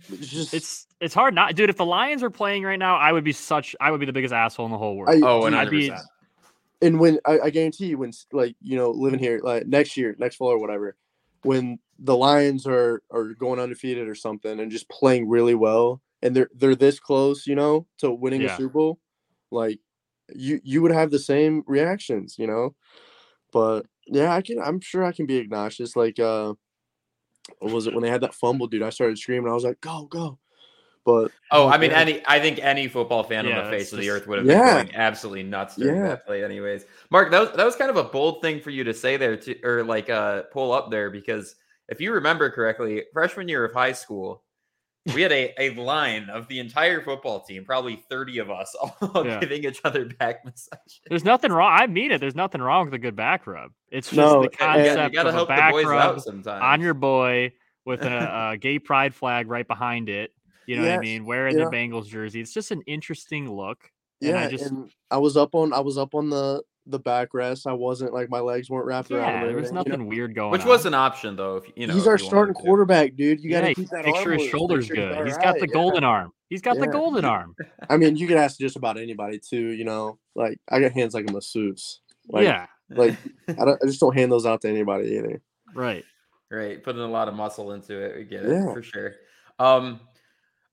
it's 0.08 0.26
just 0.28 0.54
It's 0.54 0.86
it's 1.00 1.14
hard 1.14 1.34
not, 1.34 1.54
dude. 1.54 1.70
If 1.70 1.76
the 1.76 1.86
Lions 1.86 2.22
were 2.22 2.30
playing 2.30 2.62
right 2.62 2.78
now, 2.78 2.96
I 2.96 3.12
would 3.12 3.24
be 3.24 3.32
such. 3.32 3.74
I 3.80 3.90
would 3.90 4.00
be 4.00 4.06
the 4.06 4.12
biggest 4.12 4.32
asshole 4.32 4.66
in 4.66 4.72
the 4.72 4.78
whole 4.78 4.96
world. 4.96 5.10
I- 5.10 5.26
oh, 5.26 5.44
dude, 5.44 5.54
I'd 5.54 5.70
be- 5.70 5.92
and 6.80 6.98
when 6.98 7.18
I, 7.24 7.38
I 7.40 7.50
guarantee 7.50 7.86
you 7.86 7.98
when 7.98 8.12
like 8.32 8.56
you 8.60 8.76
know 8.76 8.90
living 8.90 9.20
here 9.20 9.40
like 9.42 9.66
next 9.66 9.96
year 9.96 10.16
next 10.18 10.36
fall 10.36 10.48
or 10.48 10.58
whatever 10.58 10.96
when 11.44 11.78
the 12.00 12.16
lions 12.16 12.66
are 12.66 13.02
are 13.10 13.34
going 13.34 13.60
undefeated 13.60 14.08
or 14.08 14.16
something 14.16 14.58
and 14.58 14.70
just 14.70 14.88
playing 14.88 15.28
really 15.28 15.54
well 15.54 16.02
and 16.22 16.34
they're 16.34 16.50
they're 16.56 16.74
this 16.74 16.98
close 16.98 17.46
you 17.46 17.54
know 17.54 17.86
to 17.98 18.10
winning 18.10 18.40
Yeah. 18.42 18.54
a 18.54 18.56
super 18.56 18.72
bowl 18.72 18.98
like 19.52 19.78
you 20.34 20.60
you 20.64 20.82
would 20.82 20.90
have 20.90 21.12
the 21.12 21.20
same 21.20 21.62
reactions 21.68 22.36
you 22.36 22.48
know 22.48 22.74
but 23.52 23.86
yeah 24.06 24.34
i 24.34 24.40
can 24.42 24.58
i'm 24.60 24.80
sure 24.80 25.04
i 25.04 25.12
can 25.12 25.26
be 25.26 25.40
obnoxious 25.40 25.94
like 25.96 26.18
uh 26.18 26.52
what 27.58 27.72
was 27.72 27.86
it 27.86 27.94
when 27.94 28.02
they 28.02 28.10
had 28.10 28.20
that 28.20 28.34
fumble, 28.34 28.66
dude? 28.66 28.82
I 28.82 28.90
started 28.90 29.18
screaming. 29.18 29.50
I 29.50 29.54
was 29.54 29.64
like, 29.64 29.80
"Go, 29.80 30.06
go!" 30.06 30.38
But 31.04 31.32
Oh, 31.50 31.68
I 31.68 31.76
mean, 31.76 31.90
yeah. 31.90 31.98
any 31.98 32.22
I 32.26 32.40
think 32.40 32.60
any 32.60 32.88
football 32.88 33.24
fan 33.24 33.46
Yeah, 33.46 33.58
on 33.58 33.64
the 33.64 33.70
face 33.70 33.90
that's 33.90 33.92
of 33.94 33.98
the 33.98 34.10
earth 34.10 34.26
would 34.26 34.38
have 34.38 34.46
Yeah. 34.46 34.62
been 34.76 34.86
going 34.86 34.94
absolutely 34.94 35.42
nuts 35.42 35.76
during 35.76 35.96
Yeah. 35.96 36.08
that 36.10 36.26
play, 36.26 36.44
anyways. 36.44 36.86
Mark, 37.10 37.30
that 37.32 37.40
was 37.40 37.50
that 37.56 37.64
was 37.64 37.76
kind 37.76 37.90
of 37.90 37.96
a 37.96 38.04
bold 38.04 38.40
thing 38.42 38.60
for 38.60 38.70
you 38.70 38.84
to 38.84 38.94
say 38.94 39.16
there, 39.16 39.36
to, 39.36 39.60
or 39.64 39.82
like 39.82 40.08
uh 40.08 40.44
pull 40.44 40.72
up 40.72 40.90
there, 40.90 41.10
because 41.10 41.56
if 41.88 42.00
you 42.00 42.12
remember 42.12 42.48
correctly, 42.50 43.02
freshman 43.12 43.48
year 43.48 43.64
of 43.64 43.72
high 43.72 43.92
school, 43.92 44.44
we 45.14 45.22
had 45.22 45.32
a, 45.32 45.52
a 45.60 45.70
line 45.74 46.28
of 46.30 46.46
the 46.48 46.58
entire 46.60 47.02
football 47.02 47.40
team, 47.40 47.64
probably 47.64 48.04
30 48.08 48.38
of 48.38 48.50
us, 48.50 48.74
all 49.02 49.26
Yeah. 49.26 49.40
giving 49.40 49.64
each 49.64 49.80
other 49.84 50.04
back 50.04 50.44
massages. 50.44 51.00
There's 51.08 51.24
nothing 51.24 51.50
wrong. 51.52 51.72
I 51.72 51.86
mean 51.86 52.12
it. 52.12 52.18
There's 52.20 52.36
nothing 52.36 52.60
wrong 52.62 52.84
with 52.84 52.94
a 52.94 52.98
good 52.98 53.16
back 53.16 53.46
rub. 53.46 53.72
It's 53.90 54.08
just 54.08 54.16
No, 54.16 54.42
the 54.42 54.50
and- 54.60 54.84
you 54.84 54.90
concept 54.90 55.14
gotta 55.14 55.28
of 55.30 55.34
a 55.34 55.36
help 55.38 55.48
the 55.48 55.54
back 55.54 55.72
boys 55.72 55.86
rub 55.86 56.16
out 56.16 56.22
sometimes. 56.22 56.62
on 56.62 56.80
your 56.80 56.94
boy 56.94 57.52
with 57.84 58.02
a, 58.02 58.50
a 58.52 58.56
gay 58.56 58.78
pride 58.78 59.14
flag 59.14 59.48
right 59.48 59.66
behind 59.66 60.08
it. 60.08 60.32
You 60.66 60.76
know 60.76 60.82
what 60.82 60.92
I 60.92 60.98
mean? 61.00 61.24
Wearing 61.24 61.58
yeah. 61.58 61.64
the 61.64 61.70
Bengals 61.70 62.06
jersey. 62.06 62.40
It's 62.40 62.54
just 62.54 62.70
an 62.70 62.82
interesting 62.86 63.50
look. 63.50 63.90
And 64.20 64.30
yeah, 64.30 64.36
I 64.36 64.42
and 64.42 64.46
I, 64.46 64.50
just- 64.56 65.20
was 65.20 65.36
up 65.36 65.54
on 65.56 65.72
I 65.72 65.80
was 65.80 65.98
up 65.98 66.14
on 66.14 66.30
the 66.30 66.62
the 66.86 66.98
backrest. 67.00 67.66
I 67.66 67.72
wasn't 67.72 68.12
like 68.12 68.28
my 68.28 68.40
legs 68.40 68.68
weren't 68.70 68.86
wrapped 68.86 69.10
around. 69.10 69.28
Yeah, 69.28 69.40
him 69.42 69.46
there 69.48 69.56
was 69.56 69.70
anything, 69.70 69.76
you 69.86 69.90
know? 69.92 69.96
nothing 69.96 70.08
weird 70.08 70.34
going 70.34 70.50
which 70.52 70.62
on. 70.62 70.68
was 70.68 70.86
an 70.86 70.94
option 70.94 71.36
though. 71.36 71.56
If 71.56 71.64
you 71.76 71.86
know, 71.86 71.94
He's 71.94 72.06
our 72.06 72.16
you 72.16 72.24
wanted 72.24 72.26
starting 72.26 72.54
to. 72.54 72.60
quarterback, 72.60 73.14
dude. 73.16 73.40
You 73.40 73.50
got 73.50 73.60
to 73.62 73.68
Yeah, 73.68 73.74
keep 73.74 73.88
that 73.90 74.04
Make 74.04 74.16
sure 74.16 74.32
his 74.32 74.48
shoulders 74.48 74.86
sure 74.86 74.96
he's 74.96 75.04
good. 75.04 75.18
all 75.18 75.24
He's 75.24 75.36
got 75.36 75.54
the 75.54 75.60
right, 75.60 75.68
yeah. 75.68 75.74
golden 75.74 76.04
arm. 76.04 76.32
He's 76.48 76.62
got 76.62 76.78
the 76.78 76.86
golden 76.86 77.24
arm. 77.36 77.54
I 77.88 77.96
mean, 77.96 78.16
you 78.16 78.26
could 78.26 78.36
ask 78.36 78.58
just 78.58 78.76
about 78.76 78.98
anybody 78.98 79.38
too. 79.38 79.68
You 79.68 79.84
know, 79.84 80.18
like 80.34 80.58
I 80.70 80.80
got 80.80 80.92
hands 80.92 81.14
like 81.14 81.28
a 81.28 81.32
masseuse. 81.32 82.00
Like, 82.28 82.44
yeah, 82.44 82.66
like 82.90 83.16
I, 83.48 83.52
don't, 83.64 83.78
I 83.82 83.86
just 83.86 84.00
don't 84.00 84.14
hand 84.16 84.30
those 84.32 84.46
out 84.46 84.60
to 84.62 84.68
anybody 84.68 85.16
either. 85.16 85.40
right. 85.74 86.04
Right, 86.50 86.82
putting 86.82 87.00
a 87.00 87.06
lot 87.08 87.28
of 87.28 87.34
muscle 87.34 87.72
into 87.72 87.98
it. 87.98 88.14
We 88.14 88.24
get 88.24 88.44
it 88.44 88.62
for 88.74 88.82
sure. 88.82 89.14
Um, 89.58 90.00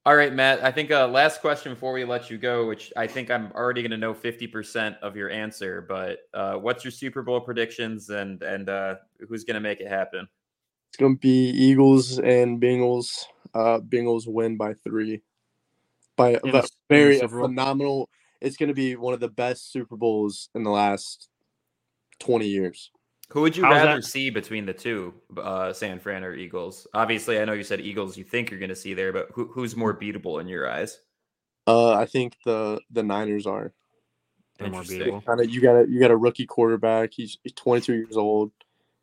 all 0.10 0.16
right, 0.16 0.34
Matt. 0.34 0.64
I 0.64 0.72
think 0.72 0.90
uh, 0.90 1.08
last 1.08 1.40
question 1.40 1.72
before 1.72 1.94
we 1.94 2.04
let 2.04 2.32
you 2.32 2.40
go, 2.40 2.66
which 2.66 2.92
I 2.98 3.06
think 3.06 3.30
I'm 3.30 3.52
already 3.52 3.84
going 3.84 3.92
to 3.92 3.98
know 3.98 4.16
50% 4.16 4.98
of 5.04 5.16
your 5.16 5.30
answer. 5.30 5.86
But 5.88 6.22
uh, 6.34 6.56
what's 6.56 6.84
your 6.84 6.90
Super 6.90 7.22
Bowl 7.22 7.40
predictions 7.40 8.10
and 8.10 8.42
and 8.42 8.70
uh, 8.70 8.96
who's 9.28 9.44
going 9.44 9.54
to 9.54 9.60
make 9.60 9.82
it 9.82 9.88
happen? 9.88 10.28
It's 10.90 10.98
gonna 10.98 11.16
be 11.16 11.50
Eagles 11.52 12.18
and 12.18 12.60
Bengals. 12.60 13.26
Uh, 13.54 13.82
Bengals 13.82 14.24
win 14.26 14.58
by 14.58 14.74
three. 14.84 15.22
By 16.18 16.30
a 16.30 16.40
the- 16.40 16.48
in 16.48 16.52
the 16.54 16.70
very 16.90 17.18
a 17.18 17.20
Super 17.20 17.38
Bowl? 17.42 17.48
phenomenal. 17.48 18.10
It's 18.42 18.58
gonna 18.58 18.74
be 18.74 18.96
one 18.96 19.14
of 19.14 19.20
the 19.20 19.30
best 19.30 19.72
Super 19.72 19.96
Bowls 19.96 20.50
in 20.56 20.64
the 20.64 20.72
last 20.72 21.30
twenty 22.18 22.48
years. 22.48 22.90
Who 23.32 23.42
would 23.42 23.56
you 23.56 23.64
How's 23.64 23.74
rather 23.76 23.96
that- 24.02 24.06
see 24.06 24.30
between 24.30 24.66
the 24.66 24.74
two, 24.74 25.14
uh, 25.38 25.72
San 25.74 26.00
Fran 26.00 26.24
or 26.24 26.34
Eagles? 26.34 26.88
Obviously, 26.94 27.40
I 27.40 27.46
know 27.46 27.54
you 27.54 27.64
said 27.64 27.80
Eagles. 27.80 28.18
You 28.18 28.24
think 28.24 28.50
you're 28.50 28.60
going 28.60 28.70
to 28.70 28.76
see 28.76 28.94
there, 28.96 29.14
but 29.14 29.30
who, 29.34 29.46
who's 29.48 29.76
more 29.76 29.94
beatable 29.98 30.42
in 30.42 30.48
your 30.48 30.70
eyes? 30.70 31.00
Uh, 31.68 31.92
I 31.94 32.06
think 32.08 32.36
the 32.46 32.80
the 32.90 33.04
Niners 33.04 33.46
are 33.46 33.72
They're 34.58 34.70
more 34.70 34.82
Interesting. 34.82 34.98
beautiful. 35.04 35.22
kind 35.22 35.42
of 35.42 35.50
you 35.50 35.62
got 35.62 35.76
a 35.76 35.86
you 35.88 36.00
got 36.00 36.10
a 36.12 36.18
rookie 36.18 36.48
quarterback. 36.48 37.12
He's, 37.14 37.38
he's 37.44 37.54
22 37.54 37.94
years 37.94 38.18
old. 38.18 38.52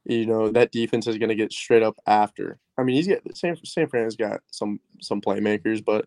You 0.05 0.27
know 0.27 0.51
that 0.51 0.73
defense 0.73 1.07
is 1.07 1.19
going 1.19 1.29
to 1.29 1.35
get 1.37 1.53
straight 1.53 1.83
up 1.85 1.97
after. 2.07 2.59
I 2.79 2.83
mean, 2.83 2.97
he's 2.97 3.07
got 3.09 3.19
San 3.37 3.57
San 3.65 3.87
Fran's 3.89 4.17
got 4.17 4.41
some 4.51 4.81
some 5.01 5.21
playmakers, 5.21 5.85
but 5.85 6.07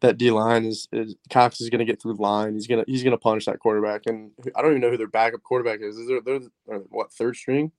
that 0.00 0.18
D 0.18 0.30
line 0.30 0.64
is, 0.64 0.88
is 0.92 1.14
Cox 1.30 1.60
is 1.60 1.70
going 1.70 1.78
to 1.78 1.84
get 1.84 2.00
through 2.02 2.14
the 2.16 2.22
line. 2.22 2.54
He's 2.54 2.66
gonna 2.66 2.84
he's 2.86 3.02
gonna 3.04 3.16
punish 3.18 3.46
that 3.46 3.58
quarterback, 3.58 4.02
and 4.06 4.32
I 4.54 4.60
don't 4.62 4.72
even 4.72 4.80
know 4.82 4.90
who 4.90 4.96
their 4.98 5.06
backup 5.08 5.42
quarterback 5.42 5.80
is. 5.80 5.96
Is 5.96 6.08
there 6.08 6.20
they're, 6.20 6.40
they're 6.66 6.78
what 6.90 7.12
third 7.12 7.36
string? 7.36 7.72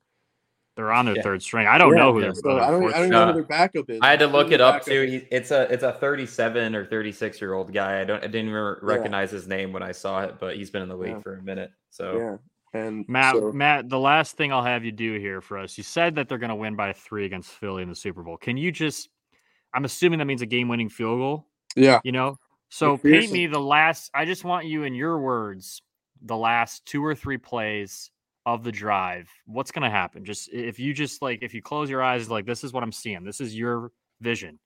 They're 0.76 0.92
on 0.92 1.06
their 1.06 1.16
Yeah. 1.16 1.22
third 1.22 1.42
string. 1.42 1.68
I 1.68 1.78
don't 1.78 1.94
Yeah, 1.94 2.00
know 2.00 2.12
who 2.14 2.20
yeah, 2.20 2.26
their 2.26 2.34
so 2.36 2.58
I 2.60 2.70
don't, 2.72 2.94
I 2.94 3.00
don't 3.00 3.10
know 3.10 3.28
who 3.28 3.34
their 3.34 3.44
backup 3.44 3.90
is. 3.90 4.00
I 4.02 4.10
had 4.10 4.20
to 4.20 4.28
look 4.28 4.52
it 4.52 4.60
up 4.60 4.84
too. 4.84 5.04
He, 5.04 5.16
it's 5.32 5.52
a 5.52 5.72
it's 5.72 5.84
a 5.84 5.94
37 5.94 6.76
or 6.76 6.86
36 6.86 7.40
year 7.40 7.54
old 7.54 7.72
guy. 7.74 8.02
I 8.02 8.04
don't 8.04 8.18
I 8.24 8.28
didn't 8.28 8.50
even 8.50 8.76
recognize 8.82 9.32
his 9.32 9.48
name 9.48 9.72
when 9.72 9.84
I 9.84 9.92
saw 9.94 10.24
it, 10.24 10.36
but 10.40 10.58
he's 10.58 10.70
been 10.72 10.82
in 10.82 10.90
the 10.90 10.98
league 10.98 11.12
Yeah. 11.14 11.20
for 11.22 11.36
a 11.38 11.44
minute. 11.44 11.72
So 11.92 12.18
Yeah, 12.74 12.82
and 12.82 13.06
Matt, 13.08 13.36
so- 13.36 13.54
Matt, 13.54 13.88
the 13.88 14.00
last 14.00 14.36
thing 14.36 14.52
I'll 14.52 14.64
have 14.64 14.84
you 14.84 14.92
do 14.92 15.18
here 15.18 15.40
for 15.40 15.58
us. 15.60 15.78
You 15.78 15.84
said 15.86 16.16
that 16.16 16.28
they're 16.28 16.38
going 16.40 16.50
to 16.50 16.56
win 16.56 16.76
by 16.76 16.92
three 16.92 17.26
against 17.26 17.52
Philly 17.52 17.84
in 17.84 17.88
the 17.88 17.96
Super 17.96 18.22
Bowl. 18.24 18.36
Can 18.36 18.58
you 18.58 18.72
just? 18.72 19.08
I'm 19.74 19.86
assuming 19.86 20.20
that 20.20 20.26
means 20.26 20.42
a 20.42 20.46
game-winning 20.46 20.90
field 20.90 21.20
goal. 21.20 21.48
Yeah, 21.76 22.00
You 22.04 22.12
know, 22.12 22.38
so 22.70 22.98
paint 22.98 23.32
me 23.32 23.48
the 23.48 23.60
last. 23.60 24.12
I 24.14 24.26
just 24.26 24.44
want 24.44 24.66
you 24.66 24.84
in 24.84 24.96
your 24.96 25.20
words, 25.20 25.82
the 26.22 26.38
last 26.38 26.86
two 26.86 27.04
or 27.04 27.16
three 27.16 27.38
plays 27.38 28.12
of 28.46 28.64
the 28.64 28.72
drive. 28.72 29.30
What's 29.46 29.72
going 29.72 29.84
to 29.84 29.90
happen? 29.90 30.24
Just 30.24 30.50
if 30.54 30.80
you 30.80 30.94
just 30.94 31.22
like 31.22 31.40
if 31.42 31.54
you 31.54 31.62
close 31.62 31.90
your 31.90 32.04
eyes, 32.04 32.30
like 32.30 32.46
this 32.46 32.64
is 32.64 32.74
what 32.74 32.84
I'm 32.84 32.92
seeing. 32.92 33.24
This 33.24 33.42
is 33.42 33.56
your 33.56 33.92
vision. 34.22 34.60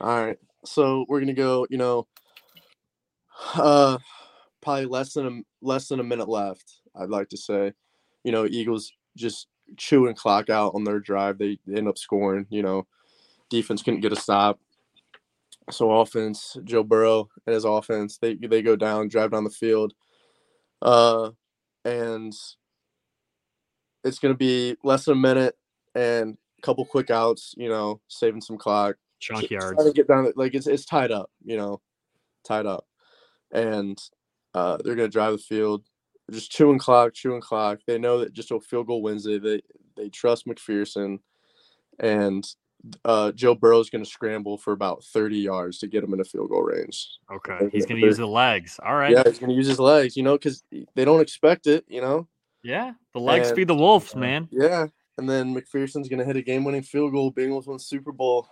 All 0.00 0.26
right. 0.26 0.38
So 0.64 1.06
we're 1.08 1.20
gonna 1.20 1.34
go, 1.34 1.66
you 1.70 1.78
know, 1.78 2.06
uh 3.54 3.98
probably 4.60 4.86
less 4.86 5.14
than 5.14 5.26
a 5.26 5.66
less 5.66 5.88
than 5.88 6.00
a 6.00 6.04
minute 6.04 6.28
left, 6.28 6.80
I'd 6.96 7.10
like 7.10 7.28
to 7.30 7.36
say. 7.36 7.72
You 8.24 8.32
know, 8.32 8.46
Eagles 8.46 8.92
just 9.16 9.46
chewing 9.76 10.14
clock 10.14 10.50
out 10.50 10.74
on 10.74 10.84
their 10.84 11.00
drive. 11.00 11.38
They, 11.38 11.58
they 11.66 11.78
end 11.78 11.88
up 11.88 11.98
scoring, 11.98 12.46
you 12.50 12.62
know. 12.62 12.86
Defense 13.50 13.82
couldn't 13.82 14.00
get 14.00 14.12
a 14.12 14.16
stop. 14.16 14.60
So 15.70 15.90
offense, 15.90 16.56
Joe 16.64 16.82
Burrow 16.82 17.28
and 17.46 17.54
his 17.54 17.64
offense, 17.64 18.18
they 18.18 18.34
they 18.34 18.62
go 18.62 18.76
down, 18.76 19.08
drive 19.08 19.32
down 19.32 19.44
the 19.44 19.50
field. 19.50 19.92
Uh 20.80 21.30
and 21.84 22.32
it's 24.04 24.18
gonna 24.18 24.34
be 24.34 24.76
less 24.82 25.04
than 25.04 25.12
a 25.12 25.20
minute 25.20 25.56
and 25.94 26.36
a 26.58 26.62
couple 26.62 26.84
quick 26.84 27.10
outs, 27.10 27.54
you 27.56 27.68
know, 27.68 28.00
saving 28.08 28.40
some 28.40 28.56
clock 28.56 28.96
Chunk 29.20 29.50
yards. 29.50 29.76
trying 29.76 29.88
to 29.88 29.92
get 29.92 30.08
down 30.08 30.30
like 30.36 30.54
it's 30.54 30.66
it's 30.66 30.84
tied 30.84 31.10
up, 31.10 31.30
you 31.44 31.56
know, 31.56 31.80
tied 32.44 32.66
up, 32.66 32.86
and 33.52 33.98
uh, 34.54 34.78
they're 34.78 34.94
gonna 34.94 35.08
drive 35.08 35.32
the 35.32 35.38
field, 35.38 35.84
just 36.30 36.50
chewing 36.50 36.78
clock, 36.78 37.14
chewing 37.14 37.40
clock. 37.40 37.80
They 37.86 37.98
know 37.98 38.20
that 38.20 38.32
just 38.32 38.50
a 38.50 38.60
field 38.60 38.86
goal 38.86 39.02
wins 39.02 39.26
it. 39.26 39.42
They 39.42 39.60
they 39.96 40.08
trust 40.08 40.46
McPherson, 40.46 41.18
and 41.98 42.46
uh, 43.04 43.32
Joe 43.32 43.54
Burrow's 43.54 43.90
gonna 43.90 44.04
scramble 44.04 44.56
for 44.56 44.72
about 44.72 45.02
thirty 45.04 45.38
yards 45.38 45.78
to 45.78 45.86
get 45.86 46.04
him 46.04 46.14
in 46.14 46.20
a 46.20 46.24
field 46.24 46.50
goal 46.50 46.62
range. 46.62 47.08
Okay, 47.32 47.68
he's 47.72 47.86
going 47.86 48.00
to 48.00 48.06
use 48.06 48.16
the 48.18 48.26
legs. 48.26 48.78
All 48.84 48.94
right. 48.94 49.12
Yeah, 49.12 49.22
he's 49.26 49.38
gonna 49.38 49.52
use 49.52 49.66
his 49.66 49.80
legs, 49.80 50.16
you 50.16 50.22
know, 50.22 50.34
because 50.34 50.62
they 50.94 51.04
don't 51.04 51.20
expect 51.20 51.66
it, 51.66 51.84
you 51.88 52.00
know. 52.00 52.28
Yeah, 52.62 52.92
the 53.12 53.20
legs 53.20 53.48
And- 53.48 53.56
feed 53.56 53.68
the 53.68 53.74
wolves, 53.74 54.14
uh, 54.14 54.18
man. 54.18 54.48
Yeah, 54.50 54.86
and 55.16 55.28
then 55.28 55.54
McPherson's 55.54 56.08
gonna 56.08 56.24
hit 56.24 56.36
a 56.36 56.42
game-winning 56.42 56.82
field 56.82 57.12
goal. 57.12 57.32
Bengals 57.32 57.66
win 57.66 57.78
Super 57.78 58.12
Bowl. 58.12 58.48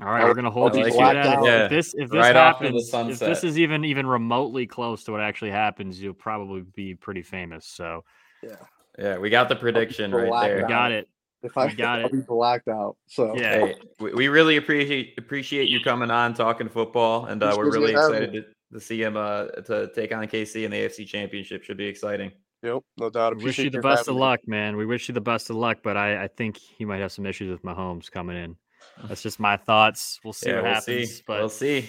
All 0.00 0.06
right, 0.06 0.24
we're 0.24 0.34
gonna 0.34 0.50
I 0.50 0.52
hold 0.52 0.76
you 0.76 0.84
like 0.84 0.92
to 0.92 0.98
that. 0.98 1.38
If- 1.40 1.44
Yeah. 1.44 1.64
If 1.64 1.70
this 1.70 1.94
if 1.94 2.10
this 2.10 2.18
Right 2.20 2.36
off 2.36 2.62
into 2.62 2.78
the 2.78 2.96
happens, 2.96 3.20
if 3.20 3.28
this 3.28 3.42
is 3.42 3.58
even 3.58 3.84
even 3.84 4.06
remotely 4.06 4.66
close 4.66 5.02
to 5.04 5.12
what 5.12 5.20
actually 5.20 5.50
happens, 5.50 6.00
you'll 6.00 6.14
probably 6.14 6.62
be 6.62 6.94
pretty 6.94 7.22
famous. 7.22 7.66
So 7.66 8.04
yeah, 8.42 8.56
yeah, 8.96 9.18
we 9.18 9.28
got 9.28 9.48
the 9.48 9.56
prediction 9.56 10.12
right 10.12 10.28
black 10.28 10.46
there. 10.46 10.62
we 10.62 10.68
got 10.68 10.92
it. 10.92 11.08
If 11.42 11.56
I 11.56 11.66
We 11.66 11.72
got 11.74 12.00
I'll 12.00 12.06
it. 12.06 12.12
be 12.12 12.20
blacked 12.20 12.68
out. 12.68 12.96
So 13.06 13.36
Yeah. 13.36 13.66
Hey, 13.66 13.76
we, 14.00 14.12
we 14.14 14.28
really 14.28 14.56
appreciate 14.56 15.14
appreciate 15.18 15.68
you 15.68 15.80
coming 15.80 16.10
on 16.10 16.34
talking 16.34 16.68
football, 16.68 17.26
and 17.26 17.42
uh, 17.42 17.54
we're 17.56 17.70
really 17.70 17.92
excited 17.92 18.32
to, 18.32 18.44
to 18.72 18.80
see 18.80 19.02
him 19.02 19.16
uh, 19.16 19.46
to 19.66 19.90
take 19.94 20.12
on 20.14 20.26
KC 20.26 20.64
in 20.64 20.70
the 20.70 20.76
AFC 20.78 21.06
Championship. 21.06 21.62
Should 21.62 21.76
be 21.76 21.86
exciting. 21.86 22.32
Yep, 22.62 22.82
no 22.96 23.08
doubt. 23.08 23.36
We 23.36 23.44
wish 23.44 23.58
you 23.58 23.68
Appreciate 23.68 23.72
the 23.72 23.88
best 23.88 24.08
of 24.08 24.16
me. 24.16 24.20
luck, 24.20 24.40
man. 24.48 24.76
We 24.76 24.84
wish 24.84 25.06
you 25.08 25.14
the 25.14 25.20
best 25.20 25.48
of 25.48 25.54
luck, 25.54 25.78
but 25.82 25.96
I, 25.96 26.24
I 26.24 26.28
think 26.28 26.56
he 26.56 26.84
might 26.84 27.00
have 27.00 27.12
some 27.12 27.24
issues 27.24 27.50
with 27.52 27.62
Mahomes 27.62 28.10
coming 28.10 28.36
in. 28.36 28.56
That's 29.08 29.22
just 29.22 29.38
my 29.38 29.56
thoughts. 29.56 30.18
We'll 30.24 30.32
see 30.32 30.48
yeah, 30.50 30.56
what 30.56 30.64
we'll 30.64 30.74
happens. 30.74 31.10
see. 31.16 31.22
But 31.24 31.38
we'll 31.38 31.48
see. 31.50 31.88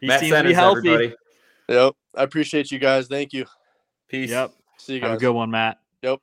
he 0.00 0.06
Matt 0.08 0.18
seems 0.20 0.32
to 0.34 0.42
be 0.42 0.52
healthy. 0.52 0.88
everybody. 0.90 1.14
Yep, 1.68 1.94
I 2.16 2.22
appreciate 2.24 2.72
you 2.72 2.80
guys. 2.80 3.06
Thank 3.06 3.32
you. 3.32 3.44
Peace. 4.08 4.30
Yep. 4.30 4.52
See 4.78 4.94
you 4.94 5.00
guys. 5.00 5.10
Have 5.10 5.18
a 5.18 5.20
good 5.20 5.30
one, 5.32 5.52
Matt. 5.52 5.78
Yep. 6.02 6.18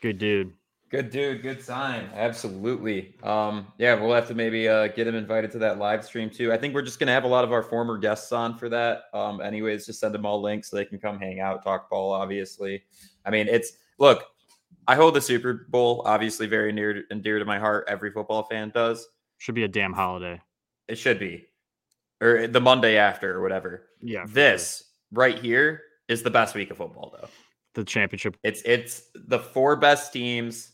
Good 0.00 0.16
dude. 0.18 0.54
Good 0.90 1.10
dude, 1.10 1.42
good 1.42 1.62
sign. 1.62 2.08
Absolutely. 2.14 3.14
Um, 3.22 3.66
yeah, 3.76 3.94
we'll 3.94 4.14
have 4.14 4.26
to 4.28 4.34
maybe 4.34 4.68
uh, 4.68 4.88
get 4.88 5.06
him 5.06 5.14
invited 5.14 5.50
to 5.50 5.58
that 5.58 5.78
live 5.78 6.02
stream 6.02 6.30
too. 6.30 6.50
I 6.50 6.56
think 6.56 6.72
we're 6.74 6.80
just 6.82 6.98
gonna 6.98 7.12
have 7.12 7.24
a 7.24 7.28
lot 7.28 7.44
of 7.44 7.52
our 7.52 7.62
former 7.62 7.98
guests 7.98 8.32
on 8.32 8.56
for 8.56 8.70
that. 8.70 9.02
Um, 9.12 9.42
anyways, 9.42 9.84
just 9.84 10.00
send 10.00 10.14
them 10.14 10.24
all 10.24 10.40
links 10.40 10.70
so 10.70 10.76
they 10.76 10.86
can 10.86 10.98
come 10.98 11.18
hang 11.18 11.40
out, 11.40 11.62
talk 11.62 11.90
ball. 11.90 12.12
Obviously, 12.12 12.84
I 13.26 13.30
mean, 13.30 13.48
it's 13.48 13.72
look. 13.98 14.24
I 14.86 14.94
hold 14.94 15.12
the 15.12 15.20
Super 15.20 15.66
Bowl 15.68 16.02
obviously 16.06 16.46
very 16.46 16.72
near 16.72 17.04
and 17.10 17.22
dear 17.22 17.38
to 17.38 17.44
my 17.44 17.58
heart. 17.58 17.84
Every 17.88 18.10
football 18.10 18.44
fan 18.44 18.70
does. 18.74 19.06
Should 19.36 19.54
be 19.54 19.64
a 19.64 19.68
damn 19.68 19.92
holiday. 19.92 20.40
It 20.88 20.96
should 20.96 21.18
be, 21.18 21.48
or 22.22 22.46
the 22.46 22.60
Monday 22.62 22.96
after, 22.96 23.36
or 23.36 23.42
whatever. 23.42 23.88
Yeah. 24.00 24.22
for 24.22 24.28
sure. 24.28 24.34
This 24.34 24.84
right 25.12 25.38
here 25.38 25.82
is 26.08 26.22
the 26.22 26.30
best 26.30 26.54
week 26.54 26.70
of 26.70 26.78
football, 26.78 27.14
though. 27.20 27.28
the 27.74 27.84
championship. 27.84 28.38
It's 28.42 28.62
it's 28.64 29.02
the 29.14 29.38
four 29.38 29.76
best 29.76 30.14
teams. 30.14 30.72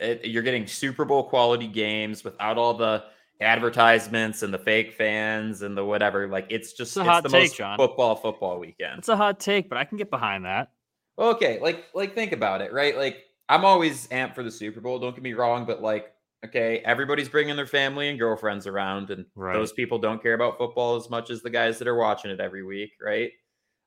It, 0.00 0.24
you're 0.26 0.42
getting 0.42 0.66
Super 0.66 1.04
Bowl 1.04 1.24
quality 1.28 1.66
games 1.68 2.24
without 2.24 2.58
all 2.58 2.74
the 2.74 3.04
advertisements 3.40 4.42
and 4.42 4.52
the 4.52 4.58
fake 4.58 4.92
fans 4.92 5.62
and 5.62 5.76
the 5.76 5.84
whatever. 5.84 6.26
Like 6.28 6.46
it's 6.50 6.72
just 6.72 6.92
It's 6.92 6.96
a 6.96 7.00
it's 7.00 7.08
hot 7.08 7.22
the 7.22 7.28
take, 7.28 7.50
most 7.50 7.56
John. 7.56 7.78
football 7.78 8.16
football 8.16 8.58
weekend. 8.58 8.98
It's 8.98 9.08
a 9.08 9.16
hot 9.16 9.40
take, 9.40 9.68
but 9.68 9.78
I 9.78 9.84
can 9.84 9.98
get 9.98 10.10
behind 10.10 10.44
that. 10.44 10.72
Okay, 11.18 11.58
like 11.60 11.86
like 11.94 12.14
think 12.14 12.32
about 12.32 12.62
it, 12.62 12.72
right? 12.72 12.96
Like 12.96 13.18
I'm 13.48 13.64
always 13.64 14.06
amped 14.08 14.34
for 14.34 14.42
the 14.42 14.50
Super 14.50 14.80
Bowl. 14.80 14.98
Don't 14.98 15.14
get 15.14 15.22
me 15.22 15.34
wrong, 15.34 15.64
but 15.66 15.82
like 15.82 16.12
Okay, 16.42 16.78
everybody's 16.86 17.28
bringing 17.28 17.54
their 17.54 17.66
family 17.66 18.08
and 18.08 18.18
girlfriends 18.18 18.66
around, 18.66 19.10
and 19.10 19.26
Right. 19.34 19.54
those 19.54 19.72
people 19.72 19.98
don't 19.98 20.22
care 20.22 20.32
about 20.32 20.56
football 20.56 20.96
as 20.96 21.10
much 21.10 21.28
as 21.28 21.42
the 21.42 21.50
guys 21.50 21.78
that 21.78 21.88
are 21.88 21.96
watching 21.96 22.30
it 22.30 22.40
every 22.40 22.62
week, 22.64 22.92
right? 22.98 23.30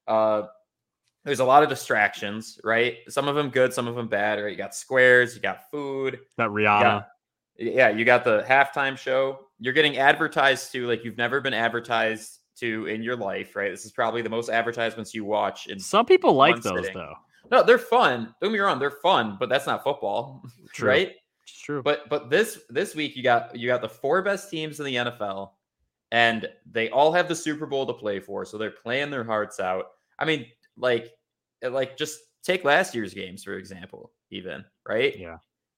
Uh, 0.08 0.44
there's 1.24 1.40
a 1.40 1.46
lot 1.46 1.64
of 1.64 1.70
distractions, 1.70 2.60
right? 2.64 2.98
Some 3.08 3.28
of 3.28 3.36
them 3.36 3.50
good, 3.50 3.74
some 3.74 3.88
of 3.88 3.96
them 3.96 4.08
bad. 4.08 4.40
Right? 4.42 4.52
You 4.52 4.58
got 4.58 4.76
squares, 4.76 5.36
you 5.36 5.42
got 5.42 5.70
food, 5.72 6.20
That 6.38 6.50
Rihanna. 6.50 6.82
got- 6.82 7.08
yeah, 7.58 7.90
you 7.90 8.04
got 8.04 8.24
the 8.24 8.44
halftime 8.48 8.98
show. 8.98 9.48
You're 9.60 9.74
getting 9.74 9.98
advertised 9.98 10.72
to 10.74 10.88
like 10.88 11.04
you've 11.06 11.18
never 11.18 11.40
been 11.40 11.54
advertised 11.54 12.40
to 12.60 12.88
in 12.88 13.02
your 13.04 13.16
life, 13.16 13.56
right? 13.56 13.72
This 13.72 13.86
is 13.86 13.92
probably 13.92 14.22
the 14.22 14.30
most 14.30 14.50
advertisements 14.50 15.14
you 15.14 15.24
watch 15.24 15.68
And 15.68 15.82
Some 15.82 16.06
people 16.06 16.34
like 16.34 16.62
those 16.62 16.86
sitting. 16.86 16.94
though. 16.96 17.14
no, 17.52 17.64
they're 17.64 17.78
fun. 17.78 18.34
Don't 18.42 18.50
get 18.50 18.54
me 18.54 18.60
wrong, 18.60 18.80
they're 18.80 18.90
fun, 18.92 19.38
but 19.40 19.50
that's 19.50 19.66
not 19.68 19.84
football, 19.84 20.44
True. 20.74 20.90
right? 20.90 21.12
It's 21.44 21.60
true. 21.60 21.82
But 21.84 22.10
but 22.10 22.30
this 22.30 22.60
this 22.70 22.96
week 22.96 23.16
you 23.16 23.22
got 23.24 23.56
you 23.56 23.68
got 23.68 23.82
the 23.82 23.90
four 23.90 24.22
best 24.24 24.50
teams 24.50 24.80
in 24.80 24.86
the 24.86 24.96
NFL, 24.96 25.52
and 26.12 26.48
they 26.72 26.90
all 26.90 27.12
have 27.14 27.28
the 27.28 27.36
Super 27.36 27.66
Bowl 27.66 27.86
to 27.86 27.94
play 27.94 28.20
for, 28.20 28.46
so 28.46 28.58
they're 28.58 28.72
playing 28.72 29.10
their 29.12 29.24
hearts 29.24 29.60
out. 29.60 29.86
I 30.20 30.26
mean, 30.26 30.46
like 30.78 31.12
uh, 31.66 31.70
like 31.70 31.98
just 31.98 32.20
take 32.44 32.64
last 32.64 32.94
year's 32.96 33.14
games 33.14 33.44
for 33.44 33.54
example, 33.58 34.12
even 34.32 34.64
right? 34.88 35.18
Yeah. 35.18 35.38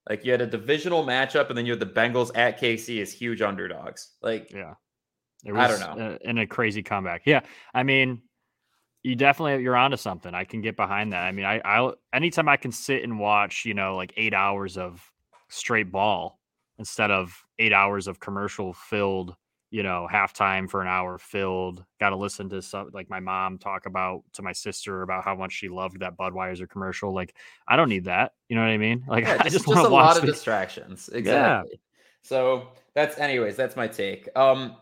Like 0.09 0.23
you 0.23 0.31
had 0.31 0.41
a 0.41 0.47
divisional 0.47 1.03
matchup, 1.05 1.49
and 1.49 1.57
then 1.57 1.65
you 1.65 1.71
had 1.71 1.79
the 1.79 1.85
Bengals 1.87 2.31
at 2.35 2.59
KC 2.59 3.01
as 3.01 3.11
huge 3.11 3.41
underdogs. 3.41 4.13
Like 4.21 4.51
Yeah. 4.51 4.75
It 5.43 5.53
I 5.53 5.67
was 5.69 5.79
don't 5.79 5.97
know. 5.97 6.05
uh, 6.13 6.17
in 6.21 6.37
a 6.39 6.47
crazy 6.47 6.81
comeback. 6.83 7.23
Yeah. 7.25 7.41
I 7.73 7.83
mean, 7.83 8.21
you 9.03 9.15
definitely 9.15 9.63
you're 9.63 9.75
onto 9.75 9.97
something. 9.97 10.33
I 10.33 10.43
can 10.43 10.61
get 10.61 10.75
behind 10.75 11.13
that. 11.13 11.23
I 11.23 11.31
mean, 11.31 11.45
I 11.45 11.61
I 11.63 11.91
anytime 12.13 12.49
I 12.49 12.57
can 12.57 12.71
sit 12.71 13.03
and 13.03 13.19
watch, 13.19 13.65
you 13.65 13.73
know, 13.75 13.95
like 13.95 14.13
8 14.17 14.33
hours 14.33 14.77
of 14.77 15.03
straight 15.49 15.91
ball 15.91 16.39
instead 16.79 17.11
of 17.11 17.43
8 17.59 17.71
hours 17.73 18.07
of 18.07 18.19
commercial 18.19 18.73
filled, 18.73 19.35
you 19.75 19.83
know, 19.83 20.07
halftime 20.09 20.69
for 20.69 20.81
an 20.81 20.87
hour 20.87 21.17
filled. 21.17 21.83
Got 21.99 22.11
to 22.11 22.15
listen 22.15 22.47
to 22.51 22.61
some 22.61 22.91
like 22.93 23.09
my 23.09 23.19
mom 23.19 23.57
talk 23.57 23.87
about 23.87 24.23
to 24.31 24.41
my 24.41 24.53
sister 24.53 25.01
about 25.01 25.25
how 25.25 25.35
much 25.35 25.51
she 25.51 25.67
loved 25.67 25.99
that 25.99 26.15
Budweiser 26.15 26.69
commercial. 26.69 27.13
Like, 27.13 27.35
I 27.67 27.75
don't 27.75 27.89
need 27.89 28.05
that. 28.05 28.35
You 28.47 28.55
know 28.55 28.61
what 28.61 28.69
I 28.69 28.77
mean? 28.77 29.03
Like, 29.09 29.25
Yeah, 29.25 29.33
I 29.33 29.37
just, 29.39 29.43
just, 29.43 29.55
just 29.55 29.67
want 29.67 29.81
a 29.81 29.83
to 29.83 29.89
watch 29.89 30.05
lot 30.05 30.15
of 30.15 30.21
the, 30.21 30.31
distractions. 30.31 31.09
Exactly. 31.11 31.81
So 32.21 32.69
that's 32.93 33.19
anyways, 33.19 33.57
that's 33.57 33.75
my 33.75 33.89
take. 33.89 34.29
Um 34.37 34.77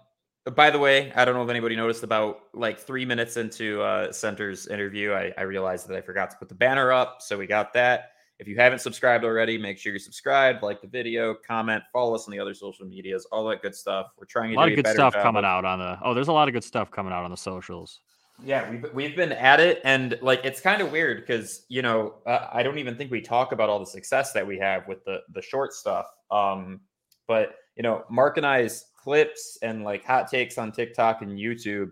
by 0.55 0.69
the 0.69 0.77
way, 0.77 1.11
I 1.15 1.25
don't 1.25 1.33
know 1.33 1.43
if 1.43 1.49
anybody 1.49 1.75
noticed 1.75 2.03
about 2.03 2.41
like 2.53 2.77
three 2.77 3.03
minutes 3.03 3.35
into 3.35 3.81
uh 3.81 4.11
Center's 4.11 4.67
interview, 4.67 5.13
I, 5.13 5.33
I 5.39 5.41
realized 5.41 5.87
that 5.87 5.97
I 5.97 6.01
forgot 6.01 6.29
to 6.29 6.37
put 6.37 6.49
the 6.49 6.55
banner 6.55 6.91
up. 6.91 7.23
So 7.23 7.35
we 7.35 7.47
got 7.47 7.73
that. 7.73 8.11
If 8.43 8.49
you 8.49 8.57
haven't 8.57 8.79
subscribed 8.79 9.23
already, 9.23 9.57
make 9.57 9.77
sure 9.77 9.93
you're 9.93 9.99
subscribed, 9.99 10.63
like 10.63 10.81
the 10.81 10.87
video, 10.87 11.33
comment, 11.33 11.81
follow 11.93 12.13
us 12.13 12.27
on 12.27 12.31
the 12.33 12.39
other 12.41 12.53
social 12.53 12.85
medias, 12.85 13.23
all 13.31 13.47
that 13.47 13.61
good 13.61 13.73
stuff. 13.73 14.07
We're 14.19 14.25
trying 14.25 14.49
to 14.49 14.55
a 14.55 14.59
lot 14.59 14.65
do 14.65 14.73
of 14.73 14.83
good 14.83 14.87
stuff 14.93 15.13
coming 15.13 15.39
of- 15.39 15.45
out 15.45 15.63
on 15.63 15.79
the. 15.79 15.97
Oh, 16.03 16.13
there's 16.13 16.27
a 16.27 16.33
lot 16.33 16.49
of 16.49 16.53
good 16.53 16.65
stuff 16.65 16.91
coming 16.91 17.13
out 17.13 17.23
on 17.23 17.31
the 17.31 17.37
socials. 17.37 18.01
Yeah, 18.43 18.69
we've 18.69 18.85
we've 18.93 19.15
been 19.15 19.31
at 19.31 19.61
it, 19.61 19.79
and 19.85 20.19
like 20.21 20.43
it's 20.43 20.59
kind 20.59 20.81
of 20.81 20.91
weird 20.91 21.21
because 21.21 21.65
you 21.69 21.81
know 21.81 22.15
uh, 22.25 22.49
I 22.51 22.63
don't 22.63 22.79
even 22.79 22.97
think 22.97 23.11
we 23.11 23.21
talk 23.21 23.53
about 23.53 23.69
all 23.69 23.79
the 23.79 23.85
success 23.85 24.33
that 24.33 24.45
we 24.45 24.59
have 24.59 24.89
with 24.89 25.05
the 25.05 25.19
the 25.33 25.41
short 25.41 25.71
stuff. 25.71 26.07
Um, 26.29 26.81
but 27.29 27.55
you 27.77 27.83
know, 27.83 28.03
Mark 28.09 28.35
and 28.35 28.45
I's 28.45 28.87
clips 29.01 29.57
and 29.61 29.85
like 29.85 30.03
hot 30.03 30.29
takes 30.29 30.57
on 30.57 30.73
TikTok 30.73 31.21
and 31.21 31.39
YouTube 31.39 31.91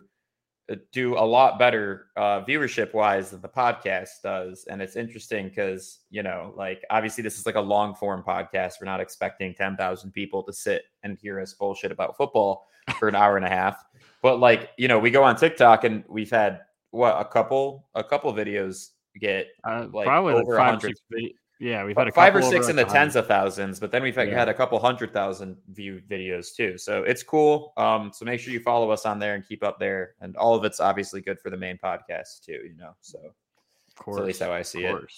do 0.92 1.18
a 1.18 1.26
lot 1.26 1.58
better 1.60 2.08
uh, 2.16 2.44
viewership 2.44 2.94
wise 2.94 3.32
than 3.32 3.42
the 3.42 3.50
podcast 3.50 4.22
does, 4.24 4.66
and 4.70 4.82
it's 4.82 4.96
interesting 4.96 5.50
because 5.50 6.00
you 6.10 6.24
know, 6.24 6.54
like 6.56 6.84
obviously 6.90 7.24
this 7.24 7.38
is 7.40 7.46
like 7.46 7.56
a 7.56 7.62
long 7.62 7.96
form 7.96 8.24
podcast. 8.26 8.74
We're 8.82 8.86
not 8.86 9.00
expecting 9.02 9.54
ten 9.54 9.76
thousand 9.78 10.12
people 10.12 10.44
to 10.44 10.54
sit 10.54 10.84
and 11.04 11.18
hear 11.22 11.40
us 11.40 11.54
bullshit 11.54 11.92
about 11.92 12.18
football 12.18 12.68
for 13.00 13.08
an 13.08 13.16
hour 13.16 13.38
and 13.38 13.46
a 13.46 13.50
half. 13.50 13.84
But 14.22 14.40
like, 14.40 14.70
you 14.78 14.88
know, 14.88 15.00
we 15.00 15.12
go 15.12 15.24
on 15.24 15.36
TikTok 15.36 15.84
and 15.84 16.04
we've 16.08 16.30
had 16.30 16.62
what 16.92 17.20
a 17.20 17.26
couple 17.26 17.88
a 17.96 18.04
couple 18.04 18.32
videos 18.34 18.90
get 19.20 19.48
Uh, 19.64 19.88
Like, 19.92 20.06
probably 20.08 20.34
like 20.36 20.44
over 20.44 20.58
five, 20.58 20.70
hundred- 20.72 20.98
six. 21.12 21.34
Yeah, 21.62 21.86
we've 21.86 21.96
had 21.96 22.08
a 22.08 22.12
five 22.12 22.36
or 22.36 22.42
six 22.42 22.70
in 22.70 22.76
the 22.76 22.86
tens 22.86 23.16
of 23.16 23.28
thousands, 23.28 23.80
but 23.80 23.92
then 23.92 24.02
we've 24.02 24.16
had, 24.16 24.30
Yeah. 24.30 24.40
had 24.40 24.50
a 24.50 24.54
couple 24.54 24.80
hundred 24.80 25.14
thousand 25.14 25.58
view 25.72 26.02
videos 26.10 26.56
too. 26.56 26.76
So 26.76 27.04
it's 27.04 27.22
cool. 27.22 27.74
Um, 27.78 28.12
so 28.12 28.26
make 28.26 28.40
sure 28.40 28.52
you 28.52 28.60
follow 28.62 28.90
us 28.90 29.06
on 29.06 29.20
there 29.20 29.36
and 29.36 29.48
keep 29.48 29.64
up 29.64 29.78
there. 29.80 30.16
And 30.22 30.36
all 30.38 30.56
of 30.56 30.66
it's 30.66 30.80
obviously 30.80 31.22
good 31.22 31.40
for 31.40 31.52
the 31.52 31.58
main 31.58 31.78
podcast 31.78 32.44
too, 32.44 32.54
you 32.68 32.76
know. 32.76 32.96
So 33.02 33.20
Of 33.20 33.96
course, 33.96 34.20
at 34.20 34.26
least 34.26 34.42
how 34.42 34.52
I 34.52 34.64
see 34.64 34.86
of 34.86 35.04
it. 35.04 35.12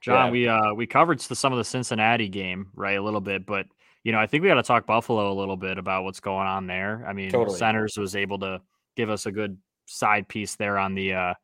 John, 0.00 0.26
Yeah. 0.28 0.30
we 0.32 0.48
uh 0.48 0.72
we 0.74 0.86
covered 0.86 1.20
some 1.20 1.52
of 1.52 1.58
the 1.58 1.64
Cincinnati 1.64 2.28
game, 2.28 2.70
right, 2.74 2.96
a 2.96 3.02
little 3.02 3.20
bit, 3.20 3.44
but 3.44 3.66
you 4.02 4.12
know, 4.12 4.18
I 4.18 4.26
think 4.26 4.42
we 4.42 4.48
got 4.48 4.54
to 4.54 4.62
talk 4.62 4.86
Buffalo 4.86 5.30
a 5.30 5.34
little 5.38 5.58
bit 5.58 5.76
about 5.76 6.04
what's 6.04 6.20
going 6.20 6.46
on 6.48 6.66
there. 6.66 7.04
I 7.06 7.12
mean, 7.12 7.30
Totally. 7.30 7.56
Centers 7.58 7.98
was 7.98 8.16
able 8.16 8.38
to 8.38 8.62
give 8.96 9.10
us 9.10 9.26
a 9.26 9.30
good 9.30 9.58
side 9.86 10.26
piece 10.26 10.56
there 10.56 10.78
on 10.78 10.94
the 10.94 11.12
uh 11.12 11.34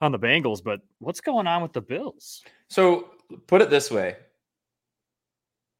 on 0.00 0.10
the 0.10 0.18
Bengals, 0.18 0.62
but 0.64 0.80
what's 0.98 1.20
going 1.20 1.46
on 1.46 1.62
with 1.62 1.72
the 1.72 1.80
Bills? 1.80 2.42
So 2.68 3.10
put 3.46 3.62
it 3.62 3.70
this 3.70 3.90
way. 3.90 4.16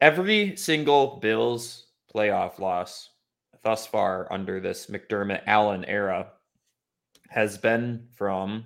Every 0.00 0.56
single 0.56 1.18
Bills 1.20 1.86
playoff 2.14 2.58
loss 2.58 3.10
thus 3.62 3.86
far 3.86 4.32
under 4.32 4.60
this 4.60 4.86
McDermott 4.86 5.42
Allen 5.46 5.84
era 5.84 6.28
has 7.28 7.58
been 7.58 8.06
from 8.12 8.64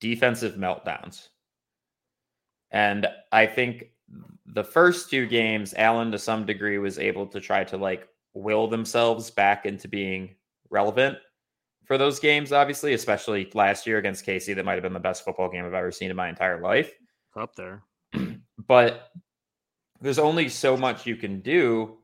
defensive 0.00 0.54
meltdowns. 0.54 1.28
And 2.70 3.06
I 3.32 3.46
think 3.46 3.84
the 4.46 4.64
first 4.64 5.10
two 5.10 5.26
games, 5.26 5.74
Allen 5.76 6.10
to 6.12 6.18
some 6.18 6.46
degree 6.46 6.78
was 6.78 6.98
able 6.98 7.26
to 7.26 7.40
try 7.40 7.64
to 7.64 7.76
like 7.76 8.08
will 8.34 8.68
themselves 8.68 9.30
back 9.30 9.66
into 9.66 9.88
being 9.88 10.34
relevant 10.70 11.18
for 11.84 11.98
those 11.98 12.18
games, 12.20 12.52
obviously, 12.52 12.92
especially 12.94 13.50
last 13.54 13.86
year 13.86 13.98
against 13.98 14.26
KC. 14.26 14.54
That 14.54 14.64
might 14.64 14.74
have 14.74 14.82
been 14.82 14.92
the 14.92 15.00
best 15.00 15.24
football 15.24 15.48
game 15.48 15.64
I've 15.64 15.74
ever 15.74 15.92
seen 15.92 16.10
in 16.10 16.16
my 16.16 16.28
entire 16.28 16.60
life 16.60 16.92
up 17.36 17.54
there. 17.54 17.82
But 18.68 19.10
there's 20.00 20.18
only 20.18 20.48
so 20.48 20.76
much 20.76 21.06
you 21.06 21.16
can 21.16 21.40
do. 21.40 21.98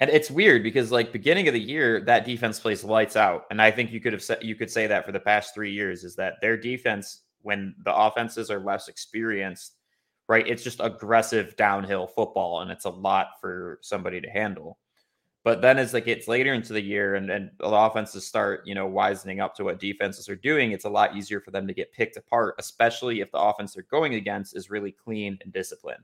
And 0.00 0.10
it's 0.10 0.30
weird 0.30 0.62
because 0.62 0.90
like 0.90 1.12
beginning 1.12 1.46
of 1.48 1.54
the 1.54 1.60
year 1.60 2.00
that 2.02 2.24
defense 2.24 2.58
plays 2.58 2.82
lights 2.82 3.16
out. 3.16 3.44
And 3.50 3.62
i 3.62 3.70
think 3.70 3.92
you 3.92 4.00
could 4.00 4.12
have 4.12 4.22
said 4.22 4.42
you 4.42 4.56
could 4.56 4.70
say 4.70 4.86
that 4.88 5.06
for 5.06 5.12
the 5.12 5.20
past 5.20 5.54
three 5.54 5.72
years 5.72 6.02
is 6.02 6.16
that 6.16 6.34
their 6.42 6.56
defense 6.56 7.22
when 7.42 7.74
the 7.84 7.94
offenses 7.94 8.50
are 8.50 8.58
less 8.58 8.88
experienced 8.88 9.76
right 10.28 10.46
it's 10.48 10.64
just 10.64 10.80
aggressive 10.82 11.56
downhill 11.56 12.06
football 12.06 12.60
and 12.60 12.70
it's 12.70 12.84
a 12.86 12.90
lot 12.90 13.28
for 13.40 13.78
somebody 13.82 14.20
to 14.20 14.28
handle 14.28 14.78
but 15.46 15.62
then 15.62 15.78
as 15.78 15.94
it 15.94 16.04
gets 16.04 16.26
later 16.26 16.54
into 16.54 16.72
the 16.72 16.82
year 16.82 17.14
and, 17.14 17.30
and 17.30 17.52
the 17.60 17.66
offenses 17.66 18.26
start, 18.26 18.66
you 18.66 18.74
know, 18.74 18.88
wisening 18.88 19.38
up 19.38 19.54
to 19.54 19.62
what 19.62 19.78
defenses 19.78 20.28
are 20.28 20.34
doing, 20.34 20.72
it's 20.72 20.86
a 20.86 20.90
lot 20.90 21.16
easier 21.16 21.40
for 21.40 21.52
them 21.52 21.68
to 21.68 21.72
get 21.72 21.92
picked 21.92 22.16
apart, 22.16 22.56
especially 22.58 23.20
if 23.20 23.30
the 23.30 23.38
offense 23.38 23.72
they're 23.72 23.86
going 23.88 24.14
against 24.14 24.56
is 24.56 24.70
really 24.70 24.90
clean 24.90 25.38
and 25.44 25.52
disciplined, 25.52 26.02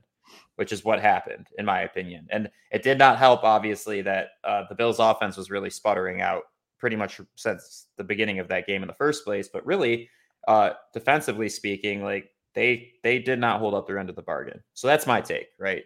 which 0.55 0.71
is 0.71 0.85
what 0.85 1.01
happened, 1.01 1.47
in 1.57 1.65
my 1.65 1.81
opinion. 1.81 2.25
And 2.29 2.49
it 2.71 2.83
did 2.83 2.97
not 2.97 3.17
help, 3.17 3.43
obviously, 3.43 4.01
that 4.03 4.27
uh, 4.45 4.63
the 4.69 4.75
Bills' 4.75 4.99
offense 4.99 5.35
was 5.35 5.51
really 5.51 5.69
sputtering 5.69 6.21
out 6.21 6.43
pretty 6.79 6.95
much 6.95 7.19
since 7.35 7.87
the 7.97 8.03
beginning 8.05 8.39
of 8.39 8.47
that 8.47 8.65
game 8.65 8.81
in 8.81 8.87
the 8.87 8.93
first 8.93 9.25
place. 9.25 9.49
But 9.51 9.65
really, 9.65 10.09
uh, 10.47 10.69
defensively 10.93 11.49
speaking, 11.49 12.01
like 12.01 12.29
they 12.53 12.93
they 13.01 13.19
did 13.19 13.39
not 13.39 13.59
hold 13.59 13.73
up 13.73 13.87
their 13.87 13.97
end 13.97 14.09
of 14.09 14.15
the 14.15 14.21
bargain. 14.21 14.61
So 14.73 14.87
that's 14.87 15.07
my 15.07 15.21
take, 15.21 15.47
right? 15.59 15.83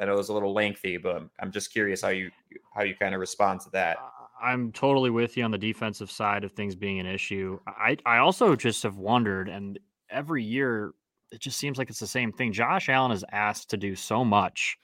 I 0.00 0.04
know 0.04 0.14
it 0.14 0.16
was 0.16 0.28
a 0.28 0.32
little 0.32 0.52
lengthy, 0.52 0.96
but 0.96 1.22
I'm, 1.40 1.52
just 1.52 1.72
curious 1.72 2.02
how 2.02 2.08
you 2.08 2.30
how 2.74 2.82
you 2.82 2.94
kind 2.94 3.14
of 3.14 3.20
respond 3.20 3.60
to 3.62 3.70
that. 3.70 3.98
I'm 4.42 4.72
totally 4.72 5.10
with 5.10 5.36
you 5.36 5.44
on 5.44 5.50
the 5.50 5.58
defensive 5.58 6.10
side 6.10 6.44
of 6.44 6.52
things 6.52 6.74
being 6.74 6.98
an 7.00 7.06
issue. 7.06 7.58
I 7.66 7.96
I 8.04 8.18
also 8.18 8.56
just 8.56 8.82
have 8.82 8.96
wondered, 8.96 9.48
and 9.48 9.78
every 10.10 10.42
year 10.42 10.92
it 11.30 11.40
just 11.40 11.58
seems 11.58 11.78
like 11.78 11.90
it's 11.90 12.00
the 12.00 12.06
same 12.06 12.32
thing. 12.32 12.52
Josh 12.52 12.88
Allen 12.88 13.12
is 13.12 13.24
asked 13.30 13.70
to 13.70 13.76
do 13.76 13.94
so 13.94 14.24
much 14.24 14.78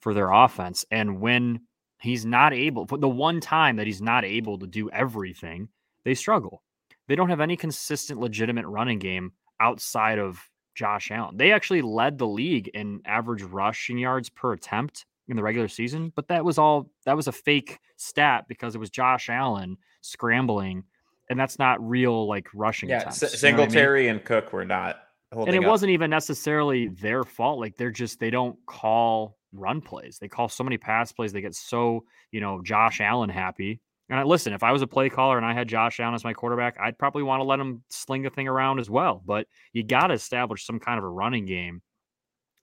for 0.00 0.12
their 0.12 0.30
offense, 0.30 0.84
and 0.90 1.20
when 1.20 1.60
he's 2.00 2.26
not 2.26 2.52
able, 2.52 2.84
the 2.84 3.08
one 3.08 3.40
time 3.40 3.76
that 3.76 3.86
he's 3.86 4.02
not 4.02 4.24
able 4.24 4.58
to 4.58 4.66
do 4.66 4.90
everything, 4.90 5.68
they 6.04 6.14
struggle. 6.14 6.62
They 7.08 7.16
don't 7.16 7.30
have 7.30 7.40
any 7.40 7.56
consistent, 7.56 8.20
legitimate 8.20 8.66
running 8.66 8.98
game 8.98 9.32
outside 9.60 10.18
of 10.18 10.50
Josh 10.76 11.10
Allen. 11.10 11.36
They 11.36 11.50
actually 11.52 11.82
led 11.82 12.18
the 12.18 12.26
league 12.26 12.68
in 12.68 13.00
average 13.04 13.42
rushing 13.42 13.98
yards 13.98 14.28
per 14.28 14.52
attempt 14.52 15.06
in 15.26 15.34
the 15.36 15.42
regular 15.42 15.66
season, 15.66 16.12
but 16.14 16.28
that 16.28 16.44
was 16.44 16.58
all 16.58 16.90
that 17.04 17.16
was 17.16 17.26
a 17.26 17.32
fake 17.32 17.80
stat 17.96 18.44
because 18.46 18.76
it 18.76 18.78
was 18.78 18.90
Josh 18.90 19.28
Allen 19.28 19.76
scrambling, 20.02 20.84
and 21.28 21.40
that's 21.40 21.58
not 21.58 21.84
real 21.86 22.28
like 22.28 22.46
rushing 22.54 22.90
Yeah, 22.90 23.00
attempts. 23.00 23.22
S- 23.22 23.42
you 23.42 23.50
know 23.50 23.56
I 23.56 23.60
mean? 23.60 23.70
Singletary 23.70 24.08
and 24.08 24.24
Cook 24.24 24.52
were 24.52 24.64
not 24.64 25.00
holding 25.32 25.54
and 25.54 25.64
it 25.64 25.66
up. 25.66 25.70
wasn't 25.70 25.90
even 25.90 26.10
necessarily 26.10 26.88
their 26.88 27.24
fault. 27.24 27.58
Like 27.58 27.76
they're 27.76 27.90
just 27.90 28.20
they 28.20 28.30
don't 28.30 28.56
call 28.66 29.36
run 29.52 29.80
plays. 29.80 30.18
They 30.20 30.28
call 30.28 30.48
so 30.48 30.62
many 30.62 30.78
pass 30.78 31.10
plays. 31.10 31.32
They 31.32 31.40
get 31.40 31.54
so 31.54 32.04
you 32.30 32.40
know 32.40 32.62
Josh 32.62 33.00
Allen 33.00 33.30
happy. 33.30 33.80
And 34.08 34.20
I 34.20 34.22
listen, 34.22 34.52
if 34.52 34.62
I 34.62 34.72
was 34.72 34.82
a 34.82 34.86
play 34.86 35.08
caller 35.10 35.36
and 35.36 35.44
I 35.44 35.52
had 35.52 35.68
Josh 35.68 35.98
Allen 35.98 36.14
as 36.14 36.22
my 36.24 36.32
quarterback, 36.32 36.78
I'd 36.80 36.98
probably 36.98 37.24
want 37.24 37.40
to 37.40 37.44
let 37.44 37.58
him 37.58 37.82
sling 37.90 38.22
the 38.22 38.30
thing 38.30 38.46
around 38.46 38.78
as 38.78 38.88
well. 38.88 39.22
But 39.24 39.48
you 39.72 39.82
got 39.82 40.08
to 40.08 40.14
establish 40.14 40.64
some 40.64 40.78
kind 40.78 40.98
of 40.98 41.04
a 41.04 41.08
running 41.08 41.44
game 41.44 41.82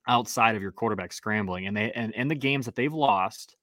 outside 0.07 0.55
of 0.55 0.61
your 0.61 0.71
quarterback 0.71 1.11
scrambling. 1.11 1.67
And 1.67 1.75
they 1.75 1.91
and 1.91 2.13
in 2.13 2.29
the 2.29 2.35
games 2.35 2.65
that 2.65 2.75
they've 2.75 2.93
lost, 2.93 3.57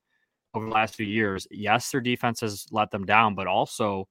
over 0.55 0.66
the 0.66 0.72
last 0.72 0.95
few 0.95 1.07
years. 1.07 1.47
Yes, 1.51 1.91
their 1.91 2.01
defense 2.01 2.41
has 2.41 2.66
let 2.70 2.91
them 2.91 3.05
down, 3.07 3.35
but 3.35 3.47
also 3.47 4.09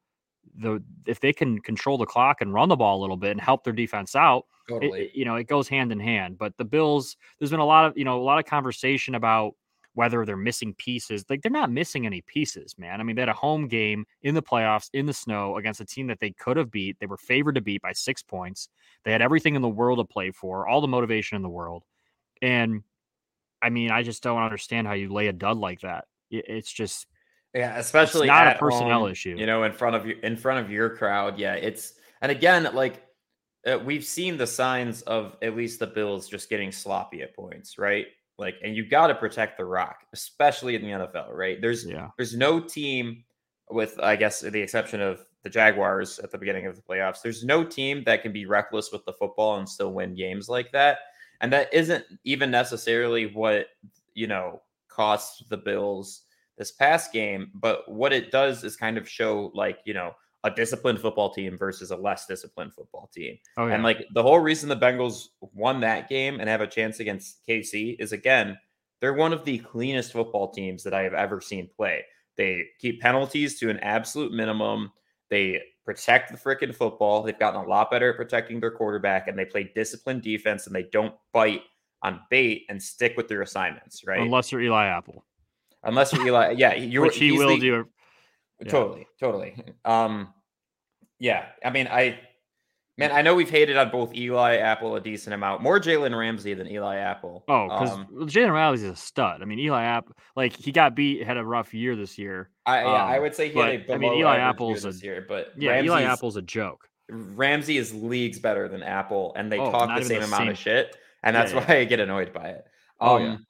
the 0.55 0.81
if 1.05 1.19
they 1.19 1.33
can 1.33 1.59
control 1.59 1.97
the 1.97 2.05
clock 2.05 2.41
and 2.41 2.53
run 2.53 2.69
the 2.69 2.75
ball 2.75 2.99
a 2.99 3.01
little 3.01 3.17
bit 3.17 3.31
and 3.31 3.41
help 3.41 3.63
their 3.63 3.73
defense 3.73 4.15
out, 4.15 4.45
Totally. 4.67 5.03
it, 5.03 5.11
you 5.13 5.25
know, 5.25 5.35
it 5.35 5.47
goes 5.47 5.67
hand 5.67 5.91
in 5.91 5.99
hand. 5.99 6.37
But 6.37 6.55
the 6.57 6.65
Bills, 6.65 7.17
there's 7.37 7.51
been 7.51 7.59
a 7.59 7.65
lot 7.65 7.85
of, 7.85 7.97
you 7.97 8.05
know, 8.05 8.19
a 8.19 8.23
lot 8.23 8.39
of 8.39 8.45
conversation 8.45 9.15
about 9.15 9.53
whether 9.93 10.25
they're 10.25 10.37
missing 10.37 10.73
pieces. 10.75 11.25
Like 11.29 11.41
they're 11.41 11.51
not 11.51 11.71
missing 11.71 12.05
any 12.05 12.21
pieces, 12.21 12.75
man. 12.77 12.99
I 12.99 13.03
mean, 13.03 13.15
they 13.15 13.21
had 13.21 13.29
a 13.29 13.33
home 13.33 13.67
game 13.67 14.05
in 14.21 14.35
the 14.35 14.41
playoffs 14.41 14.89
in 14.93 15.05
the 15.05 15.13
snow 15.13 15.57
against 15.57 15.81
a 15.81 15.85
team 15.85 16.07
that 16.07 16.19
they 16.19 16.31
could 16.31 16.57
have 16.57 16.71
beat. 16.71 16.97
They 16.99 17.05
were 17.05 17.17
favored 17.17 17.55
to 17.55 17.61
beat 17.61 17.81
by 17.81 17.93
six 17.93 18.21
points. 18.21 18.69
They 19.03 19.11
had 19.11 19.21
everything 19.21 19.55
in 19.55 19.61
the 19.61 19.69
world 19.69 19.99
to 19.99 20.05
play 20.05 20.31
for, 20.31 20.67
all 20.67 20.81
the 20.81 20.87
motivation 20.87 21.35
in 21.35 21.41
the 21.41 21.49
world. 21.49 21.83
And 22.41 22.83
I 23.61 23.69
mean, 23.69 23.91
I 23.91 24.03
just 24.03 24.23
don't 24.23 24.41
understand 24.41 24.87
how 24.87 24.93
you 24.93 25.11
lay 25.11 25.27
a 25.27 25.33
dud 25.33 25.57
like 25.57 25.81
that. 25.81 26.05
It's 26.31 26.71
just 26.71 27.07
Yeah, 27.53 27.77
especially 27.77 28.27
not 28.27 28.55
a 28.55 28.59
personnel 28.59 29.01
home, 29.01 29.11
issue. 29.11 29.35
You 29.37 29.47
know, 29.47 29.63
in 29.63 29.73
front 29.73 29.95
of 29.95 30.05
you, 30.05 30.17
in 30.23 30.37
front 30.37 30.63
of 30.63 30.71
your 30.71 30.95
crowd. 30.95 31.37
Yeah, 31.39 31.55
it's 31.55 31.93
and 32.21 32.31
again, 32.31 32.69
like 32.73 33.03
uh, 33.65 33.79
we've 33.83 34.05
seen 34.05 34.37
the 34.37 34.47
signs 34.47 35.01
of 35.01 35.35
at 35.41 35.57
least 35.57 35.79
the 35.79 35.87
Bills 35.87 36.29
just 36.29 36.49
getting 36.49 36.71
sloppy 36.71 37.21
at 37.21 37.35
points, 37.35 37.77
right? 37.77 38.07
Like, 38.39 38.55
and 38.63 38.75
you 38.75 38.87
got 38.87 39.07
to 39.07 39.15
protect 39.15 39.57
the 39.57 39.65
rock, 39.65 40.05
especially 40.13 40.75
in 40.75 40.81
the 40.81 40.87
NFL, 40.87 41.33
right? 41.33 41.61
There's 41.61 41.85
yeah. 41.85 42.09
there's 42.17 42.35
no 42.35 42.59
team, 42.59 43.23
with 43.69 43.99
I 44.01 44.15
guess 44.15 44.41
the 44.41 44.61
exception 44.61 45.01
of 45.01 45.19
the 45.43 45.49
Jaguars 45.49 46.19
at 46.19 46.31
the 46.31 46.37
beginning 46.37 46.65
of 46.65 46.75
the 46.75 46.81
playoffs. 46.81 47.21
There's 47.21 47.43
no 47.43 47.63
team 47.63 48.03
that 48.05 48.23
can 48.23 48.31
be 48.31 48.45
reckless 48.45 48.91
with 48.91 49.05
the 49.05 49.13
football 49.13 49.57
and 49.57 49.67
still 49.67 49.93
win 49.93 50.15
games 50.15 50.49
like 50.49 50.71
that. 50.71 50.99
And 51.41 51.51
that 51.53 51.73
isn't 51.73 52.05
even 52.23 52.51
necessarily 52.51 53.27
what 53.27 53.67
you 54.13 54.27
know 54.27 54.61
costs 54.87 55.43
the 55.49 55.57
Bills 55.57 56.23
this 56.57 56.71
past 56.71 57.13
game, 57.13 57.51
but 57.53 57.89
what 57.89 58.11
it 58.11 58.31
does 58.31 58.63
is 58.63 58.75
kind 58.75 58.97
of 58.97 59.07
show 59.07 59.51
like 59.53 59.79
you 59.85 59.93
know 59.93 60.13
a 60.43 60.51
disciplined 60.51 60.99
football 60.99 61.33
team 61.33 61.57
versus 61.57 61.91
a 61.91 61.95
less 61.95 62.25
disciplined 62.25 62.73
football 62.73 63.09
team. 63.13 63.37
Oh 63.57 63.67
yeah. 63.67 63.75
And 63.75 63.83
like 63.83 64.05
the 64.13 64.23
whole 64.23 64.39
reason 64.39 64.69
the 64.69 64.75
Bengals 64.77 65.25
won 65.53 65.81
that 65.81 66.07
game 66.09 66.39
and 66.39 66.49
have 66.49 66.61
a 66.61 66.67
chance 66.67 66.99
against 66.99 67.45
KC 67.47 67.97
is 67.99 68.13
again, 68.13 68.57
they're 69.01 69.13
one 69.13 69.33
of 69.33 69.43
the 69.45 69.57
cleanest 69.59 70.13
football 70.13 70.51
teams 70.51 70.83
that 70.83 70.93
I 70.93 71.03
have 71.03 71.13
ever 71.13 71.41
seen 71.41 71.69
play. 71.75 72.05
They 72.37 72.63
keep 72.79 73.01
penalties 73.01 73.59
to 73.59 73.69
an 73.69 73.79
absolute 73.79 74.31
minimum. 74.31 74.91
They 75.29 75.61
protect 75.85 76.31
the 76.31 76.37
freaking 76.37 76.73
football. 76.73 77.21
They've 77.23 77.37
gotten 77.37 77.59
a 77.61 77.67
lot 77.67 77.91
better 77.91 78.11
at 78.11 78.15
protecting 78.15 78.59
their 78.59 78.71
quarterback 78.71 79.27
and 79.27 79.37
they 79.37 79.45
play 79.45 79.71
disciplined 79.75 80.21
defense 80.21 80.67
and 80.67 80.75
they 80.75 80.83
don't 80.83 81.13
bite 81.33 81.61
on 82.01 82.21
bait 82.29 82.65
and 82.69 82.81
stick 82.81 83.17
with 83.17 83.27
their 83.27 83.41
assignments, 83.41 84.05
right? 84.05 84.21
Unless 84.21 84.51
you're 84.53 84.61
Eli 84.61 84.85
Apple, 84.85 85.25
Unless 85.83 86.13
you're 86.13 86.25
Eli. 86.27 86.51
Yeah, 86.51 86.75
you're 86.75 87.03
which 87.03 87.17
he 87.17 87.33
will 87.33 87.49
the- 87.49 87.59
do. 87.59 87.87
Yeah. 88.61 88.71
Totally, 88.71 89.07
totally. 89.19 89.63
Um, 89.85 90.33
yeah. 91.19 91.45
I 91.63 91.69
mean, 91.69 91.87
I, 91.87 92.19
man, 92.97 93.11
I 93.11 93.21
know 93.21 93.35
we've 93.35 93.49
hated 93.49 93.77
on 93.77 93.89
both 93.89 94.13
Eli 94.13 94.57
Apple 94.57 94.95
a 94.95 95.01
decent 95.01 95.33
amount, 95.33 95.61
more 95.61 95.79
Jalen 95.79 96.17
Ramsey 96.17 96.53
than 96.53 96.67
Eli 96.67 96.97
Apple. 96.97 97.45
Oh, 97.47 97.67
because 97.69 97.91
Um, 97.91 98.07
Jalen 98.27 98.53
Ramsey's 98.53 98.89
a 98.89 98.95
stud. 98.95 99.41
I 99.41 99.45
mean, 99.45 99.59
Eli 99.59 99.83
App, 99.83 100.09
like 100.35 100.53
he 100.55 100.71
got 100.71 100.95
beat, 100.95 101.25
had 101.25 101.37
a 101.37 101.45
rough 101.45 101.73
year 101.73 101.95
this 101.95 102.17
year. 102.17 102.49
I, 102.65 102.81
yeah, 102.81 102.87
I 102.87 103.15
um, 103.17 103.23
would 103.23 103.35
say 103.35 103.47
he 103.47 103.53
but, 103.53 103.71
had 103.71 103.89
a 103.89 103.93
I 103.93 103.97
mean, 103.97 104.13
Eli 104.13 104.37
Apple's 104.37 104.83
a- 104.83 104.91
this 104.91 105.03
year, 105.03 105.25
but 105.27 105.53
Yeah, 105.57 105.81
Eli 105.81 106.03
Apple's 106.03 106.35
a 106.35 106.41
joke. 106.41 106.87
Ramsey 107.09 107.77
is 107.77 107.93
leagues 107.93 108.39
better 108.39 108.67
than 108.67 108.83
Apple, 108.83 109.33
and 109.35 109.51
they 109.51 109.57
Oh, 109.57 109.71
talk 109.71 109.97
the 109.97 110.05
same 110.05 110.19
the 110.19 110.27
amount 110.27 110.49
of 110.49 110.57
shit, 110.57 110.95
and 111.23 111.35
that's 111.35 111.51
yeah. 111.53 111.65
why 111.65 111.77
I 111.77 111.85
get 111.85 111.99
annoyed 111.99 112.33
by 112.33 112.49
it. 112.49 112.65
Oh, 112.99 113.15
Um, 113.15 113.45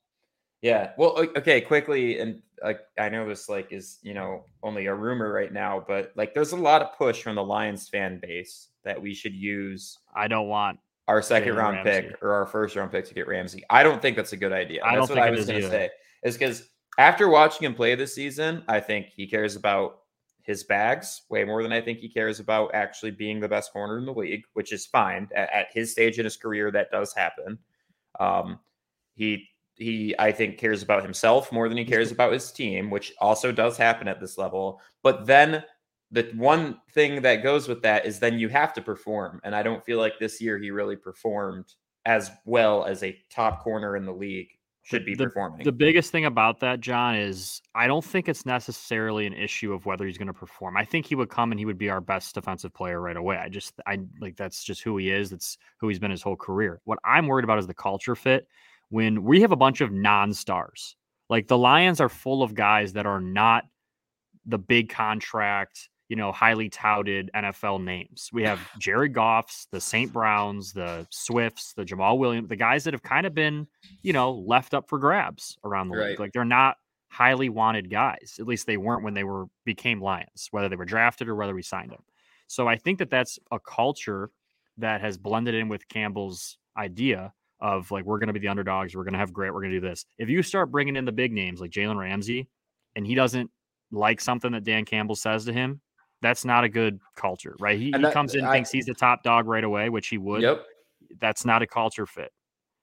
yeah. 0.61 0.71
yeah. 0.71 0.91
Well, 0.97 1.17
okay, 1.35 1.59
quickly, 1.59 2.19
and 2.19 2.41
like 2.63 2.81
I 2.97 3.09
know 3.09 3.27
this 3.27 3.49
like 3.49 3.71
is 3.71 3.99
you 4.01 4.13
know 4.13 4.45
only 4.63 4.87
a 4.87 4.93
rumor 4.93 5.31
right 5.31 5.51
now, 5.51 5.83
but 5.87 6.11
like 6.15 6.33
there's 6.33 6.51
a 6.51 6.57
lot 6.57 6.81
of 6.81 6.97
push 6.97 7.21
from 7.21 7.35
the 7.35 7.43
Lions 7.43 7.89
fan 7.89 8.19
base 8.21 8.69
that 8.83 9.01
we 9.01 9.13
should 9.13 9.33
use 9.33 9.97
I 10.15 10.27
don't 10.27 10.47
want. 10.47 10.79
our 11.07 11.21
second 11.21 11.55
round 11.55 11.85
Ramsey. 11.85 12.09
pick 12.09 12.23
or 12.23 12.33
our 12.33 12.45
first 12.45 12.75
round 12.75 12.91
pick 12.91 13.05
to 13.05 13.13
get 13.13 13.27
Ramsey. 13.27 13.63
I 13.69 13.83
don't 13.83 14.01
think 14.01 14.15
that's 14.15 14.33
a 14.33 14.37
good 14.37 14.53
idea. 14.53 14.83
I 14.83 14.95
that's 14.95 15.09
what 15.09 15.19
I 15.19 15.29
was 15.29 15.45
going 15.45 15.61
to 15.61 15.69
say. 15.69 15.89
Is 16.23 16.37
because 16.37 16.69
after 16.97 17.29
watching 17.29 17.65
him 17.65 17.75
play 17.75 17.95
this 17.95 18.13
season, 18.13 18.63
I 18.67 18.79
think 18.79 19.07
he 19.07 19.25
cares 19.27 19.55
about 19.55 19.99
his 20.41 20.63
bags 20.63 21.21
way 21.29 21.43
more 21.43 21.61
than 21.61 21.71
I 21.71 21.79
think 21.79 21.99
he 21.99 22.09
cares 22.09 22.39
about 22.39 22.73
actually 22.73 23.11
being 23.11 23.39
the 23.39 23.47
best 23.47 23.71
corner 23.71 23.99
in 23.99 24.05
the 24.05 24.13
league, 24.13 24.43
which 24.53 24.73
is 24.73 24.85
fine 24.85 25.29
at, 25.35 25.51
at 25.53 25.67
his 25.71 25.91
stage 25.91 26.17
in 26.17 26.25
his 26.25 26.37
career. 26.37 26.71
That 26.71 26.91
does 26.91 27.13
happen. 27.13 27.59
Um, 28.19 28.59
he 29.13 29.47
he 29.79 30.13
I 30.19 30.31
think 30.31 30.57
cares 30.57 30.83
about 30.83 31.03
himself 31.03 31.51
more 31.51 31.67
than 31.67 31.77
he 31.77 31.83
mm-hmm. 31.83 31.93
cares 31.93 32.11
about 32.11 32.33
his 32.33 32.51
team, 32.51 32.89
which 32.89 33.13
also 33.19 33.51
does 33.51 33.77
happen 33.77 34.07
at 34.07 34.19
this 34.19 34.37
level. 34.37 34.81
But 35.01 35.25
then 35.25 35.63
the 36.11 36.29
one 36.35 36.79
thing 36.93 37.21
that 37.21 37.43
goes 37.43 37.67
with 37.67 37.81
that 37.83 38.05
is 38.05 38.19
then 38.19 38.39
you 38.39 38.49
have 38.49 38.73
to 38.73 38.81
perform, 38.81 39.39
and 39.43 39.55
I 39.55 39.63
don't 39.63 39.83
feel 39.85 39.97
like 39.97 40.19
this 40.19 40.41
year 40.41 40.59
he 40.59 40.69
really 40.69 40.95
performed 40.95 41.73
as 42.05 42.31
well 42.45 42.85
as 42.85 43.03
a 43.03 43.17
top 43.29 43.63
corner 43.63 43.95
in 43.95 44.05
the 44.05 44.11
league 44.13 44.49
should 44.83 45.05
be 45.05 45.13
the, 45.13 45.25
performing. 45.25 45.63
The 45.63 45.71
biggest 45.71 46.11
thing 46.11 46.25
about 46.25 46.59
that, 46.61 46.79
John, 46.79 47.15
is 47.15 47.61
I 47.75 47.85
don't 47.85 48.03
think 48.03 48.27
it's 48.27 48.45
necessarily 48.45 49.27
an 49.27 49.33
issue 49.33 49.71
of 49.71 49.85
whether 49.85 50.05
he's 50.05 50.17
going 50.17 50.27
to 50.27 50.33
perform. 50.33 50.77
I 50.77 50.83
think 50.85 51.05
he 51.05 51.15
would 51.15 51.29
come 51.29 51.51
and 51.51 51.59
he 51.59 51.65
would 51.65 51.77
be 51.77 51.89
our 51.89 52.01
best 52.01 52.33
defensive 52.33 52.73
player 52.73 52.99
right 52.99 53.17
away. 53.17 53.37
I 53.37 53.49
just, 53.49 53.73
I 53.85 53.99
like 54.19 54.35
that's 54.35 54.63
just 54.63 54.81
who 54.81 54.97
he 54.97 55.11
is. 55.11 55.29
That's 55.29 55.57
who 55.77 55.89
he's 55.89 55.99
been 55.99 56.11
his 56.11 56.23
whole 56.23 56.35
career. 56.35 56.81
What 56.85 56.97
I'm 57.05 57.27
worried 57.27 57.43
about 57.43 57.59
is 57.59 57.67
the 57.67 57.73
culture 57.73 58.15
fit. 58.15 58.47
When 58.89 59.23
we 59.23 59.41
have 59.41 59.51
a 59.51 59.55
bunch 59.55 59.81
of 59.81 59.91
non-stars, 59.91 60.95
like 61.29 61.47
the 61.47 61.57
Lions 61.57 62.01
are 62.01 62.09
full 62.09 62.41
of 62.43 62.55
guys 62.55 62.93
that 62.93 63.05
are 63.05 63.21
not 63.21 63.65
the 64.45 64.57
big 64.57 64.89
contract, 64.89 65.89
you 66.07 66.15
know, 66.15 66.31
highly 66.31 66.69
touted 66.69 67.29
NFL 67.35 67.83
names. 67.83 68.29
We 68.33 68.43
have 68.43 68.59
Jared 68.79 69.13
Goffs, 69.13 69.67
the 69.71 69.79
St. 69.79 70.11
Browns, 70.11 70.73
the 70.73 71.05
Swifts, 71.11 71.73
the 71.73 71.85
Jamaal 71.85 72.17
Williams, 72.17 72.49
the 72.49 72.55
guys 72.55 72.83
that 72.85 72.93
have 72.95 73.03
kind 73.03 73.27
of 73.27 73.35
been, 73.35 73.67
you 74.01 74.11
know, 74.13 74.31
left 74.33 74.73
up 74.73 74.89
for 74.89 74.97
grabs 74.97 75.57
around 75.63 75.89
the 75.89 75.97
Right. 75.97 76.09
league. 76.11 76.19
Like 76.19 76.33
they're 76.33 76.45
not 76.45 76.77
highly 77.11 77.49
wanted 77.49 77.89
guys. 77.91 78.37
At 78.39 78.47
least 78.47 78.65
they 78.65 78.77
weren't 78.77 79.03
when 79.03 79.13
they 79.13 79.23
were 79.23 79.45
became 79.65 80.01
Lions, 80.01 80.47
whether 80.51 80.67
they 80.69 80.75
were 80.75 80.85
drafted 80.85 81.27
or 81.27 81.35
whether 81.35 81.53
we 81.53 81.61
signed 81.61 81.91
them. 81.91 82.03
So 82.47 82.67
I 82.67 82.77
think 82.77 82.97
that 82.99 83.11
that's 83.11 83.37
a 83.51 83.59
culture 83.59 84.31
that 84.77 85.01
has 85.01 85.17
blended 85.17 85.53
in 85.53 85.69
with 85.69 85.87
Campbell's 85.89 86.57
idea 86.75 87.33
of 87.61 87.91
like 87.91 88.05
we're 88.05 88.19
going 88.19 88.27
to 88.27 88.33
be 88.33 88.39
the 88.39 88.47
underdogs, 88.47 88.95
we're 88.95 89.03
going 89.03 89.13
to 89.13 89.19
have 89.19 89.33
great, 89.33 89.53
we're 89.53 89.61
going 89.61 89.71
to 89.73 89.79
do 89.79 89.87
this. 89.87 90.05
If 90.17 90.29
you 90.29 90.41
start 90.43 90.71
bringing 90.71 90.95
in 90.95 91.05
the 91.05 91.11
big 91.11 91.31
names 91.31 91.59
like 91.59 91.71
Jalen 91.71 91.97
Ramsey, 91.97 92.47
and 92.95 93.05
he 93.05 93.15
doesn't 93.15 93.49
like 93.91 94.21
something 94.21 94.51
that 94.53 94.63
Dan 94.63 94.85
Campbell 94.85 95.15
says 95.15 95.45
to 95.45 95.53
him, 95.53 95.81
that's 96.21 96.43
not 96.45 96.63
a 96.63 96.69
good 96.69 96.99
culture, 97.15 97.55
right? 97.59 97.79
He, 97.79 97.91
And 97.93 98.05
he 98.05 98.11
comes 98.11 98.35
in, 98.35 98.43
I- 98.45 98.51
thinks 98.53 98.71
he's 98.71 98.85
the 98.85 98.93
top 98.93 99.23
dog 99.23 99.47
right 99.47 99.63
away, 99.63 99.89
which 99.89 100.07
he 100.07 100.17
would. 100.17 100.41
Yep. 100.41 100.65
That's 101.19 101.45
not 101.45 101.61
a 101.61 101.67
culture 101.67 102.05
fit. 102.05 102.31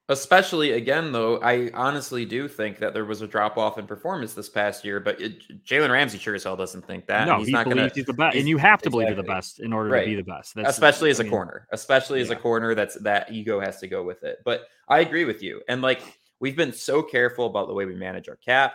Especially 0.09 0.73
again, 0.73 1.11
though, 1.11 1.39
I 1.43 1.69
honestly 1.75 2.25
do 2.25 2.47
think 2.47 2.79
that 2.79 2.95
there 2.95 3.05
was 3.05 3.23
a 3.23 3.27
drop 3.27 3.57
off 3.59 3.77
in 3.77 3.89
performance 3.89 4.35
this 4.35 4.49
past 4.49 4.85
year, 4.85 5.01
but 5.01 5.21
it, 5.21 5.43
Jalen 5.65 5.91
Ramsey 5.91 6.17
sure 6.17 6.37
as 6.37 6.45
hell 6.45 6.55
doesn't 6.57 6.87
think 6.87 7.07
that. 7.07 7.27
no, 7.27 7.39
he's 7.39 7.49
he 7.49 7.53
not 7.53 7.65
believes 7.65 7.79
going 7.81 7.89
to, 7.91 7.95
he's 7.97 8.07
the 8.07 8.13
best, 8.13 8.37
and 8.37 8.49
you 8.49 8.57
have 8.57 8.81
to 8.83 8.91
believe 8.91 9.09
you're 9.09 9.17
the 9.17 9.25
best 9.25 9.59
in 9.59 9.73
order 9.73 9.91
Right. 9.91 10.05
to 10.05 10.11
be 10.11 10.15
the 10.15 10.23
best. 10.23 10.55
That's, 10.55 10.69
especially 10.69 11.11
as 11.11 11.19
I 11.19 11.23
a 11.23 11.25
mean, 11.25 11.33
corner, 11.33 11.67
especially 11.73 12.21
as 12.21 12.31
a 12.31 12.37
corner. 12.37 12.77
That's 12.77 12.95
that 13.01 13.33
ego 13.33 13.59
has 13.59 13.81
to 13.81 13.89
go 13.89 14.05
with 14.05 14.23
it. 14.23 14.39
But 14.45 14.69
I 14.89 15.01
agree 15.01 15.25
with 15.25 15.43
you, 15.43 15.61
and 15.69 15.83
like 15.83 16.03
we've 16.39 16.57
been 16.57 16.73
so 16.73 17.03
careful 17.03 17.47
about 17.47 17.67
the 17.67 17.75
way 17.75 17.85
we 17.85 17.97
manage 17.97 18.29
our 18.29 18.37
cap, 18.37 18.75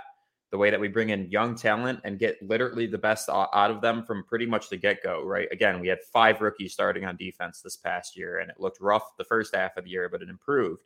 the 0.52 0.58
way 0.58 0.70
that 0.70 0.82
we 0.82 0.90
bring 0.90 1.12
in 1.12 1.32
young 1.32 1.56
talent 1.56 2.02
and 2.04 2.20
get 2.20 2.42
literally 2.42 2.88
the 2.88 2.98
best 2.98 3.30
out 3.30 3.72
of 3.72 3.80
them 3.80 4.04
from 4.04 4.26
pretty 4.26 4.46
much 4.46 4.68
the 4.68 4.76
get 4.76 5.02
go. 5.02 5.24
Right? 5.24 5.48
Again, 5.54 5.80
we 5.80 5.88
had 5.88 6.00
five 6.12 6.42
rookies 6.42 6.74
starting 6.74 7.06
on 7.06 7.16
defense 7.16 7.62
this 7.62 7.78
past 7.78 8.18
year, 8.18 8.40
and 8.40 8.50
it 8.52 8.60
looked 8.60 8.82
rough 8.82 9.16
the 9.18 9.24
first 9.24 9.56
half 9.56 9.78
of 9.78 9.86
the 9.86 9.92
year, 9.92 10.10
but 10.10 10.22
it 10.22 10.28
improved. 10.28 10.84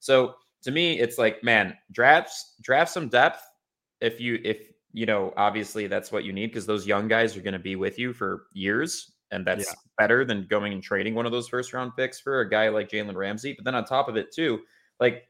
So 0.00 0.34
to 0.62 0.70
me, 0.70 0.98
it's 1.00 1.18
like, 1.18 1.42
man, 1.42 1.76
drafts 1.92 2.54
draft 2.62 2.90
some 2.92 3.08
depth 3.08 3.42
if 4.00 4.20
you 4.20 4.40
if 4.44 4.68
you 4.92 5.06
know 5.06 5.32
obviously 5.36 5.86
that's 5.86 6.10
what 6.12 6.24
you 6.24 6.32
need 6.32 6.48
because 6.48 6.66
those 6.66 6.86
young 6.86 7.08
guys 7.08 7.36
are 7.36 7.40
going 7.42 7.52
to 7.52 7.58
be 7.58 7.76
with 7.76 7.98
you 7.98 8.12
for 8.12 8.46
years 8.52 9.12
and 9.30 9.46
that's 9.46 9.66
Yeah. 9.68 9.74
better 9.98 10.24
than 10.24 10.46
going 10.48 10.72
and 10.72 10.82
trading 10.82 11.14
one 11.14 11.26
of 11.26 11.32
those 11.32 11.48
first 11.48 11.72
round 11.72 11.92
picks 11.96 12.20
for 12.20 12.40
a 12.40 12.48
guy 12.48 12.68
like 12.68 12.88
Jalen 12.88 13.14
Ramsey. 13.16 13.54
But 13.54 13.64
then 13.64 13.74
on 13.74 13.84
top 13.84 14.08
of 14.08 14.16
it 14.16 14.32
too, 14.34 14.60
like 15.00 15.24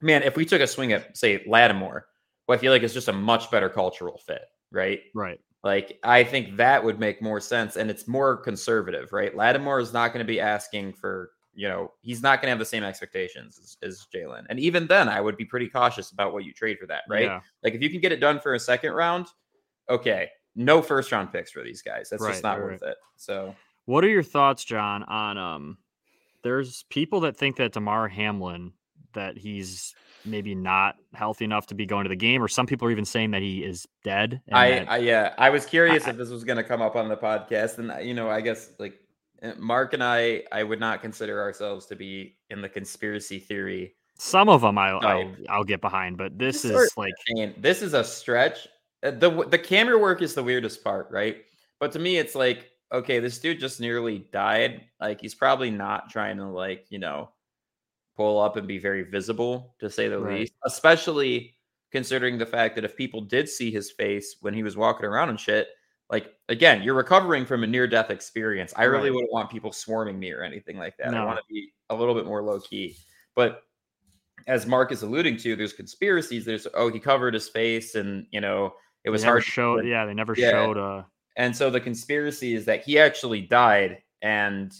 man, 0.00 0.22
if 0.22 0.36
we 0.36 0.44
took 0.44 0.60
a 0.60 0.66
swing 0.66 0.92
at 0.92 1.16
say 1.16 1.42
Lattimore, 1.46 2.06
well, 2.46 2.58
I 2.58 2.60
feel 2.60 2.72
like 2.72 2.82
it's 2.82 2.94
just 2.94 3.08
a 3.08 3.12
much 3.12 3.50
better 3.50 3.68
cultural 3.68 4.18
fit, 4.18 4.42
right? 4.70 5.00
right. 5.14 5.40
Like 5.62 5.98
I 6.04 6.24
think 6.24 6.56
that 6.58 6.84
would 6.84 7.00
make 7.00 7.22
more 7.22 7.40
sense, 7.40 7.76
and 7.76 7.90
it's 7.90 8.06
more 8.06 8.36
conservative, 8.36 9.12
right? 9.12 9.34
Lattimore 9.34 9.80
is 9.80 9.92
not 9.92 10.08
going 10.12 10.24
to 10.24 10.30
be 10.30 10.40
asking 10.40 10.92
for, 10.94 11.30
you 11.54 11.68
know, 11.68 11.92
he's 12.00 12.22
not 12.22 12.40
going 12.40 12.46
to 12.46 12.50
have 12.50 12.58
the 12.58 12.64
same 12.64 12.82
expectations 12.84 13.58
as, 13.62 13.76
as 13.88 14.06
Jalen, 14.14 14.44
and 14.48 14.58
even 14.60 14.86
then, 14.86 15.08
I 15.08 15.20
would 15.20 15.36
be 15.36 15.44
pretty 15.44 15.68
cautious 15.68 16.10
about 16.10 16.32
what 16.32 16.44
you 16.44 16.52
trade 16.52 16.78
for 16.78 16.86
that, 16.86 17.02
right? 17.08 17.24
Yeah. 17.24 17.40
Like 17.62 17.74
if 17.74 17.82
you 17.82 17.90
can 17.90 18.00
get 18.00 18.12
it 18.12 18.20
done 18.20 18.40
for 18.40 18.54
a 18.54 18.60
second 18.60 18.92
round, 18.92 19.26
okay, 19.88 20.28
no 20.56 20.82
first 20.82 21.10
round 21.12 21.32
picks 21.32 21.50
for 21.50 21.62
these 21.62 21.82
guys. 21.82 22.08
That's 22.10 22.22
Right, 22.22 22.30
just 22.32 22.42
not 22.42 22.60
right, 22.60 22.72
worth 22.72 22.82
it. 22.82 22.96
So 23.16 23.54
What 23.86 24.04
are 24.04 24.08
your 24.08 24.22
thoughts, 24.22 24.64
John, 24.64 25.02
on 25.04 25.38
um 25.38 25.78
there's 26.42 26.84
people 26.90 27.20
that 27.20 27.36
think 27.36 27.56
that 27.56 27.72
Damar 27.72 28.08
Hamlin 28.08 28.72
that 29.14 29.36
he's 29.38 29.94
maybe 30.26 30.54
not 30.54 30.96
healthy 31.12 31.44
enough 31.44 31.66
to 31.66 31.74
be 31.74 31.86
going 31.86 32.04
to 32.04 32.08
the 32.08 32.16
game, 32.16 32.42
or 32.42 32.48
some 32.48 32.66
people 32.66 32.88
are 32.88 32.90
even 32.90 33.04
saying 33.04 33.30
that 33.32 33.42
he 33.42 33.62
is 33.64 33.86
dead. 34.02 34.40
I, 34.52 34.70
that, 34.70 34.90
I, 34.90 34.96
yeah, 34.98 35.34
I 35.38 35.50
was 35.50 35.66
curious 35.66 36.06
I- 36.06 36.10
if 36.10 36.16
this 36.16 36.30
was 36.30 36.44
going 36.44 36.56
to 36.56 36.64
come 36.64 36.82
up 36.82 36.96
on 36.96 37.08
the 37.08 37.16
podcast, 37.16 37.78
and 37.78 38.06
you 38.06 38.14
know, 38.14 38.28
I 38.30 38.40
guess 38.40 38.70
like 38.78 38.98
Mark 39.58 39.92
and 39.94 40.02
I, 40.02 40.44
I 40.52 40.62
would 40.62 40.80
not 40.80 41.02
consider 41.02 41.40
ourselves 41.40 41.86
to 41.86 41.96
be 41.96 42.36
in 42.50 42.62
the 42.62 42.68
conspiracy 42.68 43.38
theory. 43.38 43.94
some 44.16 44.48
of 44.48 44.60
them 44.62 44.78
I'll, 44.78 45.00
I'll 45.04 45.36
I'll 45.48 45.64
get 45.64 45.80
behind, 45.80 46.16
but 46.16 46.38
this 46.38 46.62
Just 46.62 46.74
is 46.74 46.96
like 46.96 47.14
And 47.36 47.54
this 47.58 47.82
is 47.82 47.94
a 47.94 48.04
stretch. 48.04 48.68
Uh, 49.02 49.10
the 49.10 49.30
The 49.48 49.58
camera 49.58 49.98
work 49.98 50.22
is 50.22 50.34
the 50.34 50.42
weirdest 50.44 50.82
part, 50.84 51.08
right? 51.10 51.38
But 51.80 51.92
to 51.92 51.98
me, 51.98 52.16
it's 52.18 52.34
like, 52.34 52.70
okay, 52.92 53.18
this 53.18 53.38
dude 53.38 53.60
just 53.60 53.80
nearly 53.80 54.20
died. 54.32 54.82
Like 55.00 55.20
he's 55.20 55.34
probably 55.34 55.70
not 55.70 56.10
trying 56.10 56.36
to 56.38 56.46
like 56.46 56.86
you 56.90 56.98
know 56.98 57.30
pull 58.16 58.40
up 58.40 58.56
and 58.56 58.68
be 58.68 58.78
very 58.78 59.02
visible, 59.02 59.74
to 59.80 59.90
say 59.90 60.08
the 60.08 60.18
Right. 60.18 60.40
least. 60.40 60.54
Especially 60.64 61.56
considering 61.90 62.38
the 62.38 62.46
fact 62.46 62.76
that 62.76 62.84
if 62.84 62.96
people 62.96 63.20
did 63.20 63.48
see 63.48 63.70
his 63.70 63.90
face 63.90 64.36
when 64.40 64.54
he 64.54 64.62
was 64.62 64.76
walking 64.76 65.06
around 65.06 65.30
and 65.30 65.38
shit, 65.40 65.68
like 66.10 66.32
again, 66.48 66.82
you're 66.82 66.94
recovering 66.94 67.44
from 67.46 67.64
a 67.64 67.66
near 67.66 67.86
death 67.86 68.10
experience. 68.10 68.72
I 68.76 68.84
really 68.84 69.08
Right. 69.10 69.14
wouldn't 69.16 69.32
want 69.32 69.50
people 69.50 69.72
swarming 69.72 70.18
me 70.18 70.32
or 70.32 70.42
anything 70.42 70.76
like 70.78 70.96
that. 70.98 71.14
I 71.14 71.24
want 71.24 71.38
to 71.38 71.44
be 71.48 71.72
a 71.90 71.94
little 71.94 72.14
bit 72.14 72.26
more 72.26 72.42
low 72.42 72.60
key. 72.60 72.96
But 73.34 73.62
as 74.46 74.66
Mark 74.66 74.92
is 74.92 75.02
alluding 75.02 75.38
to, 75.38 75.56
there's 75.56 75.72
conspiracies. 75.72 76.44
There's 76.44 76.66
oh, 76.74 76.90
he 76.90 77.00
covered 77.00 77.34
his 77.34 77.48
face, 77.48 77.94
and 77.94 78.26
you 78.30 78.40
know 78.40 78.74
it 79.04 79.10
was 79.10 79.24
hard. 79.24 79.42
to 79.44 79.50
showed. 79.50 79.76
put- 79.80 79.86
Yeah, 79.86 80.04
they 80.04 80.14
never 80.14 80.34
Yeah. 80.36 80.50
showed. 80.50 80.76
Uh, 80.78 81.02
and 81.36 81.56
so 81.56 81.70
the 81.70 81.80
conspiracy 81.80 82.54
is 82.54 82.64
that 82.66 82.84
he 82.84 82.98
actually 82.98 83.40
died, 83.42 84.02
and 84.22 84.72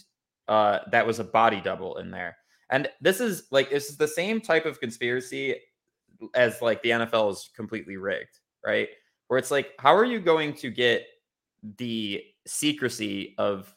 uh, 0.47 0.79
that 0.91 1.05
was 1.07 1.19
a 1.19 1.23
body 1.23 1.59
double 1.59 1.97
in 1.97 2.11
there. 2.11 2.37
And 2.69 2.87
this 3.01 3.19
is 3.19 3.47
like 3.51 3.71
this 3.71 3.89
is 3.89 3.97
the 3.97 4.07
same 4.07 4.39
type 4.41 4.65
of 4.65 4.79
conspiracy 4.79 5.55
as 6.35 6.61
like 6.61 6.81
the 6.83 6.91
NFL 6.91 7.31
is 7.31 7.49
completely 7.55 7.97
rigged, 7.97 8.39
right? 8.65 8.87
Where 9.27 9.39
it's 9.39 9.51
like, 9.51 9.71
how 9.79 9.95
are 9.95 10.05
you 10.05 10.19
going 10.19 10.53
to 10.57 10.69
get 10.69 11.05
the 11.77 12.23
secrecy 12.45 13.35
of 13.37 13.73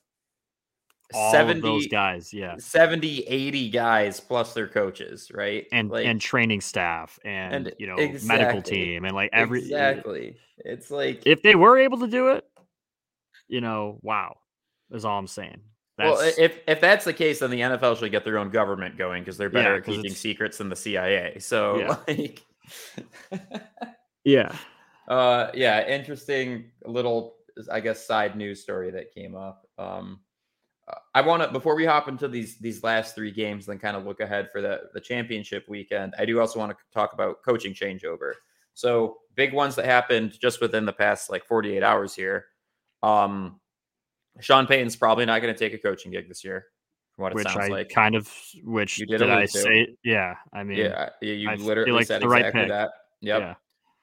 all 1.15 1.33
70, 1.33 1.59
of 1.59 1.63
those 1.63 1.87
guys, 1.87 2.33
yeah, 2.35 2.57
70, 2.59 3.21
80 3.21 3.71
guys 3.71 4.21
plus 4.21 4.53
their 4.53 4.69
coaches, 4.69 5.31
right? 5.35 5.67
and 5.73 5.91
like, 5.91 6.05
and 6.05 6.21
training 6.21 6.61
staff 6.61 7.19
and, 7.25 7.67
and 7.69 7.75
you 7.79 7.87
know 7.87 7.97
medical 8.25 8.61
team 8.61 9.05
and 9.05 9.15
like 9.15 9.31
every 9.33 9.61
exactly. 9.61 10.37
It's 10.59 10.91
like 10.91 11.23
if 11.25 11.43
they 11.43 11.55
were 11.55 11.79
able 11.79 11.99
to 12.01 12.09
do 12.09 12.29
it, 12.29 12.45
you 13.47 13.61
know, 13.61 13.99
wow, 14.03 14.37
is 14.91 15.05
all 15.05 15.19
I'm 15.19 15.27
saying. 15.27 15.61
That's 15.97 16.19
well, 16.19 16.33
if 16.39 16.59
if 16.69 16.81
that's 16.81 17.05
the 17.05 17.13
case, 17.13 17.39
then 17.41 17.51
the 17.51 17.61
NFL 17.61 17.99
should 17.99 18.11
get 18.11 18.25
their 18.25 18.39
own 18.39 18.51
government 18.51 18.97
going 18.99 19.23
because 19.23 19.37
they're 19.39 19.49
better 19.51 19.73
Yeah, 19.73 19.79
at 19.79 19.85
keeping 19.85 20.05
it's- 20.05 20.21
secrets 20.21 20.59
than 20.59 20.69
the 20.69 20.77
CIA. 20.77 21.39
So, 21.41 21.79
Yeah. 21.79 21.97
like, 22.07 22.45
yeah, 24.25 24.55
uh, 25.09 25.51
yeah, 25.55 25.89
interesting 25.89 26.71
little, 26.85 27.37
I 27.69 27.81
guess, 27.81 28.07
side 28.07 28.37
news 28.37 28.63
story 28.63 28.91
that 28.91 29.13
came 29.13 29.35
up. 29.35 29.67
Um, 29.79 30.21
I 31.15 31.21
want 31.21 31.43
to 31.43 31.49
before 31.49 31.75
we 31.75 31.85
hop 31.85 32.09
into 32.09 32.29
these 32.29 32.59
these 32.59 32.83
last 32.83 33.15
three 33.15 33.31
games, 33.31 33.67
then 33.67 33.79
kind 33.79 33.97
of 33.97 34.05
look 34.05 34.21
ahead 34.21 34.51
for 34.53 34.61
the 34.61 34.83
the 34.95 35.01
championship 35.01 35.69
weekend. 35.69 36.15
I 36.19 36.25
do 36.25 36.41
also 36.41 36.59
want 36.59 36.73
to 36.73 36.79
talk 36.93 37.13
about 37.13 37.43
coaching 37.45 37.75
changeover. 37.75 38.33
So 38.75 39.19
big 39.35 39.53
ones 39.53 39.75
that 39.77 39.85
happened 39.87 40.39
just 40.41 40.61
within 40.61 40.85
the 40.85 40.93
past 40.93 41.31
like 41.31 41.45
48 41.45 41.83
hours 41.83 42.15
here. 42.15 42.47
Um, 43.03 43.61
Sean 44.41 44.67
Payton's 44.67 44.97
probably 44.97 45.27
not 45.27 45.43
going 45.43 45.53
to 45.53 45.59
take 45.59 45.75
a 45.75 45.79
coaching 45.79 46.13
gig 46.13 46.29
this 46.29 46.45
year, 46.45 46.67
from 47.17 47.25
what 47.25 47.33
it 47.33 47.37
which 47.37 47.49
sounds 47.49 47.65
I 47.65 47.69
like. 47.69 47.89
kind 47.89 48.15
of 48.15 48.33
which 48.63 48.99
You 48.99 49.07
did 49.07 49.19
did, 49.19 49.31
I 49.31 49.43
to. 49.43 49.49
say? 49.49 49.97
Yeah, 50.05 50.35
I 50.53 50.63
mean, 50.63 50.79
yeah, 50.79 51.11
you 51.21 51.33
you 51.33 51.51
I 51.51 51.57
literally 51.57 51.91
like 51.93 52.07
said 52.07 52.25
right 52.25 52.47
exactly 52.47 52.69
that. 52.69 52.91
Yep. 53.21 53.41
yeah. 53.41 53.55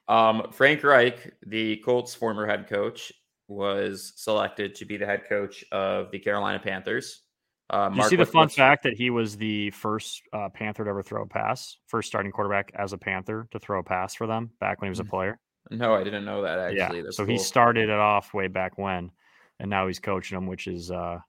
Um, 0.07 0.51
Frank 0.51 0.83
Reich, 0.83 1.33
the 1.47 1.77
Colts' 1.77 2.13
former 2.13 2.45
head 2.45 2.67
coach, 2.67 3.11
was 3.47 4.13
selected 4.15 4.75
to 4.75 4.85
be 4.85 4.97
the 4.97 5.05
head 5.05 5.23
coach 5.27 5.63
of 5.71 6.11
the 6.11 6.19
Carolina 6.19 6.59
Panthers. 6.59 7.21
Uh, 7.69 7.89
you 7.93 8.01
see 8.03 8.15
the 8.15 8.25
fun 8.25 8.49
fact 8.49 8.83
that 8.83 8.93
he 8.93 9.09
was 9.09 9.37
the 9.37 9.71
first 9.71 10.21
uh, 10.33 10.49
Panther 10.49 10.83
to 10.83 10.89
ever 10.89 11.03
throw 11.03 11.23
a 11.23 11.27
pass, 11.27 11.77
first 11.87 12.07
starting 12.07 12.31
quarterback 12.31 12.71
as 12.75 12.93
a 12.93 12.97
Panther 12.97 13.47
to 13.51 13.59
throw 13.59 13.79
a 13.79 13.83
pass 13.83 14.15
for 14.15 14.27
them 14.27 14.51
back 14.59 14.81
when 14.81 14.87
he 14.87 14.91
was 14.91 14.99
a 14.99 15.03
Mm, 15.03 15.09
player? 15.09 15.39
No, 15.71 15.95
I 15.95 16.03
didn't 16.03 16.25
know 16.25 16.41
that 16.43 16.59
actually. 16.59 16.99
yeah, 16.99 17.05
That's 17.05 17.17
so 17.17 17.25
he 17.25 17.37
started 17.37 17.89
it 17.89 17.99
off 17.99 18.33
way 18.33 18.47
back 18.47 18.77
when, 18.77 19.11
and 19.59 19.69
now 19.69 19.87
he's 19.87 19.99
coaching 19.99 20.35
them, 20.37 20.47
which 20.47 20.67
is 20.67 20.91
uh, 20.91 21.19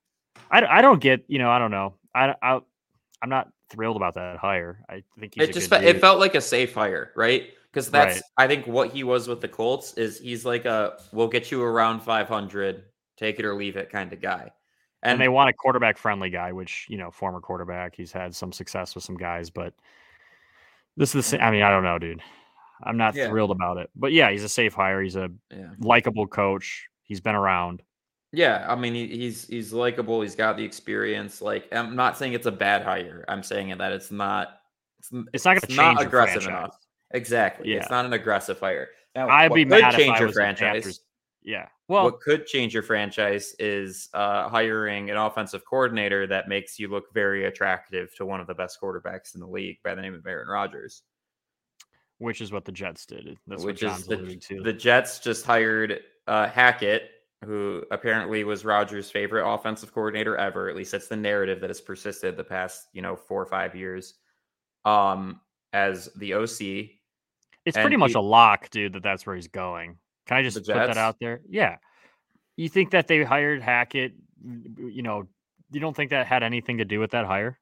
I, 0.50 0.64
I 0.64 0.82
don't 0.82 1.00
get 1.00 1.24
you 1.28 1.38
know 1.38 1.50
I 1.50 1.58
don't 1.58 1.70
know 1.70 1.94
I, 2.14 2.34
I 2.42 2.60
I'm 3.22 3.28
not 3.30 3.48
thrilled 3.70 3.96
about 3.96 4.14
that 4.14 4.38
hire. 4.38 4.84
I 4.88 5.02
think 5.18 5.34
he's 5.34 5.48
It 5.48 5.52
just 5.52 5.68
fe- 5.70 5.84
it 5.84 6.00
felt 6.00 6.18
like 6.18 6.34
a 6.34 6.40
safe 6.40 6.74
hire, 6.74 7.12
right? 7.14 7.50
Because 7.76 7.90
that's 7.90 8.14
Right. 8.14 8.22
I 8.38 8.46
think 8.48 8.66
what 8.66 8.90
he 8.90 9.04
was 9.04 9.28
with 9.28 9.42
the 9.42 9.48
Colts 9.48 9.92
is 9.98 10.18
he's 10.18 10.46
like 10.46 10.64
a 10.64 10.98
we'll 11.12 11.28
get 11.28 11.50
you 11.50 11.62
around 11.62 12.00
500, 12.00 12.84
take 13.18 13.38
it 13.38 13.44
or 13.44 13.54
leave 13.54 13.76
it 13.76 13.90
kind 13.90 14.10
of 14.14 14.20
guy. 14.22 14.50
and, 15.02 15.12
And, 15.12 15.20
they 15.20 15.28
want 15.28 15.50
a 15.50 15.52
quarterback 15.52 15.98
friendly 15.98 16.30
guy, 16.30 16.52
which 16.52 16.86
you 16.88 16.96
know 16.96 17.10
former 17.10 17.38
quarterback. 17.38 17.94
He's 17.94 18.12
had 18.12 18.34
some 18.34 18.50
success 18.50 18.94
with 18.94 19.04
some 19.04 19.18
guys, 19.18 19.50
but 19.50 19.74
this 20.96 21.10
is 21.10 21.12
the 21.12 21.22
same. 21.22 21.42
I 21.42 21.50
mean, 21.50 21.60
I 21.60 21.68
don't 21.68 21.82
know, 21.82 21.98
dude. 21.98 22.22
I'm 22.82 22.96
not 22.96 23.14
Yeah. 23.14 23.28
thrilled 23.28 23.50
about 23.50 23.76
it, 23.76 23.90
but 23.94 24.12
yeah, 24.12 24.30
he's 24.30 24.42
a 24.42 24.48
safe 24.48 24.72
hire. 24.72 25.02
He's 25.02 25.16
a 25.16 25.28
yeah. 25.50 25.72
likable 25.78 26.26
coach. 26.26 26.88
He's 27.02 27.20
been 27.20 27.34
around. 27.34 27.82
Yeah, 28.32 28.64
I 28.66 28.74
mean 28.74 28.94
he, 28.94 29.06
he's 29.06 29.46
he's 29.46 29.74
likable. 29.74 30.22
He's 30.22 30.34
got 30.34 30.56
the 30.56 30.64
experience. 30.64 31.42
Like 31.42 31.68
I'm 31.72 31.94
not 31.94 32.16
saying 32.16 32.32
it's 32.32 32.46
a 32.46 32.52
bad 32.52 32.84
hire. 32.84 33.22
I'm 33.28 33.42
saying 33.42 33.76
that 33.76 33.92
it's 33.92 34.10
not. 34.10 34.60
It's, 34.98 35.10
It's 35.34 35.44
not 35.44 35.58
it's 35.58 35.76
not 35.76 35.96
change 35.98 36.06
aggressive 36.06 36.42
franchise. 36.44 36.48
enough. 36.48 36.78
Exactly. 37.12 37.70
Yeah. 37.70 37.78
It's 37.78 37.90
not 37.90 38.04
an 38.04 38.12
aggressive 38.12 38.58
hire. 38.58 38.88
Now, 39.14 39.28
I'd 39.28 39.52
be 39.52 39.64
mad 39.64 39.94
if 39.94 40.00
change 40.00 40.16
I 40.16 40.18
your 40.18 40.26
was 40.28 40.36
franchise. 40.36 41.00
Yeah. 41.42 41.68
Well, 41.88 42.04
what 42.04 42.20
could 42.20 42.46
change 42.46 42.74
your 42.74 42.82
franchise 42.82 43.54
is 43.60 44.08
uh, 44.12 44.48
hiring 44.48 45.10
an 45.10 45.16
offensive 45.16 45.64
coordinator 45.64 46.26
that 46.26 46.48
makes 46.48 46.78
you 46.78 46.88
look 46.88 47.12
very 47.14 47.44
attractive 47.44 48.12
to 48.16 48.26
one 48.26 48.40
of 48.40 48.48
the 48.48 48.54
best 48.54 48.80
quarterbacks 48.80 49.34
in 49.34 49.40
the 49.40 49.46
league 49.46 49.78
by 49.84 49.94
the 49.94 50.02
name 50.02 50.14
of 50.14 50.26
Aaron 50.26 50.48
Rodgers. 50.48 51.02
which 52.18 52.40
is 52.40 52.52
what 52.52 52.64
the 52.64 52.72
Jets 52.72 53.06
did. 53.06 53.38
That's 53.46 53.62
which 53.62 53.82
what 53.82 53.92
is 53.92 54.06
John's 54.06 54.08
alluding 54.08 54.40
to. 54.40 54.62
the 54.62 54.72
Jets 54.72 55.18
just 55.18 55.44
hired 55.44 56.00
uh, 56.26 56.48
Hackett, 56.48 57.10
who 57.44 57.84
apparently 57.90 58.42
was 58.44 58.64
Rodgers' 58.64 59.10
favorite 59.10 59.48
offensive 59.48 59.92
coordinator 59.92 60.36
ever. 60.36 60.68
At 60.68 60.76
least 60.76 60.92
that's 60.92 61.08
the 61.08 61.16
narrative 61.16 61.60
that 61.60 61.70
has 61.70 61.80
persisted 61.80 62.36
the 62.36 62.44
past, 62.44 62.88
you 62.92 63.02
know, 63.02 63.14
four 63.16 63.42
or 63.42 63.46
five 63.46 63.74
years. 63.74 64.14
Um, 64.84 65.40
as 65.72 66.08
the 66.16 66.34
OC, 66.34 66.90
it's 67.64 67.76
pretty 67.76 67.96
much 67.96 68.12
he- 68.12 68.18
a 68.18 68.20
lock, 68.20 68.70
dude. 68.70 68.94
That 68.94 69.02
that's 69.02 69.26
where 69.26 69.36
he's 69.36 69.48
going. 69.48 69.98
Can 70.26 70.36
I 70.36 70.42
just 70.42 70.56
put 70.56 70.66
that 70.66 70.96
out 70.96 71.18
there? 71.20 71.40
Yeah. 71.48 71.76
You 72.56 72.68
think 72.68 72.90
that 72.90 73.06
they 73.06 73.22
hired 73.22 73.62
Hackett? 73.62 74.14
You 74.42 75.02
know, 75.02 75.28
you 75.70 75.80
don't 75.80 75.94
think 75.94 76.10
that 76.10 76.26
had 76.26 76.42
anything 76.42 76.78
to 76.78 76.84
do 76.84 76.98
with 77.00 77.10
that 77.12 77.26
hire? 77.26 77.58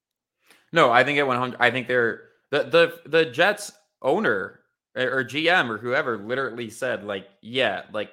No, 0.73 0.91
I 0.91 1.05
think 1.05 1.19
at 1.19 1.27
100. 1.27 1.57
I 1.61 1.71
think 1.71 1.89
they're 1.89 2.29
the 2.51 2.63
the 2.65 3.01
the 3.09 3.25
Jets 3.27 3.73
owner 4.03 4.61
or 4.97 5.25
GM 5.25 5.71
or 5.71 5.79
whoever 5.79 6.19
literally 6.19 6.71
said 6.71 7.05
like, 7.05 7.27
yeah, 7.43 7.83
like, 7.93 8.11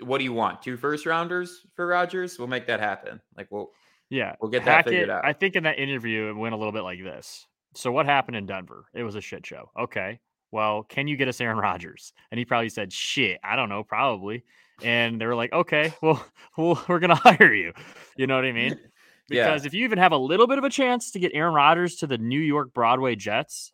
what 0.00 0.18
do 0.18 0.24
you 0.24 0.32
want? 0.32 0.62
Two 0.62 0.76
first 0.76 1.06
rounders 1.06 1.60
for 1.76 1.86
Rodgers? 1.86 2.38
We'll 2.38 2.48
make 2.48 2.66
that 2.66 2.80
happen. 2.80 3.20
Like, 3.36 3.46
we'll 3.50 3.70
Yeah. 4.10 4.34
We'll 4.40 4.50
get 4.50 4.64
that 4.64 4.84
figured 4.84 5.10
out. 5.10 5.24
I 5.24 5.32
think 5.32 5.54
in 5.54 5.62
that 5.64 5.78
interview 5.78 6.30
it 6.30 6.32
went 6.36 6.54
a 6.54 6.58
little 6.58 6.72
bit 6.72 6.82
like 6.82 7.02
this. 7.02 7.46
So 7.74 7.92
what 7.92 8.06
happened 8.06 8.36
in 8.36 8.46
Denver? 8.46 8.86
It 8.94 9.02
was 9.02 9.14
a 9.14 9.20
shit 9.20 9.46
show. 9.46 9.70
Okay. 9.78 10.20
Well, 10.50 10.84
can 10.84 11.08
you 11.08 11.16
get 11.16 11.28
us 11.28 11.40
Aaron 11.40 11.58
Rodgers? 11.58 12.12
And 12.30 12.38
he 12.38 12.44
probably 12.44 12.68
said, 12.68 12.92
"Shit, 12.92 13.40
I 13.42 13.56
don't 13.56 13.68
know, 13.68 13.82
probably." 13.82 14.44
And 14.82 15.20
they 15.20 15.26
were 15.26 15.34
like, 15.34 15.52
"Okay, 15.52 15.92
well, 16.02 16.24
well 16.56 16.82
we're 16.88 17.00
gonna 17.00 17.14
hire 17.16 17.52
you." 17.52 17.72
You 18.16 18.26
know 18.26 18.36
what 18.36 18.44
I 18.44 18.52
mean? 18.52 18.78
Yeah. 19.30 19.46
Because 19.46 19.64
if 19.64 19.72
you 19.72 19.86
even 19.86 19.96
have 19.96 20.12
a 20.12 20.18
little 20.18 20.46
bit 20.46 20.58
of 20.58 20.64
a 20.64 20.68
chance 20.68 21.12
to 21.12 21.18
get 21.18 21.32
Aaron 21.32 21.54
Rodgers 21.54 21.96
to 21.96 22.06
the 22.06 22.18
New 22.18 22.38
York 22.38 22.74
Broadway 22.74 23.16
Jets, 23.16 23.72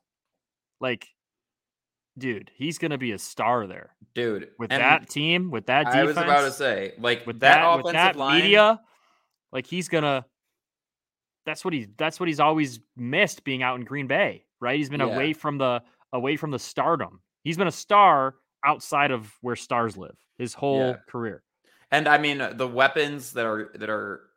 like, 0.80 1.08
dude, 2.16 2.52
he's 2.54 2.78
gonna 2.78 2.98
be 2.98 3.10
a 3.10 3.18
star 3.18 3.66
there 3.66 3.96
dude 4.14 4.48
with 4.58 4.70
that 4.70 5.08
team, 5.08 5.50
with 5.50 5.66
that 5.66 5.86
defense. 5.86 5.96
I 5.96 6.04
was 6.04 6.16
about 6.16 6.42
to 6.42 6.52
say, 6.52 6.92
like, 6.98 7.26
with 7.26 7.40
that, 7.40 7.56
that, 7.56 7.64
offensive 7.64 7.84
with 7.84 7.92
that 7.94 8.16
line. 8.16 8.42
media, 8.42 8.80
like 9.52 9.66
he's 9.66 9.88
gonna. 9.88 10.24
That's 11.50 11.64
what 11.64 11.74
he. 11.74 11.88
That's 11.96 12.20
what 12.20 12.28
he's 12.28 12.38
always 12.38 12.78
missed 12.96 13.42
being 13.42 13.60
out 13.64 13.76
in 13.76 13.84
Green 13.84 14.06
Bay, 14.06 14.44
right? 14.60 14.76
He's 14.76 14.88
been 14.88 15.00
Yeah. 15.00 15.12
away 15.12 15.32
from 15.32 15.58
the 15.58 15.82
away 16.12 16.36
from 16.36 16.52
the 16.52 16.60
stardom. 16.60 17.20
He's 17.42 17.56
been 17.56 17.66
a 17.66 17.72
star 17.72 18.36
outside 18.64 19.10
of 19.10 19.34
where 19.40 19.56
stars 19.56 19.96
live 19.96 20.16
his 20.38 20.54
whole 20.54 20.78
Yeah. 20.78 20.96
career. 21.08 21.42
And 21.90 22.06
I 22.06 22.18
mean 22.18 22.38
the 22.56 22.68
weapons 22.68 23.32
that 23.32 23.46
are 23.46 23.72
that 23.74 23.90
are 23.90 24.30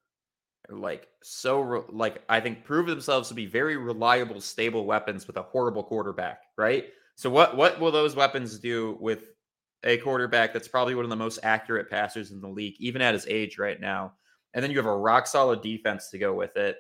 like 0.70 1.08
so 1.22 1.62
re- 1.62 1.82
like 1.90 2.24
I 2.30 2.40
think 2.40 2.64
prove 2.64 2.88
themselves 2.88 3.28
to 3.30 3.36
be 3.36 3.46
very 3.46 3.78
reliable, 3.78 4.42
stable 4.42 4.86
weapons 4.88 5.28
with 5.28 5.38
a 5.38 5.44
horrible 5.44 5.84
quarterback, 5.84 6.42
right? 6.58 6.86
So 7.16 7.30
what 7.30 7.56
what 7.56 7.80
will 7.80 7.92
those 7.92 8.16
weapons 8.16 8.58
do 8.58 8.98
with 9.00 9.26
a 9.84 9.98
quarterback 10.00 10.52
that's 10.52 10.68
probably 10.68 10.96
one 10.96 11.06
of 11.06 11.12
the 11.12 11.16
most 11.16 11.38
accurate 11.44 11.92
passers 11.92 12.32
in 12.32 12.42
the 12.42 12.50
league, 12.50 12.74
even 12.80 13.04
at 13.04 13.14
his 13.14 13.28
age 13.28 13.60
right 13.60 13.80
now? 13.80 14.16
And 14.56 14.64
then 14.64 14.72
you 14.72 14.78
have 14.78 14.88
a 14.88 14.98
rock 14.98 15.28
solid 15.28 15.62
defense 15.62 16.10
to 16.10 16.18
go 16.18 16.34
with 16.34 16.58
it. 16.58 16.80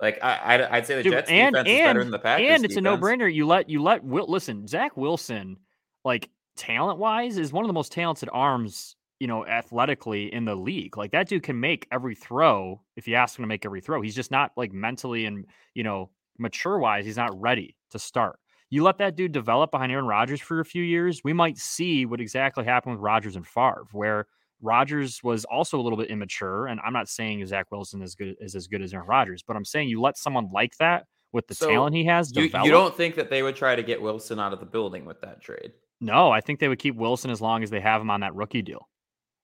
Like 0.00 0.18
I, 0.22 0.56
I 0.56 0.78
would 0.78 0.86
say 0.86 0.96
the 0.96 1.02
Dude, 1.02 1.12
Jets 1.12 1.30
and 1.30 1.54
defense 1.54 1.68
is 1.68 1.74
and 1.74 1.88
better 1.88 2.04
than 2.04 2.10
the 2.10 2.18
Packers. 2.18 2.46
and 2.48 2.64
it's 2.64 2.76
a 2.76 2.80
no 2.80 2.96
brainer. 2.96 3.32
You 3.32 3.46
let 3.46 3.68
you 3.68 3.82
let 3.82 4.02
Will 4.02 4.26
listen. 4.26 4.66
Zach 4.66 4.96
Wilson, 4.96 5.58
like 6.04 6.30
talent 6.56 6.98
wise, 6.98 7.36
is 7.36 7.52
one 7.52 7.64
of 7.64 7.68
the 7.68 7.74
most 7.74 7.92
talented 7.92 8.30
arms 8.32 8.96
you 9.18 9.26
know 9.26 9.46
athletically 9.46 10.32
in 10.32 10.46
the 10.46 10.54
league. 10.54 10.96
Like 10.96 11.12
that 11.12 11.28
dude 11.28 11.42
can 11.42 11.60
make 11.60 11.86
every 11.92 12.14
throw 12.14 12.80
if 12.96 13.06
you 13.06 13.14
ask 13.14 13.38
him 13.38 13.42
to 13.42 13.46
make 13.46 13.66
every 13.66 13.82
throw. 13.82 14.00
He's 14.00 14.14
just 14.14 14.30
not 14.30 14.52
like 14.56 14.72
mentally 14.72 15.26
and 15.26 15.44
you 15.74 15.84
know 15.84 16.10
mature 16.38 16.78
wise. 16.78 17.04
He's 17.04 17.18
not 17.18 17.38
ready 17.38 17.76
to 17.90 17.98
start. 17.98 18.38
You 18.70 18.84
let 18.84 18.98
that 18.98 19.16
dude 19.16 19.32
develop 19.32 19.70
behind 19.72 19.92
Aaron 19.92 20.06
Rodgers 20.06 20.40
for 20.40 20.60
a 20.60 20.64
few 20.64 20.82
years, 20.82 21.22
we 21.24 21.32
might 21.32 21.58
see 21.58 22.06
what 22.06 22.20
exactly 22.20 22.64
happened 22.64 22.94
with 22.94 23.02
Rodgers 23.02 23.34
and 23.34 23.46
Favre, 23.46 23.86
where 23.92 24.26
Rodgers 24.62 25.20
was 25.22 25.44
also 25.44 25.78
a 25.78 25.82
little 25.82 25.96
bit 25.98 26.10
immature. 26.10 26.66
And 26.66 26.80
I'm 26.84 26.92
not 26.92 27.08
saying 27.08 27.44
Zach 27.46 27.70
Wilson 27.70 28.02
is 28.02 28.14
good 28.14 28.36
is 28.40 28.54
as 28.54 28.66
good 28.66 28.82
as 28.82 28.92
Aaron 28.94 29.06
Rodgers, 29.06 29.42
but 29.42 29.56
I'm 29.56 29.64
saying 29.64 29.88
you 29.88 30.00
let 30.00 30.16
someone 30.18 30.50
like 30.52 30.76
that 30.78 31.06
with 31.32 31.46
the 31.46 31.54
So, 31.54 31.68
talent 31.68 31.94
he 31.94 32.04
has 32.06 32.34
You, 32.34 32.42
develop. 32.42 32.66
you 32.66 32.72
don't 32.72 32.96
think 32.96 33.14
that 33.16 33.30
they 33.30 33.42
would 33.42 33.56
try 33.56 33.76
to 33.76 33.82
get 33.82 34.02
Wilson 34.02 34.38
out 34.40 34.52
of 34.52 34.60
the 34.60 34.66
building 34.66 35.04
with 35.04 35.20
that 35.22 35.40
trade? 35.40 35.72
No, 36.00 36.30
I 36.30 36.40
think 36.40 36.58
they 36.60 36.68
would 36.68 36.78
keep 36.78 36.96
Wilson 36.96 37.30
as 37.30 37.40
long 37.40 37.62
as 37.62 37.70
they 37.70 37.80
have 37.80 38.00
him 38.00 38.10
on 38.10 38.20
that 38.20 38.34
rookie 38.34 38.62
deal. 38.62 38.88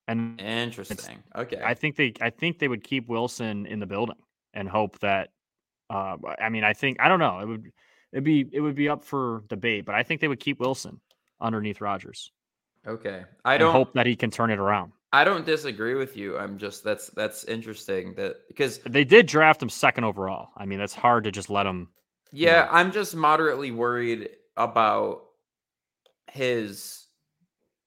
And 0.08 0.40
Interesting. 0.40 1.18
Okay. 1.34 1.60
I 1.64 1.74
think 1.74 1.96
they 1.96 2.12
I 2.20 2.30
think 2.30 2.58
they 2.58 2.68
would 2.68 2.84
keep 2.84 3.08
Wilson 3.08 3.66
in 3.66 3.80
the 3.80 3.86
building 3.86 4.16
and 4.54 4.68
hope 4.68 4.98
that 5.00 5.30
uh 5.90 6.16
I 6.40 6.48
mean 6.48 6.64
I 6.64 6.72
think 6.72 6.98
I 7.00 7.08
don't 7.08 7.18
know. 7.18 7.40
It 7.40 7.46
would 7.46 7.72
it'd 8.12 8.24
be 8.24 8.48
it 8.52 8.60
would 8.60 8.74
be 8.76 8.88
up 8.88 9.04
for 9.04 9.42
debate, 9.48 9.84
but 9.84 9.94
I 9.94 10.02
think 10.02 10.20
they 10.20 10.28
would 10.28 10.40
keep 10.40 10.60
Wilson 10.60 11.00
underneath 11.40 11.80
Rodgers. 11.80 12.32
okay. 12.86 13.24
I 13.44 13.58
don't 13.58 13.72
hope 13.72 13.92
that 13.94 14.06
he 14.06 14.16
can 14.16 14.30
turn 14.30 14.50
it 14.50 14.58
around. 14.58 14.92
I 15.16 15.24
don't 15.24 15.46
disagree 15.46 15.94
with 15.94 16.14
you. 16.14 16.36
I'm 16.36 16.58
just 16.58 16.84
that's 16.84 17.08
that's 17.08 17.44
interesting 17.44 18.12
that 18.16 18.36
because 18.48 18.80
They 18.80 19.02
did 19.02 19.26
draft 19.26 19.62
him 19.62 19.70
second 19.70 20.04
overall. 20.04 20.50
I 20.58 20.66
mean, 20.66 20.78
that's 20.78 20.92
hard 20.92 21.24
to 21.24 21.32
just 21.32 21.48
let 21.48 21.64
him 21.64 21.88
yeah, 22.32 22.68
I'm 22.70 22.92
just 22.92 23.16
moderately 23.16 23.70
worried 23.70 24.28
about 24.58 25.22
his 26.30 27.06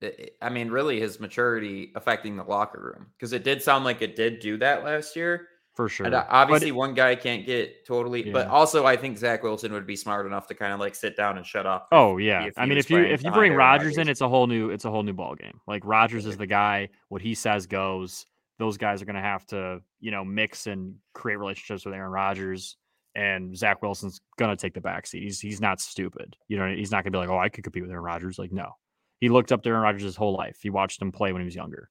I- 0.01 0.30
I 0.41 0.49
mean, 0.49 0.71
really 0.71 0.99
his 0.99 1.19
maturity 1.19 1.91
affecting 1.95 2.36
the 2.36 2.43
locker 2.43 2.82
room 2.82 3.11
because 3.15 3.32
it 3.32 3.43
did 3.43 3.61
sound 3.61 3.86
like 3.86 4.01
it 4.01 4.15
did 4.15 4.39
do 4.39 4.57
that 4.57 4.84
last 4.84 5.15
year. 5.15 5.49
For 5.80 5.88
sure. 5.88 6.07
And 6.07 6.13
uh, 6.13 6.25
obviously, 6.27 6.73
one 6.73 6.93
guy 6.93 7.15
can't 7.15 7.45
get 7.45 7.86
totally, 7.86 8.32
but 8.34 8.47
also 8.47 8.86
I 8.86 8.97
think 8.97 9.17
Zach 9.17 9.43
Wilson 9.43 9.71
would 9.71 9.88
be 9.88 9.95
smart 9.95 10.25
enough 10.25 10.45
to 10.47 10.53
kind 10.53 10.73
of 10.73 10.80
like 10.82 10.93
sit 10.93 11.15
down 11.15 11.38
and 11.38 11.45
shut 11.45 11.65
up. 11.65 11.88
Oh 11.93 12.17
yeah, 12.17 12.49
I 12.57 12.65
mean, 12.65 12.77
if 12.77 12.89
you 12.89 12.97
if 12.97 13.23
you 13.23 13.32
bring 13.32 13.53
Aaron 13.53 13.57
Rodgers 13.59 13.97
in, 13.97 14.09
it's 14.09 14.19
a 14.19 14.27
whole 14.27 14.45
new 14.45 14.71
it's 14.71 14.84
a 14.84 14.91
whole 14.91 15.03
new 15.03 15.13
ball 15.13 15.36
game. 15.36 15.61
Like 15.67 15.84
Rodgers 15.86 16.25
is 16.25 16.36
the 16.36 16.45
guy. 16.45 16.89
What 17.07 17.21
he 17.21 17.34
says 17.34 17.65
goes. 17.65 18.25
Those 18.57 18.75
guys 18.75 19.01
are 19.01 19.05
going 19.05 19.15
to 19.15 19.21
have 19.21 19.45
to 19.47 19.80
you 20.01 20.11
know 20.11 20.25
mix 20.25 20.67
and 20.67 20.95
create 21.13 21.38
relationships 21.38 21.86
with 21.86 21.95
Aaron 21.95 22.11
Rodgers, 22.11 22.75
and 23.15 23.55
Zach 23.55 23.82
Wilson's 23.82 24.19
going 24.38 24.51
to 24.53 24.61
take 24.61 24.73
the 24.73 24.82
backseat. 24.82 25.21
He's 25.21 25.39
he's 25.39 25.61
not 25.61 25.80
stupid. 25.80 26.36
You 26.49 26.57
know, 26.57 26.67
he's 26.67 26.91
not 26.91 27.05
going 27.05 27.13
to 27.13 27.17
be 27.17 27.19
like, 27.19 27.30
oh, 27.30 27.39
I 27.39 27.47
could 27.47 27.63
compete 27.63 27.84
with 27.84 27.91
Aaron 27.91 28.03
Rodgers. 28.03 28.38
Like, 28.38 28.51
no, 28.51 28.73
he 29.21 29.30
looked 29.30 29.53
up 29.53 29.63
to 29.63 29.69
Aaron 29.69 29.84
Rodgers 29.84 30.03
his 30.03 30.17
whole 30.17 30.36
life. 30.36 30.59
He 30.61 30.69
watched 30.69 31.01
him 31.01 31.13
play 31.13 31.32
when 31.32 31.41
he 31.41 31.45
was 31.45 31.55
younger. 31.55 31.89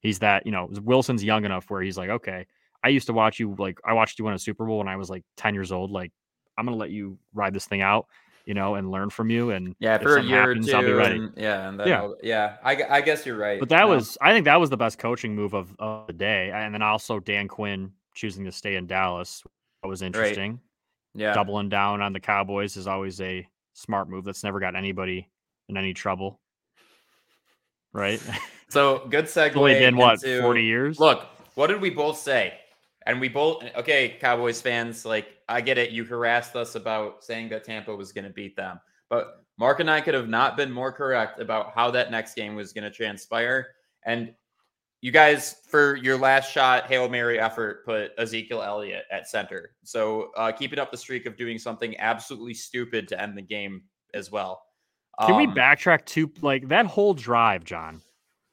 He's 0.00 0.18
that 0.18 0.44
you 0.44 0.52
know 0.52 0.68
Wilson's 0.82 1.24
young 1.24 1.46
enough 1.46 1.70
where 1.70 1.80
he's 1.80 1.96
like, 1.96 2.10
okay, 2.10 2.46
I 2.84 2.88
used 2.88 3.06
to 3.06 3.12
watch 3.14 3.40
you 3.40 3.56
like 3.58 3.78
I 3.84 3.94
watched 3.94 4.18
you 4.18 4.24
win 4.26 4.34
a 4.34 4.38
Super 4.38 4.64
Bowl 4.66 4.78
when 4.78 4.88
I 4.88 4.96
was 4.96 5.08
like 5.10 5.24
ten 5.36 5.54
years 5.54 5.72
old. 5.72 5.90
Like, 5.90 6.12
I'm 6.58 6.66
to 6.66 6.74
let 6.74 6.90
you 6.90 7.18
ride 7.32 7.54
this 7.54 7.64
thing 7.66 7.80
out. 7.80 8.06
You 8.46 8.52
know, 8.52 8.74
and 8.74 8.90
learn 8.90 9.08
from 9.08 9.30
you. 9.30 9.52
And 9.52 9.74
yeah, 9.78 9.96
for 9.96 10.18
a 10.18 10.22
year 10.22 10.40
happens, 10.48 10.68
or 10.68 10.72
two. 10.72 10.76
I'll 10.76 10.82
be 10.84 10.92
ready. 10.92 11.16
and- 11.16 11.32
yeah, 11.34 11.66
and 11.66 11.80
Yeah. 11.86 12.02
I'll- 12.02 12.16
yeah. 12.22 12.56
I, 12.62 12.76
I 12.90 13.00
guess 13.00 13.24
you're 13.24 13.38
right. 13.38 13.58
But 13.58 13.70
that 13.70 13.86
No. 13.86 13.88
was, 13.88 14.18
I 14.20 14.34
think 14.34 14.44
that 14.44 14.60
was 14.60 14.68
the 14.68 14.76
best 14.76 14.98
coaching 14.98 15.34
move 15.34 15.54
of, 15.54 15.74
of 15.78 16.06
the 16.08 16.12
day. 16.12 16.50
And 16.54 16.74
then 16.74 16.82
also 16.82 17.18
Dan 17.20 17.48
Quinn 17.48 17.92
choosing 18.12 18.44
to 18.44 18.52
stay 18.52 18.76
in 18.76 18.86
Dallas. 18.86 19.42
That 19.82 19.88
was 19.88 20.02
interesting. 20.02 20.60
yeah. 21.14 21.32
Doubling 21.32 21.70
down 21.70 22.02
on 22.02 22.12
the 22.12 22.20
Cowboys 22.20 22.76
is 22.76 22.86
always 22.86 23.18
a 23.22 23.48
smart 23.72 24.10
move. 24.10 24.24
That's 24.24 24.44
never 24.44 24.60
got 24.60 24.76
anybody 24.76 25.30
in 25.70 25.78
any 25.78 25.94
trouble. 25.94 26.38
Right? 27.94 28.20
So 28.68 29.06
good 29.08 29.24
segue. 29.26 29.56
Only 29.56 29.72
been 29.74 29.96
what, 29.96 30.22
into- 30.22 30.42
40 30.42 30.62
years? 30.64 30.98
Look, 31.00 31.24
what 31.54 31.68
did 31.68 31.80
we 31.80 31.88
both 31.88 32.18
say? 32.18 32.58
And 33.06 33.20
we 33.20 33.28
both 33.28 33.62
okay, 33.76 34.16
Cowboys 34.20 34.60
fans. 34.60 35.04
Like 35.04 35.38
I 35.48 35.60
get 35.60 35.78
it. 35.78 35.90
You 35.90 36.04
harassed 36.04 36.56
us 36.56 36.74
about 36.74 37.22
saying 37.22 37.50
that 37.50 37.64
Tampa 37.64 37.94
was 37.94 38.12
going 38.12 38.24
to 38.24 38.30
beat 38.30 38.56
them, 38.56 38.80
but 39.10 39.44
Mark 39.58 39.80
and 39.80 39.90
I 39.90 40.00
could 40.00 40.14
have 40.14 40.28
not 40.28 40.56
been 40.56 40.72
more 40.72 40.90
correct 40.90 41.38
about 41.40 41.72
how 41.74 41.90
that 41.92 42.10
next 42.10 42.34
game 42.34 42.54
was 42.54 42.72
going 42.72 42.84
to 42.84 42.90
transpire. 42.90 43.68
And 44.04 44.34
you 45.00 45.12
guys, 45.12 45.56
for 45.68 45.96
your 45.96 46.16
last 46.16 46.50
shot 46.50 46.86
hail 46.86 47.08
mary 47.10 47.38
effort, 47.38 47.84
put 47.84 48.12
Ezekiel 48.16 48.62
Elliott 48.62 49.04
at 49.12 49.28
center. 49.28 49.72
So 49.82 50.30
uh, 50.36 50.50
keeping 50.50 50.78
up 50.78 50.90
the 50.90 50.96
streak 50.96 51.26
of 51.26 51.36
doing 51.36 51.58
something 51.58 51.94
absolutely 51.98 52.54
stupid 52.54 53.06
to 53.08 53.20
end 53.20 53.36
the 53.36 53.42
game 53.42 53.82
as 54.14 54.32
well. 54.32 54.62
Can 55.20 55.36
we 55.36 55.46
Um, 55.46 55.54
backtrack 55.54 56.06
to 56.06 56.32
like 56.40 56.68
that 56.68 56.86
whole 56.86 57.14
drive, 57.14 57.64
John? 57.64 58.00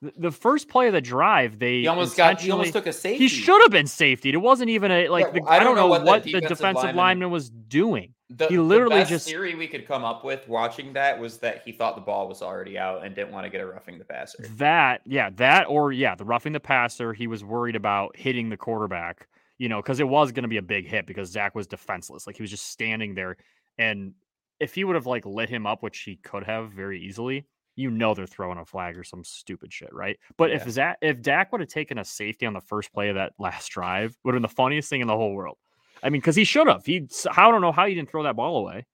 The, 0.02 0.14
the 0.18 0.32
first 0.32 0.68
play 0.68 0.88
of 0.88 0.93
the 0.93 1.02
drive, 1.02 1.60
they 1.60 1.82
He 1.82 1.88
almost 1.88 2.18
got. 2.18 2.41
He 2.41 2.49
almost 2.49 2.74
took 2.74 2.88
a 2.88 2.93
safety. 2.93 3.20
He 3.24 3.28
should 3.28 3.62
have 3.62 3.72
been 3.72 3.86
safety. 3.88 4.30
It 4.30 4.38
wasn't 4.38 4.70
even 4.72 4.91
a 4.91 5.08
like. 5.10 5.28
Yeah, 5.28 5.32
the, 5.32 5.41
I 5.43 5.56
I, 5.56 5.60
don't 5.60 5.68
don't 5.68 5.76
know 5.76 5.82
know 5.84 5.88
what 5.88 6.04
what, 6.04 6.24
the 6.24 6.34
the 6.34 6.41
defensive 6.41 6.76
lineman- 6.84 6.95
lineman 6.95 7.32
was 7.32 7.49
doing. 7.49 8.14
The, 8.30 8.47
He 8.47 8.56
the 8.56 8.62
literally 8.64 8.95
best 8.95 9.10
just- 9.10 9.28
theory 9.28 9.54
we 9.56 9.68
could 9.68 9.86
come 9.86 10.04
up 10.04 10.24
with 10.24 10.47
watching 10.47 10.93
that 10.93 11.20
was 11.20 11.38
that 11.39 11.62
he 11.66 11.72
thought 11.72 11.95
the 11.95 12.02
ball 12.02 12.28
was 12.28 12.41
already 12.41 12.80
out 12.80 13.06
and 13.06 13.14
didn't 13.14 13.32
want 13.32 13.45
to 13.45 13.49
get 13.49 13.62
a 13.62 13.66
roughing 13.66 13.99
the 13.99 14.06
passer. 14.06 14.43
That, 14.56 15.02
yeah, 15.06 15.30
that 15.36 15.66
or 15.68 15.91
yeah, 15.91 16.16
the 16.16 16.24
roughing 16.26 16.54
the 16.54 16.60
passer. 16.62 17.14
He 17.14 17.28
was 17.28 17.43
worried 17.43 17.76
about 17.76 18.16
hitting 18.18 18.49
the 18.49 18.58
quarterback, 18.58 19.28
you 19.60 19.70
know, 19.70 19.82
because 19.82 19.99
it 19.99 20.08
was 20.08 20.32
going 20.32 20.43
to 20.43 20.49
be 20.49 20.58
a 20.58 20.62
big 20.64 20.88
hit 20.88 21.06
because 21.06 21.30
Zach 21.30 21.54
was 21.54 21.68
defenseless. 21.68 22.26
Like 22.26 22.38
he 22.38 22.41
was 22.41 22.49
just 22.49 22.68
standing 22.68 23.14
there, 23.14 23.38
and 23.78 24.14
if 24.60 24.74
he 24.74 24.84
would 24.84 24.95
have 24.95 25.06
like 25.06 25.26
lit 25.26 25.49
him 25.49 25.68
up, 25.68 25.84
which 25.84 25.99
he 25.99 26.16
could 26.16 26.43
have 26.45 26.72
very 26.72 27.02
easily, 27.02 27.45
you 27.76 27.89
know, 27.91 28.13
they're 28.13 28.26
throwing 28.28 28.57
a 28.57 28.65
flag 28.65 28.97
or 28.97 29.03
some 29.03 29.24
stupid 29.24 29.72
shit, 29.72 29.93
right? 29.93 30.17
But 30.38 30.51
if 30.51 30.65
that 30.76 30.97
if 31.01 31.22
Dak 31.22 31.51
would 31.51 31.61
have 31.61 31.69
taken 31.69 31.97
a 31.97 32.05
safety 32.05 32.45
on 32.45 32.53
the 32.53 32.61
first 32.61 32.91
play 32.93 33.09
of 33.09 33.15
that 33.15 33.34
last 33.39 33.69
drive, 33.69 34.17
would 34.24 34.34
have 34.34 34.41
been 34.41 34.49
the 34.49 34.55
funniest 34.55 34.89
thing 34.89 35.01
in 35.01 35.07
the 35.07 35.15
whole 35.15 35.34
world. 35.34 35.57
I 36.03 36.09
mean, 36.09 36.19
because 36.22 36.36
he 36.36 36.43
should 36.43 36.67
have. 36.67 36.86
He, 36.86 37.07
I 37.36 37.49
don't 37.51 37.61
know 37.61 37.72
how 37.72 37.86
he 37.86 37.93
didn't 37.95 38.09
throw 38.09 38.24
that 38.24 38.36
ball 38.36 38.57
away, 38.57 38.86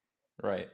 Right, 0.44 0.70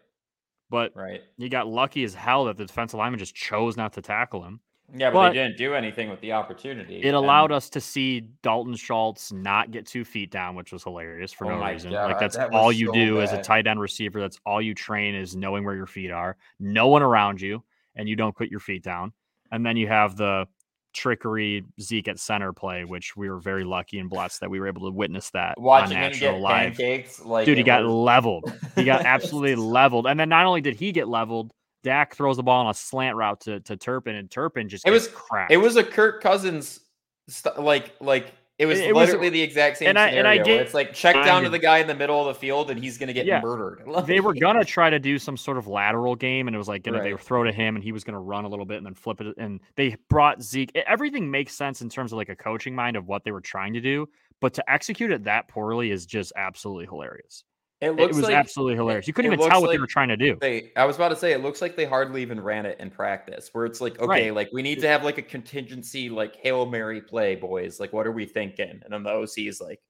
but 0.70 0.92
right. 0.96 1.22
he 1.38 1.48
got 1.50 1.68
lucky 1.68 2.04
as 2.04 2.14
hell 2.16 2.46
that 2.46 2.58
the 2.58 2.66
defensive 2.66 2.98
lineman 2.98 3.20
just 3.20 3.36
chose 3.36 3.78
not 3.78 3.94
to 3.94 4.02
tackle 4.02 4.44
him. 4.44 4.60
Yeah, 4.96 5.10
but, 5.10 5.14
But- 5.14 5.30
they 5.30 5.36
didn't 5.36 5.58
do 5.58 5.74
anything 5.76 6.10
with 6.10 6.20
the 6.22 6.34
opportunity. 6.34 7.02
It 7.02 7.14
allowed 7.14 7.52
us 7.52 7.70
to 7.70 7.80
see 7.80 8.22
Dalton 8.42 8.76
Schultz 8.76 9.32
not 9.32 9.72
get 9.72 9.86
two 9.88 10.04
feet 10.04 10.30
down, 10.30 10.56
which 10.56 10.72
was 10.74 10.84
hilarious 10.84 11.32
for 11.32 11.46
Oh 11.52 11.58
no 11.60 11.66
reason. 11.66 11.92
God, 11.92 12.12
like 12.12 12.20
that's 12.20 12.36
that 12.36 12.52
all 12.52 12.72
you 12.72 12.88
so 12.88 12.94
do 12.94 13.22
as 13.22 13.32
a 13.32 13.42
tight 13.42 13.66
end 13.66 13.80
receiver. 13.80 14.20
That's 14.20 14.40
all 14.46 14.62
you 14.62 14.76
train 14.76 15.16
is 15.16 15.36
knowing 15.36 15.64
where 15.64 15.76
your 15.76 15.88
feet 15.88 16.12
are, 16.12 16.36
no 16.60 16.88
one 16.90 17.02
around 17.02 17.40
you, 17.42 17.64
and 17.96 18.08
you 18.10 18.16
don't 18.16 18.36
put 18.36 18.50
your 18.50 18.60
feet 18.60 18.84
down. 18.84 19.14
And 19.52 19.66
then 19.66 19.78
you 19.78 19.88
have 19.88 20.16
the 20.18 20.48
trickery 20.94 21.64
Zeke 21.82 22.08
at 22.08 22.20
center 22.20 22.54
play, 22.54 22.86
which 22.86 23.16
we 23.16 23.30
were 23.30 23.40
very 23.40 23.64
lucky 23.64 24.00
and 24.00 24.10
blessed 24.10 24.42
that 24.42 24.50
we 24.50 24.60
were 24.60 24.68
able 24.68 24.90
to 24.90 24.92
witness 24.96 25.30
that 25.32 25.60
watching 25.60 25.98
on 25.98 26.04
national 26.04 26.40
live. 26.40 26.76
pancakes. 26.78 27.20
Like 27.24 27.46
Dude, 27.46 27.58
he 27.58 27.64
got 27.64 27.84
was- 27.84 27.92
leveled. 27.94 28.54
He 28.76 28.84
got 28.84 29.02
absolutely 29.06 29.56
leveled. 29.56 30.08
And 30.08 30.20
then 30.20 30.30
not 30.30 30.46
only 30.46 30.62
did 30.62 30.76
he 30.76 30.92
get 30.92 31.08
leveled, 31.08 31.52
Dak 31.84 32.16
throws 32.16 32.38
the 32.38 32.44
ball 32.44 32.64
on 32.66 32.70
a 32.70 32.74
slant 32.74 33.16
route 33.18 33.42
to, 33.42 33.60
to 33.62 33.76
Turpin, 33.76 34.16
and 34.16 34.30
Turpin 34.32 34.70
just 34.70 34.88
It 34.88 34.92
was- 34.92 35.08
cracked. 35.08 35.52
It 35.52 35.58
was 35.58 35.76
a 35.76 35.84
Kirk 35.84 36.22
Cousins, 36.22 36.80
st- 37.28 37.60
like 37.60 37.94
like 38.00 38.34
it 38.60 38.66
was 38.68 38.80
It- 38.80 38.90
it 38.90 38.96
was- 38.96 39.10
literally 39.10 39.30
the 39.30 39.42
exact 39.42 39.78
same 39.78 39.90
and 39.90 39.98
I- 40.00 40.10
and 40.10 40.28
I 40.28 40.36
scenario. 40.38 40.44
get- 40.58 40.62
it's 40.66 40.74
like 40.74 40.94
check 40.94 41.16
I 41.16 41.26
down 41.26 41.44
to 41.44 41.50
the 41.50 41.60
guy 41.60 41.80
in 41.80 41.88
the 41.88 41.96
middle 41.96 42.20
of 42.20 42.28
the 42.28 42.40
field 42.40 42.70
and 42.70 42.80
he's 42.82 42.98
gonna 42.98 43.14
get 43.14 43.26
Yeah. 43.26 43.42
murdered. 43.42 43.82
they 44.06 44.20
were 44.20 44.34
gonna 44.34 44.64
try 44.64 44.90
to 44.90 45.00
do 45.00 45.18
some 45.18 45.38
sort 45.38 45.58
of 45.58 45.68
lateral 45.68 46.16
game, 46.16 46.48
and 46.48 46.56
it 46.56 46.58
was 46.58 46.68
like 46.68 46.84
gonna 46.84 46.98
they 47.00 47.06
Right. 47.06 47.14
would 47.14 47.22
throw 47.22 47.44
to 47.44 47.52
him, 47.52 47.76
and 47.76 47.84
he 47.84 47.92
was 47.92 48.04
gonna 48.04 48.20
run 48.22 48.46
a 48.46 48.48
little 48.48 48.66
bit 48.66 48.78
and 48.78 48.86
then 48.86 48.94
flip 48.94 49.22
it. 49.22 49.36
And 49.38 49.60
they 49.76 49.96
brought 50.10 50.42
Zeke. 50.42 50.72
Everything 50.76 51.30
makes 51.32 51.56
sense 51.56 51.82
in 51.82 51.90
terms 51.90 52.12
of 52.12 52.18
like 52.18 52.30
a 52.30 52.36
coaching 52.36 52.76
mind 52.76 52.96
of 52.96 53.08
what 53.08 53.24
they 53.24 53.32
were 53.32 53.42
trying 53.42 53.74
to 53.74 53.82
do, 53.82 54.08
but 54.40 54.54
to 54.54 54.72
execute 54.72 55.12
it 55.12 55.24
that 55.24 55.48
poorly 55.48 55.90
is 55.92 56.06
just 56.06 56.32
absolutely 56.36 56.86
hilarious. 56.86 57.44
It 57.84 58.00
It 58.00 58.08
was 58.08 58.22
like 58.22 58.34
absolutely 58.34 58.76
hilarious. 58.76 59.08
You 59.08 59.14
couldn't 59.14 59.34
even 59.34 59.50
tell 59.50 59.62
what 59.62 59.72
they 59.72 59.78
were 59.78 59.88
trying 59.88 60.10
to 60.10 60.18
do. 60.18 60.38
They, 60.40 60.72
I 60.76 60.86
was 60.86 60.96
about 60.96 61.10
to 61.10 61.16
say, 61.16 61.34
it 61.34 61.42
looks 61.42 61.62
like 61.62 61.76
they 61.76 61.86
hardly 61.86 62.22
even 62.22 62.40
ran 62.40 62.66
it 62.66 62.80
in 62.80 62.90
practice. 62.90 63.50
Where 63.54 63.66
it's 63.66 63.82
like, 63.82 64.00
okay, 64.00 64.30
Right. 64.30 64.34
like 64.34 64.50
we 64.54 64.62
need 64.62 64.80
to 64.80 64.88
have 64.88 65.04
like 65.04 65.18
a 65.18 65.22
contingency, 65.22 66.10
like 66.10 66.36
hail 66.38 66.66
mary 66.66 67.02
play, 67.02 67.36
boys. 67.36 67.80
Like, 67.80 67.92
what 67.94 68.08
are 68.08 68.12
we 68.12 68.26
thinking? 68.26 68.82
And 68.84 68.94
then 68.94 69.04
the 69.04 69.12
OC 69.12 69.40
is 69.40 69.60
like, 69.62 69.82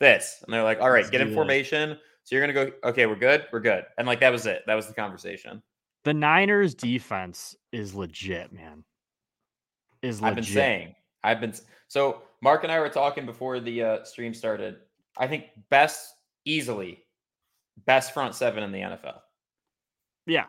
this, 0.00 0.42
and 0.44 0.52
they're 0.54 0.62
like, 0.62 0.80
all 0.80 0.90
right, 0.90 0.98
Let's 1.00 1.10
get 1.10 1.20
in 1.20 1.34
formation. 1.34 1.98
So 2.24 2.36
you're 2.36 2.46
gonna 2.46 2.66
go, 2.66 2.88
okay, 2.90 3.06
we're 3.06 3.16
good, 3.16 3.46
we're 3.52 3.60
good, 3.60 3.84
and 3.96 4.06
like 4.06 4.20
that 4.20 4.30
was 4.30 4.46
it. 4.46 4.62
That 4.66 4.74
was 4.74 4.86
the 4.86 4.94
conversation. 4.94 5.62
The 6.04 6.14
Niners 6.14 6.74
defense 6.74 7.56
is 7.72 7.94
legit, 7.94 8.52
man. 8.52 8.84
Is 10.02 10.20
legit. 10.20 10.28
I've 10.28 10.34
been 10.36 10.44
saying, 10.44 10.94
I've 11.24 11.40
been. 11.40 11.52
So 11.88 12.22
Mark 12.42 12.62
and 12.62 12.72
I 12.72 12.78
were 12.80 12.88
talking 12.88 13.26
before 13.26 13.60
the 13.60 13.82
uh, 13.82 14.04
stream 14.04 14.34
started. 14.34 14.76
I 15.16 15.26
think 15.26 15.46
best, 15.70 16.14
easily, 16.44 17.02
best 17.86 18.12
front 18.14 18.34
seven 18.34 18.62
in 18.62 18.72
the 18.72 18.80
NFL. 18.80 19.20
Yeah. 20.26 20.44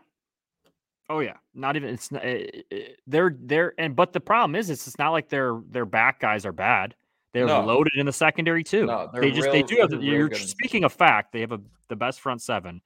Oh 1.09 1.19
yeah. 1.21 1.37
Not 1.53 1.75
even 1.75 1.89
it's 1.89 2.11
not, 2.11 2.23
eh, 2.23 2.45
eh, 2.71 2.79
they're 3.07 3.35
they're 3.39 3.73
and 3.77 3.95
but 3.95 4.13
the 4.13 4.19
problem 4.19 4.55
is 4.55 4.69
it's 4.69 4.87
it's 4.87 4.97
not 4.99 5.09
like 5.11 5.29
their 5.29 5.59
their 5.69 5.85
back 5.85 6.19
guys 6.19 6.45
are 6.45 6.51
bad. 6.51 6.95
They're 7.33 7.45
No. 7.47 7.61
loaded 7.63 7.93
in 7.95 8.05
the 8.05 8.13
secondary 8.13 8.63
too. 8.63 8.85
No, 8.85 9.09
they 9.13 9.31
just 9.31 9.51
they 9.51 9.63
do 9.63 9.77
have. 9.81 9.91
real 9.91 10.01
you're 10.03 10.33
speaking 10.33 10.83
of 10.83 10.91
fact, 10.93 11.31
they 11.31 11.41
have 11.41 11.51
a 11.51 11.61
the 11.87 11.95
best 11.95 12.21
front 12.21 12.41
seven, 12.41 12.81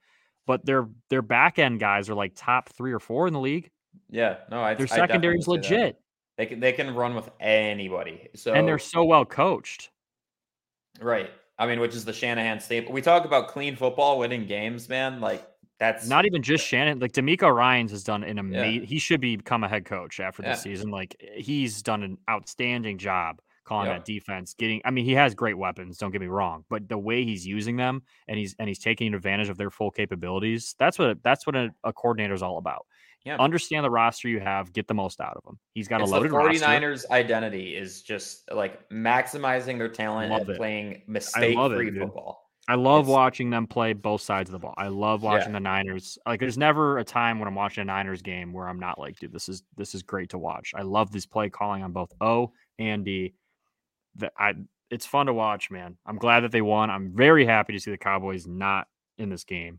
but 0.46 0.64
their 0.64 0.88
their 1.10 1.22
back 1.22 1.58
end 1.58 1.80
guys 1.80 2.08
are 2.08 2.14
like 2.14 2.32
top 2.34 2.68
three 2.70 2.92
or 2.92 3.00
four 3.00 3.26
in 3.26 3.32
the 3.32 3.40
league. 3.40 3.70
Yeah, 4.10 4.38
no, 4.50 4.60
I 4.62 4.74
Their 4.74 4.86
secondary 4.86 5.38
is 5.38 5.44
say 5.44 5.52
that. 5.52 5.62
legit, 5.62 6.00
They 6.36 6.46
can 6.46 6.60
they 6.60 6.72
can 6.72 6.94
run 6.94 7.14
with 7.14 7.28
anybody. 7.40 8.28
So 8.34 8.52
and 8.54 8.66
they're 8.66 8.78
so 8.78 9.04
well 9.04 9.24
coached. 9.24 9.90
right. 11.00 11.30
I 11.58 11.66
mean, 11.66 11.80
which 11.80 11.94
is 11.94 12.04
the 12.04 12.12
Shanahan 12.12 12.60
staple. 12.60 12.92
We 12.92 13.00
talk 13.02 13.24
about 13.24 13.48
clean 13.48 13.76
football, 13.76 14.18
winning 14.18 14.46
games, 14.46 14.88
man. 14.88 15.20
Like 15.20 15.46
that's 15.78 16.06
Not 16.08 16.24
even 16.26 16.42
just 16.42 16.64
Shanahan. 16.66 16.98
Like 17.00 17.12
DeMeco 17.12 17.52
Ryans 17.54 17.90
has 17.90 18.04
done 18.04 18.24
an 18.24 18.38
amazing. 18.38 18.86
He 18.86 18.98
should 18.98 19.20
be 19.20 19.36
become 19.36 19.64
a 19.64 19.68
head 19.68 19.84
coach 19.84 20.20
after 20.20 20.42
Yeah. 20.42 20.50
this 20.50 20.62
season. 20.62 20.90
Like 20.90 21.16
he's 21.36 21.82
done 21.82 22.02
an 22.02 22.18
outstanding 22.28 22.98
job 22.98 23.40
calling 23.64 23.88
that 23.88 24.04
defense. 24.04 24.54
Getting. 24.54 24.82
I 24.84 24.90
mean, 24.90 25.04
he 25.04 25.12
has 25.12 25.34
great 25.34 25.56
weapons. 25.56 25.98
Don't 25.98 26.10
get 26.10 26.20
me 26.20 26.26
wrong, 26.26 26.64
but 26.68 26.88
the 26.88 26.98
way 26.98 27.24
he's 27.24 27.46
using 27.46 27.76
them 27.76 28.02
and 28.28 28.38
he's 28.38 28.54
and 28.58 28.68
he's 28.68 28.78
taking 28.78 29.14
advantage 29.14 29.48
of 29.48 29.56
their 29.56 29.70
full 29.70 29.90
capabilities. 29.90 30.74
That's 30.78 30.98
what 30.98 31.22
that's 31.22 31.46
what 31.46 31.56
a, 31.56 31.70
a 31.82 31.92
coordinator 31.92 32.34
is 32.34 32.42
all 32.42 32.58
about. 32.58 32.86
Yeah. 33.24 33.36
Understand 33.36 33.84
the 33.84 33.90
roster 33.90 34.28
you 34.28 34.40
have. 34.40 34.72
Get 34.72 34.86
the 34.86 34.94
most 34.94 35.20
out 35.20 35.36
of 35.36 35.42
them. 35.44 35.58
He's 35.72 35.88
got 35.88 36.02
it's 36.02 36.10
a 36.10 36.12
loaded 36.14 36.30
the 36.30 36.36
roster. 36.36 36.66
49ers 36.66 37.10
identity 37.10 37.74
is 37.74 38.02
just 38.02 38.50
like 38.52 38.86
maximizing 38.90 39.78
their 39.78 39.88
talent 39.88 40.30
Love 40.30 40.42
and 40.42 40.50
it. 40.50 40.56
playing 40.58 41.02
mistake 41.06 41.56
free 41.56 41.90
football. 41.98 42.42
I 42.68 42.74
love 42.76 43.04
It's- 43.04 43.12
watching 43.14 43.50
them 43.50 43.66
play 43.66 43.92
both 43.92 44.20
sides 44.22 44.48
of 44.48 44.52
the 44.52 44.58
ball. 44.58 44.74
I 44.76 44.88
love 44.88 45.22
watching 45.22 45.52
the 45.52 45.60
Niners. 45.60 46.18
Like 46.26 46.40
there's 46.40 46.56
never 46.58 46.98
a 46.98 47.04
time 47.04 47.38
when 47.38 47.46
I'm 47.48 47.54
watching 47.54 47.82
a 47.82 47.84
Niners 47.84 48.22
game 48.22 48.52
where 48.52 48.68
I'm 48.68 48.78
not 48.78 48.98
like, 48.98 49.18
dude, 49.18 49.32
this 49.32 49.48
is 49.48 49.62
this 49.76 49.94
is 49.94 50.02
great 50.02 50.30
to 50.30 50.38
watch. 50.38 50.72
I 50.74 50.82
love 50.82 51.10
this 51.10 51.26
play 51.26 51.48
calling 51.50 51.82
on 51.82 51.92
both 51.92 52.12
O 52.20 52.52
and 52.78 53.04
D. 53.04 53.34
That 54.16 54.32
I 54.38 54.54
it's 54.90 55.06
fun 55.06 55.26
to 55.26 55.34
watch, 55.34 55.70
man. 55.70 55.96
I'm 56.06 56.16
glad 56.18 56.40
that 56.40 56.52
they 56.52 56.62
won. 56.62 56.90
I'm 56.90 57.12
very 57.14 57.44
happy 57.46 57.72
to 57.72 57.80
see 57.80 57.90
the 57.90 57.98
Cowboys 57.98 58.46
not 58.46 58.86
in 59.18 59.28
this 59.30 59.44
game 59.44 59.78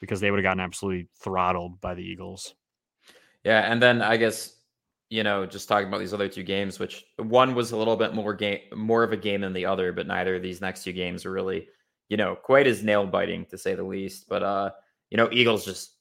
because 0.00 0.20
they 0.20 0.30
would 0.30 0.38
have 0.38 0.44
gotten 0.44 0.60
absolutely 0.60 1.08
throttled 1.22 1.80
by 1.80 1.94
the 1.94 2.02
Eagles. 2.02 2.54
Yeah, 3.44 3.70
and 3.70 3.82
then 3.82 4.02
I 4.02 4.16
guess 4.16 4.60
you 5.10 5.24
know, 5.24 5.44
just 5.44 5.68
talking 5.68 5.88
about 5.88 5.98
these 5.98 6.14
other 6.14 6.28
two 6.28 6.44
games, 6.44 6.78
which 6.78 7.04
one 7.16 7.54
was 7.54 7.72
a 7.72 7.76
little 7.76 7.96
bit 7.96 8.14
more 8.14 8.32
game, 8.32 8.60
more 8.74 9.02
of 9.02 9.12
a 9.12 9.16
game 9.16 9.40
than 9.40 9.52
the 9.52 9.66
other, 9.66 9.92
but 9.92 10.06
neither 10.06 10.36
of 10.36 10.42
these 10.42 10.60
next 10.60 10.84
two 10.84 10.92
games 10.92 11.26
are 11.26 11.32
really, 11.32 11.66
you 12.08 12.16
know, 12.16 12.36
quite 12.36 12.68
as 12.68 12.84
nail 12.84 13.04
biting 13.04 13.44
to 13.46 13.58
say 13.58 13.74
the 13.74 13.82
least. 13.82 14.28
But 14.28 14.44
uh, 14.44 14.70
you 15.10 15.16
know, 15.16 15.28
Eagles 15.32 15.64
just, 15.64 15.94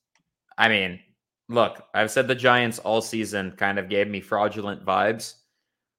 I 0.59 0.69
mean, 0.69 0.99
look, 1.49 1.83
I've 1.95 2.11
said 2.11 2.27
the 2.27 2.35
Giants 2.35 2.77
all 2.77 3.01
season 3.01 3.51
kind 3.57 3.79
of 3.79 3.89
gave 3.89 4.07
me 4.07 4.21
fraudulent 4.21 4.85
vibes. 4.85 5.35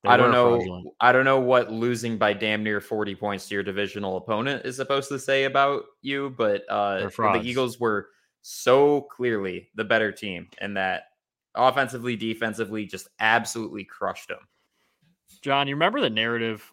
They 0.04 0.10
I 0.10 0.16
don't 0.16 0.30
know. 0.30 0.56
fraudulent. 0.56 0.86
I 1.00 1.10
don't 1.10 1.24
know 1.24 1.40
what 1.40 1.72
losing 1.72 2.16
by 2.16 2.32
damn 2.32 2.62
near 2.62 2.80
40 2.80 3.16
points 3.16 3.48
to 3.48 3.54
your 3.54 3.64
divisional 3.64 4.18
opponent 4.18 4.64
is 4.64 4.76
supposed 4.76 5.08
to 5.08 5.18
say 5.18 5.44
about 5.44 5.82
you, 6.00 6.32
but 6.38 6.62
uh 6.70 7.08
the. 7.08 7.40
Eagles 7.42 7.80
were 7.80 8.08
so 8.42 9.02
clearly 9.02 9.68
the 9.74 9.84
better 9.84 10.12
team 10.12 10.48
and 10.58 10.76
that 10.76 11.09
offensively, 11.54 12.16
defensively, 12.16 12.86
just 12.86 13.08
absolutely 13.18 13.84
crushed 13.84 14.28
them. 14.28 14.38
John, 15.42 15.68
you 15.68 15.74
remember 15.74 16.00
the 16.00 16.10
narrative 16.10 16.72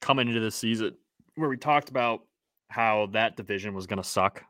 coming 0.00 0.28
into 0.28 0.40
this 0.40 0.56
season 0.56 0.94
where 1.36 1.48
we 1.48 1.56
talked 1.56 1.88
about 1.88 2.22
how 2.68 3.06
that 3.12 3.36
division 3.36 3.74
was 3.74 3.86
going 3.86 4.02
to 4.02 4.08
suck, 4.08 4.44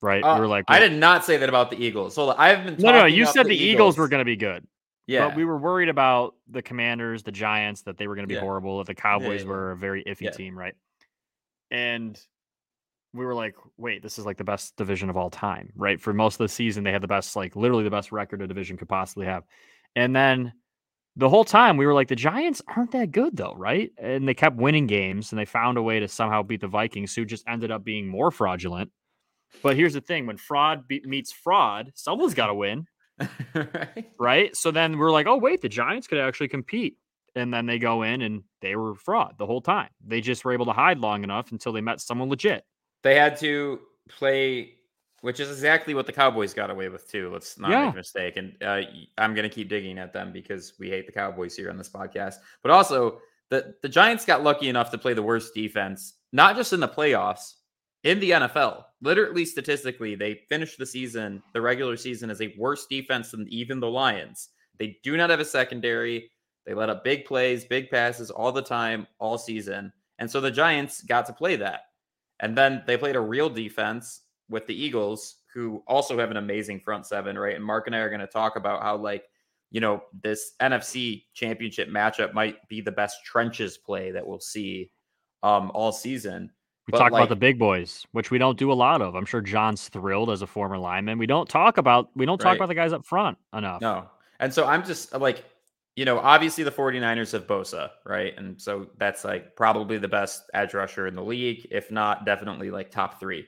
right? 0.00 0.22
Uh, 0.22 0.34
we 0.34 0.40
were 0.40 0.48
like, 0.48 0.64
I 0.68 0.78
did 0.78 0.92
not 0.92 1.24
say 1.24 1.36
that 1.36 1.48
about 1.48 1.70
the 1.70 1.82
Eagles. 1.82 2.14
So 2.14 2.30
I've 2.30 2.64
been 2.64 2.76
No, 2.78 2.92
no, 2.92 3.04
you 3.04 3.26
said 3.26 3.46
the, 3.46 3.56
Eagles, 3.56 3.98
were 3.98 4.08
going 4.08 4.20
to 4.20 4.24
be 4.24 4.36
good, 4.36 4.66
Yeah, 5.06 5.28
but 5.28 5.36
we 5.36 5.44
were 5.44 5.58
worried 5.58 5.88
about 5.88 6.34
the 6.48 6.62
Commanders, 6.62 7.22
the 7.22 7.32
Giants, 7.32 7.82
that 7.82 7.98
they 7.98 8.06
were 8.06 8.14
going 8.14 8.24
to 8.24 8.28
be 8.28 8.34
Yeah. 8.34 8.40
horrible. 8.40 8.78
That 8.78 8.86
the 8.86 8.94
Cowboys 8.94 9.42
yeah. 9.42 9.48
were 9.48 9.72
a 9.72 9.76
very 9.76 10.02
iffy 10.04 10.22
Yeah. 10.22 10.30
team, 10.30 10.58
right? 10.58 10.74
And 11.70 12.20
we 13.12 13.24
were 13.24 13.34
like, 13.34 13.54
wait, 13.76 14.02
this 14.02 14.18
is 14.18 14.26
like 14.26 14.36
the 14.36 14.44
best 14.44 14.76
division 14.76 15.08
of 15.10 15.16
all 15.16 15.30
time, 15.30 15.72
right? 15.76 16.00
For 16.00 16.12
most 16.12 16.34
of 16.34 16.44
the 16.44 16.48
season, 16.48 16.84
they 16.84 16.92
had 16.92 17.02
the 17.02 17.08
best, 17.08 17.36
like 17.36 17.56
literally 17.56 17.84
the 17.84 17.90
best 17.90 18.12
record 18.12 18.42
a 18.42 18.46
division 18.46 18.76
could 18.76 18.88
possibly 18.88 19.26
have. 19.26 19.44
And 19.94 20.14
then 20.14 20.52
the 21.16 21.28
whole 21.28 21.44
time 21.44 21.76
we 21.76 21.86
were 21.86 21.94
like, 21.94 22.08
the 22.08 22.16
Giants 22.16 22.60
aren't 22.76 22.92
that 22.92 23.10
good 23.10 23.36
though, 23.36 23.54
right? 23.56 23.90
And 23.96 24.28
they 24.28 24.34
kept 24.34 24.56
winning 24.56 24.86
games 24.86 25.32
and 25.32 25.38
they 25.38 25.46
found 25.46 25.78
a 25.78 25.82
way 25.82 25.98
to 26.00 26.08
somehow 26.08 26.42
beat 26.42 26.60
the 26.60 26.68
Vikings, 26.68 27.14
who 27.14 27.24
just 27.24 27.44
ended 27.48 27.70
up 27.70 27.84
being 27.84 28.06
more 28.06 28.30
fraudulent. 28.30 28.90
But 29.62 29.76
here's 29.76 29.94
the 29.94 30.00
thing 30.02 30.26
when 30.26 30.36
fraud 30.36 30.86
be- 30.86 31.02
meets 31.04 31.32
fraud, 31.32 31.92
someone's 31.94 32.34
got 32.34 32.48
to 32.48 32.54
win, 32.54 32.86
Right? 33.54 34.10
right? 34.18 34.56
So 34.56 34.70
then 34.70 34.98
we're 34.98 35.10
like, 35.10 35.26
oh, 35.26 35.38
wait, 35.38 35.62
the 35.62 35.68
Giants 35.68 36.06
could 36.06 36.18
actually 36.18 36.48
compete. 36.48 36.96
And 37.34 37.52
then 37.52 37.66
they 37.66 37.78
go 37.78 38.02
in 38.02 38.22
and 38.22 38.42
they 38.60 38.76
were 38.76 38.94
fraud 38.94 39.34
the 39.38 39.46
whole 39.46 39.60
time. 39.60 39.88
They 40.06 40.20
just 40.20 40.44
were 40.44 40.52
able 40.52 40.66
to 40.66 40.72
hide 40.72 40.98
long 40.98 41.22
enough 41.22 41.52
until 41.52 41.72
they 41.72 41.82
met 41.82 42.00
someone 42.00 42.28
legit. 42.28 42.64
They 43.06 43.14
had 43.14 43.36
to 43.38 43.78
play, 44.08 44.74
which 45.20 45.38
is 45.38 45.48
exactly 45.48 45.94
what 45.94 46.06
the 46.06 46.12
Cowboys 46.12 46.52
got 46.52 46.70
away 46.70 46.88
with 46.88 47.08
too. 47.08 47.30
Let's 47.32 47.56
not 47.56 47.70
Yeah. 47.70 47.84
make 47.84 47.94
a 47.94 47.96
mistake. 47.98 48.36
And 48.36 48.60
uh, 48.60 48.82
I'm 49.16 49.32
going 49.32 49.48
to 49.48 49.54
keep 49.54 49.68
digging 49.68 49.96
at 50.00 50.12
them 50.12 50.32
because 50.32 50.72
we 50.80 50.90
hate 50.90 51.06
the 51.06 51.12
Cowboys 51.12 51.54
here 51.54 51.70
on 51.70 51.78
this 51.78 51.88
podcast. 51.88 52.34
But 52.64 52.72
also, 52.72 53.20
the 53.50 53.76
the 53.82 53.88
Giants 53.88 54.24
got 54.24 54.42
lucky 54.42 54.68
enough 54.68 54.90
to 54.90 54.98
play 54.98 55.14
the 55.14 55.22
worst 55.22 55.54
defense, 55.54 56.14
not 56.32 56.56
just 56.56 56.72
in 56.72 56.80
the 56.80 56.88
playoffs, 56.88 57.52
in 58.02 58.18
the 58.18 58.32
NFL. 58.32 58.82
Literally, 59.00 59.44
statistically, 59.44 60.16
they 60.16 60.40
finished 60.48 60.76
the 60.76 60.86
season, 60.86 61.40
the 61.54 61.60
regular 61.60 61.96
season, 61.96 62.28
as 62.28 62.42
a 62.42 62.52
worse 62.58 62.86
defense 62.86 63.30
than 63.30 63.46
even 63.48 63.78
the 63.78 63.88
Lions. 63.88 64.48
They 64.80 64.98
do 65.04 65.16
not 65.16 65.30
have 65.30 65.38
a 65.38 65.44
secondary. 65.44 66.28
They 66.66 66.74
let 66.74 66.90
up 66.90 67.04
big 67.04 67.24
plays, 67.24 67.64
big 67.64 67.88
passes 67.88 68.32
all 68.32 68.50
the 68.50 68.62
time, 68.62 69.06
all 69.20 69.38
season. 69.38 69.92
And 70.18 70.28
so 70.28 70.40
the 70.40 70.50
Giants 70.50 71.02
got 71.02 71.24
to 71.26 71.32
play 71.32 71.54
that. 71.54 71.82
And 72.40 72.56
then 72.56 72.82
they 72.86 72.96
played 72.96 73.16
a 73.16 73.20
real 73.20 73.48
defense 73.48 74.22
with 74.48 74.66
the 74.66 74.74
Eagles, 74.74 75.36
who 75.54 75.82
also 75.86 76.18
have 76.18 76.30
an 76.30 76.36
amazing 76.36 76.80
front 76.80 77.06
seven, 77.06 77.38
right? 77.38 77.56
And 77.56 77.64
Mark 77.64 77.86
and 77.86 77.96
I 77.96 78.00
are 78.00 78.08
going 78.10 78.20
to 78.20 78.26
talk 78.26 78.56
about 78.56 78.82
how, 78.82 78.96
like, 78.96 79.24
you 79.70 79.80
know, 79.80 80.02
this 80.22 80.52
NFC 80.60 81.24
championship 81.34 81.88
matchup 81.88 82.32
might 82.34 82.56
be 82.68 82.80
the 82.80 82.92
best 82.92 83.24
trenches 83.24 83.78
play 83.78 84.10
that 84.12 84.26
we'll 84.26 84.38
see 84.40 84.90
um 85.42 85.70
all 85.74 85.92
season. 85.92 86.50
We 86.86 86.92
But, 86.92 86.98
talk 86.98 87.12
about 87.12 87.28
the 87.28 87.36
big 87.36 87.58
boys, 87.58 88.06
which 88.12 88.30
we 88.30 88.38
don't 88.38 88.56
do 88.56 88.70
a 88.70 88.74
lot 88.74 89.02
of. 89.02 89.16
I'm 89.16 89.24
sure 89.26 89.40
John's 89.40 89.88
thrilled 89.88 90.30
as 90.30 90.42
a 90.42 90.46
former 90.46 90.78
lineman. 90.78 91.18
We 91.18 91.26
don't 91.26 91.48
talk 91.48 91.78
about 91.78 92.10
we 92.14 92.26
don't 92.26 92.38
talk 92.38 92.46
Right. 92.50 92.56
about 92.56 92.68
the 92.68 92.74
guys 92.74 92.92
up 92.92 93.04
front 93.04 93.38
enough. 93.54 93.80
No. 93.80 94.06
And 94.38 94.52
so 94.54 94.66
I'm 94.66 94.84
just 94.84 95.12
like, 95.14 95.44
you 95.96 96.04
know, 96.04 96.18
obviously 96.18 96.62
the 96.62 96.70
49ers 96.70 97.32
have 97.32 97.46
Bosa, 97.46 97.90
right? 98.04 98.34
And 98.36 98.60
so 98.60 98.88
that's 98.98 99.24
like 99.24 99.56
probably 99.56 99.96
the 99.96 100.06
best 100.06 100.42
edge 100.52 100.74
rusher 100.74 101.06
in 101.06 101.14
the 101.14 101.24
league, 101.24 101.66
if 101.70 101.90
not 101.90 102.26
definitely 102.26 102.70
like 102.70 102.90
top 102.90 103.18
three. 103.18 103.46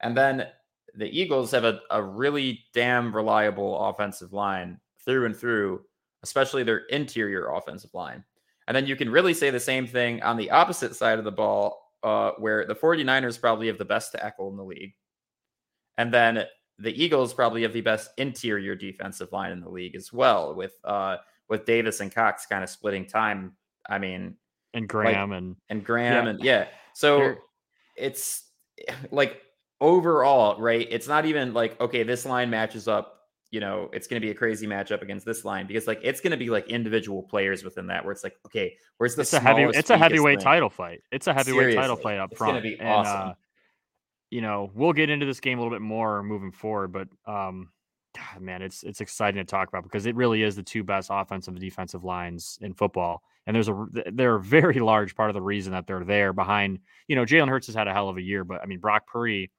And 0.00 0.16
then 0.16 0.46
the 0.94 1.08
Eagles 1.08 1.50
have 1.50 1.64
a, 1.64 1.80
a 1.90 2.00
really 2.00 2.64
damn 2.72 3.14
reliable 3.14 3.76
offensive 3.88 4.32
line 4.32 4.78
through 5.04 5.26
and 5.26 5.36
through, 5.36 5.80
especially 6.22 6.62
their 6.62 6.86
interior 6.86 7.50
offensive 7.50 7.92
line. 7.92 8.22
And 8.68 8.76
then 8.76 8.86
you 8.86 8.94
can 8.94 9.10
really 9.10 9.34
say 9.34 9.50
the 9.50 9.58
same 9.58 9.86
thing 9.86 10.22
on 10.22 10.36
the 10.36 10.50
opposite 10.52 10.94
side 10.94 11.18
of 11.18 11.24
the 11.24 11.32
ball, 11.32 11.90
uh, 12.04 12.30
where 12.38 12.66
the 12.66 12.74
49ers 12.74 13.40
probably 13.40 13.66
have 13.66 13.78
the 13.78 13.84
best 13.84 14.12
tackle 14.12 14.48
in 14.48 14.56
the 14.56 14.62
league. 14.62 14.94
And 15.98 16.14
then 16.14 16.44
the 16.78 17.02
Eagles 17.02 17.34
probably 17.34 17.62
have 17.62 17.72
the 17.72 17.80
best 17.80 18.10
interior 18.16 18.76
defensive 18.76 19.32
line 19.32 19.50
in 19.50 19.60
the 19.60 19.68
league 19.68 19.96
as 19.96 20.12
well, 20.12 20.54
with 20.54 20.72
uh 20.84 21.16
with 21.50 21.66
Davis 21.66 22.00
and 22.00 22.14
Cox 22.14 22.46
kind 22.46 22.64
of 22.64 22.70
splitting 22.70 23.04
time. 23.06 23.56
I 23.88 23.98
mean, 23.98 24.36
And 24.72 24.88
Graham 24.88 25.32
and 25.32 25.56
and 25.68 25.84
Graham 25.84 26.24
Yeah. 26.24 26.30
and 26.30 26.40
yeah. 26.44 26.66
So 26.94 27.18
They're- 27.18 27.38
it's 27.96 28.44
like 29.10 29.40
overall, 29.80 30.60
right? 30.60 30.86
It's 30.90 31.08
not 31.08 31.26
even 31.26 31.52
like 31.52 31.78
okay, 31.80 32.02
this 32.02 32.24
line 32.24 32.50
matches 32.50 32.88
up. 32.88 33.16
You 33.50 33.58
know, 33.58 33.90
it's 33.92 34.06
going 34.06 34.22
to 34.22 34.24
be 34.24 34.30
a 34.30 34.34
crazy 34.34 34.64
matchup 34.68 35.02
against 35.02 35.26
this 35.26 35.44
line 35.44 35.66
because 35.66 35.88
like 35.88 35.98
it's 36.04 36.20
going 36.20 36.30
to 36.30 36.36
be 36.36 36.50
like 36.50 36.68
individual 36.68 37.24
players 37.24 37.64
within 37.64 37.88
that 37.88 38.04
where 38.04 38.12
it's 38.12 38.22
like 38.22 38.36
okay, 38.46 38.76
where's 38.98 39.16
the 39.16 39.22
it's 39.22 39.32
a 39.32 39.40
heavy 39.40 39.62
it's 39.64 39.90
a 39.90 39.98
heavyweight 39.98 40.36
link? 40.38 40.44
title 40.44 40.70
fight. 40.70 41.02
It's 41.10 41.26
a 41.26 41.34
heavyweight 41.34 41.74
title 41.74 41.96
Seriously, 41.96 42.02
fight 42.04 42.18
up 42.20 42.30
it's 42.30 42.38
front. 42.38 42.50
gonna 42.52 42.62
be 42.62 42.78
and, 42.78 43.06
uh, 43.06 43.34
you 44.30 44.40
know, 44.40 44.70
we'll 44.74 44.92
get 44.92 45.10
into 45.10 45.26
this 45.26 45.40
game 45.40 45.58
a 45.58 45.62
little 45.62 45.74
bit 45.76 45.82
more 45.82 46.22
moving 46.22 46.52
forward, 46.52 46.92
but 46.92 47.08
um 47.26 47.70
Ah, 48.18 48.36
man, 48.40 48.62
it's 48.62 48.82
it's 48.82 49.00
exciting 49.00 49.38
to 49.38 49.44
talk 49.44 49.68
about 49.68 49.84
because 49.84 50.06
it 50.06 50.16
really 50.16 50.42
is 50.42 50.56
the 50.56 50.62
two 50.62 50.82
best 50.82 51.10
offensive 51.12 51.54
and 51.54 51.60
defensive 51.60 52.04
lines 52.04 52.58
in 52.60 52.74
football. 52.74 53.22
And 53.46 53.54
there's 53.54 53.68
a 53.68 53.86
they're 54.12 54.36
a 54.36 54.42
very 54.42 54.74
large 54.80 55.14
part 55.14 55.30
of 55.30 55.34
the 55.34 55.42
reason 55.42 55.72
that 55.72 55.86
they're 55.86 56.04
there 56.04 56.32
behind, 56.32 56.80
you 57.08 57.16
know, 57.16 57.24
Jalen 57.24 57.48
Hurts 57.48 57.66
has 57.66 57.76
had 57.76 57.88
a 57.88 57.92
hell 57.92 58.08
of 58.08 58.16
a 58.16 58.22
year, 58.22 58.44
but 58.44 58.60
I 58.62 58.66
mean 58.66 58.80
Brock 58.80 59.06
Purdy 59.06 59.50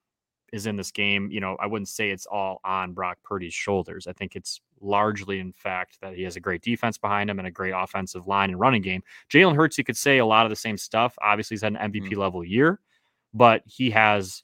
is 0.52 0.66
in 0.66 0.76
this 0.76 0.90
game. 0.90 1.30
You 1.30 1.40
know, 1.40 1.56
I 1.58 1.66
wouldn't 1.66 1.88
say 1.88 2.10
it's 2.10 2.26
all 2.26 2.60
on 2.64 2.92
Brock 2.92 3.18
Purdy's 3.24 3.54
shoulders. 3.54 4.06
I 4.06 4.12
think 4.12 4.36
it's 4.36 4.60
largely, 4.80 5.38
in 5.40 5.52
fact, 5.52 5.98
that 6.02 6.14
he 6.14 6.22
has 6.24 6.36
a 6.36 6.40
great 6.40 6.62
defense 6.62 6.98
behind 6.98 7.30
him 7.30 7.38
and 7.38 7.48
a 7.48 7.50
great 7.50 7.72
offensive 7.74 8.26
line 8.26 8.50
and 8.50 8.60
running 8.60 8.82
game. 8.82 9.02
Jalen 9.30 9.56
Hurts, 9.56 9.78
you 9.78 9.84
could 9.84 9.96
say 9.96 10.18
a 10.18 10.26
lot 10.26 10.44
of 10.44 10.50
the 10.50 10.56
same 10.56 10.76
stuff. 10.76 11.16
Obviously, 11.22 11.54
he's 11.54 11.62
had 11.62 11.74
an 11.74 11.90
MVP 11.90 12.10
mm-hmm. 12.10 12.20
level 12.20 12.44
year, 12.44 12.80
but 13.32 13.62
he 13.66 13.90
has 13.90 14.42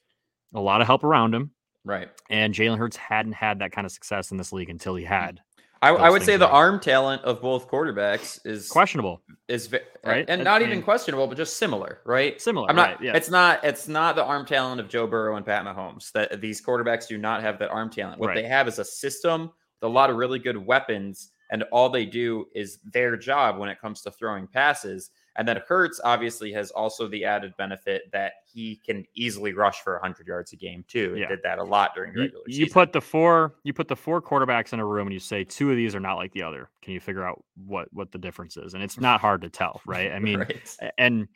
a 0.54 0.60
lot 0.60 0.80
of 0.80 0.86
help 0.86 1.04
around 1.04 1.34
him. 1.34 1.50
Right. 1.88 2.08
And 2.30 2.54
Jalen 2.54 2.78
Hurts 2.78 2.96
hadn't 2.96 3.32
had 3.32 3.58
that 3.60 3.72
kind 3.72 3.84
of 3.84 3.90
success 3.90 4.30
in 4.30 4.36
this 4.36 4.52
league 4.52 4.70
until 4.70 4.94
he 4.94 5.04
had 5.04 5.40
I, 5.80 5.90
I 5.90 6.10
would 6.10 6.22
say 6.22 6.36
the 6.36 6.48
arm 6.48 6.80
talent 6.80 7.22
of 7.22 7.40
both 7.40 7.68
quarterbacks 7.70 8.44
is 8.44 8.68
questionable. 8.68 9.20
Is 9.46 9.72
right, 10.04 10.24
and, 10.28 10.42
not 10.42 10.62
even 10.62 10.82
questionable, 10.82 11.26
but 11.26 11.36
just 11.36 11.56
similar, 11.56 12.00
right? 12.04 12.40
Similar. 12.40 12.68
I'm 12.68 12.76
not. 12.76 12.90
Right, 12.96 13.02
yeah. 13.02 13.16
It's 13.16 13.30
not. 13.30 13.62
It's 13.64 13.86
not 13.86 14.16
the 14.16 14.24
arm 14.24 14.44
talent 14.44 14.80
of 14.80 14.88
Joe 14.88 15.06
Burrow 15.06 15.36
and 15.36 15.46
Pat 15.46 15.64
Mahomes. 15.64 16.10
That 16.12 16.40
these 16.40 16.60
quarterbacks 16.60 17.06
do 17.06 17.16
not 17.16 17.42
have 17.42 17.58
that 17.60 17.70
arm 17.70 17.90
talent. 17.90 18.18
What 18.18 18.28
right. 18.28 18.34
they 18.34 18.48
have 18.48 18.66
is 18.66 18.78
a 18.78 18.84
system 18.84 19.42
with 19.42 19.88
a 19.88 19.88
lot 19.88 20.10
of 20.10 20.16
really 20.16 20.40
good 20.40 20.56
weapons, 20.56 21.30
and 21.50 21.62
all 21.70 21.88
they 21.88 22.06
do 22.06 22.46
is 22.54 22.78
their 22.92 23.16
job 23.16 23.58
when 23.58 23.68
it 23.68 23.80
comes 23.80 24.02
to 24.02 24.10
throwing 24.10 24.48
passes. 24.48 25.10
And 25.38 25.46
then 25.46 25.62
Hurts 25.68 26.00
obviously 26.02 26.52
has 26.52 26.72
also 26.72 27.06
the 27.06 27.24
added 27.24 27.56
benefit 27.56 28.10
that 28.10 28.32
he 28.44 28.80
can 28.84 29.04
easily 29.14 29.52
rush 29.52 29.82
for 29.82 29.92
100 29.94 30.26
yards 30.26 30.52
a 30.52 30.56
game 30.56 30.84
too. 30.88 31.14
He 31.14 31.20
yeah. 31.20 31.28
did 31.28 31.38
that 31.44 31.60
a 31.60 31.62
lot 31.62 31.94
during 31.94 32.12
the 32.12 32.22
regular 32.22 32.42
you, 32.48 32.54
season. 32.54 32.66
You 32.66 32.72
put 32.72 32.92
the 32.92 33.00
four 33.00 33.54
you 33.62 33.72
put 33.72 33.86
the 33.86 33.94
four 33.94 34.20
quarterbacks 34.20 34.72
in 34.72 34.80
a 34.80 34.84
room 34.84 35.06
and 35.06 35.14
you 35.14 35.20
say 35.20 35.44
two 35.44 35.70
of 35.70 35.76
these 35.76 35.94
are 35.94 36.00
not 36.00 36.14
like 36.14 36.32
the 36.32 36.42
other. 36.42 36.70
Can 36.82 36.92
you 36.92 36.98
figure 36.98 37.22
out 37.22 37.44
what 37.54 37.86
what 37.92 38.10
the 38.10 38.18
difference 38.18 38.56
is? 38.56 38.74
And 38.74 38.82
it's 38.82 38.98
not 38.98 39.20
hard 39.20 39.42
to 39.42 39.48
tell, 39.48 39.80
right? 39.86 40.10
I 40.10 40.18
mean, 40.18 40.40
right. 40.40 40.76
and 40.98 41.28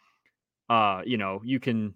uh, 0.68 1.02
you 1.06 1.16
know, 1.16 1.40
you 1.44 1.60
can 1.60 1.94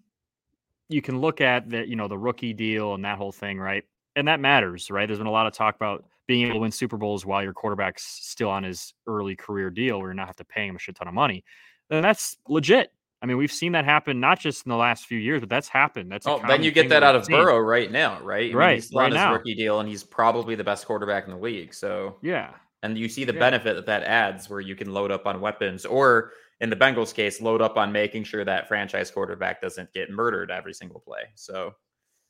you 0.88 1.02
can 1.02 1.20
look 1.20 1.40
at 1.40 1.68
the 1.68 1.88
you 1.88 1.96
know 1.96 2.06
the 2.06 2.18
rookie 2.18 2.52
deal 2.52 2.94
and 2.94 3.04
that 3.04 3.18
whole 3.18 3.32
thing, 3.32 3.58
right? 3.58 3.82
And 4.14 4.28
that 4.28 4.38
matters, 4.38 4.92
right? 4.92 5.06
There's 5.06 5.18
been 5.18 5.26
a 5.26 5.32
lot 5.32 5.48
of 5.48 5.54
talk 5.54 5.74
about 5.74 6.04
being 6.28 6.44
able 6.44 6.54
to 6.54 6.60
win 6.60 6.70
Super 6.70 6.96
Bowls 6.96 7.26
while 7.26 7.42
your 7.42 7.52
quarterback's 7.52 8.04
still 8.04 8.48
on 8.48 8.62
his 8.62 8.94
early 9.08 9.34
career 9.34 9.70
deal, 9.70 9.98
where 9.98 10.08
you're 10.08 10.14
not 10.14 10.28
have 10.28 10.36
to 10.36 10.44
pay 10.44 10.68
him 10.68 10.76
a 10.76 10.78
shit 10.78 10.94
ton 10.94 11.08
of 11.08 11.14
money 11.14 11.42
then 11.88 12.02
that's 12.02 12.36
legit. 12.48 12.92
I 13.22 13.26
mean, 13.26 13.38
we've 13.38 13.52
seen 13.52 13.72
that 13.72 13.84
happen 13.84 14.20
not 14.20 14.38
just 14.38 14.66
in 14.66 14.70
the 14.70 14.76
last 14.76 15.06
few 15.06 15.18
years, 15.18 15.40
but 15.40 15.48
that's 15.48 15.68
happened. 15.68 16.12
That's 16.12 16.26
oh, 16.26 16.40
then 16.46 16.62
you 16.62 16.70
get 16.70 16.90
that 16.90 17.02
out 17.02 17.16
of 17.16 17.24
seen. 17.24 17.36
Burrow 17.36 17.58
right 17.58 17.90
now, 17.90 18.20
right? 18.22 18.52
I 18.52 18.54
right, 18.54 18.68
mean, 18.68 18.76
he's 18.76 18.92
right 18.92 19.04
on 19.06 19.10
his 19.12 19.16
now. 19.16 19.32
rookie 19.32 19.54
deal, 19.54 19.80
and 19.80 19.88
he's 19.88 20.04
probably 20.04 20.54
the 20.54 20.64
best 20.64 20.86
quarterback 20.86 21.24
in 21.24 21.30
the 21.30 21.38
league. 21.38 21.72
So 21.72 22.18
yeah, 22.22 22.50
and 22.82 22.96
you 22.96 23.08
see 23.08 23.24
the 23.24 23.32
yeah. 23.32 23.40
benefit 23.40 23.74
that 23.74 23.86
that 23.86 24.02
adds, 24.02 24.50
where 24.50 24.60
you 24.60 24.76
can 24.76 24.92
load 24.92 25.10
up 25.10 25.26
on 25.26 25.40
weapons, 25.40 25.86
or 25.86 26.32
in 26.60 26.70
the 26.70 26.76
Bengals 26.76 27.14
case, 27.14 27.40
load 27.40 27.62
up 27.62 27.76
on 27.76 27.90
making 27.90 28.24
sure 28.24 28.44
that 28.44 28.68
franchise 28.68 29.10
quarterback 29.10 29.60
doesn't 29.60 29.92
get 29.92 30.10
murdered 30.10 30.50
every 30.50 30.74
single 30.74 31.00
play. 31.00 31.22
So 31.34 31.74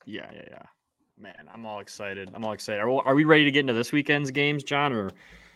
yeah, 0.05 0.31
yeah, 0.33 0.45
yeah. 0.51 0.63
Man, 1.19 1.49
I'm 1.53 1.67
all 1.67 1.81
excited. 1.81 2.31
I'm 2.35 2.45
all 2.45 2.53
excited. 2.53 2.81
Are, 2.81 2.91
are 3.07 3.15
we 3.15 3.25
ready 3.25 3.45
to 3.45 3.51
get 3.51 3.61
into 3.61 3.73
this 3.73 3.91
weekend's 3.91 4.31
games, 4.31 4.63
John? 4.63 4.93
Or 4.93 5.11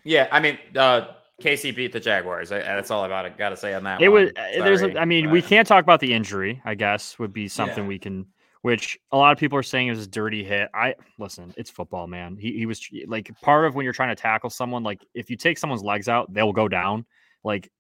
yeah, 0.05 0.27
I 0.33 0.41
mean, 0.41 0.59
uh, 0.77 1.13
KC 1.41 1.75
beat 1.75 1.93
the 1.93 2.01
Jaguars. 2.01 2.53
I, 2.53 2.59
that's 2.61 2.91
all 2.91 3.05
I 3.05 3.09
got, 3.09 3.39
got 3.39 3.51
to 3.51 3.57
say 3.57 3.75
on 3.75 3.85
that. 3.85 4.01
It 4.01 4.09
one. 4.09 4.25
was 4.25 4.33
uh, 4.37 4.65
there's. 4.65 4.83
A, 4.83 4.99
I 4.99 5.05
mean, 5.05 5.27
but... 5.27 5.33
we 5.33 5.43
can't 5.43 5.67
talk 5.67 5.83
about 5.83 6.01
the 6.01 6.13
injury. 6.13 6.61
I 6.65 6.75
guess 6.75 7.19
would 7.19 7.33
be 7.33 7.49
something 7.49 7.85
yeah. 7.85 7.89
we 7.89 7.99
can. 7.99 8.27
Which 8.63 8.99
a 9.11 9.17
lot 9.17 9.33
of 9.33 9.39
people 9.39 9.57
are 9.57 9.63
saying 9.63 9.89
is 9.89 10.05
a 10.05 10.07
dirty 10.07 10.45
hit. 10.45 10.69
I 10.75 10.95
listen. 11.19 11.55
It's 11.57 11.71
football, 11.71 12.07
man. 12.07 12.37
He 12.37 12.53
he 12.59 12.67
was 12.67 12.87
like 13.07 13.31
part 13.41 13.65
of 13.65 13.75
when 13.75 13.85
you're 13.85 13.95
trying 13.95 14.15
to 14.15 14.21
tackle 14.21 14.51
someone. 14.51 14.83
Like 14.83 15.05
if 15.15 15.31
you 15.31 15.37
take 15.37 15.57
someone's 15.57 15.83
legs 15.83 16.09
out, 16.09 16.33
they'll 16.33 16.53
go 16.53 16.69
down. 16.69 17.07
Like 17.43 17.71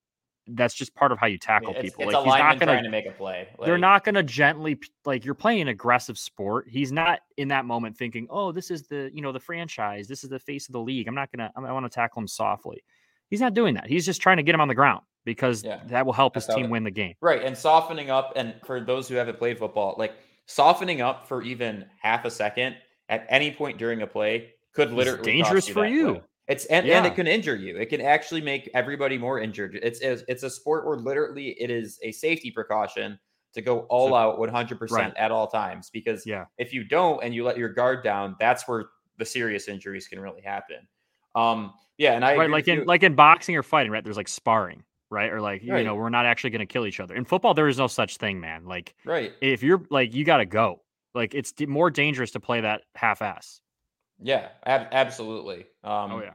that's 0.46 0.74
just 0.74 0.94
part 0.94 1.12
of 1.12 1.18
how 1.18 1.26
you 1.26 1.38
tackle 1.38 1.72
it's, 1.74 1.82
people. 1.82 2.04
It's 2.04 2.14
like 2.14 2.24
he's 2.24 2.34
not 2.34 2.58
gonna 2.58 2.72
trying 2.72 2.84
to 2.84 2.90
make 2.90 3.06
a 3.06 3.12
play. 3.12 3.48
Like, 3.58 3.66
they're 3.66 3.78
not 3.78 4.04
gonna 4.04 4.22
gently 4.22 4.78
like 5.04 5.24
you're 5.24 5.34
playing 5.34 5.62
an 5.62 5.68
aggressive 5.68 6.18
sport. 6.18 6.66
He's 6.68 6.92
not 6.92 7.20
in 7.36 7.48
that 7.48 7.64
moment 7.64 7.96
thinking, 7.96 8.26
"Oh, 8.30 8.52
this 8.52 8.70
is 8.70 8.86
the 8.86 9.10
you 9.12 9.22
know 9.22 9.32
the 9.32 9.40
franchise. 9.40 10.08
This 10.08 10.24
is 10.24 10.30
the 10.30 10.38
face 10.38 10.68
of 10.68 10.72
the 10.72 10.80
league. 10.80 11.08
I'm 11.08 11.14
not 11.14 11.30
gonna. 11.30 11.52
I 11.54 11.72
want 11.72 11.86
to 11.86 11.90
tackle 11.90 12.20
him 12.20 12.28
softly." 12.28 12.82
He's 13.30 13.40
not 13.40 13.54
doing 13.54 13.74
that. 13.74 13.86
He's 13.86 14.04
just 14.04 14.20
trying 14.20 14.36
to 14.36 14.42
get 14.42 14.54
him 14.54 14.60
on 14.60 14.68
the 14.68 14.74
ground 14.74 15.02
because 15.24 15.62
yeah. 15.64 15.80
that 15.86 16.04
will 16.04 16.12
help 16.12 16.34
his 16.34 16.46
team 16.46 16.68
win 16.70 16.84
the 16.84 16.90
game. 16.90 17.14
Right. 17.20 17.42
And 17.42 17.56
softening 17.56 18.10
up, 18.10 18.32
and 18.36 18.54
for 18.64 18.80
those 18.80 19.08
who 19.08 19.14
haven't 19.14 19.38
played 19.38 19.58
football, 19.58 19.94
like 19.98 20.14
softening 20.46 21.00
up 21.00 21.28
for 21.28 21.42
even 21.42 21.86
half 22.00 22.24
a 22.24 22.30
second 22.30 22.76
at 23.08 23.26
any 23.28 23.52
point 23.52 23.78
during 23.78 24.02
a 24.02 24.06
play 24.06 24.52
could 24.72 24.92
literally 24.92 25.18
it's 25.18 25.26
dangerous 25.26 25.68
you 25.68 25.74
for 25.74 25.86
you. 25.86 26.12
Play. 26.14 26.22
It's 26.48 26.64
and, 26.66 26.84
yeah. 26.84 26.98
and 26.98 27.06
it 27.06 27.14
can 27.14 27.28
injure 27.28 27.54
you. 27.54 27.76
It 27.76 27.86
can 27.86 28.00
actually 28.00 28.40
make 28.40 28.68
everybody 28.74 29.16
more 29.16 29.38
injured. 29.38 29.78
It's 29.80 30.00
it's, 30.00 30.24
it's 30.26 30.42
a 30.42 30.50
sport 30.50 30.84
where 30.84 30.96
literally 30.96 31.50
it 31.60 31.70
is 31.70 32.00
a 32.02 32.10
safety 32.10 32.50
precaution 32.50 33.18
to 33.54 33.62
go 33.62 33.80
all 33.82 34.10
so, 34.10 34.14
out 34.14 34.38
100% 34.38 34.90
right. 34.90 35.16
at 35.16 35.30
all 35.30 35.46
times 35.46 35.90
because 35.90 36.24
yeah. 36.26 36.44
if 36.58 36.72
you 36.72 36.84
don't 36.84 37.22
and 37.22 37.34
you 37.34 37.44
let 37.44 37.56
your 37.56 37.68
guard 37.68 38.02
down, 38.02 38.36
that's 38.40 38.66
where 38.66 38.86
the 39.18 39.24
serious 39.24 39.68
injuries 39.68 40.08
can 40.08 40.20
really 40.20 40.42
happen. 40.42 40.78
Um, 41.34 41.72
yeah, 41.98 42.14
and 42.14 42.24
I 42.24 42.36
right, 42.36 42.50
like 42.50 42.68
in 42.68 42.80
you. 42.80 42.84
like 42.84 43.02
in 43.02 43.14
boxing 43.14 43.56
or 43.56 43.62
fighting, 43.62 43.92
right? 43.92 44.02
There's 44.02 44.16
like 44.16 44.28
sparring, 44.28 44.84
right? 45.10 45.30
Or 45.30 45.40
like 45.40 45.62
right. 45.66 45.78
you 45.78 45.84
know, 45.84 45.94
we're 45.94 46.08
not 46.08 46.26
actually 46.26 46.50
going 46.50 46.60
to 46.60 46.66
kill 46.66 46.86
each 46.86 47.00
other. 47.00 47.14
In 47.14 47.24
football, 47.24 47.54
there 47.54 47.68
is 47.68 47.78
no 47.78 47.86
such 47.86 48.16
thing, 48.16 48.40
man. 48.40 48.64
Like, 48.64 48.94
right? 49.04 49.32
If 49.40 49.62
you're 49.62 49.82
like, 49.90 50.14
you 50.14 50.24
got 50.24 50.38
to 50.38 50.46
go. 50.46 50.80
Like, 51.14 51.34
it's 51.34 51.52
more 51.66 51.90
dangerous 51.90 52.30
to 52.32 52.40
play 52.40 52.60
that 52.60 52.82
half-ass. 52.94 53.60
Yeah, 54.22 54.48
ab- 54.64 54.88
absolutely. 54.92 55.66
Um, 55.82 56.12
oh 56.12 56.20
yeah. 56.22 56.34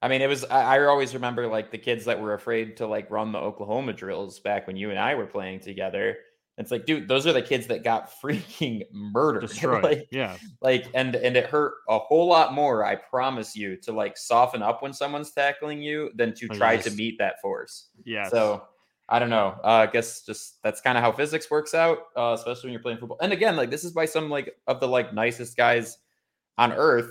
I 0.00 0.08
mean, 0.08 0.20
it 0.20 0.28
was. 0.28 0.44
I, 0.44 0.76
I 0.76 0.84
always 0.84 1.14
remember 1.14 1.46
like 1.46 1.70
the 1.70 1.78
kids 1.78 2.04
that 2.04 2.20
were 2.20 2.34
afraid 2.34 2.76
to 2.78 2.86
like 2.86 3.10
run 3.10 3.32
the 3.32 3.38
Oklahoma 3.38 3.92
drills 3.92 4.38
back 4.40 4.66
when 4.66 4.76
you 4.76 4.90
and 4.90 4.98
I 4.98 5.14
were 5.14 5.26
playing 5.26 5.60
together 5.60 6.18
it's 6.56 6.70
like, 6.70 6.86
dude, 6.86 7.08
those 7.08 7.26
are 7.26 7.32
the 7.32 7.42
kids 7.42 7.66
that 7.66 7.82
got 7.82 8.10
freaking 8.22 8.82
murdered. 8.92 9.40
Destroyed. 9.48 9.82
like, 9.82 10.08
yeah. 10.10 10.36
Like, 10.60 10.86
and 10.94 11.14
and 11.16 11.36
it 11.36 11.46
hurt 11.46 11.74
a 11.88 11.98
whole 11.98 12.26
lot 12.26 12.54
more, 12.54 12.84
I 12.84 12.96
promise 12.96 13.56
you, 13.56 13.76
to 13.78 13.92
like 13.92 14.16
soften 14.16 14.62
up 14.62 14.82
when 14.82 14.92
someone's 14.92 15.32
tackling 15.32 15.82
you 15.82 16.10
than 16.14 16.34
to 16.34 16.48
oh, 16.50 16.54
try 16.54 16.74
yes. 16.74 16.84
to 16.84 16.90
meet 16.92 17.18
that 17.18 17.40
force. 17.40 17.88
Yeah. 18.04 18.28
So 18.28 18.62
I 19.08 19.18
don't 19.18 19.30
know. 19.30 19.56
Uh, 19.62 19.68
I 19.68 19.86
guess 19.86 20.22
just 20.22 20.62
that's 20.62 20.80
kind 20.80 20.96
of 20.96 21.04
how 21.04 21.12
physics 21.12 21.50
works 21.50 21.74
out, 21.74 21.98
uh, 22.16 22.34
especially 22.38 22.68
when 22.68 22.72
you're 22.72 22.82
playing 22.82 22.98
football. 22.98 23.18
And 23.20 23.32
again, 23.32 23.56
like 23.56 23.70
this 23.70 23.84
is 23.84 23.92
by 23.92 24.06
some 24.06 24.30
like 24.30 24.54
of 24.66 24.80
the 24.80 24.88
like 24.88 25.12
nicest 25.12 25.56
guys 25.56 25.98
on 26.56 26.72
earth 26.72 27.10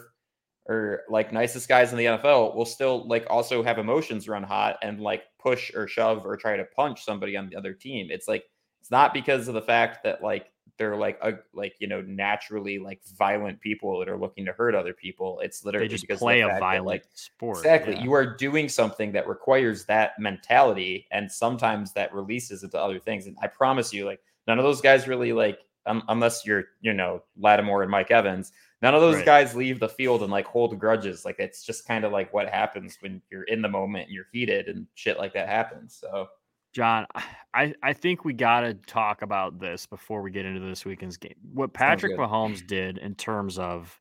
or 0.66 1.02
like 1.10 1.34
nicest 1.34 1.68
guys 1.68 1.91
in 1.91 1.98
the 1.98 2.06
NFL 2.06 2.56
will 2.56 2.66
still 2.66 3.08
like 3.08 3.28
also 3.30 3.62
have 3.62 3.78
emotions 3.78 4.30
run 4.30 4.44
hot 4.44 4.78
and 4.82 5.02
like 5.02 5.24
push 5.39 5.74
or 5.76 5.88
shove 5.88 6.26
or 6.26 6.38
try 6.38 6.56
to 6.56 6.64
punch 6.76 7.04
somebody 7.04 7.36
on 7.36 7.50
the 7.50 7.56
other 7.56 7.74
team. 7.74 8.08
It's 8.10 8.28
like 8.28 8.46
it's 8.84 8.91
not 8.91 9.13
because 9.13 9.47
of 9.47 9.53
the 9.53 9.61
fact 9.61 10.03
that 10.03 10.21
like 10.21 10.51
they're 10.77 10.97
like 10.97 11.17
a, 11.21 11.36
like 11.53 11.73
you 11.79 11.88
know 11.88 12.01
naturally 12.01 12.79
like 12.79 12.99
violent 13.17 13.61
people 13.61 13.97
that 13.97 14.09
are 14.09 14.17
looking 14.17 14.43
to 14.43 14.51
hurt 14.51 14.75
other 14.75 14.93
people. 14.93 15.39
It's 15.39 15.63
literally 15.63 15.88
they 15.88 15.93
just 15.93 16.05
because 16.05 16.19
play 16.19 16.41
a 16.41 16.49
violent 16.59 16.61
that, 16.61 16.84
like, 16.84 17.05
sport. 17.13 17.59
Exactly, 17.59 17.95
yeah. 17.95 18.03
you 18.03 18.11
are 18.11 18.36
doing 18.36 18.67
something 18.67 19.13
that 19.13 19.25
requires 19.25 19.86
that 19.86 20.19
mentality, 20.19 21.07
and 21.11 21.31
sometimes 21.31 21.93
that 21.93 22.13
releases 22.13 22.61
into 22.63 22.77
other 22.77 22.99
things. 22.99 23.25
And 23.25 23.38
I 23.41 23.47
promise 23.47 23.93
you, 23.93 24.05
like 24.05 24.19
none 24.47 24.59
of 24.59 24.65
those 24.65 24.81
guys 24.81 25.07
really 25.07 25.31
like 25.31 25.59
um, 25.86 26.03
unless 26.09 26.45
you're 26.45 26.65
you 26.81 26.91
know 26.91 27.23
Lattimore 27.38 27.84
and 27.84 27.91
Mike 27.91 28.11
Evans. 28.11 28.51
None 28.81 28.95
of 28.95 28.99
those 28.99 29.15
right. 29.15 29.25
guys 29.25 29.55
leave 29.55 29.79
the 29.79 29.88
field 29.88 30.23
and 30.23 30.29
like 30.29 30.45
hold 30.45 30.77
grudges. 30.77 31.23
Like 31.23 31.38
it's 31.39 31.63
just 31.63 31.88
kind 31.88 32.03
of 32.03 32.11
like 32.11 32.34
what 32.34 32.49
happens 32.49 32.97
when 32.99 33.21
you're 33.31 33.43
in 33.43 33.61
the 33.61 33.69
moment 33.69 34.07
and 34.07 34.13
you're 34.13 34.27
heated 34.34 34.67
and 34.67 34.88
shit 34.95 35.17
like 35.17 35.31
that 35.36 35.47
happens. 35.47 35.95
So 35.95 36.27
John, 36.74 37.05
I, 37.53 37.74
I 37.84 37.93
think 37.93 38.26
we 38.26 38.34
got 38.34 38.61
to 38.61 38.74
talk 38.74 39.21
about 39.21 39.59
this 39.59 39.86
before 39.86 40.21
we 40.21 40.32
get 40.32 40.45
into 40.45 40.59
this 40.59 40.86
weekend's 40.86 41.17
game. 41.17 41.36
What 41.53 41.71
Patrick 41.71 42.17
Mahomes 42.17 42.65
did 42.65 42.97
in 42.97 43.13
terms 43.15 43.59
of 43.59 43.99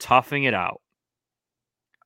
toughing 0.00 0.44
it 0.44 0.54
out. 0.54 0.80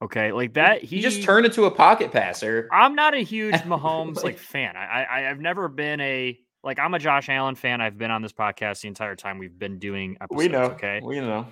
Okay, 0.00 0.30
like 0.30 0.54
that. 0.54 0.82
He, 0.82 0.96
he 0.96 1.02
just 1.02 1.22
turned 1.22 1.46
into 1.46 1.64
a 1.64 1.70
pocket 1.70 2.12
passer. 2.12 2.68
I'm 2.70 2.94
not 2.94 3.14
a 3.14 3.18
huge 3.18 3.54
Mahomes 3.62 4.22
like, 4.22 4.38
fan. 4.38 4.76
I, 4.76 5.04
I 5.04 5.30
I've 5.30 5.40
never 5.40 5.68
been 5.68 6.00
a 6.00 6.38
like 6.62 6.78
I'm 6.78 6.94
a 6.94 6.98
Josh 6.98 7.28
Allen 7.28 7.56
fan. 7.56 7.80
I've 7.80 7.98
been 7.98 8.10
on 8.10 8.22
this 8.22 8.32
podcast 8.32 8.82
the 8.82 8.88
entire 8.88 9.16
time 9.16 9.38
we've 9.38 9.58
been 9.58 9.78
doing 9.78 10.16
episodes. 10.20 10.38
We 10.38 10.48
know. 10.48 10.64
Okay, 10.64 11.00
we 11.02 11.18
know. 11.18 11.46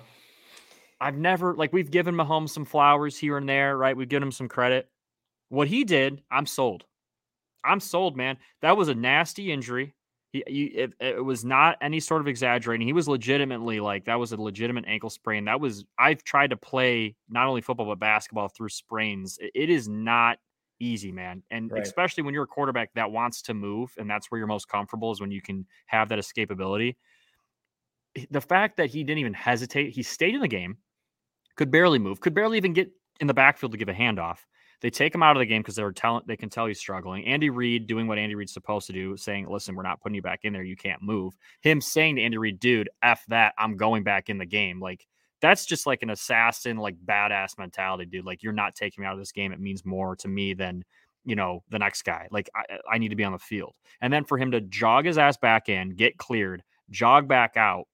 I've 1.01 1.17
never 1.17 1.55
like 1.55 1.73
we've 1.73 1.91
given 1.91 2.15
Mahomes 2.15 2.49
some 2.49 2.65
flowers 2.65 3.17
here 3.17 3.35
and 3.35 3.49
there, 3.49 3.75
right? 3.75 3.97
We've 3.97 4.07
given 4.07 4.27
him 4.27 4.31
some 4.31 4.47
credit. 4.47 4.87
What 5.49 5.67
he 5.67 5.83
did, 5.83 6.21
I'm 6.31 6.45
sold. 6.45 6.85
I'm 7.67 7.79
sold, 7.79 8.15
man. 8.15 8.37
That 8.61 8.77
was 8.77 8.87
a 8.87 8.95
nasty 8.95 9.51
injury. 9.51 9.93
He, 10.31 10.65
it, 10.65 10.93
it, 10.99 11.23
was 11.23 11.45
not 11.45 11.77
any 11.81 11.99
sort 11.99 12.21
of 12.21 12.27
exaggerating. 12.27 12.85
He 12.85 12.93
was 12.93 13.07
legitimately 13.07 13.79
like 13.79 14.05
that 14.05 14.19
was 14.19 14.33
a 14.33 14.41
legitimate 14.41 14.85
ankle 14.85 15.09
sprain. 15.09 15.45
That 15.45 15.59
was 15.59 15.85
I've 15.97 16.23
tried 16.23 16.49
to 16.49 16.57
play 16.57 17.15
not 17.29 17.47
only 17.47 17.61
football 17.61 17.85
but 17.85 17.99
basketball 17.99 18.49
through 18.49 18.69
sprains. 18.69 19.37
it, 19.41 19.51
it 19.55 19.69
is 19.69 19.87
not 19.87 20.37
easy, 20.79 21.11
man. 21.11 21.43
And 21.49 21.71
right. 21.71 21.81
especially 21.81 22.23
when 22.23 22.33
you're 22.33 22.43
a 22.43 22.47
quarterback 22.47 22.93
that 22.95 23.11
wants 23.11 23.41
to 23.43 23.53
move 23.53 23.93
and 23.97 24.09
that's 24.09 24.29
where 24.29 24.37
you're 24.37 24.47
most 24.47 24.67
comfortable 24.67 25.11
is 25.11 25.21
when 25.21 25.31
you 25.31 25.41
can 25.41 25.65
have 25.87 26.09
that 26.09 26.19
escapability. 26.19 26.95
The 28.31 28.41
fact 28.41 28.77
that 28.77 28.89
he 28.89 29.03
didn't 29.03 29.19
even 29.19 29.33
hesitate, 29.33 29.91
he 29.91 30.03
stayed 30.03 30.35
in 30.35 30.41
the 30.41 30.47
game, 30.47 30.77
could 31.55 31.71
barely 31.71 31.99
move, 31.99 32.19
could 32.19 32.33
barely 32.33 32.57
even 32.57 32.73
get 32.73 32.89
in 33.19 33.27
the 33.27 33.33
backfield 33.33 33.71
to 33.71 33.77
give 33.77 33.89
a 33.89 33.93
handoff. 33.93 34.39
They 34.81 34.91
take 34.91 35.13
him 35.13 35.23
out 35.23 35.35
of 35.35 35.39
the 35.39 35.45
game 35.45 35.61
because 35.61 35.75
they 35.75 35.83
were 35.83 35.91
telling 35.91 36.23
they 36.27 36.37
can 36.37 36.49
tell 36.49 36.67
he's 36.67 36.79
struggling. 36.79 37.25
Andy 37.25 37.49
Reid 37.49 37.87
doing 37.87 38.07
what 38.07 38.19
Andy 38.19 38.35
Reid's 38.35 38.53
supposed 38.53 38.85
to 38.87 38.93
do, 38.93 39.17
saying, 39.17 39.47
"Listen, 39.49 39.75
we're 39.75 39.83
not 39.83 39.99
putting 40.01 40.15
you 40.15 40.21
back 40.21 40.41
in 40.43 40.53
there. 40.53 40.63
You 40.63 40.75
can't 40.75 41.01
move." 41.01 41.35
Him 41.61 41.81
saying 41.81 42.17
to 42.17 42.21
Andy 42.21 42.37
Reid, 42.37 42.59
"Dude, 42.59 42.89
f 43.01 43.23
that. 43.29 43.53
I'm 43.57 43.75
going 43.75 44.03
back 44.03 44.29
in 44.29 44.37
the 44.37 44.45
game." 44.45 44.79
Like 44.79 45.07
that's 45.41 45.65
just 45.65 45.87
like 45.87 46.03
an 46.03 46.11
assassin, 46.11 46.77
like 46.77 46.95
badass 47.05 47.57
mentality, 47.57 48.05
dude. 48.05 48.25
Like 48.25 48.43
you're 48.43 48.53
not 48.53 48.75
taking 48.75 49.01
me 49.01 49.07
out 49.07 49.13
of 49.13 49.19
this 49.19 49.31
game. 49.31 49.51
It 49.51 49.59
means 49.59 49.85
more 49.85 50.15
to 50.17 50.27
me 50.27 50.53
than 50.53 50.83
you 51.25 51.35
know 51.35 51.63
the 51.69 51.79
next 51.79 52.03
guy. 52.03 52.27
Like 52.29 52.49
I, 52.55 52.77
I 52.91 52.97
need 52.99 53.09
to 53.09 53.15
be 53.15 53.23
on 53.23 53.33
the 53.33 53.39
field. 53.39 53.75
And 54.01 54.13
then 54.13 54.25
for 54.25 54.37
him 54.37 54.51
to 54.51 54.61
jog 54.61 55.05
his 55.05 55.17
ass 55.17 55.37
back 55.37 55.69
in, 55.69 55.95
get 55.95 56.17
cleared, 56.17 56.63
jog 56.91 57.27
back 57.27 57.57
out, 57.57 57.87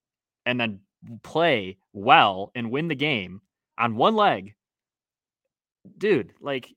and 0.46 0.60
then 0.60 0.82
play 1.24 1.78
well 1.94 2.52
and 2.56 2.72
win 2.72 2.88
the 2.90 2.96
game 2.96 3.42
on 3.78 3.96
one 3.96 4.16
leg 4.16 4.54
dude, 5.98 6.34
like 6.42 6.70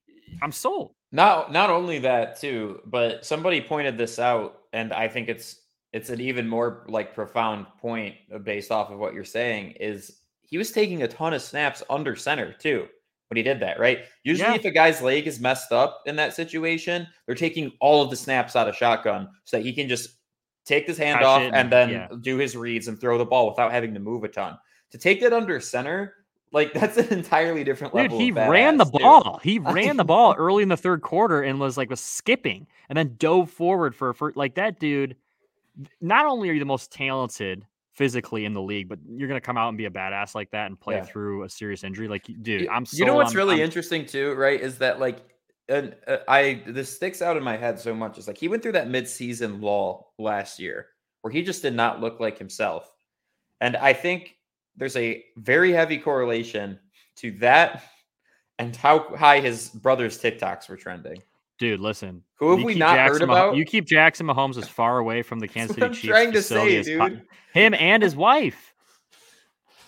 I'm 0.42 0.52
sold. 0.52 0.92
Not 1.12 1.52
not 1.52 1.70
only 1.70 1.98
that 2.00 2.40
too, 2.40 2.80
but 2.86 3.24
somebody 3.24 3.60
pointed 3.60 3.96
this 3.96 4.18
out, 4.18 4.58
and 4.72 4.92
I 4.92 5.08
think 5.08 5.28
it's 5.28 5.60
it's 5.92 6.10
an 6.10 6.20
even 6.20 6.48
more 6.48 6.84
like 6.88 7.14
profound 7.14 7.66
point 7.80 8.16
uh, 8.34 8.38
based 8.38 8.70
off 8.70 8.90
of 8.90 8.98
what 8.98 9.14
you're 9.14 9.24
saying. 9.24 9.72
Is 9.80 10.20
he 10.42 10.58
was 10.58 10.72
taking 10.72 11.02
a 11.02 11.08
ton 11.08 11.32
of 11.32 11.42
snaps 11.42 11.82
under 11.88 12.14
center 12.16 12.52
too 12.52 12.86
when 13.28 13.36
he 13.36 13.42
did 13.42 13.60
that, 13.60 13.80
right? 13.80 14.00
Usually, 14.24 14.48
Yeah. 14.50 14.56
if 14.56 14.64
a 14.64 14.70
guy's 14.70 15.00
leg 15.02 15.26
is 15.26 15.40
messed 15.40 15.72
up 15.72 16.02
in 16.06 16.14
that 16.16 16.34
situation, 16.34 17.06
they're 17.26 17.34
taking 17.34 17.72
all 17.80 18.02
of 18.02 18.10
the 18.10 18.16
snaps 18.16 18.54
out 18.54 18.68
of 18.68 18.76
shotgun 18.76 19.28
so 19.44 19.56
that 19.56 19.64
he 19.64 19.72
can 19.72 19.88
just 19.88 20.10
take 20.64 20.86
his 20.86 20.98
hand 20.98 21.18
Catch 21.18 21.26
off 21.26 21.42
and 21.42 21.54
and- 21.56 21.72
then 21.72 21.90
yeah. 21.90 22.08
do 22.20 22.36
his 22.36 22.56
reads 22.56 22.88
and 22.88 23.00
throw 23.00 23.16
the 23.18 23.24
ball 23.24 23.48
without 23.48 23.72
having 23.72 23.94
to 23.94 24.00
move 24.00 24.24
a 24.24 24.28
ton. 24.28 24.58
To 24.92 24.98
take 24.98 25.20
that 25.22 25.32
under 25.32 25.58
center, 25.60 26.14
like 26.52 26.72
that's 26.74 26.96
an 26.96 27.08
entirely 27.12 27.64
different 27.64 27.92
Dude, 27.92 28.02
level. 28.04 28.18
he 28.18 28.30
ran 28.32 28.76
the 28.78 28.84
too. 28.84 28.98
ball. 28.98 29.40
He 29.42 29.58
ran 29.60 29.96
the 29.96 30.04
ball 30.04 30.34
early 30.38 30.62
in 30.62 30.68
the 30.68 30.76
third 30.76 31.02
quarter 31.02 31.42
and 31.42 31.58
was 31.60 31.76
like 31.76 31.90
was 31.90 32.00
skipping 32.00 32.66
and 32.88 32.96
then 32.96 33.14
dove 33.18 33.50
forward 33.50 33.94
for 33.94 34.12
for 34.14 34.32
like 34.36 34.54
that 34.54 34.78
dude. 34.80 35.16
Not 36.00 36.26
only 36.26 36.48
are 36.48 36.52
you 36.52 36.58
the 36.60 36.64
most 36.64 36.90
talented 36.90 37.66
physically 37.92 38.44
in 38.44 38.52
the 38.52 38.60
league, 38.62 38.88
but 38.88 38.98
you're 39.08 39.28
gonna 39.28 39.40
come 39.40 39.56
out 39.58 39.68
and 39.68 39.76
be 39.78 39.84
a 39.86 39.90
badass 39.90 40.34
like 40.34 40.50
that 40.52 40.66
and 40.66 40.78
play 40.78 40.96
Yeah. 40.96 41.04
through 41.04 41.42
a 41.44 41.48
serious 41.48 41.84
injury. 41.84 42.08
Like, 42.08 42.26
dude, 42.42 42.68
I'm. 42.68 42.86
You 42.92 43.04
know 43.04 43.14
what's 43.14 43.30
I'm- 43.30 43.36
really 43.38 43.56
I'm- 43.56 43.64
interesting 43.64 44.06
too, 44.06 44.34
right? 44.34 44.60
Is 44.60 44.78
that 44.78 45.00
like, 45.00 45.18
and 45.68 45.94
uh, 46.06 46.18
I 46.28 46.62
this 46.66 46.94
sticks 46.94 47.20
out 47.22 47.36
in 47.36 47.42
my 47.42 47.56
head 47.56 47.78
so 47.80 47.94
much. 47.94 48.18
Is 48.18 48.26
like 48.28 48.38
he 48.38 48.48
went 48.48 48.62
through 48.62 48.72
that 48.72 48.88
midseason 48.88 49.60
lull 49.60 50.12
last 50.18 50.58
year 50.60 50.86
where 51.22 51.32
he 51.32 51.42
just 51.42 51.60
did 51.62 51.74
not 51.74 52.00
look 52.00 52.20
like 52.20 52.38
himself, 52.38 52.90
and 53.60 53.76
I 53.76 53.92
think 53.92 54.35
there's 54.76 54.96
a 54.96 55.24
very 55.36 55.72
heavy 55.72 55.98
correlation 55.98 56.78
to 57.16 57.32
that 57.38 57.82
and 58.58 58.74
how 58.76 59.14
high 59.16 59.40
his 59.40 59.68
brother's 59.70 60.18
TikToks 60.20 60.68
were 60.68 60.76
trending. 60.76 61.22
Dude, 61.58 61.80
listen. 61.80 62.22
Who 62.36 62.50
have 62.50 62.60
you 62.60 62.66
we 62.66 62.74
not 62.74 62.96
Jackson 62.96 63.20
heard 63.20 63.26
Mah- 63.28 63.32
about? 63.46 63.56
You 63.56 63.64
keep 63.64 63.86
Jackson 63.86 64.26
Mahomes 64.26 64.58
as 64.58 64.68
far 64.68 64.98
away 64.98 65.22
from 65.22 65.38
the 65.40 65.48
Kansas 65.48 65.76
City 65.76 65.88
Chiefs 65.94 66.06
trying 66.06 66.32
to 66.32 66.42
say, 66.42 66.76
as 66.76 66.88
po- 66.88 67.18
Him 67.54 67.72
and 67.74 68.02
his 68.02 68.14
wife, 68.14 68.74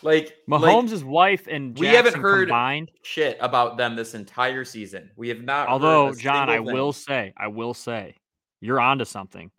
Like 0.02 0.32
like, 0.46 0.62
Mahomes' 0.62 1.02
wife, 1.02 1.46
and 1.46 1.78
we 1.78 1.88
haven't 1.88 2.16
heard 2.16 2.48
combined. 2.48 2.90
shit 3.02 3.36
about 3.40 3.76
them 3.76 3.96
this 3.96 4.14
entire 4.14 4.64
season. 4.64 5.10
We 5.16 5.28
have 5.28 5.42
not. 5.42 5.68
Although, 5.68 6.14
John, 6.14 6.48
I 6.48 6.56
single 6.56 6.72
will 6.72 6.92
say, 6.94 7.32
I 7.36 7.48
will 7.48 7.74
say, 7.74 8.14
you're 8.60 8.80
onto 8.80 9.04
something, 9.04 9.50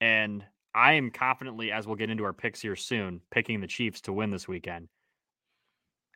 and 0.00 0.44
I 0.74 0.94
am 0.94 1.10
confidently, 1.10 1.70
as 1.70 1.86
we'll 1.86 1.96
get 1.96 2.10
into 2.10 2.24
our 2.24 2.32
picks 2.32 2.60
here 2.60 2.76
soon, 2.76 3.20
picking 3.30 3.60
the 3.60 3.66
Chiefs 3.66 4.00
to 4.02 4.12
win 4.12 4.30
this 4.30 4.48
weekend. 4.48 4.88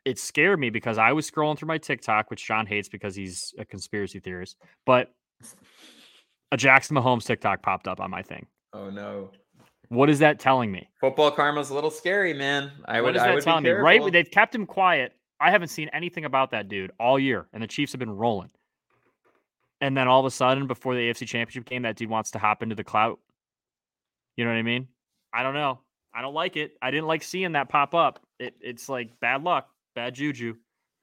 It 0.05 0.17
scared 0.17 0.59
me 0.59 0.69
because 0.69 0.97
I 0.97 1.11
was 1.11 1.29
scrolling 1.29 1.57
through 1.57 1.67
my 1.67 1.77
TikTok, 1.77 2.29
which 2.29 2.45
John 2.45 2.65
hates 2.65 2.89
because 2.89 3.15
he's 3.15 3.53
a 3.57 3.65
conspiracy 3.65 4.19
theorist, 4.19 4.57
but 4.85 5.11
a 6.51 6.57
Jackson 6.57 6.95
Mahomes 6.95 7.25
TikTok 7.25 7.61
popped 7.61 7.87
up 7.87 7.99
on 7.99 8.09
my 8.09 8.21
thing. 8.21 8.47
Oh 8.73 8.89
no. 8.89 9.31
What 9.89 10.09
is 10.09 10.19
that 10.19 10.39
telling 10.39 10.71
me? 10.71 10.89
Football 10.99 11.31
karma's 11.31 11.69
a 11.69 11.73
little 11.73 11.91
scary, 11.91 12.33
man. 12.33 12.71
I 12.85 13.01
what 13.01 13.07
would. 13.07 13.15
is 13.17 13.21
I 13.21 13.27
that 13.27 13.35
would 13.35 13.43
telling 13.43 13.63
be 13.63 13.69
me? 13.69 13.75
Right? 13.75 14.11
They've 14.11 14.29
kept 14.29 14.53
him 14.53 14.65
quiet. 14.65 15.13
I 15.39 15.51
haven't 15.51 15.69
seen 15.69 15.89
anything 15.93 16.25
about 16.25 16.51
that 16.51 16.67
dude 16.67 16.91
all 16.99 17.19
year, 17.19 17.47
and 17.53 17.61
the 17.61 17.67
Chiefs 17.67 17.91
have 17.93 17.99
been 17.99 18.11
rolling. 18.11 18.49
And 19.79 19.95
then 19.95 20.07
all 20.07 20.19
of 20.19 20.25
a 20.25 20.31
sudden, 20.31 20.67
before 20.67 20.95
the 20.95 21.01
AFC 21.01 21.27
Championship 21.27 21.65
game, 21.65 21.83
that 21.83 21.95
dude 21.95 22.09
wants 22.09 22.31
to 22.31 22.39
hop 22.39 22.63
into 22.63 22.75
the 22.75 22.83
clout. 22.83 23.19
You 24.37 24.45
know 24.45 24.51
what 24.51 24.57
I 24.57 24.63
mean? 24.63 24.87
I 25.33 25.43
don't 25.43 25.53
know. 25.53 25.79
I 26.15 26.21
don't 26.21 26.33
like 26.33 26.55
it. 26.55 26.77
I 26.81 26.89
didn't 26.89 27.07
like 27.07 27.23
seeing 27.23 27.51
that 27.51 27.69
pop 27.69 27.93
up. 27.93 28.25
It, 28.39 28.55
it's 28.61 28.87
like 28.87 29.19
bad 29.19 29.43
luck, 29.43 29.69
bad 29.95 30.15
juju. 30.15 30.55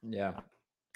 Yeah. 0.02 0.32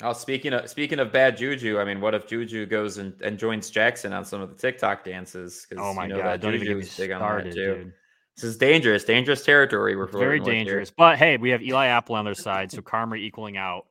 Oh, 0.00 0.12
speaking 0.12 0.52
of 0.52 0.70
speaking 0.70 1.00
of 1.00 1.12
bad 1.12 1.36
juju, 1.36 1.78
I 1.78 1.84
mean, 1.84 2.00
what 2.00 2.14
if 2.14 2.28
Juju 2.28 2.66
goes 2.66 2.98
and, 2.98 3.20
and 3.20 3.36
joins 3.36 3.68
Jackson 3.68 4.12
on 4.12 4.24
some 4.24 4.40
of 4.40 4.48
the 4.48 4.54
TikTok 4.54 5.04
dances? 5.04 5.66
Oh 5.76 5.92
my 5.92 6.04
you 6.04 6.10
know 6.10 6.18
god! 6.18 6.26
that 6.26 6.40
Don't 6.40 6.54
even 6.54 6.68
get 6.68 6.76
me 6.76 6.82
is 6.82 6.96
big 6.96 7.10
on 7.10 7.20
that, 7.20 7.26
started, 7.26 7.54
too. 7.54 7.74
dude. 7.74 7.92
This 8.36 8.44
is 8.44 8.56
dangerous, 8.56 9.02
dangerous 9.02 9.44
territory. 9.44 9.96
We're 9.96 10.06
very 10.06 10.38
dangerous. 10.38 10.92
But 10.92 11.18
hey, 11.18 11.36
we 11.36 11.50
have 11.50 11.60
Eli 11.60 11.88
Apple 11.88 12.14
on 12.14 12.24
their 12.24 12.34
side, 12.34 12.70
so 12.70 12.80
karma 12.80 13.16
equaling 13.16 13.56
out. 13.56 13.86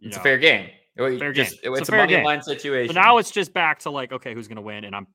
It's 0.00 0.16
know. 0.16 0.20
a 0.20 0.22
fair 0.22 0.36
game. 0.36 0.68
It- 0.96 1.18
Fair 1.18 1.32
just- 1.32 1.62
game. 1.62 1.72
It's 1.72 1.80
It's, 1.82 1.88
a 1.88 1.92
money 1.96 2.14
game. 2.14 2.24
line 2.24 2.42
situation. 2.42 2.94
So 2.94 3.00
now 3.00 3.18
it's 3.18 3.30
just 3.30 3.52
back 3.52 3.80
to 3.80 3.90
like, 3.90 4.12
okay, 4.12 4.34
who's 4.34 4.48
going 4.48 4.56
to 4.56 4.62
win? 4.62 4.84
And 4.84 4.94
I'm 4.94 5.06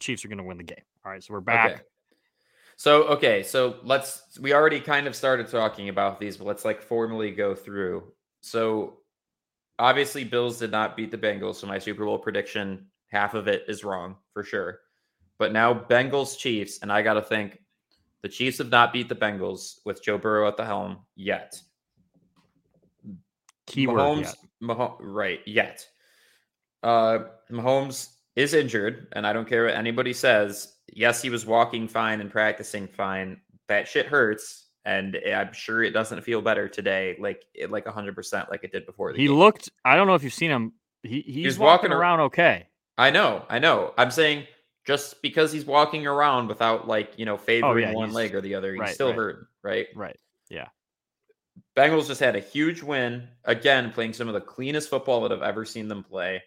Chiefs 0.00 0.24
are 0.24 0.28
going 0.28 0.38
to 0.38 0.44
win 0.44 0.56
the 0.58 0.64
game. 0.64 0.82
All 1.04 1.12
right, 1.12 1.22
so 1.22 1.32
we're 1.34 1.40
back. 1.40 1.70
Okay. 1.72 1.80
So 2.76 3.04
okay, 3.08 3.42
so 3.42 3.76
let's 3.82 4.38
we 4.40 4.52
already 4.54 4.78
kind 4.80 5.06
of 5.08 5.16
started 5.16 5.48
talking 5.48 5.88
about 5.88 6.20
these, 6.20 6.36
but 6.36 6.46
let's 6.46 6.64
like 6.64 6.80
formally 6.80 7.30
go 7.32 7.54
through. 7.54 8.12
So 8.40 8.98
obviously 9.80 10.22
Bills 10.22 10.58
did 10.60 10.70
not 10.70 10.96
beat 10.96 11.10
the 11.10 11.18
Bengals, 11.18 11.56
so 11.56 11.66
my 11.66 11.78
Super 11.80 12.04
Bowl 12.04 12.18
prediction, 12.18 12.86
half 13.08 13.34
of 13.34 13.48
it 13.48 13.64
is 13.66 13.82
wrong 13.82 14.16
for 14.32 14.44
sure. 14.44 14.80
But 15.38 15.52
now 15.52 15.74
Bengals 15.74 16.38
Chiefs, 16.38 16.78
and 16.82 16.92
I 16.92 17.02
gotta 17.02 17.22
think 17.22 17.58
the 18.22 18.28
Chiefs 18.28 18.58
have 18.58 18.70
not 18.70 18.92
beat 18.92 19.08
the 19.08 19.14
Bengals 19.16 19.78
with 19.84 20.00
Joe 20.02 20.18
Burrow 20.18 20.46
at 20.46 20.56
the 20.56 20.64
helm 20.64 20.98
yet. 21.16 21.60
Keyword 23.66 23.98
Mahomes, 23.98 24.22
yet. 24.22 24.36
Mahomes, 24.62 24.96
right, 25.00 25.40
yet. 25.46 25.86
Uh, 26.82 27.20
Mahomes 27.50 28.10
is 28.36 28.54
injured, 28.54 29.08
and 29.12 29.26
I 29.26 29.32
don't 29.32 29.48
care 29.48 29.64
what 29.66 29.74
anybody 29.74 30.12
says. 30.12 30.74
Yes, 30.92 31.20
he 31.22 31.30
was 31.30 31.44
walking 31.44 31.88
fine 31.88 32.20
and 32.20 32.30
practicing 32.30 32.86
fine. 32.88 33.40
That 33.68 33.88
shit 33.88 34.06
hurts, 34.06 34.66
and 34.84 35.18
I'm 35.34 35.52
sure 35.52 35.82
it 35.82 35.90
doesn't 35.90 36.22
feel 36.22 36.40
better 36.40 36.68
today, 36.68 37.16
like 37.18 37.44
it- 37.54 37.70
like 37.70 37.84
100 37.86 38.14
percent 38.14 38.50
like 38.50 38.64
it 38.64 38.72
did 38.72 38.86
before. 38.86 39.12
He 39.12 39.26
game. 39.26 39.36
looked. 39.36 39.70
I 39.84 39.96
don't 39.96 40.06
know 40.06 40.14
if 40.14 40.22
you've 40.22 40.32
seen 40.32 40.50
him. 40.50 40.72
He 41.02 41.20
he's 41.20 41.46
was 41.46 41.58
walking, 41.58 41.90
walking 41.90 41.92
around 41.92 42.20
okay. 42.20 42.66
I 42.96 43.10
know, 43.10 43.44
I 43.48 43.58
know. 43.58 43.92
I'm 43.98 44.10
saying 44.10 44.46
just 44.86 45.20
because 45.22 45.52
he's 45.52 45.64
walking 45.66 46.06
around 46.06 46.48
without 46.48 46.88
like 46.88 47.12
you 47.18 47.26
know 47.26 47.36
favoring 47.36 47.84
Oh, 47.84 47.90
yeah, 47.90 47.94
one 47.94 48.12
leg 48.12 48.34
or 48.34 48.40
the 48.40 48.54
other, 48.54 48.72
he's 48.72 48.80
right, 48.80 48.94
still 48.94 49.08
right. 49.08 49.16
hurting, 49.16 49.46
right? 49.62 49.86
Right. 49.94 50.16
Bengals 51.76 52.06
just 52.06 52.20
had 52.20 52.36
a 52.36 52.40
huge 52.40 52.82
win 52.82 53.28
again, 53.44 53.92
playing 53.92 54.12
some 54.12 54.28
of 54.28 54.34
the 54.34 54.40
cleanest 54.40 54.90
football 54.90 55.22
that 55.22 55.32
I've 55.32 55.42
ever 55.42 55.64
seen 55.64 55.88
them 55.88 56.04
play. 56.04 56.42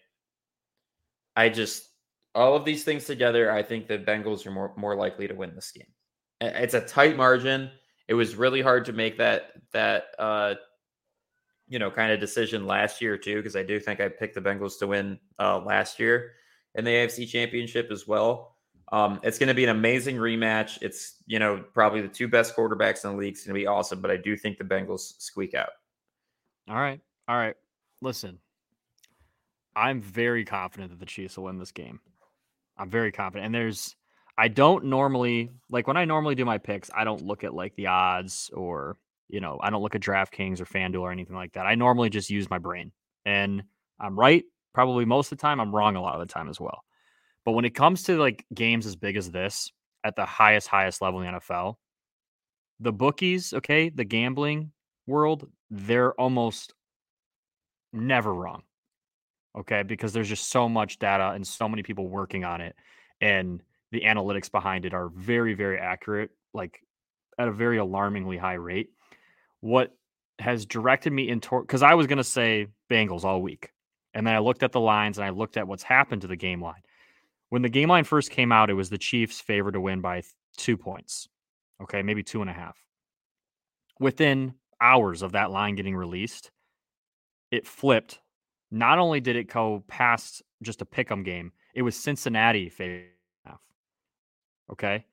I 1.36 1.48
just 1.48 1.88
all 2.34 2.56
of 2.56 2.64
these 2.64 2.84
things 2.84 3.04
together, 3.04 3.50
I 3.50 3.62
think 3.62 3.86
the 3.86 3.98
Bengals 3.98 4.46
are 4.46 4.50
more 4.50 4.72
more 4.76 4.96
likely 4.96 5.28
to 5.28 5.34
win 5.34 5.54
this 5.54 5.70
game. 5.72 5.86
It's 6.40 6.74
a 6.74 6.80
tight 6.80 7.16
margin. 7.16 7.70
It 8.08 8.14
was 8.14 8.36
really 8.36 8.60
hard 8.60 8.84
to 8.86 8.92
make 8.92 9.18
that 9.18 9.52
that 9.72 10.06
uh 10.18 10.54
you 11.68 11.78
know 11.78 11.90
kind 11.90 12.12
of 12.12 12.20
decision 12.20 12.66
last 12.66 13.00
year 13.00 13.16
too 13.16 13.36
because 13.36 13.56
I 13.56 13.62
do 13.62 13.80
think 13.80 14.00
I 14.00 14.08
picked 14.08 14.34
the 14.34 14.40
Bengals 14.40 14.78
to 14.80 14.86
win 14.86 15.18
uh 15.38 15.58
last 15.60 15.98
year 15.98 16.32
in 16.74 16.84
the 16.84 16.90
AFC 16.90 17.28
Championship 17.28 17.90
as 17.90 18.06
well. 18.06 18.51
Um, 18.92 19.18
it's 19.22 19.38
going 19.38 19.48
to 19.48 19.54
be 19.54 19.64
an 19.64 19.70
amazing 19.70 20.16
rematch. 20.16 20.78
It's 20.82 21.22
you 21.26 21.38
know 21.38 21.64
probably 21.74 22.02
the 22.02 22.08
two 22.08 22.28
best 22.28 22.54
quarterbacks 22.54 23.04
in 23.04 23.12
the 23.12 23.16
league. 23.16 23.34
It's 23.34 23.44
going 23.44 23.54
to 23.54 23.60
be 23.60 23.66
awesome, 23.66 24.00
but 24.00 24.10
I 24.10 24.16
do 24.16 24.36
think 24.36 24.58
the 24.58 24.64
Bengals 24.64 25.20
squeak 25.20 25.54
out. 25.54 25.70
All 26.68 26.76
right. 26.76 27.00
All 27.28 27.36
right. 27.36 27.56
Listen, 28.00 28.38
I'm 29.74 30.00
very 30.00 30.44
confident 30.44 30.90
that 30.90 31.00
the 31.00 31.06
Chiefs 31.06 31.36
will 31.36 31.44
win 31.44 31.58
this 31.58 31.72
game. 31.72 32.00
I'm 32.76 32.90
very 32.90 33.12
confident. 33.12 33.46
And 33.46 33.54
there's, 33.54 33.96
I 34.38 34.48
don't 34.48 34.84
normally, 34.84 35.50
like 35.70 35.86
when 35.86 35.96
I 35.96 36.04
normally 36.04 36.34
do 36.34 36.44
my 36.44 36.58
picks, 36.58 36.90
I 36.94 37.04
don't 37.04 37.24
look 37.24 37.44
at 37.44 37.54
like 37.54 37.74
the 37.76 37.86
odds 37.86 38.50
or, 38.54 38.96
you 39.28 39.40
know, 39.40 39.58
I 39.62 39.70
don't 39.70 39.82
look 39.82 39.94
at 39.94 40.00
DraftKings 40.00 40.60
or 40.60 40.66
FanDuel 40.66 41.00
or 41.00 41.12
anything 41.12 41.36
like 41.36 41.52
that. 41.52 41.66
I 41.66 41.74
normally 41.74 42.10
just 42.10 42.30
use 42.30 42.50
my 42.50 42.58
brain. 42.58 42.92
And 43.24 43.62
I'm 44.00 44.18
right 44.18 44.44
probably 44.74 45.04
most 45.04 45.32
of 45.32 45.38
the 45.38 45.42
time. 45.42 45.60
I'm 45.60 45.74
wrong 45.74 45.96
a 45.96 46.02
lot 46.02 46.20
of 46.20 46.26
the 46.26 46.32
time 46.32 46.48
as 46.48 46.60
well. 46.60 46.82
But 47.44 47.52
when 47.52 47.64
it 47.64 47.74
comes 47.74 48.04
to 48.04 48.18
like 48.18 48.44
games 48.54 48.86
as 48.86 48.96
big 48.96 49.16
as 49.16 49.30
this 49.30 49.72
at 50.04 50.16
the 50.16 50.24
highest, 50.24 50.68
highest 50.68 51.02
level 51.02 51.20
in 51.20 51.32
the 51.32 51.40
NFL, 51.40 51.76
the 52.80 52.92
bookies, 52.92 53.52
okay, 53.52 53.88
the 53.88 54.04
gambling 54.04 54.72
world, 55.06 55.48
they're 55.70 56.12
almost 56.14 56.74
never 57.92 58.32
wrong. 58.32 58.62
Okay, 59.56 59.82
because 59.82 60.12
there's 60.12 60.28
just 60.28 60.50
so 60.50 60.68
much 60.68 60.98
data 60.98 61.32
and 61.34 61.46
so 61.46 61.68
many 61.68 61.82
people 61.82 62.08
working 62.08 62.42
on 62.44 62.62
it, 62.62 62.74
and 63.20 63.62
the 63.90 64.00
analytics 64.00 64.50
behind 64.50 64.86
it 64.86 64.94
are 64.94 65.08
very, 65.08 65.52
very 65.52 65.78
accurate, 65.78 66.30
like 66.54 66.80
at 67.38 67.48
a 67.48 67.52
very 67.52 67.76
alarmingly 67.76 68.38
high 68.38 68.54
rate. 68.54 68.90
What 69.60 69.94
has 70.38 70.64
directed 70.64 71.12
me 71.12 71.28
into 71.28 71.60
because 71.60 71.82
I 71.82 71.94
was 71.94 72.06
going 72.06 72.16
to 72.16 72.24
say 72.24 72.68
Bengals 72.90 73.24
all 73.24 73.42
week, 73.42 73.70
and 74.14 74.26
then 74.26 74.34
I 74.34 74.38
looked 74.38 74.62
at 74.62 74.72
the 74.72 74.80
lines 74.80 75.18
and 75.18 75.24
I 75.26 75.30
looked 75.30 75.58
at 75.58 75.68
what's 75.68 75.82
happened 75.82 76.22
to 76.22 76.28
the 76.28 76.36
game 76.36 76.62
line. 76.62 76.80
When 77.52 77.60
the 77.60 77.68
game 77.68 77.90
line 77.90 78.04
first 78.04 78.30
came 78.30 78.50
out, 78.50 78.70
it 78.70 78.72
was 78.72 78.88
the 78.88 78.96
Chiefs 78.96 79.38
favored 79.38 79.72
to 79.72 79.80
win 79.82 80.00
by 80.00 80.22
two 80.56 80.78
points. 80.78 81.28
Okay, 81.82 82.00
maybe 82.00 82.22
two 82.22 82.40
and 82.40 82.48
a 82.48 82.52
half. 82.54 82.82
Within 84.00 84.54
hours 84.80 85.20
of 85.20 85.32
that 85.32 85.50
line 85.50 85.74
getting 85.74 85.94
released, 85.94 86.50
it 87.50 87.66
flipped. 87.66 88.20
Not 88.70 88.98
only 88.98 89.20
did 89.20 89.36
it 89.36 89.52
go 89.52 89.84
past 89.86 90.42
just 90.62 90.80
a 90.80 90.86
pick 90.86 91.10
'em 91.10 91.24
game, 91.24 91.52
it 91.74 91.82
was 91.82 91.94
Cincinnati 91.94 92.70
favored. 92.70 93.10
Okay. 94.70 95.04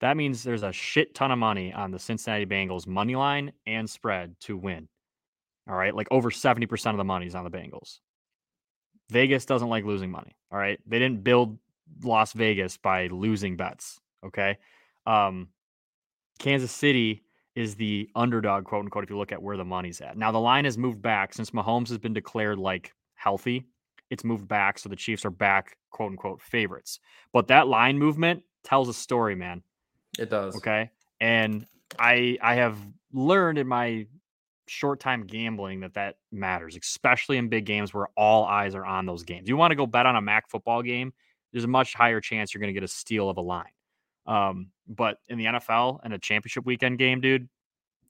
That 0.00 0.16
means 0.16 0.42
there's 0.42 0.64
a 0.64 0.72
shit 0.72 1.14
ton 1.14 1.30
of 1.30 1.38
money 1.38 1.72
on 1.72 1.92
the 1.92 2.00
Cincinnati 2.00 2.44
Bengals 2.44 2.88
money 2.88 3.14
line 3.14 3.52
and 3.68 3.88
spread 3.88 4.34
to 4.40 4.56
win. 4.56 4.88
All 5.68 5.76
right. 5.76 5.94
Like 5.94 6.08
over 6.10 6.32
70% 6.32 6.90
of 6.90 6.98
the 6.98 7.04
money's 7.04 7.36
on 7.36 7.44
the 7.44 7.52
Bengals. 7.52 8.00
Vegas 9.10 9.46
doesn't 9.46 9.68
like 9.68 9.84
losing 9.84 10.10
money. 10.10 10.34
All 10.50 10.58
right. 10.58 10.80
They 10.88 10.98
didn't 10.98 11.22
build 11.22 11.56
Las 12.02 12.32
Vegas 12.32 12.76
by 12.76 13.08
losing 13.08 13.56
bets. 13.56 14.00
Okay. 14.24 14.58
Um, 15.06 15.48
Kansas 16.38 16.72
City 16.72 17.22
is 17.54 17.76
the 17.76 18.08
underdog, 18.14 18.64
quote 18.64 18.84
unquote, 18.84 19.04
if 19.04 19.10
you 19.10 19.16
look 19.16 19.32
at 19.32 19.42
where 19.42 19.56
the 19.56 19.64
money's 19.64 20.00
at. 20.00 20.16
Now, 20.16 20.32
the 20.32 20.40
line 20.40 20.64
has 20.64 20.76
moved 20.76 21.00
back 21.00 21.32
since 21.32 21.50
Mahomes 21.50 21.88
has 21.88 21.98
been 21.98 22.12
declared 22.12 22.58
like 22.58 22.92
healthy. 23.14 23.66
It's 24.10 24.24
moved 24.24 24.48
back. 24.48 24.78
So 24.78 24.88
the 24.88 24.96
Chiefs 24.96 25.24
are 25.24 25.30
back, 25.30 25.76
quote 25.90 26.10
unquote, 26.12 26.42
favorites. 26.42 27.00
But 27.32 27.48
that 27.48 27.68
line 27.68 27.98
movement 27.98 28.42
tells 28.64 28.88
a 28.88 28.94
story, 28.94 29.34
man. 29.34 29.62
It 30.18 30.30
does. 30.30 30.56
Okay. 30.56 30.90
And 31.20 31.66
I 31.98 32.38
I 32.42 32.56
have 32.56 32.78
learned 33.12 33.58
in 33.58 33.66
my 33.68 34.06
short 34.66 35.00
time 35.00 35.26
gambling 35.26 35.80
that 35.80 35.94
that 35.94 36.16
matters, 36.32 36.76
especially 36.76 37.36
in 37.36 37.48
big 37.48 37.66
games 37.66 37.92
where 37.92 38.08
all 38.16 38.44
eyes 38.44 38.74
are 38.74 38.84
on 38.84 39.06
those 39.06 39.22
games. 39.22 39.48
You 39.48 39.56
want 39.56 39.70
to 39.70 39.76
go 39.76 39.86
bet 39.86 40.06
on 40.06 40.16
a 40.16 40.20
MAC 40.20 40.50
football 40.50 40.82
game, 40.82 41.12
there's 41.54 41.64
a 41.64 41.68
much 41.68 41.94
higher 41.94 42.20
chance 42.20 42.52
you're 42.52 42.60
going 42.60 42.74
to 42.74 42.78
get 42.78 42.82
a 42.82 42.88
steal 42.88 43.30
of 43.30 43.36
a 43.36 43.40
line. 43.40 43.70
Um, 44.26 44.70
but 44.88 45.18
in 45.28 45.38
the 45.38 45.44
NFL 45.44 46.00
and 46.02 46.12
a 46.12 46.18
championship 46.18 46.66
weekend 46.66 46.98
game, 46.98 47.20
dude, 47.20 47.48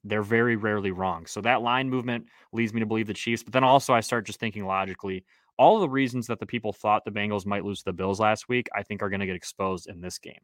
they're 0.03 0.23
very 0.23 0.57
rarely 0.57 0.93
wrong. 0.93 1.27
So 1.27 1.43
that 1.43 1.61
line 1.61 1.91
movement 1.91 2.27
leads 2.53 2.73
me 2.73 2.81
to 2.81 2.87
believe 2.87 3.07
the 3.07 3.13
Chiefs. 3.15 3.43
But 3.43 3.53
then 3.53 3.63
also, 3.63 3.93
I 3.93 4.01
start 4.01 4.25
just 4.25 4.41
thinking 4.41 4.65
logically, 4.65 5.25
all 5.59 5.79
the 5.79 5.89
reasons 5.89 6.27
that 6.29 6.41
the 6.41 6.47
people 6.47 6.73
thought 6.73 7.05
the 7.05 7.11
Bengals 7.11 7.45
might 7.45 7.65
lose 7.65 7.81
to 7.81 7.85
the 7.85 7.93
Bills 7.93 8.19
last 8.19 8.49
week, 8.49 8.67
I 8.75 8.83
think 8.83 9.03
are 9.03 9.11
going 9.11 9.21
to 9.21 9.27
get 9.27 9.37
exposed 9.37 9.89
in 9.89 10.01
this 10.01 10.19
game. 10.19 10.41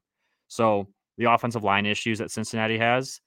So 0.48 0.86
the 1.16 1.24
offensive 1.24 1.64
line 1.64 1.86
issues 1.86 2.18
that 2.18 2.30
Cincinnati 2.30 2.76
has, 2.78 3.22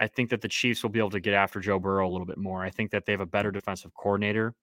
I 0.00 0.06
think 0.06 0.30
that 0.30 0.40
the 0.40 0.48
Chiefs 0.48 0.82
will 0.82 0.90
be 0.90 0.98
able 1.00 1.10
to 1.10 1.20
get 1.20 1.34
after 1.34 1.60
Joe 1.60 1.78
Burrow 1.78 2.08
a 2.08 2.10
little 2.10 2.26
bit 2.26 2.38
more. 2.38 2.62
I 2.62 2.70
think 2.70 2.92
that 2.92 3.04
they 3.04 3.12
have 3.12 3.20
a 3.20 3.26
better 3.26 3.50
defensive 3.50 3.92
coordinator. 3.94 4.54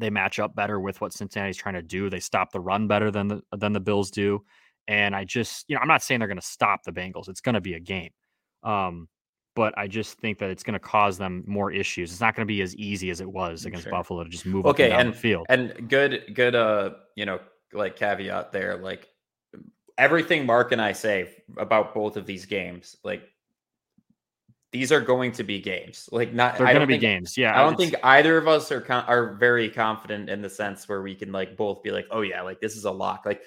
They 0.00 0.10
match 0.10 0.38
up 0.38 0.54
better 0.54 0.80
with 0.80 1.00
what 1.00 1.12
Cincinnati's 1.12 1.56
trying 1.56 1.74
to 1.74 1.82
do. 1.82 2.10
They 2.10 2.20
stop 2.20 2.52
the 2.52 2.60
run 2.60 2.88
better 2.88 3.10
than 3.10 3.28
the 3.28 3.42
than 3.56 3.72
the 3.72 3.80
Bills 3.80 4.10
do. 4.10 4.44
And 4.88 5.14
I 5.14 5.24
just, 5.24 5.66
you 5.68 5.76
know, 5.76 5.82
I'm 5.82 5.88
not 5.88 6.02
saying 6.02 6.18
they're 6.18 6.28
going 6.28 6.40
to 6.40 6.46
stop 6.46 6.82
the 6.82 6.92
Bengals. 6.92 7.28
It's 7.28 7.40
going 7.40 7.54
to 7.54 7.60
be 7.60 7.74
a 7.74 7.80
game. 7.80 8.10
Um, 8.64 9.08
but 9.54 9.76
I 9.76 9.86
just 9.86 10.18
think 10.18 10.38
that 10.38 10.50
it's 10.50 10.62
going 10.62 10.74
to 10.74 10.80
cause 10.80 11.18
them 11.18 11.44
more 11.46 11.70
issues. 11.70 12.10
It's 12.10 12.20
not 12.20 12.34
going 12.34 12.46
to 12.46 12.50
be 12.50 12.62
as 12.62 12.74
easy 12.76 13.10
as 13.10 13.20
it 13.20 13.30
was 13.30 13.66
against 13.66 13.84
sure. 13.84 13.92
Buffalo 13.92 14.24
to 14.24 14.30
just 14.30 14.46
move 14.46 14.66
okay, 14.66 14.90
and, 14.90 15.12
the 15.12 15.16
field. 15.16 15.46
And 15.48 15.88
good, 15.88 16.32
good, 16.34 16.54
uh, 16.54 16.90
you 17.16 17.26
know, 17.26 17.40
like 17.72 17.96
caveat 17.96 18.52
there, 18.52 18.76
like 18.76 19.08
everything 19.98 20.46
Mark 20.46 20.72
and 20.72 20.80
I 20.80 20.92
say 20.92 21.30
about 21.56 21.94
both 21.94 22.16
of 22.16 22.26
these 22.26 22.46
games, 22.46 22.96
like 23.04 23.22
these 24.72 24.92
are 24.92 25.00
going 25.00 25.32
to 25.32 25.42
be 25.42 25.60
games. 25.60 26.08
Like 26.12 26.32
not, 26.32 26.56
they're 26.56 26.66
going 26.66 26.80
to 26.80 26.86
be 26.86 26.98
games. 26.98 27.36
Yeah, 27.36 27.58
I 27.58 27.64
don't 27.64 27.76
think 27.76 27.94
either 28.02 28.38
of 28.38 28.46
us 28.48 28.70
are 28.70 28.84
are 29.08 29.34
very 29.34 29.68
confident 29.68 30.30
in 30.30 30.42
the 30.42 30.50
sense 30.50 30.88
where 30.88 31.02
we 31.02 31.14
can 31.14 31.32
like 31.32 31.56
both 31.56 31.82
be 31.82 31.90
like, 31.90 32.06
oh 32.10 32.20
yeah, 32.20 32.42
like 32.42 32.60
this 32.60 32.76
is 32.76 32.84
a 32.84 32.90
lock. 32.90 33.26
Like 33.26 33.42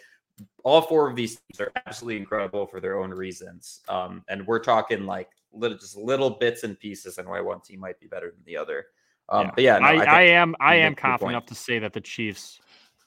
all 0.64 0.82
four 0.82 1.10
of 1.10 1.16
these 1.16 1.36
teams 1.36 1.60
are 1.60 1.72
absolutely 1.86 2.20
incredible 2.20 2.66
for 2.66 2.80
their 2.80 3.00
own 3.00 3.12
reasons. 3.12 3.82
Um, 3.88 4.24
and 4.28 4.46
we're 4.46 4.60
talking 4.60 5.06
like 5.06 5.30
little, 5.54 5.78
just 5.78 5.96
little 5.96 6.30
bits 6.30 6.64
and 6.64 6.80
pieces 6.80 7.18
and 7.18 7.28
why 7.28 7.40
one 7.42 7.62
team 7.62 7.80
might 7.80 8.00
be 8.00 8.08
better 8.08 8.32
than 8.32 8.44
the 8.46 8.58
other. 8.58 8.86
Um, 9.30 9.46
yeah. 9.46 9.52
But 9.56 9.64
yeah, 9.64 9.80
no, 9.80 9.86
I, 9.86 9.94
I, 9.94 10.04
I, 10.04 10.22
am 10.22 10.56
I 10.60 10.76
am 10.76 10.96
confident 10.96 11.32
enough 11.32 11.46
to 11.48 11.56
say 11.56 11.80
that 11.80 11.94
the 11.94 12.02
Chiefs 12.02 12.60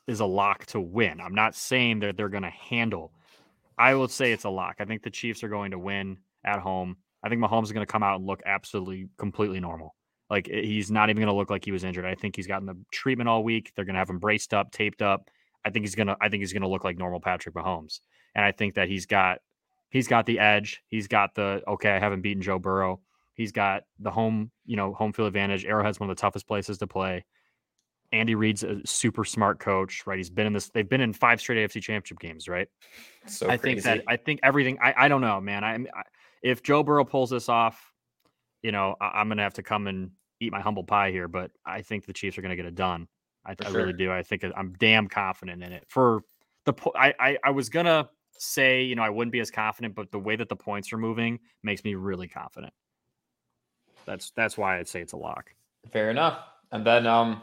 is 0.07 0.21
a 0.21 0.27
lock 0.27 0.67
to 0.67 0.81
win. 0.81 1.21
I'm 1.21 1.35
not 1.35 1.55
saying 1.55 2.01
that 2.01 2.17
they're 2.17 2.29
going 2.29 2.45
to 2.45 2.51
handle. 2.51 3.13
I 3.77 3.95
will 3.95 4.09
say 4.09 4.33
it's 4.33 4.45
a 4.45 4.51
lock. 4.51 4.77
I 4.79 4.85
think 4.85 5.03
the 5.03 5.11
Chiefs 5.11 5.43
are 5.45 5.49
going 5.49 5.73
to 5.73 5.79
win 5.79 6.19
at 6.45 6.61
home. 6.61 6.97
I 7.27 7.29
think 7.29 7.43
Mahomes 7.43 7.65
is 7.65 7.73
going 7.73 7.87
to 7.87 7.91
come 7.91 8.03
out 8.03 8.17
and 8.17 8.27
look 8.27 8.43
absolutely 8.47 9.09
completely 9.19 9.61
normal. 9.61 9.95
Like 10.31 10.49
eh, 10.49 10.63
he's 10.63 10.91
not 10.91 11.11
even 11.11 11.21
going 11.21 11.33
to 11.33 11.39
look 11.39 11.51
like 11.51 11.65
he 11.65 11.73
was 11.73 11.85
injured. 11.85 12.05
I 12.05 12.15
think 12.15 12.37
he's 12.37 12.47
gotten 12.47 12.67
the 12.67 12.77
treatment 12.93 13.29
all 13.29 13.43
week. 13.43 13.73
They're 13.75 13.85
going 13.85 13.95
to 13.95 13.99
have 13.99 14.11
him 14.11 14.19
braced 14.19 14.55
up, 14.55 14.71
taped 14.71 15.03
up. 15.03 15.29
I 15.65 15.71
think 15.71 15.85
he's 15.85 15.97
gonna 15.97 16.17
I 16.21 16.29
think 16.29 16.43
he's 16.43 16.53
gonna 16.53 16.69
look 16.69 16.85
like 16.85 16.97
normal 16.97 17.19
Patrick 17.19 17.57
Mahomes. 17.57 17.99
And 18.37 18.45
I 18.45 18.53
think 18.53 18.75
that 18.77 18.89
he's 18.89 19.07
got 19.07 19.41
he's 19.91 20.07
got 20.07 20.25
the 20.25 20.39
edge. 20.39 20.81
He's 20.87 21.09
got 21.09 21.35
the 21.35 21.63
okay, 21.67 21.91
I 21.91 21.99
haven't 21.99 22.21
beaten 22.21 22.41
Joe 22.41 22.61
Burrow. 22.61 23.01
He's 23.35 23.51
got 23.51 23.83
the 23.99 24.13
home, 24.13 24.53
you 24.65 24.77
know, 24.77 24.95
home 24.95 25.13
field 25.13 25.27
advantage. 25.27 25.67
Arrowhead's 25.67 25.99
one 25.99 26.09
of 26.09 26.17
the 26.17 26.21
toughest 26.21 26.47
places 26.47 26.79
to 26.79 26.87
play. 26.87 27.25
Andy 28.13 28.37
Reid's 28.37 28.63
a 28.63 28.81
super 28.87 29.25
smart 29.25 29.59
coach, 29.59 30.07
right? 30.07 30.17
He's 30.17 30.31
been 30.31 30.47
in 30.47 30.53
this, 30.53 30.71
they've 30.71 30.89
been 30.89 31.01
in 31.01 31.13
five 31.13 31.41
straight 31.41 31.59
AFC 31.59 31.83
championship 31.83 32.21
games, 32.21 32.49
right? 32.49 32.69
So 33.27 33.47
I 33.47 33.57
crazy. 33.57 33.81
think 33.81 33.83
that 33.83 34.05
I 34.07 34.17
think 34.17 34.41
everything 34.45 34.79
I, 34.81 34.95
I 34.97 35.09
don't 35.09 35.21
know, 35.21 35.41
man. 35.41 35.65
I, 35.65 35.75
I 35.75 36.03
if 36.43 36.63
Joe 36.63 36.83
Burrow 36.83 37.05
pulls 37.05 37.31
this 37.31 37.49
off, 37.49 37.93
you 38.63 38.73
know, 38.73 38.97
I, 39.01 39.21
am 39.21 39.29
gonna 39.29 39.43
have 39.43 39.55
to 39.55 39.63
come 39.63 39.87
and 39.87 40.11
eat 40.41 40.53
my 40.53 40.61
humble 40.61 40.85
pie 40.85 41.11
here, 41.11 41.29
but 41.29 41.51
I 41.65 41.83
think 41.83 42.07
the 42.07 42.13
Chiefs 42.13 42.37
are 42.39 42.43
gonna 42.43 42.57
get 42.57 42.67
it 42.67 42.75
done. 42.75 43.09
I, 43.45 43.55
I 43.61 43.71
sure. 43.71 43.77
really 43.77 43.93
do. 43.93 44.11
I 44.13 44.23
think 44.23 44.45
I'm 44.57 44.75
damn 44.79 45.09
confident 45.09 45.63
in 45.63 45.73
it. 45.73 45.85
For 45.89 46.23
the 46.65 46.75
I, 46.95 47.15
I 47.19 47.39
I 47.45 47.51
was 47.51 47.69
gonna 47.69 48.09
say 48.39 48.83
you 48.83 48.95
know 48.95 49.03
I 49.03 49.11
wouldn't 49.11 49.33
be 49.33 49.41
as 49.41 49.51
confident, 49.51 49.95
but 49.95 50.11
the 50.11 50.19
way 50.19 50.37
that 50.37 50.49
the 50.49 50.57
points 50.57 50.93
are 50.93 50.99
moving 50.99 51.39
makes 51.63 51.85
me 51.85 51.95
really 51.95 52.29
confident. 52.29 52.73
That's 54.05 54.31
that's 54.33 54.57
why 54.57 54.79
I'd 54.79 54.89
say 54.89 55.01
it's 55.01 55.13
a 55.13 55.17
lock. 55.17 55.55
Fair 55.93 56.11
enough. 56.11 56.41
And 56.73 56.85
then 56.85 57.07
um 57.07 57.43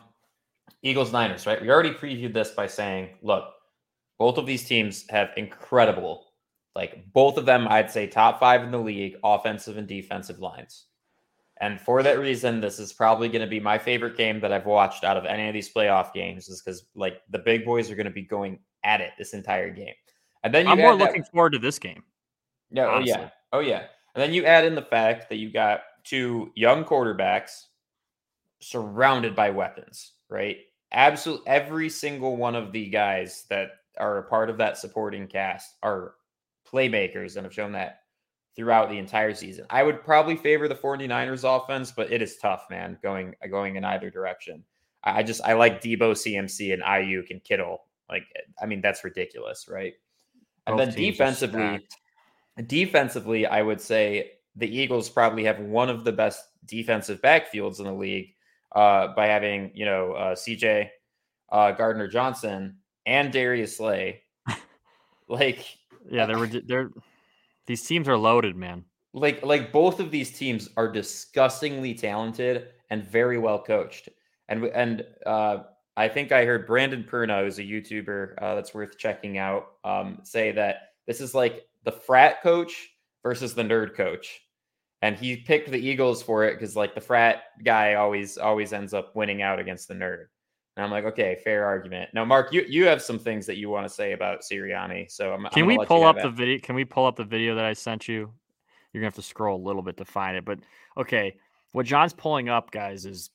Eagles 0.82 1.12
Niners, 1.12 1.46
right? 1.46 1.62
We 1.62 1.70
already 1.70 1.92
previewed 1.92 2.34
this 2.34 2.52
by 2.52 2.68
saying, 2.68 3.10
look, 3.22 3.54
both 4.18 4.38
of 4.38 4.46
these 4.46 4.66
teams 4.66 5.06
have 5.10 5.32
incredible, 5.38 6.33
like 6.76 7.06
both 7.14 7.38
of 7.38 7.46
them, 7.46 7.68
I'd 7.68 7.92
say 7.92 8.08
top 8.08 8.40
five 8.40 8.64
in 8.64 8.72
the 8.72 8.78
league, 8.78 9.16
offensive 9.24 9.78
and 9.78 9.88
defensive 9.88 10.40
lines. 10.40 10.86
And 11.62 11.80
for 11.80 12.02
that 12.04 12.20
reason, 12.20 12.60
this 12.60 12.80
is 12.80 12.92
probably 12.92 13.30
going 13.30 13.42
to 13.42 13.48
be 13.48 13.60
my 13.60 13.78
favorite 13.78 14.18
game 14.18 14.40
that 14.42 14.52
I've 14.52 14.66
watched 14.66 15.04
out 15.04 15.18
of 15.18 15.26
any 15.26 15.48
of 15.48 15.54
these 15.54 15.72
playoff 15.72 16.12
games, 16.12 16.50
is 16.50 16.62
because 16.62 16.86
like 16.96 17.22
the 17.30 17.40
big 17.40 17.64
boys 17.64 17.92
are 17.92 17.96
going 17.96 18.06
to 18.06 18.12
be 18.12 18.24
going 18.24 18.60
at 18.84 19.02
it 19.02 19.12
this 19.18 19.34
entire 19.34 19.70
game. 19.70 19.94
And 20.44 20.54
then 20.54 20.68
I'm 20.68 20.80
more 20.80 20.96
looking 20.96 21.22
that, 21.22 21.32
forward 21.32 21.54
to 21.54 21.60
this 21.60 21.80
game. 21.80 22.04
Yeah, 22.72 22.88
oh 22.88 23.00
yeah, 23.00 23.30
oh 23.54 23.60
yeah. 23.60 23.84
And 24.16 24.22
then 24.22 24.34
you 24.34 24.46
add 24.46 24.66
in 24.66 24.76
the 24.76 24.82
fact 24.82 25.30
that 25.30 25.38
you 25.38 25.52
got 25.52 25.82
two 26.04 26.52
young 26.56 26.84
quarterbacks 26.84 27.66
surrounded 28.60 29.36
by 29.36 29.52
weapons, 29.52 30.14
right? 30.30 30.58
Absolutely 30.92 31.48
every 31.48 31.90
single 31.90 32.36
one 32.36 32.56
of 32.56 32.72
the 32.72 32.90
guys 32.90 33.46
that 33.50 33.70
are 33.98 34.18
a 34.18 34.24
part 34.24 34.50
of 34.50 34.58
that 34.58 34.78
supporting 34.78 35.28
cast 35.28 35.76
are 35.82 36.16
playmakers 36.74 37.36
and 37.36 37.46
have 37.46 37.54
shown 37.54 37.72
that 37.74 38.00
throughout 38.56 38.90
the 38.90 38.98
entire 38.98 39.34
season. 39.34 39.66
I 39.70 39.84
would 39.84 40.04
probably 40.04 40.36
favor 40.36 40.68
the 40.68 40.76
49ers 40.76 41.44
offense, 41.44 41.92
but 41.92 42.12
it 42.12 42.22
is 42.22 42.38
tough, 42.38 42.66
man, 42.70 42.98
going 43.02 43.36
going 43.50 43.76
in 43.76 43.84
either 43.84 44.10
direction. 44.10 44.64
I 45.04 45.24
just 45.24 45.42
I 45.44 45.54
like 45.54 45.82
Deebo, 45.82 46.14
CMC, 46.14 46.74
and 46.74 46.82
Aiyuk 46.84 47.30
and 47.30 47.44
Kittle. 47.44 47.84
Like, 48.10 48.26
I 48.62 48.66
mean, 48.66 48.82
that's 48.82 49.04
ridiculous, 49.04 49.68
right? 49.70 49.94
And 50.68 50.80
then 50.80 50.92
defensively, 50.92 51.86
defensively, 52.68 53.46
I 53.46 53.62
would 53.62 53.82
say 53.82 54.34
the 54.56 54.68
Eagles 54.68 55.10
probably 55.10 55.44
have 55.46 55.60
one 55.60 55.90
of 55.90 56.04
the 56.04 56.12
best 56.12 56.46
defensive 56.66 57.22
backfields 57.22 57.80
in 57.80 57.86
the 57.86 57.94
league 57.94 58.34
uh, 58.76 59.10
by 59.16 59.28
having, 59.28 59.72
you 59.74 59.86
know, 59.86 60.14
uh, 60.14 60.36
CJ 60.36 60.90
uh, 61.52 61.72
Gardner 61.72 62.08
Johnson 62.08 62.78
and 63.06 63.32
Darius 63.32 63.78
Slay. 63.78 64.22
like, 65.28 65.66
yeah, 66.10 66.26
they're 66.26 66.48
they're 66.48 66.90
these 67.66 67.84
teams 67.84 68.08
are 68.08 68.18
loaded, 68.18 68.56
man. 68.56 68.86
Like 69.14 69.46
like 69.46 69.72
both 69.72 70.00
of 70.00 70.12
these 70.12 70.32
teams 70.32 70.70
are 70.78 70.92
disgustingly 70.92 71.94
talented 71.94 72.70
and 72.90 73.04
very 73.04 73.38
well 73.38 73.62
coached. 73.62 74.10
And 74.50 74.66
and 74.66 75.06
uh, 75.26 75.64
I 75.96 76.08
think 76.08 76.32
I 76.32 76.46
heard 76.46 76.68
Brandon 76.68 77.04
Perna, 77.04 77.44
who's 77.44 77.60
a 77.60 77.64
YouTuber 77.64 78.36
uh, 78.42 78.56
that's 78.56 78.74
worth 78.74 78.98
checking 78.98 79.38
out, 79.38 79.74
um, 79.84 80.20
say 80.24 80.52
that 80.52 80.94
this 81.06 81.22
is 81.22 81.36
like 81.36 81.66
the 81.84 81.92
frat 81.92 82.42
coach 82.42 82.90
versus 83.22 83.54
the 83.54 83.64
nerd 83.64 83.96
coach. 83.96 84.42
And 85.02 85.18
he 85.18 85.38
picked 85.38 85.70
the 85.70 85.80
Eagles 85.80 86.24
for 86.24 86.46
it 86.46 86.54
because 86.54 86.76
like 86.76 86.96
the 86.96 87.02
frat 87.02 87.44
guy 87.64 87.96
always 87.96 88.38
always 88.38 88.74
ends 88.74 88.94
up 88.94 89.16
winning 89.16 89.42
out 89.42 89.60
against 89.60 89.88
the 89.88 89.94
nerd. 89.94 90.26
And 90.76 90.84
I'm 90.84 90.92
like, 90.92 91.06
okay, 91.06 91.38
fair 91.44 91.66
argument. 91.66 92.10
Now, 92.14 92.26
Mark, 92.26 92.52
you 92.52 92.66
you 92.68 92.86
have 92.86 93.02
some 93.02 93.20
things 93.20 93.46
that 93.46 93.58
you 93.58 93.70
want 93.70 93.88
to 93.88 93.94
say 93.94 94.14
about 94.14 94.42
Sirianni. 94.42 95.12
So 95.12 95.34
I'm, 95.34 95.46
can 95.52 95.64
I'm 95.64 95.68
we 95.68 95.86
pull 95.86 96.04
up 96.04 96.20
the 96.22 96.30
video? 96.30 96.60
Can 96.60 96.76
we 96.76 96.84
pull 96.86 97.06
up 97.06 97.16
the 97.16 97.24
video 97.24 97.56
that 97.56 97.66
I 97.66 97.74
sent 97.74 98.08
you? 98.08 98.32
You're 98.92 99.02
gonna 99.02 99.08
have 99.08 99.16
to 99.16 99.22
scroll 99.22 99.62
a 99.62 99.66
little 99.66 99.84
bit 99.84 99.98
to 99.98 100.06
find 100.06 100.36
it. 100.36 100.46
But 100.46 100.60
okay, 100.98 101.36
what 101.74 101.86
John's 101.86 102.14
pulling 102.14 102.50
up, 102.50 102.72
guys, 102.72 103.06
is 103.06 103.30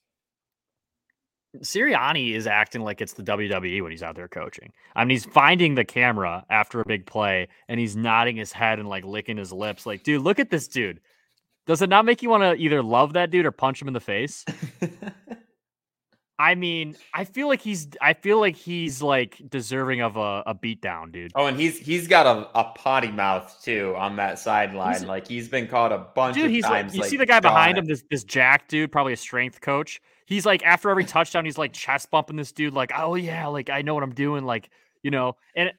Sirianni 1.59 2.35
is 2.35 2.47
acting 2.47 2.83
like 2.83 3.01
it's 3.01 3.15
the 3.15 3.23
WWE 3.23 3.83
when 3.83 3.91
he's 3.91 4.03
out 4.03 4.17
there 4.17 4.29
coaching. 4.29 4.73
I 4.95 5.05
mean, 5.05 5.11
he's 5.11 5.25
finding 5.25 5.75
the 5.75 5.85
camera 5.85 6.45
after 6.51 6.81
a 6.81 6.85
big 6.85 7.07
play 7.07 7.49
and 7.69 7.81
he's 7.81 7.97
nodding 7.97 8.37
his 8.37 8.53
head 8.53 8.79
and 8.79 8.89
like 8.89 9.05
licking 9.05 9.37
his 9.37 9.53
lips. 9.53 9.87
Like, 9.87 10.03
dude, 10.03 10.23
look 10.23 10.39
at 10.39 10.51
this 10.51 10.69
dude. 10.69 11.01
Does 11.67 11.83
it 11.83 11.89
not 11.89 12.05
make 12.05 12.23
you 12.23 12.31
want 12.31 12.43
to 12.43 12.55
either 12.55 12.83
love 12.83 13.15
that 13.15 13.31
dude 13.31 13.47
or 13.47 13.53
punch 13.53 13.81
him 13.81 13.89
in 13.89 13.95
the 13.95 14.01
face? 14.01 14.45
I 16.41 16.55
mean, 16.55 16.97
I 17.13 17.25
feel 17.25 17.49
like 17.49 17.61
he's 17.61 17.89
I 18.01 18.13
feel 18.13 18.39
like 18.39 18.55
he's 18.55 19.03
like 19.03 19.43
deserving 19.49 20.03
of 20.03 20.17
a, 20.17 20.45
a 20.47 20.55
beatdown, 20.55 21.11
dude. 21.11 21.33
Oh, 21.35 21.47
and 21.47 21.59
he's 21.59 21.77
he's 21.79 22.07
got 22.07 22.27
a, 22.27 22.49
a 22.57 22.65
potty 22.75 23.11
mouth 23.11 23.61
too 23.63 23.95
on 23.97 24.15
that 24.17 24.39
sideline. 24.39 25.05
Like 25.07 25.27
he's 25.27 25.49
been 25.49 25.67
caught 25.67 25.91
a 25.91 25.99
bunch 25.99 26.37
dude, 26.37 26.47
of 26.47 26.51
he's 26.53 26.65
times. 26.65 26.93
Like, 26.93 26.95
you 26.95 27.01
like, 27.01 27.11
see 27.11 27.17
the 27.17 27.27
guy 27.27 27.41
behind 27.41 27.77
him, 27.77 27.87
this 27.87 28.05
this 28.09 28.23
Jack 28.23 28.69
dude, 28.69 28.93
probably 28.93 29.15
a 29.15 29.17
strength 29.17 29.61
coach. 29.61 30.01
he's 30.27 30.47
like 30.47 30.65
after 30.65 30.91
every 30.91 31.05
touchdown, 31.05 31.45
he's 31.45 31.59
like 31.59 31.73
chest 31.73 32.09
bumping 32.13 32.37
this 32.37 32.53
dude, 32.53 32.73
like, 32.73 32.93
oh 32.97 33.17
yeah, 33.17 33.49
like 33.49 33.69
I 33.69 33.83
know 33.83 33.95
what 33.95 34.05
I'm 34.05 34.15
doing, 34.15 34.45
like 34.45 34.71
you 35.03 35.11
know, 35.11 35.35
and 35.57 35.73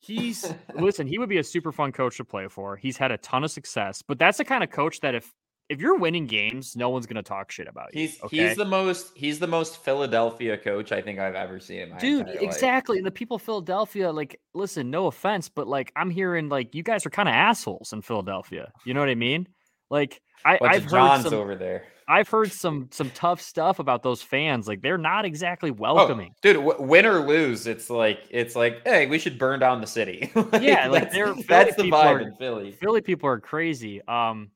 he's 0.00 0.52
listen, 0.74 1.06
he 1.06 1.18
would 1.18 1.30
be 1.30 1.38
a 1.38 1.44
super 1.44 1.72
fun 1.72 1.92
coach 1.92 2.18
to 2.18 2.24
play 2.24 2.46
for. 2.48 2.76
He's 2.76 2.98
had 2.98 3.10
a 3.10 3.16
ton 3.18 3.42
of 3.42 3.50
success, 3.50 4.02
but 4.02 4.18
that's 4.18 4.36
the 4.36 4.44
kind 4.44 4.62
of 4.62 4.70
coach 4.70 5.00
that 5.00 5.14
if 5.14 5.32
if 5.68 5.80
you're 5.80 5.96
winning 5.96 6.26
games, 6.26 6.76
no 6.76 6.90
one's 6.90 7.06
gonna 7.06 7.22
talk 7.22 7.50
shit 7.50 7.68
about 7.68 7.94
you. 7.94 8.02
He's 8.02 8.22
okay? 8.22 8.48
he's 8.48 8.56
the 8.56 8.64
most 8.64 9.12
he's 9.16 9.38
the 9.38 9.46
most 9.46 9.82
Philadelphia 9.82 10.58
coach 10.58 10.92
I 10.92 11.00
think 11.00 11.18
I've 11.18 11.34
ever 11.34 11.58
seen 11.58 11.80
in 11.80 11.90
my 11.90 11.98
dude. 11.98 12.28
Exactly, 12.28 12.98
and 12.98 13.06
the 13.06 13.10
people 13.10 13.36
of 13.36 13.42
Philadelphia, 13.42 14.12
like, 14.12 14.40
listen, 14.52 14.90
no 14.90 15.06
offense, 15.06 15.48
but 15.48 15.66
like 15.66 15.92
I'm 15.96 16.10
hearing 16.10 16.48
like 16.48 16.74
you 16.74 16.82
guys 16.82 17.06
are 17.06 17.10
kind 17.10 17.28
of 17.28 17.34
assholes 17.34 17.92
in 17.92 18.02
Philadelphia. 18.02 18.72
You 18.84 18.94
know 18.94 19.00
what 19.00 19.08
I 19.08 19.14
mean? 19.14 19.48
Like 19.90 20.20
I, 20.44 20.58
Bunch 20.58 20.74
I've 20.74 20.90
John's 20.90 21.24
heard 21.24 21.30
some, 21.30 21.40
over 21.40 21.54
there. 21.54 21.84
I've 22.06 22.28
heard 22.28 22.52
some 22.52 22.88
some 22.90 23.10
tough 23.10 23.40
stuff 23.40 23.78
about 23.78 24.02
those 24.02 24.20
fans. 24.20 24.68
Like 24.68 24.82
they're 24.82 24.98
not 24.98 25.24
exactly 25.24 25.70
welcoming. 25.70 26.32
Oh, 26.32 26.38
dude, 26.42 26.56
w- 26.56 26.82
win 26.82 27.06
or 27.06 27.20
lose, 27.20 27.66
it's 27.66 27.88
like 27.88 28.20
it's 28.30 28.54
like, 28.54 28.86
hey, 28.86 29.06
we 29.06 29.18
should 29.18 29.38
burn 29.38 29.60
down 29.60 29.80
the 29.80 29.86
city. 29.86 30.30
like, 30.34 30.62
yeah, 30.62 30.88
like 30.88 31.10
they're 31.10 31.34
that's 31.48 31.76
the 31.76 31.84
vibe 31.84 32.04
are, 32.04 32.20
in 32.20 32.34
Philly. 32.34 32.72
Philly 32.72 33.00
people 33.00 33.28
are 33.28 33.40
crazy. 33.40 34.02
Um, 34.06 34.50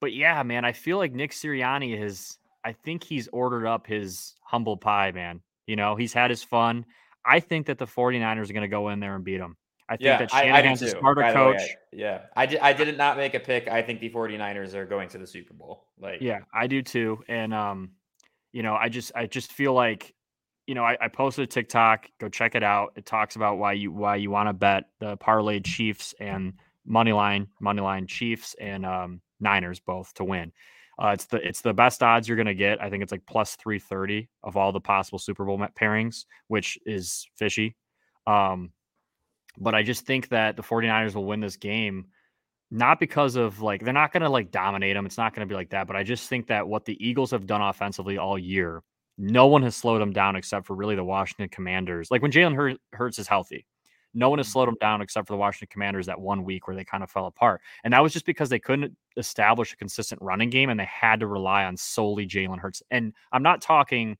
but 0.00 0.12
yeah, 0.12 0.42
man, 0.42 0.64
I 0.64 0.72
feel 0.72 0.98
like 0.98 1.12
Nick 1.12 1.32
Sirianni 1.32 1.98
has. 1.98 2.38
I 2.64 2.72
think 2.72 3.04
he's 3.04 3.28
ordered 3.32 3.66
up 3.66 3.86
his 3.86 4.34
humble 4.42 4.76
pie, 4.76 5.12
man. 5.12 5.40
You 5.66 5.76
know, 5.76 5.96
he's 5.96 6.12
had 6.12 6.30
his 6.30 6.42
fun. 6.42 6.84
I 7.24 7.40
think 7.40 7.66
that 7.66 7.78
the 7.78 7.86
49ers 7.86 8.50
are 8.50 8.52
going 8.52 8.62
to 8.62 8.68
go 8.68 8.88
in 8.88 9.00
there 9.00 9.14
and 9.14 9.24
beat 9.24 9.38
them. 9.38 9.56
I 9.88 9.94
think 9.94 10.06
yeah, 10.06 10.18
that 10.18 10.30
Shanahan's 10.30 10.82
I, 10.82 10.86
I 10.86 10.88
a 10.88 10.98
smarter 10.98 11.22
By 11.22 11.32
coach. 11.32 11.56
Way, 11.56 11.76
yeah. 11.92 12.20
I 12.36 12.46
did 12.46 12.60
I 12.60 12.72
did 12.72 12.96
not 12.96 13.16
make 13.16 13.34
a 13.34 13.40
pick. 13.40 13.66
I 13.66 13.82
think 13.82 14.00
the 14.00 14.08
49ers 14.08 14.74
are 14.74 14.86
going 14.86 15.08
to 15.10 15.18
the 15.18 15.26
Super 15.26 15.52
Bowl. 15.52 15.86
Like 15.98 16.20
Yeah, 16.20 16.40
I 16.54 16.68
do 16.68 16.80
too. 16.80 17.24
And 17.28 17.52
um, 17.52 17.90
you 18.52 18.62
know, 18.62 18.74
I 18.74 18.88
just 18.88 19.10
I 19.16 19.26
just 19.26 19.50
feel 19.52 19.72
like, 19.72 20.14
you 20.68 20.76
know, 20.76 20.84
I, 20.84 20.96
I 21.00 21.08
posted 21.08 21.42
a 21.42 21.46
TikTok, 21.48 22.06
go 22.20 22.28
check 22.28 22.54
it 22.54 22.62
out. 22.62 22.92
It 22.94 23.04
talks 23.04 23.34
about 23.34 23.58
why 23.58 23.72
you 23.72 23.90
why 23.90 24.16
you 24.16 24.30
want 24.30 24.48
to 24.48 24.52
bet 24.52 24.84
the 25.00 25.16
parlay 25.16 25.58
Chiefs 25.58 26.14
and 26.20 26.54
money 26.86 27.12
line, 27.12 27.48
money 27.60 27.80
line 27.80 28.06
Chiefs 28.06 28.54
and 28.60 28.86
um 28.86 29.20
Niners 29.40 29.80
both 29.80 30.14
to 30.14 30.24
win. 30.24 30.52
Uh, 31.02 31.08
it's 31.08 31.26
the 31.26 31.36
it's 31.46 31.62
the 31.62 31.72
best 31.72 32.02
odds 32.02 32.28
you're 32.28 32.36
gonna 32.36 32.54
get. 32.54 32.82
I 32.82 32.90
think 32.90 33.02
it's 33.02 33.12
like 33.12 33.24
plus 33.26 33.56
three 33.56 33.78
thirty 33.78 34.28
of 34.42 34.56
all 34.56 34.72
the 34.72 34.80
possible 34.80 35.18
Super 35.18 35.44
Bowl 35.44 35.58
pairings, 35.78 36.24
which 36.48 36.78
is 36.84 37.26
fishy. 37.36 37.76
Um, 38.26 38.72
but 39.58 39.74
I 39.74 39.82
just 39.82 40.06
think 40.06 40.28
that 40.28 40.56
the 40.56 40.62
49ers 40.62 41.14
will 41.14 41.24
win 41.24 41.40
this 41.40 41.56
game 41.56 42.06
not 42.70 43.00
because 43.00 43.36
of 43.36 43.60
like 43.60 43.82
they're 43.82 43.92
not 43.92 44.12
going 44.12 44.22
to 44.22 44.28
like 44.28 44.50
dominate 44.50 44.94
them. 44.94 45.06
It's 45.06 45.18
not 45.18 45.34
going 45.34 45.46
to 45.46 45.52
be 45.52 45.56
like 45.56 45.70
that, 45.70 45.86
but 45.86 45.96
I 45.96 46.04
just 46.04 46.28
think 46.28 46.46
that 46.48 46.68
what 46.68 46.84
the 46.84 46.96
Eagles 47.04 47.32
have 47.32 47.46
done 47.46 47.60
offensively 47.60 48.16
all 48.16 48.38
year, 48.38 48.82
no 49.18 49.48
one 49.48 49.62
has 49.62 49.74
slowed 49.74 50.00
them 50.00 50.12
down 50.12 50.36
except 50.36 50.66
for 50.66 50.76
really 50.76 50.94
the 50.94 51.04
Washington 51.04 51.48
Commanders. 51.48 52.10
Like 52.10 52.22
when 52.22 52.30
Jalen 52.30 52.76
Hurts 52.92 53.18
is 53.18 53.26
healthy, 53.26 53.66
no 54.14 54.28
one 54.28 54.38
has 54.38 54.46
mm-hmm. 54.46 54.52
slowed 54.52 54.68
them 54.68 54.76
down 54.80 55.00
except 55.00 55.26
for 55.26 55.34
the 55.34 55.38
Washington 55.38 55.68
Commanders 55.70 56.06
that 56.06 56.20
one 56.20 56.44
week 56.44 56.66
where 56.66 56.76
they 56.76 56.84
kind 56.84 57.02
of 57.02 57.10
fell 57.10 57.26
apart. 57.26 57.60
And 57.84 57.92
that 57.92 58.02
was 58.02 58.12
just 58.12 58.26
because 58.26 58.48
they 58.48 58.58
couldn't 58.58 58.96
establish 59.16 59.72
a 59.72 59.76
consistent 59.76 60.20
running 60.22 60.50
game 60.50 60.70
and 60.70 60.78
they 60.78 60.88
had 60.88 61.20
to 61.20 61.26
rely 61.26 61.64
on 61.64 61.76
solely 61.76 62.26
Jalen 62.26 62.58
Hurts. 62.58 62.82
And 62.90 63.12
I'm 63.32 63.42
not 63.42 63.60
talking 63.60 64.16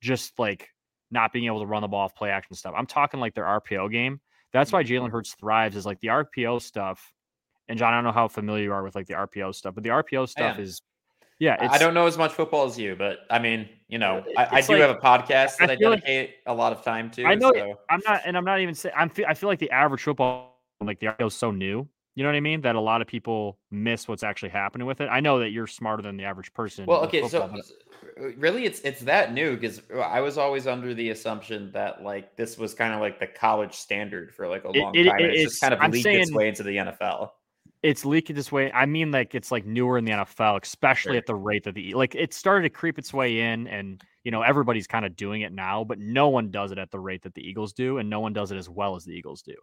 just 0.00 0.38
like 0.38 0.68
not 1.10 1.32
being 1.32 1.46
able 1.46 1.60
to 1.60 1.66
run 1.66 1.82
the 1.82 1.88
ball 1.88 2.06
off 2.06 2.14
play 2.14 2.30
action 2.30 2.56
stuff. 2.56 2.74
I'm 2.76 2.86
talking 2.86 3.20
like 3.20 3.34
their 3.34 3.44
RPO 3.44 3.90
game. 3.92 4.20
That's 4.52 4.72
why 4.72 4.82
mm-hmm. 4.82 5.04
Jalen 5.04 5.10
Hurts 5.10 5.34
thrives 5.34 5.76
is 5.76 5.86
like 5.86 6.00
the 6.00 6.08
RPO 6.08 6.62
stuff. 6.62 7.12
And 7.68 7.78
John, 7.78 7.92
I 7.92 7.96
don't 7.96 8.04
know 8.04 8.12
how 8.12 8.28
familiar 8.28 8.64
you 8.64 8.72
are 8.72 8.82
with 8.82 8.94
like 8.94 9.06
the 9.06 9.14
RPO 9.14 9.54
stuff, 9.54 9.74
but 9.74 9.84
the 9.84 9.90
RPO 9.90 10.28
stuff 10.28 10.58
is, 10.58 10.82
yeah. 11.42 11.56
I 11.72 11.76
don't 11.76 11.92
know 11.92 12.06
as 12.06 12.16
much 12.16 12.32
football 12.32 12.66
as 12.66 12.78
you, 12.78 12.94
but 12.94 13.26
I 13.28 13.40
mean, 13.40 13.68
you 13.88 13.98
know, 13.98 14.24
I, 14.36 14.46
I 14.52 14.60
do 14.60 14.74
like, 14.74 14.82
have 14.82 14.90
a 14.90 14.94
podcast 14.94 15.56
that 15.56 15.70
I, 15.70 15.72
I 15.72 15.76
dedicate 15.76 16.28
like, 16.28 16.34
a 16.46 16.54
lot 16.54 16.72
of 16.72 16.84
time 16.84 17.10
to. 17.12 17.24
I 17.24 17.34
know. 17.34 17.52
So. 17.52 17.80
I'm 17.90 18.00
not, 18.06 18.22
and 18.24 18.36
I'm 18.36 18.44
not 18.44 18.60
even 18.60 18.76
saying. 18.76 18.94
I'm. 18.96 19.10
I 19.26 19.34
feel 19.34 19.48
like 19.48 19.58
the 19.58 19.70
average 19.72 20.02
football, 20.02 20.60
like 20.80 21.00
the 21.00 21.08
RPO, 21.08 21.26
is 21.26 21.34
so 21.34 21.50
new. 21.50 21.88
You 22.14 22.22
know 22.22 22.28
what 22.28 22.36
I 22.36 22.40
mean? 22.40 22.60
That 22.60 22.76
a 22.76 22.80
lot 22.80 23.02
of 23.02 23.08
people 23.08 23.58
miss 23.72 24.06
what's 24.06 24.22
actually 24.22 24.50
happening 24.50 24.86
with 24.86 25.00
it. 25.00 25.06
I 25.06 25.18
know 25.18 25.40
that 25.40 25.50
you're 25.50 25.66
smarter 25.66 26.02
than 26.02 26.16
the 26.16 26.24
average 26.24 26.54
person. 26.54 26.86
Well, 26.86 27.02
okay, 27.06 27.22
football, 27.22 27.48
so 27.48 27.62
but... 28.16 28.24
Uh, 28.24 28.28
really, 28.36 28.64
it's 28.64 28.80
it's 28.82 29.00
that 29.00 29.34
new 29.34 29.56
because 29.56 29.82
uh, 29.92 29.98
I 29.98 30.20
was 30.20 30.38
always 30.38 30.68
under 30.68 30.94
the 30.94 31.10
assumption 31.10 31.72
that 31.72 32.04
like 32.04 32.36
this 32.36 32.56
was 32.56 32.72
kind 32.72 32.94
of 32.94 33.00
like 33.00 33.18
the 33.18 33.26
college 33.26 33.74
standard 33.74 34.32
for 34.32 34.46
like 34.46 34.62
a 34.62 34.70
long 34.70 34.94
it, 34.94 35.04
time. 35.08 35.18
It, 35.18 35.30
it's, 35.30 35.42
it's 35.42 35.50
just 35.54 35.60
kind 35.60 35.74
of 35.74 35.80
I'm 35.80 35.90
leaked 35.90 36.04
saying, 36.04 36.20
its 36.20 36.32
way 36.32 36.46
into 36.46 36.62
the 36.62 36.76
NFL. 36.76 37.30
It's 37.82 38.04
leaking 38.04 38.36
this 38.36 38.52
way. 38.52 38.70
I 38.72 38.86
mean, 38.86 39.10
like 39.10 39.34
it's 39.34 39.50
like 39.50 39.66
newer 39.66 39.98
in 39.98 40.04
the 40.04 40.12
NFL, 40.12 40.62
especially 40.62 41.12
Sure. 41.14 41.18
at 41.18 41.26
the 41.26 41.34
rate 41.34 41.64
that 41.64 41.74
the 41.74 41.94
like 41.94 42.14
it 42.14 42.32
started 42.32 42.62
to 42.62 42.70
creep 42.70 42.98
its 42.98 43.12
way 43.12 43.40
in, 43.40 43.66
and 43.66 44.00
you 44.22 44.30
know 44.30 44.42
everybody's 44.42 44.86
kind 44.86 45.04
of 45.04 45.16
doing 45.16 45.42
it 45.42 45.52
now, 45.52 45.82
but 45.82 45.98
no 45.98 46.28
one 46.28 46.50
does 46.50 46.70
it 46.70 46.78
at 46.78 46.90
the 46.92 47.00
rate 47.00 47.22
that 47.22 47.34
the 47.34 47.42
Eagles 47.42 47.72
do, 47.72 47.98
and 47.98 48.08
no 48.08 48.20
one 48.20 48.32
does 48.32 48.52
it 48.52 48.56
as 48.56 48.68
well 48.68 48.94
as 48.94 49.04
the 49.04 49.12
Eagles 49.12 49.42
do. 49.42 49.54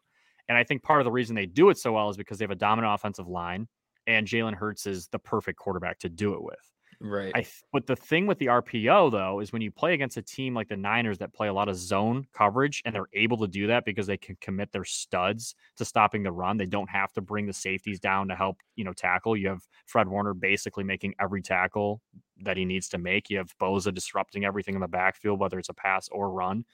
And 0.50 0.58
I 0.58 0.64
think 0.66 0.84
part 0.84 1.00
of 1.00 1.06
the 1.06 1.12
reason 1.12 1.36
they 1.36 1.46
do 1.46 1.70
it 1.70 1.78
so 1.78 1.94
well 1.94 2.10
is 2.10 2.18
because 2.18 2.40
they 2.40 2.44
have 2.44 2.52
a 2.52 2.56
dominant 2.56 2.94
offensive 2.94 3.28
line, 3.28 3.68
and 4.06 4.28
Jalen 4.28 4.56
Hurts 4.56 4.86
is 4.86 5.08
the 5.08 5.20
perfect 5.20 5.58
quarterback 5.58 6.00
to 6.00 6.10
do 6.10 6.34
it 6.34 6.44
with. 6.44 6.58
Right. 7.02 7.32
I 7.34 7.42
th- 7.42 7.64
but 7.72 7.88
the 7.88 7.96
thing 7.96 8.28
with 8.28 8.40
the 8.40 8.50
RPO 8.50 9.10
though 9.10 9.40
is 9.40 9.54
when 9.54 9.62
you 9.62 9.72
play 9.72 9.94
against 9.94 10.18
a 10.18 10.22
team 10.22 10.54
like 10.54 10.68
the 10.68 10.76
Niners 10.76 11.20
that 11.20 11.34
play 11.34 11.48
a 11.48 11.54
lot 11.54 11.70
of 11.70 11.78
zone 11.78 12.28
coverage 12.34 12.82
and 12.84 12.94
they're 12.94 13.08
able 13.14 13.38
to 13.38 13.48
do 13.48 13.68
that 13.68 13.86
because 13.86 14.06
they 14.06 14.18
can 14.18 14.36
commit 14.42 14.74
their 14.74 14.84
studs 14.84 15.56
to 15.78 15.86
stopping 15.86 16.24
the 16.24 16.32
run. 16.32 16.58
They 16.58 16.66
don't 16.66 16.90
have 16.90 17.14
to 17.14 17.22
bring 17.22 17.46
the 17.46 17.54
safeties 17.54 18.02
down 18.02 18.28
to 18.28 18.36
help, 18.36 18.58
you 18.76 18.84
know, 18.84 18.92
tackle. 18.92 19.38
You 19.38 19.48
have 19.48 19.62
Fred 19.86 20.10
Warner 20.10 20.34
basically 20.34 20.84
making 20.84 21.16
every 21.22 21.42
tackle 21.42 22.02
that 22.42 22.58
he 22.58 22.66
needs 22.66 22.90
to 22.90 22.98
make. 22.98 23.30
You 23.30 23.38
have 23.38 23.58
Bosa 23.60 23.94
disrupting 23.94 24.44
everything 24.44 24.76
in 24.76 24.82
the 24.82 24.88
backfield, 24.88 25.40
whether 25.40 25.58
it's 25.58 25.70
a 25.70 25.74
pass 25.74 26.10
or 26.10 26.30
run. 26.32 26.66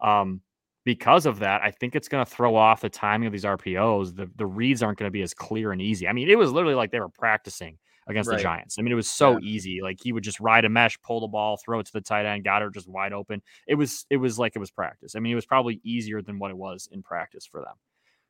Um, 0.00 0.42
because 0.84 1.26
of 1.26 1.40
that, 1.40 1.62
I 1.62 1.70
think 1.72 1.94
it's 1.96 2.08
going 2.08 2.24
to 2.24 2.30
throw 2.30 2.54
off 2.54 2.80
the 2.80 2.88
timing 2.88 3.26
of 3.26 3.32
these 3.32 3.44
RPOs. 3.44 4.14
The 4.14 4.30
the 4.36 4.46
reads 4.46 4.82
aren't 4.82 4.98
going 4.98 5.08
to 5.08 5.12
be 5.12 5.22
as 5.22 5.34
clear 5.34 5.72
and 5.72 5.80
easy. 5.82 6.06
I 6.08 6.12
mean, 6.12 6.28
it 6.28 6.38
was 6.38 6.52
literally 6.52 6.74
like 6.74 6.90
they 6.90 7.00
were 7.00 7.08
practicing 7.08 7.78
against 8.08 8.28
Right. 8.30 8.36
the 8.36 8.42
Giants. 8.42 8.78
I 8.78 8.82
mean, 8.82 8.92
it 8.92 8.96
was 8.96 9.10
so 9.10 9.32
Yeah. 9.32 9.38
easy. 9.42 9.80
Like 9.82 9.98
he 10.02 10.12
would 10.12 10.24
just 10.24 10.40
ride 10.40 10.64
a 10.64 10.68
mesh, 10.68 11.00
pull 11.02 11.20
the 11.20 11.28
ball, 11.28 11.56
throw 11.56 11.78
it 11.80 11.86
to 11.86 11.92
the 11.92 12.00
tight 12.00 12.26
end, 12.26 12.44
Goedert 12.44 12.74
just 12.74 12.88
wide 12.88 13.12
open. 13.12 13.42
It 13.66 13.74
was 13.76 14.06
it 14.10 14.16
was 14.16 14.38
like 14.38 14.56
it 14.56 14.58
was 14.58 14.70
practice. 14.70 15.14
I 15.14 15.20
mean, 15.20 15.32
it 15.32 15.36
was 15.36 15.46
probably 15.46 15.80
easier 15.84 16.22
than 16.22 16.38
what 16.38 16.50
it 16.50 16.56
was 16.56 16.88
in 16.92 17.02
practice 17.02 17.46
for 17.46 17.60
them. 17.60 17.74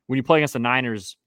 When 0.07 0.17
you 0.17 0.23
play 0.23 0.39
against 0.39 0.53
the 0.53 0.59
Niners, 0.59 1.17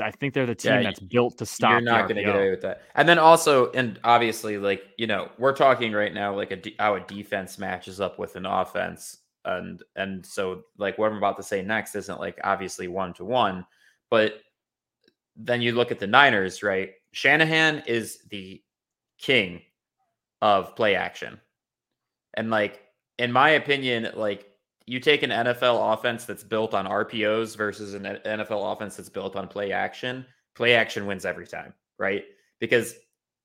I 0.00 0.10
think 0.10 0.34
they're 0.34 0.46
the 0.46 0.54
team 0.54 0.72
Yeah, 0.72 0.82
that's 0.82 0.98
built 1.00 1.38
to 1.38 1.46
stop. 1.46 1.70
You're 1.70 1.80
not 1.80 2.08
going 2.08 2.16
to 2.16 2.22
get 2.22 2.34
away 2.34 2.50
with 2.50 2.62
that. 2.62 2.82
And 2.96 3.08
then 3.08 3.18
also, 3.20 3.70
and 3.70 4.00
obviously, 4.02 4.58
like 4.58 4.82
you 4.98 5.06
know, 5.06 5.30
we're 5.38 5.54
talking 5.54 5.92
right 5.92 6.12
now, 6.12 6.34
like 6.34 6.50
a 6.50 6.56
de- 6.56 6.74
how 6.78 6.96
a 6.96 7.00
defense 7.00 7.58
matches 7.58 8.00
up 8.00 8.18
with 8.18 8.34
an 8.36 8.46
offense, 8.46 9.18
and 9.44 9.82
and 9.94 10.26
so 10.26 10.64
like 10.76 10.98
what 10.98 11.10
I'm 11.10 11.18
about 11.18 11.36
to 11.36 11.42
say 11.42 11.62
next 11.62 11.94
isn't 11.94 12.18
like 12.20 12.38
obviously 12.42 12.88
one 12.88 13.14
to 13.14 13.24
one, 13.24 13.64
but 14.10 14.40
then 15.36 15.62
you 15.62 15.72
look 15.72 15.92
at 15.92 15.98
the 16.00 16.06
Niners, 16.06 16.62
right? 16.62 16.94
Shanahan 17.16 17.82
is 17.86 18.18
the 18.28 18.62
king 19.18 19.62
of 20.42 20.76
play 20.76 20.96
action, 20.96 21.40
and 22.34 22.50
like 22.50 22.82
in 23.18 23.32
my 23.32 23.50
opinion, 23.50 24.08
like 24.14 24.50
you 24.84 25.00
take 25.00 25.22
an 25.22 25.30
NFL 25.30 25.94
offense 25.94 26.26
that's 26.26 26.44
built 26.44 26.74
on 26.74 26.84
RPOs 26.84 27.56
versus 27.56 27.94
an 27.94 28.02
NFL 28.26 28.70
offense 28.70 28.96
that's 28.96 29.08
built 29.08 29.34
on 29.34 29.48
play 29.48 29.72
action, 29.72 30.26
play 30.54 30.74
action 30.74 31.06
wins 31.06 31.24
every 31.24 31.46
time, 31.46 31.72
right? 31.98 32.24
Because 32.60 32.94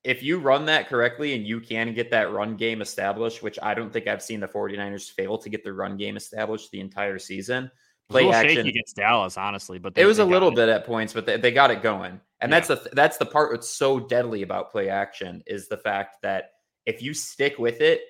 if 0.03 0.21
you 0.21 0.37
run 0.37 0.65
that 0.65 0.89
correctly 0.89 1.33
and 1.33 1.47
you 1.47 1.61
can 1.61 1.93
get 1.93 2.11
that 2.11 2.33
run 2.33 2.57
game 2.57 2.81
established, 2.81 3.41
which 3.41 3.57
I 3.63 3.73
don't 3.73 3.93
think 3.93 4.05
I've 4.05 4.21
seen 4.21 4.41
the 4.41 4.49
49ers 4.49 5.09
fail 5.09 5.37
to 5.37 5.49
get 5.49 5.63
the 5.63 5.71
run 5.71 5.95
game 5.95 6.17
established 6.17 6.71
the 6.71 6.81
entire 6.81 7.19
season. 7.19 7.65
It 7.65 7.71
a 7.71 8.11
Play 8.11 8.21
little 8.23 8.35
action 8.35 8.55
shaky 8.57 8.69
against 8.69 8.97
Dallas, 8.97 9.37
honestly, 9.37 9.79
but 9.79 9.93
it 9.95 10.05
was 10.05 10.17
they 10.17 10.23
a 10.23 10.25
little 10.25 10.49
got 10.49 10.55
bit 10.57 10.67
at 10.67 10.85
points, 10.85 11.13
but 11.13 11.25
they, 11.25 11.37
they 11.37 11.51
got 11.51 11.71
it 11.71 11.81
going. 11.81 12.19
And 12.41 12.51
that's 12.51 12.67
the 12.67 12.89
that's 12.93 13.17
the 13.17 13.25
part 13.25 13.51
that's 13.51 13.69
so 13.69 13.99
deadly 13.99 14.41
about 14.41 14.71
play 14.71 14.89
action 14.89 15.43
is 15.45 15.67
the 15.67 15.77
fact 15.77 16.17
that 16.23 16.51
if 16.85 17.01
you 17.01 17.13
stick 17.13 17.59
with 17.59 17.81
it, 17.81 18.01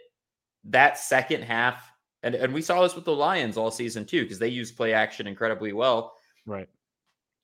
that 0.65 0.97
second 0.97 1.43
half, 1.43 1.91
and, 2.23 2.35
and 2.35 2.53
we 2.53 2.61
saw 2.61 2.81
this 2.81 2.95
with 2.95 3.03
the 3.05 3.15
Lions 3.15 3.57
all 3.57 3.71
season 3.71 4.05
too, 4.05 4.23
because 4.23 4.39
they 4.39 4.47
use 4.47 4.71
play 4.71 4.93
action 4.93 5.27
incredibly 5.27 5.73
well. 5.73 6.13
right. 6.45 6.69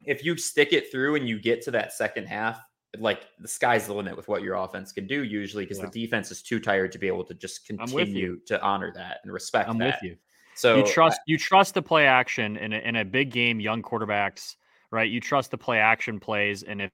If 0.06 0.24
you 0.24 0.38
stick 0.38 0.74
it 0.74 0.92
through 0.92 1.16
and 1.16 1.28
you 1.28 1.40
get 1.40 1.62
to 1.64 1.72
that 1.72 1.92
second 1.92 2.28
half, 2.28 2.62
like 3.00 3.24
the 3.40 3.48
sky's 3.48 3.88
the 3.88 3.94
limit 3.94 4.16
with 4.16 4.28
what 4.28 4.44
your 4.44 4.56
offense 4.56 4.92
can 4.92 5.08
do 5.08 5.24
usually 5.24 5.66
because 5.66 5.80
Yeah. 5.80 5.86
the 5.90 6.06
defense 6.06 6.32
is 6.32 6.42
too 6.42 6.60
tired 6.60 6.92
to 6.94 7.00
be 7.00 7.08
able 7.08 7.26
to 7.26 7.34
just 7.34 7.66
continue 7.66 8.40
to 8.46 8.62
honor 8.62 8.94
that 8.96 9.20
and 9.24 9.34
respect 9.34 9.68
I'm 9.70 9.78
that. 9.80 9.98
with 10.02 10.12
you. 10.12 10.18
So 10.56 10.78
you 10.78 10.86
trust 10.86 11.20
you 11.28 11.38
trust 11.38 11.74
the 11.74 11.82
play 11.82 12.06
action 12.06 12.58
in 12.58 12.74
a, 12.74 12.78
in 12.78 12.96
a 12.96 13.06
big 13.06 13.32
game, 13.32 13.60
young 13.60 13.82
quarterbacks, 13.82 14.56
right? 14.92 15.10
You 15.10 15.20
trust 15.20 15.52
the 15.52 15.58
play 15.58 15.80
action 15.80 16.20
plays, 16.20 16.64
and 16.64 16.82
if 16.82 16.92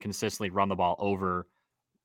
consistently 0.00 0.50
run 0.50 0.68
the 0.68 0.74
ball 0.74 0.96
over, 0.98 1.46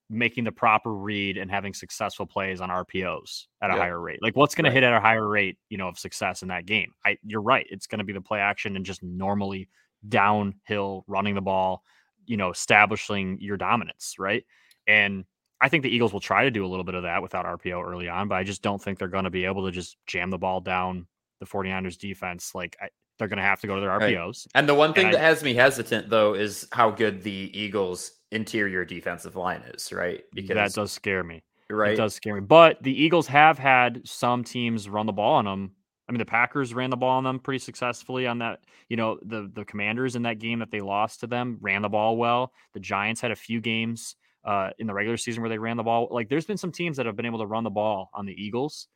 making 0.09 0.43
the 0.45 0.51
proper 0.51 0.93
read 0.93 1.37
and 1.37 1.51
having 1.51 1.73
successful 1.73 2.25
plays 2.25 2.61
on 2.61 2.69
RPOs 2.69 3.47
at 3.61 3.69
a 3.69 3.73
Yep. 3.73 3.81
higher 3.81 3.99
rate. 3.99 4.21
Like 4.21 4.35
what's 4.37 4.55
going 4.55 4.63
Right. 4.63 4.69
to 4.69 4.73
hit 4.75 4.83
at 4.83 4.93
a 4.93 4.99
higher 5.01 5.27
rate, 5.27 5.57
you 5.69 5.77
know, 5.77 5.89
of 5.89 5.99
success 5.99 6.43
in 6.43 6.47
that 6.47 6.65
game? 6.65 6.93
I 7.03 7.17
you're 7.23 7.41
right. 7.41 7.67
It's 7.69 7.87
going 7.87 7.99
to 7.99 8.05
be 8.05 8.13
the 8.13 8.21
play 8.21 8.39
action 8.39 8.75
and 8.77 8.85
just 8.85 9.03
normally 9.03 9.67
downhill 10.07 11.03
running 11.07 11.35
the 11.35 11.41
ball, 11.41 11.83
you 12.25 12.37
know, 12.37 12.51
establishing 12.51 13.37
your 13.41 13.57
dominance, 13.57 14.15
right? 14.17 14.45
And 14.85 15.25
I 15.59 15.69
think 15.69 15.83
the 15.83 15.89
Eagles 15.89 16.13
will 16.13 16.19
try 16.19 16.43
to 16.43 16.51
do 16.51 16.65
a 16.65 16.67
little 16.69 16.85
bit 16.85 16.95
of 16.95 17.03
that 17.03 17.21
without 17.21 17.45
RPO 17.45 17.81
early 17.85 18.07
on, 18.07 18.27
but 18.27 18.35
I 18.35 18.43
just 18.43 18.61
don't 18.61 18.81
think 18.81 18.99
they're 18.99 19.07
going 19.07 19.23
to 19.25 19.29
be 19.29 19.45
able 19.45 19.65
to 19.65 19.71
just 19.71 19.97
jam 20.05 20.29
the 20.29 20.37
ball 20.37 20.61
down 20.61 21.07
the 21.39 21.45
49ers 21.45 21.97
defense. 21.97 22.53
Like 22.55 22.77
I, 22.81 22.89
they're 23.19 23.27
going 23.27 23.37
to 23.37 23.43
have 23.43 23.59
to 23.61 23.67
go 23.67 23.75
to 23.75 23.81
their 23.81 23.89
RPOs. 23.89 24.45
Right. 24.45 24.51
And 24.55 24.69
the 24.69 24.75
one 24.75 24.93
thing 24.93 25.05
And 25.07 25.15
that 25.15 25.21
I- 25.21 25.25
has 25.27 25.43
me 25.43 25.53
hesitant 25.53 26.09
though 26.09 26.33
is 26.33 26.67
how 26.71 26.91
good 26.91 27.21
the 27.23 27.51
Eagles 27.53 28.11
interior 28.31 28.83
defensive 28.85 29.35
line 29.35 29.61
is, 29.73 29.91
right? 29.93 30.23
Because 30.33 30.55
that 30.55 30.73
does 30.73 30.91
scare 30.91 31.23
me. 31.23 31.43
right. 31.69 31.93
It 31.93 31.97
does 31.97 32.13
scare 32.13 32.35
me. 32.35 32.41
But 32.41 32.81
the 32.83 32.93
Eagles 32.93 33.27
have 33.27 33.57
had 33.57 34.01
some 34.07 34.43
teams 34.43 34.87
run 34.89 35.05
the 35.05 35.13
ball 35.13 35.35
on 35.35 35.45
them. 35.45 35.71
I 36.09 36.13
mean, 36.13 36.19
the 36.19 36.25
Packers 36.25 36.73
ran 36.73 36.89
the 36.89 36.95
ball 36.97 37.17
on 37.17 37.23
them 37.25 37.39
pretty 37.39 37.59
successfully 37.59 38.27
on 38.27 38.39
that. 38.39 38.59
You 38.87 38.95
know, 38.95 39.19
the 39.23 39.51
the 39.53 39.65
Commanders 39.65 40.15
in 40.15 40.21
that 40.23 40.39
game 40.39 40.59
that 40.59 40.71
they 40.71 40.79
lost 40.79 41.19
to 41.21 41.27
them 41.27 41.57
ran 41.59 41.81
the 41.81 41.89
ball 41.89 42.15
well. 42.15 42.53
The 42.73 42.79
Giants 42.79 43.19
had 43.19 43.31
a 43.31 43.35
few 43.35 43.59
games 43.59 44.15
uh, 44.45 44.69
in 44.79 44.87
the 44.87 44.93
regular 44.93 45.17
season 45.17 45.41
where 45.41 45.49
they 45.49 45.57
ran 45.57 45.75
the 45.75 45.83
ball. 45.83 46.07
Like, 46.09 46.29
there's 46.29 46.45
been 46.45 46.55
some 46.55 46.71
teams 46.71 46.95
that 46.95 47.05
have 47.05 47.17
been 47.17 47.25
able 47.25 47.39
to 47.39 47.45
run 47.45 47.65
the 47.65 47.69
ball 47.69 48.09
on 48.13 48.25
the 48.25 48.31
Eagles. 48.41 48.87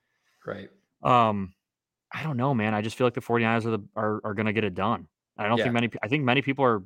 Right. 0.45 0.69
Um, 1.03 1.53
I 2.13 2.23
don't 2.23 2.37
know, 2.37 2.53
man. 2.53 2.73
I 2.73 2.81
just 2.81 2.97
feel 2.97 3.07
like 3.07 3.13
the 3.13 3.21
49ers 3.21 3.65
are 3.65 3.71
the, 3.71 3.79
are, 3.95 4.21
are 4.23 4.33
going 4.33 4.45
to 4.45 4.53
get 4.53 4.63
it 4.63 4.75
done. 4.75 5.07
I 5.37 5.47
don't 5.47 5.57
Yeah. 5.57 5.65
think 5.65 5.73
many. 5.73 5.89
I 6.03 6.07
think 6.07 6.23
many 6.23 6.41
people 6.41 6.65
are. 6.65 6.83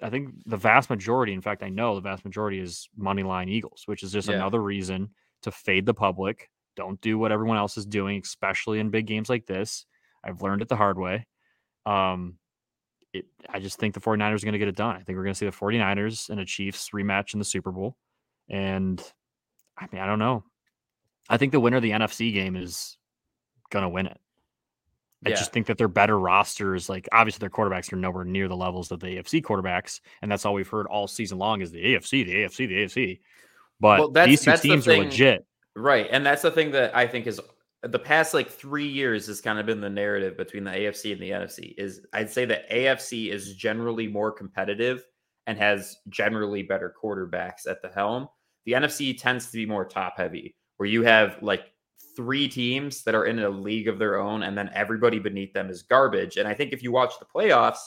I 0.00 0.10
think 0.10 0.30
the 0.46 0.56
vast 0.56 0.88
majority, 0.90 1.32
in 1.32 1.40
fact, 1.40 1.64
I 1.64 1.68
know 1.70 1.96
the 1.96 2.00
vast 2.00 2.24
majority 2.24 2.60
is 2.60 2.88
money 2.96 3.24
line 3.24 3.48
Eagles, 3.48 3.82
which 3.86 4.04
is 4.04 4.12
just 4.12 4.28
Yeah. 4.28 4.36
another 4.36 4.62
reason 4.62 5.10
to 5.42 5.50
fade 5.50 5.86
the 5.86 5.94
public. 5.94 6.48
Don't 6.76 7.00
do 7.00 7.18
what 7.18 7.32
everyone 7.32 7.56
else 7.56 7.76
is 7.76 7.84
doing, 7.84 8.20
especially 8.24 8.78
in 8.78 8.90
big 8.90 9.06
games 9.06 9.28
like 9.28 9.46
this. 9.46 9.84
I've 10.22 10.40
learned 10.42 10.62
it 10.62 10.68
the 10.68 10.76
hard 10.76 10.98
way. 10.98 11.26
Um, 11.84 12.38
it, 13.12 13.26
I 13.48 13.58
just 13.58 13.80
think 13.80 13.94
the 13.94 14.00
49ers 14.00 14.42
are 14.42 14.46
going 14.46 14.52
to 14.52 14.58
get 14.60 14.68
it 14.68 14.76
done. 14.76 14.94
I 14.94 15.02
think 15.02 15.16
we're 15.16 15.24
going 15.24 15.34
to 15.34 15.38
see 15.38 15.46
the 15.46 15.52
49ers 15.52 16.30
and 16.30 16.38
a 16.38 16.44
Chiefs 16.44 16.90
rematch 16.94 17.32
in 17.32 17.40
the 17.40 17.44
Super 17.44 17.72
Bowl. 17.72 17.96
And 18.48 19.02
I 19.76 19.88
mean, 19.90 20.00
I 20.00 20.06
don't 20.06 20.18
know. 20.20 20.44
I 21.28 21.36
think 21.38 21.50
the 21.50 21.60
winner 21.60 21.78
of 21.78 21.82
the 21.82 21.90
NFC 21.90 22.32
game 22.32 22.54
is 22.54 22.96
going 23.70 23.82
to 23.82 23.88
win 23.88 24.06
it. 24.06 24.20
I 25.26 25.30
Yeah. 25.30 25.36
just 25.36 25.52
think 25.52 25.66
that 25.66 25.78
their 25.78 25.88
better 25.88 26.18
rosters, 26.18 26.88
like 26.88 27.08
obviously 27.12 27.40
their 27.40 27.50
quarterbacks 27.50 27.92
are 27.92 27.96
nowhere 27.96 28.24
near 28.24 28.46
the 28.46 28.56
levels 28.56 28.92
of 28.92 29.00
the 29.00 29.16
AFC 29.18 29.42
quarterbacks, 29.42 30.00
and 30.22 30.30
that's 30.30 30.46
all 30.46 30.54
we've 30.54 30.68
heard 30.68 30.86
all 30.86 31.08
season 31.08 31.38
long 31.38 31.60
is 31.60 31.72
the 31.72 31.82
AFC, 31.84 32.24
the 32.24 32.34
AFC, 32.44 32.66
the 32.66 32.76
AFC. 32.84 33.20
But 33.80 33.98
Well, 33.98 34.08
that's- 34.10 34.30
these 34.30 34.44
two 34.44 34.50
that's 34.50 34.62
the 34.62 34.68
teams 34.68 34.88
are 34.88 34.96
legit. 34.96 35.44
Right. 35.74 36.06
And 36.10 36.24
that's 36.24 36.42
the 36.42 36.50
thing 36.50 36.70
that 36.72 36.96
I 36.96 37.06
think 37.06 37.26
is 37.26 37.40
the 37.82 37.98
past 37.98 38.34
like 38.34 38.48
three 38.48 38.86
years 38.86 39.26
has 39.28 39.40
kind 39.40 39.58
of 39.58 39.66
been 39.66 39.80
the 39.80 39.90
narrative 39.90 40.36
between 40.36 40.64
the 40.64 40.70
AFC 40.72 41.12
and 41.12 41.20
the 41.22 41.30
NFC 41.30 41.74
is 41.78 42.04
I'd 42.12 42.30
say 42.30 42.44
the 42.44 42.62
AFC 42.70 43.30
is 43.30 43.54
generally 43.54 44.08
more 44.08 44.32
competitive 44.32 45.04
and 45.46 45.56
has 45.58 45.96
generally 46.08 46.62
better 46.62 46.92
quarterbacks 47.00 47.66
at 47.68 47.80
the 47.82 47.88
helm. 47.88 48.28
The 48.66 48.72
NFC 48.74 49.14
tends 49.16 49.46
to 49.46 49.56
be 49.56 49.64
more 49.66 49.84
top 49.84 50.16
heavy, 50.16 50.56
where 50.76 50.88
you 50.88 51.02
have 51.04 51.38
like 51.40 51.72
three 52.18 52.48
teams 52.48 53.04
that 53.04 53.14
are 53.14 53.26
in 53.26 53.38
a 53.38 53.48
league 53.48 53.86
of 53.86 53.96
their 54.00 54.18
own, 54.18 54.42
and 54.42 54.58
then 54.58 54.68
everybody 54.74 55.20
beneath 55.20 55.52
them 55.52 55.70
is 55.70 55.82
garbage. 55.82 56.36
And 56.36 56.48
I 56.48 56.52
think 56.54 56.72
if 56.72 56.82
you 56.82 56.90
watch 56.90 57.12
the 57.20 57.24
playoffs, 57.24 57.78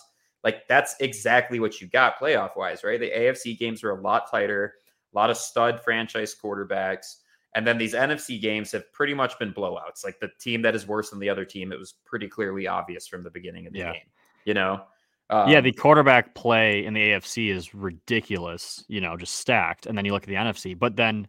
like 0.41 0.65
that's 0.69 0.95
exactly 1.01 1.59
what 1.59 1.81
you 1.81 1.87
got 1.87 2.17
playoff 2.17 2.55
wise, 2.55 2.85
right? 2.85 2.97
The 2.97 3.11
AFC 3.11 3.59
games 3.59 3.83
were 3.83 3.89
a 3.91 4.01
lot 4.01 4.31
tighter, 4.31 4.75
a 5.13 5.17
lot 5.17 5.29
of 5.29 5.35
stud 5.35 5.81
franchise 5.83 6.33
quarterbacks. 6.41 7.17
And 7.55 7.67
then 7.67 7.77
these 7.77 7.93
NFC 7.93 8.39
games 8.41 8.71
have 8.71 8.89
pretty 8.93 9.13
much 9.13 9.37
been 9.37 9.53
blowouts. 9.53 10.05
Like 10.05 10.17
the 10.21 10.31
team 10.39 10.61
that 10.61 10.75
is 10.75 10.87
worse 10.87 11.09
than 11.09 11.19
the 11.19 11.27
other 11.27 11.43
team, 11.43 11.73
it 11.73 11.77
was 11.77 11.95
pretty 12.05 12.29
clearly 12.29 12.67
obvious 12.67 13.05
from 13.05 13.21
the 13.21 13.31
beginning 13.31 13.67
of 13.67 13.73
the 13.73 13.79
Yeah. 13.79 13.91
game. 13.91 14.09
You 14.45 14.53
know? 14.53 14.85
yeah, 15.29 15.57
Um, 15.57 15.63
the 15.65 15.73
quarterback 15.73 16.35
play 16.35 16.85
in 16.85 16.93
the 16.93 17.01
AFC 17.01 17.49
is 17.49 17.75
ridiculous, 17.75 18.85
you 18.87 19.01
know, 19.01 19.17
just 19.17 19.35
stacked. 19.35 19.85
And 19.85 19.97
then 19.97 20.05
you 20.05 20.13
look 20.13 20.23
at 20.23 20.29
the 20.29 20.35
NFC, 20.35 20.73
but 20.73 20.95
then 20.95 21.27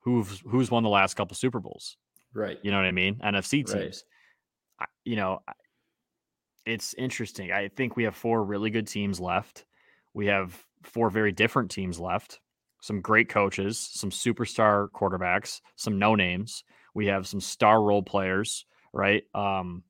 who's 0.00 0.40
who's 0.46 0.70
won 0.70 0.84
the 0.84 0.88
last 0.88 1.14
couple 1.14 1.34
Super 1.34 1.58
Bowls? 1.58 1.96
Right. 2.36 2.58
You 2.62 2.70
know 2.70 2.76
what 2.76 2.86
I 2.86 2.92
mean? 2.92 3.16
NFC 3.16 3.66
Right. 3.68 3.82
teams. 3.82 4.04
I, 4.80 4.84
you 5.04 5.16
know, 5.16 5.40
it's 6.64 6.94
interesting. 6.94 7.52
I 7.52 7.68
think 7.68 7.96
we 7.96 8.04
have 8.04 8.16
four 8.16 8.44
really 8.44 8.70
good 8.70 8.86
teams 8.86 9.20
left. 9.20 9.64
We 10.14 10.26
have 10.26 10.64
four 10.82 11.10
very 11.10 11.32
different 11.32 11.70
teams 11.70 11.98
left. 12.00 12.40
Some 12.82 13.00
great 13.00 13.28
coaches, 13.28 13.78
some 13.78 14.10
superstar 14.10 14.88
quarterbacks, 14.90 15.60
some 15.76 15.98
no 15.98 16.14
names. 16.14 16.64
We 16.94 17.06
have 17.06 17.26
some 17.26 17.40
star 17.40 17.82
role 17.82 18.02
players, 18.02 18.64
right? 18.92 19.24
Um, 19.34 19.82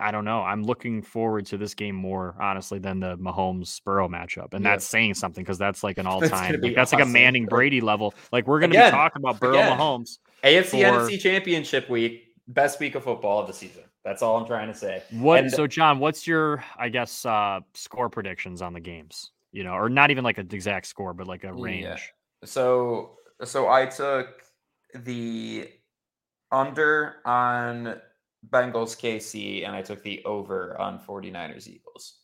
I 0.00 0.10
don't 0.12 0.24
know. 0.24 0.40
I'm 0.40 0.62
looking 0.62 1.02
forward 1.02 1.44
to 1.46 1.58
this 1.58 1.74
game 1.74 1.94
more, 1.94 2.34
honestly, 2.40 2.78
than 2.78 3.00
the 3.00 3.16
Mahomes 3.18 3.82
Burrow 3.84 4.08
matchup, 4.08 4.54
and 4.54 4.64
Yeah. 4.64 4.70
that's 4.72 4.86
saying 4.86 5.14
something 5.14 5.44
because 5.44 5.58
that's 5.58 5.84
like 5.84 5.98
an 5.98 6.06
all 6.06 6.20
time. 6.22 6.58
be 6.60 6.68
Like, 6.68 6.76
that's 6.76 6.92
like 6.92 7.02
a. 7.02 7.06
Manning 7.06 7.44
Brady 7.46 7.80
level. 7.82 8.14
Like 8.32 8.46
we're 8.46 8.60
going 8.60 8.70
to 8.72 8.78
be 8.78 8.90
talking 8.90 9.20
about 9.20 9.40
Burrow 9.40 9.58
again. 9.58 9.78
Mahomes. 9.78 10.18
AFC 10.44 10.70
for- 10.70 10.76
NFC 10.76 11.20
championship 11.20 11.88
week, 11.88 12.34
best 12.48 12.78
week 12.80 12.94
of 12.94 13.04
football 13.04 13.40
of 13.40 13.46
the 13.46 13.52
season. 13.52 13.84
That's 14.04 14.22
all 14.22 14.36
I'm 14.36 14.46
trying 14.46 14.68
to 14.68 14.74
say. 14.74 15.02
What 15.12 15.40
And- 15.44 15.50
so 15.52 15.66
John, 15.66 15.98
what's 15.98 16.26
your 16.26 16.62
I 16.78 16.88
guess 16.90 17.24
uh 17.24 17.60
score 17.72 18.08
predictions 18.10 18.60
on 18.62 18.72
the 18.74 18.80
games? 18.80 19.30
You 19.52 19.64
know, 19.64 19.72
or 19.72 19.88
not 19.88 20.10
even 20.10 20.24
like 20.24 20.38
an 20.38 20.48
exact 20.52 20.86
score, 20.86 21.14
but 21.14 21.26
like 21.26 21.44
a 21.44 21.52
range. 21.52 21.84
Yeah. 21.84 21.96
So 22.44 23.18
so 23.44 23.68
I 23.68 23.86
took 23.86 24.42
the 24.94 25.70
under 26.52 27.16
on 27.24 28.00
Bengals 28.50 28.94
KC 28.98 29.64
and 29.66 29.74
I 29.74 29.80
took 29.80 30.02
the 30.02 30.22
over 30.24 30.78
on 30.78 30.98
49ers 30.98 31.66
Eagles. 31.66 32.18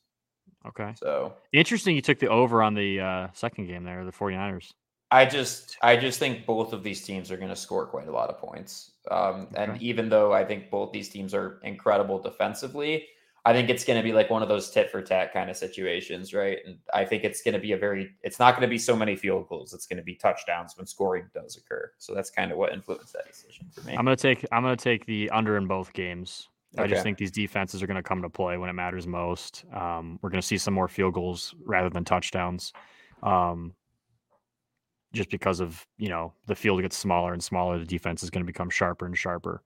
Okay. 0.66 0.92
So 0.96 1.34
Interesting 1.52 1.96
you 1.96 2.02
took 2.02 2.18
the 2.18 2.28
over 2.28 2.62
on 2.62 2.74
the 2.74 3.00
uh 3.00 3.28
second 3.32 3.66
game 3.68 3.84
there, 3.84 4.04
the 4.04 4.12
49ers. 4.12 4.72
I 5.10 5.24
just 5.26 5.76
I 5.82 5.96
just 5.96 6.18
think 6.18 6.46
both 6.46 6.72
of 6.72 6.82
these 6.82 7.02
teams 7.02 7.30
are 7.30 7.36
going 7.36 7.48
to 7.48 7.56
score 7.56 7.86
quite 7.86 8.08
a 8.08 8.12
lot 8.12 8.30
of 8.30 8.38
points. 8.38 8.92
Um, 9.10 9.48
and 9.54 9.80
even 9.82 10.08
though 10.08 10.32
I 10.32 10.44
think 10.44 10.70
both 10.70 10.92
these 10.92 11.08
teams 11.08 11.34
are 11.34 11.58
incredible 11.64 12.20
defensively, 12.20 13.06
I 13.44 13.52
think 13.52 13.70
it's 13.70 13.84
going 13.84 13.98
to 13.98 14.02
be 14.02 14.12
like 14.12 14.30
one 14.30 14.42
of 14.42 14.48
those 14.48 14.70
tit 14.70 14.90
for 14.90 15.02
tat 15.02 15.32
kind 15.32 15.50
of 15.50 15.56
situations, 15.56 16.32
right? 16.34 16.58
And 16.64 16.78
I 16.92 17.04
think 17.04 17.24
it's 17.24 17.42
going 17.42 17.54
to 17.54 17.60
be 17.60 17.72
a 17.72 17.76
very 17.76 18.10
it's 18.22 18.38
not 18.38 18.52
going 18.52 18.62
to 18.62 18.70
be 18.70 18.78
so 18.78 18.94
many 18.94 19.16
field 19.16 19.48
goals. 19.48 19.72
It's 19.72 19.86
going 19.86 19.96
to 19.96 20.02
be 20.02 20.14
touchdowns 20.14 20.74
when 20.76 20.86
scoring 20.86 21.28
does 21.34 21.56
occur. 21.56 21.90
So 21.98 22.14
that's 22.14 22.30
kind 22.30 22.52
of 22.52 22.58
what 22.58 22.72
influenced 22.72 23.12
that 23.14 23.26
decision 23.26 23.66
for 23.72 23.80
me. 23.82 23.94
I'm 23.94 24.04
gonna 24.04 24.16
take 24.16 24.46
I'm 24.52 24.62
gonna 24.62 24.76
take 24.76 25.06
the 25.06 25.30
under 25.30 25.56
in 25.56 25.66
both 25.66 25.92
games. 25.92 26.48
I 26.78 26.86
just 26.86 27.02
think 27.02 27.18
these 27.18 27.32
defenses 27.32 27.82
are 27.82 27.88
gonna 27.88 28.02
come 28.02 28.22
to 28.22 28.30
play 28.30 28.56
when 28.58 28.70
it 28.70 28.74
matters 28.74 29.08
most. 29.08 29.64
Um, 29.74 30.20
we're 30.22 30.30
gonna 30.30 30.40
see 30.40 30.58
some 30.58 30.74
more 30.74 30.86
field 30.86 31.14
goals 31.14 31.52
rather 31.64 31.90
than 31.90 32.04
touchdowns. 32.04 32.72
Um, 33.24 33.74
just 35.12 35.30
because 35.30 35.60
of 35.60 35.86
you 35.98 36.08
know 36.08 36.32
the 36.46 36.54
field 36.54 36.80
gets 36.82 36.96
smaller 36.96 37.32
and 37.32 37.42
smaller, 37.42 37.78
the 37.78 37.84
defense 37.84 38.22
is 38.22 38.30
going 38.30 38.42
to 38.44 38.46
become 38.52 38.70
sharper 38.70 39.06
and 39.06 39.16
sharper. 39.16 39.62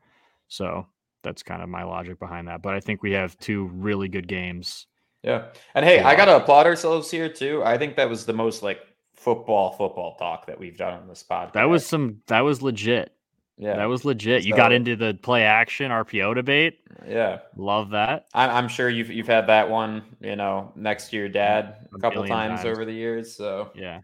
So 0.49 0.87
that's 1.23 1.43
kind 1.43 1.62
of 1.62 1.69
my 1.69 1.85
logic 1.85 2.19
behind 2.19 2.49
that. 2.49 2.62
But 2.62 2.75
I 2.75 2.81
think 2.81 3.03
we 3.03 3.12
have 3.12 3.37
two 3.39 3.66
really 3.75 4.09
good 4.09 4.29
games. 4.29 4.87
Yeah. 5.23 5.47
And 5.75 5.85
hey, 5.85 5.97
Yeah. 5.97 6.09
I 6.09 6.16
got 6.16 6.27
to 6.27 6.37
applaud 6.37 6.66
ourselves 6.66 7.11
here 7.11 7.29
too. 7.31 7.62
I 7.65 7.79
think 7.79 7.97
that 7.97 8.09
was 8.11 8.27
the 8.27 8.35
most 8.35 8.62
like 8.62 8.81
football 9.15 9.73
football 9.73 10.16
talk 10.16 10.47
that 10.47 10.59
we've 10.59 10.77
done 10.77 10.93
on 11.01 11.09
this 11.09 11.25
podcast. 11.29 11.55
That 11.55 11.65
was 11.71 11.87
some 11.87 12.21
that 12.27 12.41
was 12.41 12.61
legit. 12.61 13.12
yeah. 13.57 13.77
That 13.77 13.87
was 13.87 14.05
legit. 14.05 14.45
You 14.45 14.55
got 14.55 14.73
into 14.73 14.97
the 14.97 15.15
play 15.23 15.45
action 15.45 15.91
RPO 15.91 16.35
debate. 16.35 16.81
yeah. 17.09 17.39
Love 17.57 17.91
that. 17.91 18.27
I'm, 18.35 18.51
I'm 18.51 18.69
sure 18.69 18.91
you've 18.91 19.09
you've 19.11 19.27
had 19.27 19.47
that 19.47 19.71
one, 19.71 20.03
you 20.21 20.37
know, 20.37 20.73
next 20.77 21.09
to 21.11 21.16
your 21.16 21.31
dad 21.31 21.87
a 21.93 21.97
A 21.97 22.01
couple 22.01 22.27
times, 22.27 22.61
times. 22.61 22.66
over 22.66 22.85
the 22.85 22.93
years. 22.93 23.35
So 23.35 23.71
Yeah. 23.75 24.01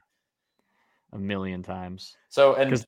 A 1.13 1.19
million 1.19 1.63
times. 1.63 2.17
so 2.29 2.55
and 2.55 2.85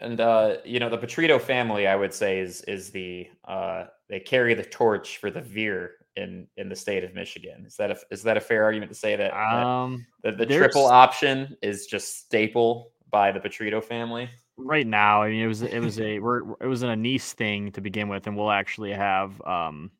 and 0.00 0.20
uh 0.20 0.56
you 0.64 0.78
know 0.78 0.90
the 0.90 0.98
Petrito 0.98 1.40
family 1.40 1.86
I 1.86 1.96
would 1.96 2.12
say 2.12 2.40
is 2.40 2.60
is 2.62 2.90
the 2.90 3.28
uh 3.46 3.84
they 4.08 4.20
carry 4.20 4.54
the 4.54 4.64
torch 4.64 5.18
for 5.18 5.30
the 5.30 5.40
veer 5.40 5.92
in 6.16 6.46
in 6.56 6.68
the 6.68 6.76
state 6.76 7.04
of 7.04 7.14
Michigan. 7.14 7.64
Is 7.66 7.76
that 7.76 7.90
a 7.90 7.96
is 8.10 8.22
that 8.24 8.36
a 8.36 8.40
fair 8.40 8.64
argument 8.64 8.90
to 8.90 8.98
say 8.98 9.16
that, 9.16 9.32
that 9.32 9.66
Um 9.66 10.06
the, 10.22 10.32
the 10.32 10.46
triple 10.46 10.86
option 10.86 11.56
is 11.62 11.86
just 11.86 12.18
staple 12.18 12.92
by 13.10 13.32
the 13.32 13.40
Petrito 13.40 13.82
family? 13.82 14.28
right 14.56 14.86
now, 14.86 15.22
I 15.22 15.30
mean, 15.30 15.42
it 15.42 15.46
was 15.46 15.62
it 15.62 15.80
was 15.80 16.00
a 16.00 16.18
we're, 16.18 16.52
it 16.60 16.66
was 16.66 16.82
an 16.82 16.90
Annese 16.90 17.32
thing 17.32 17.72
to 17.72 17.80
begin 17.80 18.08
with, 18.08 18.26
and 18.26 18.36
we'll 18.36 18.50
actually 18.50 18.92
have 18.92 19.40
um 19.42 19.90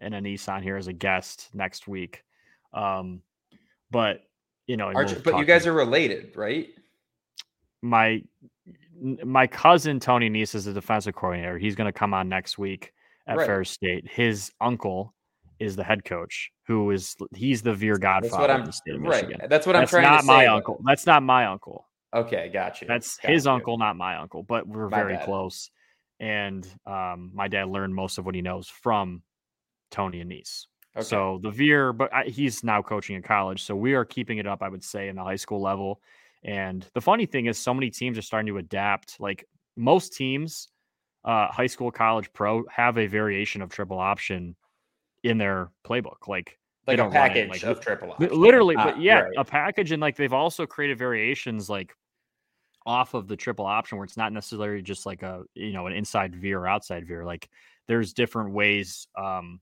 an 0.00 0.12
Annese 0.12 0.48
on 0.48 0.62
here 0.62 0.76
as 0.76 0.86
a 0.86 0.92
guest 0.92 1.48
next 1.52 1.86
week. 1.86 2.24
Um, 2.72 3.22
but 3.90 4.22
you 4.66 4.76
know, 4.76 4.86
Aren't 4.86 5.10
we'll 5.10 5.20
but 5.20 5.38
you 5.38 5.44
guys 5.44 5.66
are 5.66 5.72
related, 5.72 6.36
right? 6.36 6.68
My 7.82 8.22
my 9.24 9.46
cousin 9.46 9.98
Tony 10.00 10.28
Annese 10.28 10.54
is 10.54 10.66
the 10.66 10.72
defensive 10.72 11.14
coordinator. 11.14 11.58
He's 11.58 11.74
going 11.74 11.86
to 11.90 11.98
come 11.98 12.12
on 12.12 12.28
next 12.28 12.58
week 12.58 12.92
at 13.26 13.38
Right. 13.38 13.46
Ferris 13.46 13.70
State. 13.70 14.06
His 14.10 14.52
uncle 14.60 15.14
is 15.58 15.76
the 15.76 15.84
head 15.84 16.04
coach, 16.04 16.50
who 16.66 16.90
is 16.90 17.16
he's 17.34 17.62
the 17.62 17.72
Veer 17.74 17.94
That's 17.94 18.28
Godfather 18.30 18.40
what 18.42 18.50
of 18.50 18.60
I'm 18.60 18.66
the 18.66 18.72
state 18.72 18.94
of 18.96 19.02
right. 19.02 19.48
That's 19.48 19.66
what 19.66 19.76
I'm 19.76 19.82
That's 19.82 19.90
trying 19.90 20.02
not 20.04 20.20
to 20.20 20.22
say. 20.22 20.26
That's 20.26 20.26
not 20.26 20.36
my 20.36 20.46
but- 20.46 20.54
uncle. 20.56 20.80
That's 20.84 21.06
not 21.06 21.22
my 21.22 21.46
uncle. 21.46 21.86
Okay, 22.14 22.50
got 22.52 22.80
you. 22.82 22.88
That's 22.88 23.16
got 23.18 23.30
his 23.30 23.44
you. 23.44 23.52
uncle, 23.52 23.78
not 23.78 23.96
my 23.96 24.16
uncle, 24.16 24.42
but 24.42 24.66
we're 24.66 24.88
My 24.88 24.98
very 24.98 25.14
bad. 25.16 25.24
close. 25.24 25.70
And 26.18 26.66
um, 26.84 27.30
my 27.32 27.46
dad 27.48 27.68
learned 27.68 27.94
most 27.94 28.18
of 28.18 28.26
what 28.26 28.34
he 28.34 28.42
knows 28.42 28.68
from 28.68 29.22
Tony 29.90 30.22
Annese. 30.22 30.66
Okay. 30.96 31.04
So 31.04 31.38
the 31.42 31.50
Veer, 31.50 31.92
but 31.92 32.12
I, 32.12 32.24
he's 32.24 32.64
now 32.64 32.82
coaching 32.82 33.14
in 33.16 33.22
college. 33.22 33.62
So 33.62 33.76
we 33.76 33.94
are 33.94 34.04
keeping 34.04 34.38
it 34.38 34.46
up, 34.46 34.60
I 34.60 34.68
would 34.68 34.82
say, 34.84 35.08
in 35.08 35.16
the 35.16 35.22
high 35.22 35.36
school 35.36 35.62
level. 35.62 36.00
And 36.42 36.86
the 36.94 37.00
funny 37.00 37.26
thing 37.26 37.46
is, 37.46 37.58
so 37.58 37.74
many 37.74 37.90
teams 37.90 38.16
are 38.18 38.22
starting 38.22 38.52
to 38.52 38.58
adapt. 38.58 39.20
Like 39.20 39.44
most 39.76 40.14
teams, 40.14 40.68
uh, 41.24 41.48
high 41.48 41.66
school, 41.66 41.90
college, 41.90 42.32
pro, 42.32 42.64
have 42.70 42.98
a 42.98 43.06
variation 43.06 43.62
of 43.62 43.70
triple 43.70 43.98
option 43.98 44.56
in 45.22 45.38
their 45.38 45.70
playbook. 45.86 46.28
Like 46.28 46.58
like 46.86 46.96
they 46.96 47.02
a 47.02 47.04
don't 47.04 47.12
run 47.14 47.30
it, 47.30 47.34
package 47.34 47.62
like, 47.62 47.62
of 47.62 47.80
triple 47.80 48.12
option. 48.12 48.40
literally 48.40 48.74
Ah, 48.76 48.84
but 48.86 49.00
yeah 49.00 49.20
right. 49.20 49.32
a 49.36 49.44
package 49.44 49.92
and 49.92 50.00
like 50.00 50.16
they've 50.16 50.32
also 50.32 50.66
created 50.66 50.98
variations 50.98 51.68
like 51.68 51.94
off 52.86 53.14
of 53.14 53.28
the 53.28 53.36
triple 53.36 53.66
option 53.66 53.98
where 53.98 54.04
it's 54.04 54.16
not 54.16 54.32
necessarily 54.32 54.82
just 54.82 55.04
like 55.06 55.22
a 55.22 55.42
you 55.54 55.72
know 55.72 55.86
an 55.86 55.92
inside 55.92 56.34
veer 56.34 56.58
or 56.60 56.66
outside 56.66 57.06
veer 57.06 57.24
like 57.24 57.48
there's 57.86 58.12
different 58.14 58.52
ways 58.52 59.06
um 59.18 59.60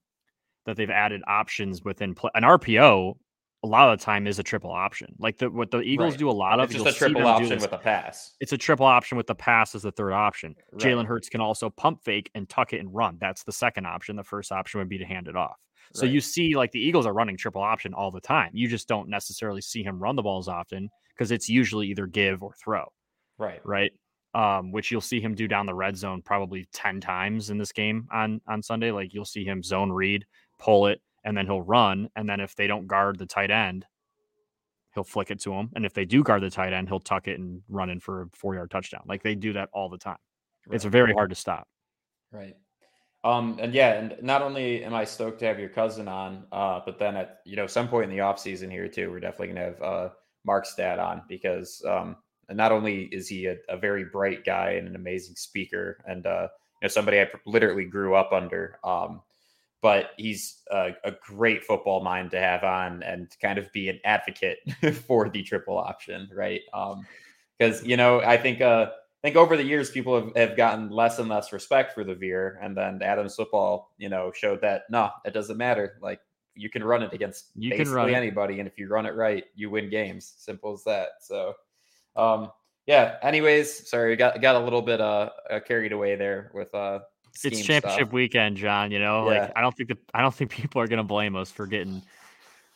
that 0.64 0.76
they've 0.76 0.90
added 0.90 1.22
options 1.26 1.82
within 1.82 2.14
play. 2.14 2.30
an 2.34 2.44
rpo 2.44 3.16
a 3.64 3.66
lot 3.66 3.93
of 3.93 3.98
the 3.98 4.05
time 4.05 4.26
is 4.26 4.39
a 4.39 4.43
triple 4.43 4.70
option 4.70 5.14
like 5.18 5.36
the 5.39 5.51
what 5.51 5.70
the 5.70 5.80
eagles 5.80 6.12
Right. 6.12 6.18
do 6.20 6.30
a 6.30 6.32
lot 6.32 6.60
of 6.60 6.70
It's 6.70 6.82
just 6.82 6.97
a 6.97 6.98
triple 6.98 7.26
option 7.26 7.59
with 7.60 7.72
a 7.72 7.78
pass. 7.78 8.35
it's 8.40 8.52
a 8.52 8.59
triple 8.59 8.86
option 8.86 9.16
with 9.16 9.26
the 9.26 9.35
pass 9.35 9.74
as 9.74 9.82
the 9.82 9.90
third 9.93 10.12
option 10.12 10.55
Right. 10.72 10.82
jalen 10.82 11.06
hurts 11.06 11.28
can 11.28 11.40
also 11.40 11.68
pump 11.70 12.02
fake 12.05 12.30
and 12.35 12.48
tuck 12.48 12.72
it 12.72 12.78
and 12.78 12.94
run 12.94 13.18
that's 13.20 13.43
the 13.44 13.52
second 13.52 13.86
option 13.86 14.14
the 14.16 14.22
first 14.24 14.52
option 14.52 14.78
would 14.78 14.89
be 14.89 14.98
to 14.98 15.05
hand 15.05 15.26
it 15.28 15.36
off 15.36 15.56
so 15.94 16.02
Right. 16.05 16.12
you 16.12 16.20
see, 16.20 16.55
like 16.55 16.70
the 16.72 16.80
Eagles 16.80 17.06
are 17.06 17.14
running 17.14 17.39
triple 17.39 17.62
option 17.62 17.94
all 17.94 18.10
the 18.10 18.20
time. 18.20 18.51
You 18.52 18.68
just 18.68 18.89
don't 18.89 19.09
necessarily 19.09 19.62
see 19.62 19.82
him 19.82 19.98
run 19.98 20.16
the 20.16 20.22
balls 20.22 20.47
often 20.47 20.90
because 21.16 21.30
it's 21.32 21.48
usually 21.48 21.86
either 21.86 22.06
give 22.06 22.43
or 22.43 22.52
throw, 22.62 22.93
right. 23.39 23.60
right? 23.64 23.90
Um, 24.35 24.70
which 24.70 24.90
you'll 24.93 25.01
see 25.01 25.18
him 25.18 25.35
do 25.35 25.48
down 25.48 25.64
the 25.64 25.72
red 25.74 25.97
zone 25.97 26.20
probably 26.20 26.68
ten 26.74 27.01
times 27.01 27.48
in 27.48 27.56
this 27.56 27.72
game 27.72 28.06
on 28.12 28.43
on 28.47 28.62
Sunday. 28.62 28.90
Like 28.90 29.14
you'll 29.14 29.24
see 29.24 29.44
him 29.47 29.62
zone 29.62 29.90
read, 29.90 30.26
pull 30.59 30.89
it, 30.89 31.01
and 31.24 31.36
then 31.36 31.47
he'll 31.47 31.62
run. 31.62 32.09
And 32.16 32.28
then 32.28 32.40
if 32.40 32.55
they 32.55 32.66
don't 32.66 32.86
guard 32.86 33.19
the 33.19 33.27
tight 33.27 33.51
end, 33.51 33.86
he'll 34.95 35.05
flick 35.05 35.31
it 35.31 35.40
to 35.40 35.53
him. 35.53 35.70
And 35.74 35.85
if 35.85 35.95
they 35.95 36.05
do 36.05 36.23
guard 36.23 36.43
the 36.43 36.51
tight 36.51 36.73
end, 36.73 36.89
he'll 36.89 37.01
tuck 37.01 37.28
it 37.28 37.39
and 37.39 37.62
run 37.69 37.90
in 37.90 38.01
for 38.01 38.23
a 38.23 38.27
four 38.32 38.55
yard 38.55 38.70
touchdown. 38.70 39.03
Like 39.07 39.23
they 39.23 39.35
do 39.35 39.53
that 39.55 39.69
all 39.73 39.89
the 39.89 39.99
time. 39.99 40.19
It's 40.70 40.85
very 40.85 41.12
hard 41.12 41.31
to 41.31 41.36
stop. 41.36 41.66
Right. 42.31 42.57
Um, 43.24 43.59
and 43.61 43.74
yeah, 43.74 43.95
and 43.95 44.16
not 44.23 44.43
only 44.43 44.85
am 44.85 44.95
I 44.95 45.05
stoked 45.05 45.40
to 45.40 45.47
have 45.47 45.59
your 45.59 45.69
cousin 45.69 46.09
on, 46.09 46.45
uh, 46.53 46.81
but 46.85 46.99
then 46.99 47.16
at 47.16 47.40
you 47.45 47.57
know 47.57 47.66
some 47.66 47.89
point 47.89 48.05
in 48.05 48.11
the 48.11 48.20
off 48.20 48.39
season 48.39 48.70
here 48.70 48.86
too, 48.86 49.11
we're 49.11 49.20
definitely 49.20 49.49
gonna 49.49 49.61
have 49.61 49.82
uh, 49.82 50.09
Mark 50.45 50.66
Stad 50.66 50.99
on 50.99 51.23
because 51.28 51.82
um, 51.86 52.16
and 52.49 52.57
not 52.57 52.70
only 52.70 53.05
is 53.05 53.28
he 53.28 53.47
a, 53.47 53.57
a 53.69 53.77
very 53.77 54.05
bright 54.05 54.45
guy 54.45 54.73
and 54.73 54.86
an 54.86 54.95
amazing 54.95 55.35
speaker, 55.35 56.03
and 56.07 56.27
uh, 56.27 56.49
you 56.81 56.86
know 56.86 56.89
somebody 56.89 57.20
I 57.20 57.28
literally 57.45 57.85
grew 57.85 58.15
up 58.15 58.32
under, 58.32 58.78
um, 58.85 59.20
but 59.80 60.10
he's 60.16 60.62
a, 60.70 60.90
a 61.05 61.12
great 61.26 61.64
football 61.64 62.02
mind 62.02 62.30
to 62.32 62.38
have 62.40 62.64
on 62.64 63.02
and 63.02 63.28
kind 63.40 63.59
of 63.59 63.72
be 63.72 63.88
an 63.88 64.00
advocate 64.05 64.59
for 65.06 65.28
the 65.28 65.42
triple 65.42 65.78
option, 65.78 66.28
right? 66.34 66.62
Um, 66.72 67.06
because 67.59 67.84
you 67.84 67.96
know 67.96 68.20
I 68.20 68.36
think 68.36 68.60
uh, 68.60 68.86
I 68.90 69.28
think 69.28 69.36
over 69.36 69.56
the 69.56 69.64
years 69.64 69.90
people 69.90 70.14
have, 70.14 70.36
have 70.36 70.56
gotten 70.56 70.90
less 70.90 71.18
and 71.18 71.28
less 71.28 71.52
respect 71.52 71.92
for 71.92 72.05
the 72.05 72.14
veer, 72.14 72.59
and 72.62 72.76
then 72.76 73.02
Adams 73.02 73.34
football, 73.34 73.92
you 73.98 74.09
know, 74.09 74.30
showed 74.32 74.60
that 74.62 74.82
no, 74.90 75.10
it 75.24 75.34
doesn't 75.34 75.56
matter. 75.56 75.98
Like 76.00 76.20
you 76.55 76.70
can 76.70 76.84
run 76.84 77.02
it 77.02 77.12
against 77.12 77.50
You 77.56 77.70
can 77.70 77.78
basically 77.78 78.14
anybody, 78.14 78.60
and 78.60 78.68
if 78.68 78.78
you 78.78 78.88
run 78.88 79.06
it 79.06 79.14
right, 79.14 79.44
you 79.55 79.70
win 79.70 79.90
games. 79.90 80.34
Simple 80.38 80.72
as 80.72 80.84
that. 80.84 81.09
So, 81.20 81.55
um, 82.16 82.50
yeah. 82.86 83.16
Anyways, 83.22 83.88
sorry, 83.90 84.14
got 84.16 84.40
got 84.40 84.56
a 84.56 84.60
little 84.60 84.82
bit 84.82 85.00
uh, 85.00 85.30
uh 85.50 85.60
carried 85.60 85.92
away 85.92 86.16
there 86.16 86.50
with 86.55 86.74
uh. 86.74 87.00
It's 87.44 87.60
championship 87.62 87.84
stuff. 88.06 88.12
weekend, 88.12 88.56
John. 88.56 88.90
You 88.90 88.98
know, 88.98 89.30
Yeah. 89.30 89.40
like 89.42 89.52
I 89.56 89.60
don't 89.60 89.76
think 89.76 89.88
the 89.90 89.98
I 90.14 90.20
don't 90.22 90.34
think 90.34 90.50
people 90.50 90.80
are 90.80 90.86
gonna 90.86 91.05
blame 91.05 91.36
us 91.36 91.50
for 91.50 91.66
getting 91.66 92.02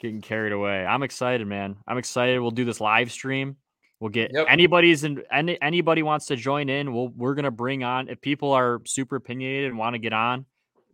getting 0.01 0.21
carried 0.21 0.53
away. 0.53 0.85
I'm 0.85 1.03
excited, 1.03 1.47
man. 1.47 1.77
I'm 1.87 1.99
excited. 1.99 2.41
We'll 2.41 2.51
do 2.51 2.65
this 2.65 2.81
live 2.81 3.13
stream. 3.13 3.57
We'll 4.01 4.11
get 4.11 4.33
Yep. 4.35 4.47
anybody's 4.49 5.05
in 5.05 5.23
any 5.31 5.61
anybody 5.63 6.03
wants 6.03 6.27
to 6.27 6.37
join 6.37 6.69
in. 6.69 6.93
We'll 6.93 7.09
we're 7.09 7.35
gonna 7.35 7.51
bring 7.53 7.85
on 7.85 8.09
if 8.09 8.21
people 8.21 8.53
are 8.53 8.81
super 8.85 9.17
opinionated 9.17 9.71
and 9.71 9.79
want 9.79 9.95
to 9.95 9.99
get 9.99 10.13
on. 10.13 10.45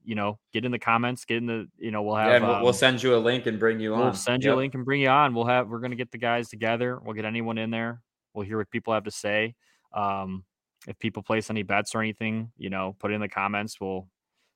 You 0.05 0.15
know, 0.15 0.39
get 0.55 0.65
in 0.65 0.73
the 0.73 0.79
comments. 0.79 1.25
Get 1.27 1.39
in 1.39 1.47
the 1.47 1.69
you 1.79 1.91
know 1.91 2.03
we'll 2.03 2.17
have 2.17 2.29
Yeah, 2.29 2.37
and 2.37 2.47
we'll, 2.47 2.69
um, 2.69 2.73
send 2.75 3.03
you 3.03 3.15
a 3.15 3.19
link 3.19 3.47
and 3.47 3.59
bring 3.59 3.79
you 3.81 3.95
on. 3.95 4.01
We'll 4.01 4.13
send 4.15 4.43
you 4.45 4.51
Yep. 4.51 4.57
a 4.57 4.59
link 4.59 4.75
and 4.75 4.85
bring 4.85 5.01
you 5.01 5.09
on. 5.09 5.35
We'll 5.35 5.45
have 5.47 5.69
we're 5.69 5.81
gonna 5.81 5.97
get 5.97 6.11
the 6.11 6.19
guys 6.19 6.49
together. 6.49 6.99
We'll 7.03 7.15
get 7.15 7.25
anyone 7.25 7.57
in 7.59 7.71
there. 7.71 8.01
We'll 8.35 8.47
hear 8.47 8.59
what 8.59 8.71
people 8.71 8.93
have 8.95 9.05
to 9.05 9.11
say. 9.11 9.55
Um, 9.93 10.45
if 10.87 10.99
people 10.99 11.23
place 11.23 11.51
any 11.51 11.63
bets 11.63 11.95
or 11.95 12.01
anything, 12.01 12.53
you 12.57 12.71
know, 12.71 12.97
put 12.99 13.11
it 13.11 13.15
in 13.15 13.21
the 13.21 13.29
comments. 13.29 13.81
We'll 13.81 14.09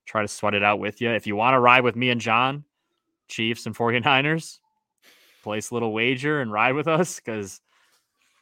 try 0.07 0.23
to 0.23 0.29
sweat 0.29 0.55
it 0.55 0.63
out 0.63 0.79
with 0.79 1.01
you. 1.01 1.11
If 1.11 1.27
you 1.27 1.37
want 1.37 1.55
to 1.55 1.61
ride 1.61 1.85
with 1.85 1.97
me 1.97 2.11
and 2.11 2.21
John, 2.21 2.65
Chiefs 3.29 3.67
and 3.67 3.75
49ers, 3.75 4.59
place 5.43 5.71
a 5.71 5.75
little 5.75 5.93
wager 5.93 6.41
and 6.41 6.53
ride 6.53 6.75
with 6.75 6.89
us 6.89 7.17
because 7.17 7.61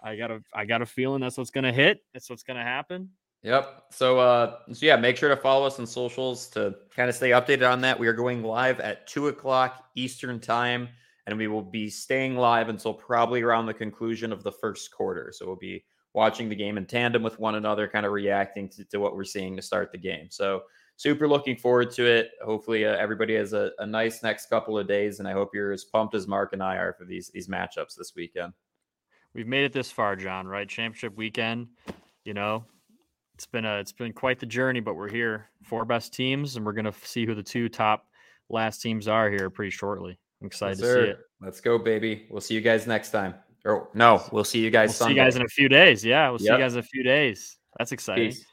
I 0.03 0.17
got 0.17 0.31
a 0.31 0.43
I 0.55 0.65
got 0.65 0.83
a 0.83 0.87
feeling 0.87 1.21
that's 1.21 1.39
what's 1.39 1.51
gonna 1.51 1.73
hit. 1.73 2.01
That's 2.13 2.29
what's 2.31 2.43
gonna 2.43 2.63
happen. 2.63 3.11
Yep. 3.43 3.85
So 3.91 4.19
uh 4.19 4.59
so 4.73 4.87
yeah, 4.87 4.97
make 4.97 5.17
sure 5.17 5.29
to 5.29 5.37
follow 5.37 5.67
us 5.67 5.79
on 5.79 5.87
socials 5.87 6.49
to 6.51 6.75
kind 6.95 7.09
of 7.09 7.15
stay 7.15 7.31
updated 7.31 7.71
on 7.71 7.81
that. 7.83 7.99
We 7.99 8.07
are 8.07 8.13
going 8.13 8.43
live 8.43 8.81
at 8.81 9.07
two 9.07 9.29
o'clock 9.29 9.85
Eastern 9.95 10.41
time, 10.41 10.89
and 11.27 11.37
we 11.37 11.49
will 11.49 11.63
be 11.63 11.89
staying 11.89 12.37
live 12.37 12.69
until 12.69 12.95
probably 12.95 13.43
around 13.43 13.67
the 13.67 13.75
conclusion 13.75 14.33
of 14.33 14.43
the 14.43 14.53
first 14.53 14.91
quarter. 14.91 15.33
So 15.35 15.47
we'll 15.47 15.57
be 15.57 15.85
watching 16.13 16.49
the 16.49 16.57
game 16.57 16.77
in 16.77 16.87
tandem 16.87 17.23
with 17.23 17.39
one 17.39 17.55
another, 17.55 17.87
kind 17.89 18.07
of 18.07 18.13
reacting 18.13 18.69
to, 18.71 18.85
to 18.87 18.99
what 18.99 19.15
we're 19.15 19.25
seeing 19.25 19.57
to 19.57 19.63
start 19.63 19.93
the 19.93 19.99
game. 19.99 20.27
So 20.31 20.63
super 20.97 21.29
looking 21.29 21.57
forward 21.57 21.91
to 21.93 22.05
it. 22.05 22.33
Hopefully 22.45 22.85
uh, 22.85 22.97
everybody 22.97 23.35
has 23.35 23.53
a, 23.53 23.73
a 23.79 23.87
nice 23.87 24.23
next 24.23 24.47
couple 24.47 24.79
of 24.79 24.87
days, 24.87 25.19
and 25.19 25.29
I 25.29 25.33
hope 25.33 25.51
you're 25.55 25.73
as 25.73 25.85
pumped 25.85 26.15
as 26.15 26.27
Mark 26.27 26.53
and 26.53 26.63
I 26.63 26.77
are 26.77 26.93
for 26.93 27.05
these 27.05 27.31
these 27.33 27.49
matchups 27.49 27.95
this 27.97 28.13
weekend. 28.17 28.53
We've 29.35 29.47
made 29.47 29.65
it 29.65 29.73
this 29.73 29.91
far, 29.93 30.17
John, 30.17 30.47
right? 30.47 30.69
Championship 30.69 31.17
weekend, 31.17 31.69
you 32.25 32.35
know, 32.35 32.65
it's 33.41 33.47
been 33.47 33.65
a 33.65 33.79
it's 33.79 33.93
been 33.93 34.13
quite 34.13 34.39
the 34.39 34.45
journey, 34.45 34.81
but 34.81 34.97
we're 34.97 35.09
here. 35.09 35.49
Four 35.63 35.87
best 35.87 36.13
teams, 36.13 36.57
and 36.57 36.67
we're 36.67 36.75
gonna 36.75 36.93
see 37.03 37.25
who 37.25 37.35
the 37.35 37.43
two 37.43 37.71
top 37.71 38.07
last 38.51 38.83
teams 38.83 39.09
are 39.09 39.31
here 39.31 39.49
pretty 39.49 39.71
shortly. 39.71 40.19
I'm 40.43 40.47
excited 40.47 40.79
Yes, 40.79 40.89
to 40.89 40.95
see 40.95 41.11
it. 41.11 41.19
Let's 41.41 41.61
go, 41.63 41.79
baby. 41.79 42.27
We'll 42.31 42.43
see 42.43 42.55
you 42.55 42.61
guys 42.61 42.87
next 42.87 43.11
time. 43.11 43.35
Or 43.65 43.89
no, 43.95 44.23
we'll 44.33 44.45
see 44.45 44.61
you 44.61 44.71
guys 44.71 44.99
We'll 44.99 45.09
see 45.09 45.15
you 45.15 45.21
guys 45.21 45.37
in 45.37 45.43
a 45.43 45.49
few 45.49 45.69
days. 45.69 46.05
Yeah, 46.05 46.31
we'll 46.31 46.39
see 46.39 46.47
you 46.47 46.59
guys 46.59 46.75
in 46.75 46.81
a 46.81 46.85
few 46.85 47.03
days. 47.03 47.59
That's 47.79 47.93
exciting. 47.93 48.31
Peace. 48.31 48.45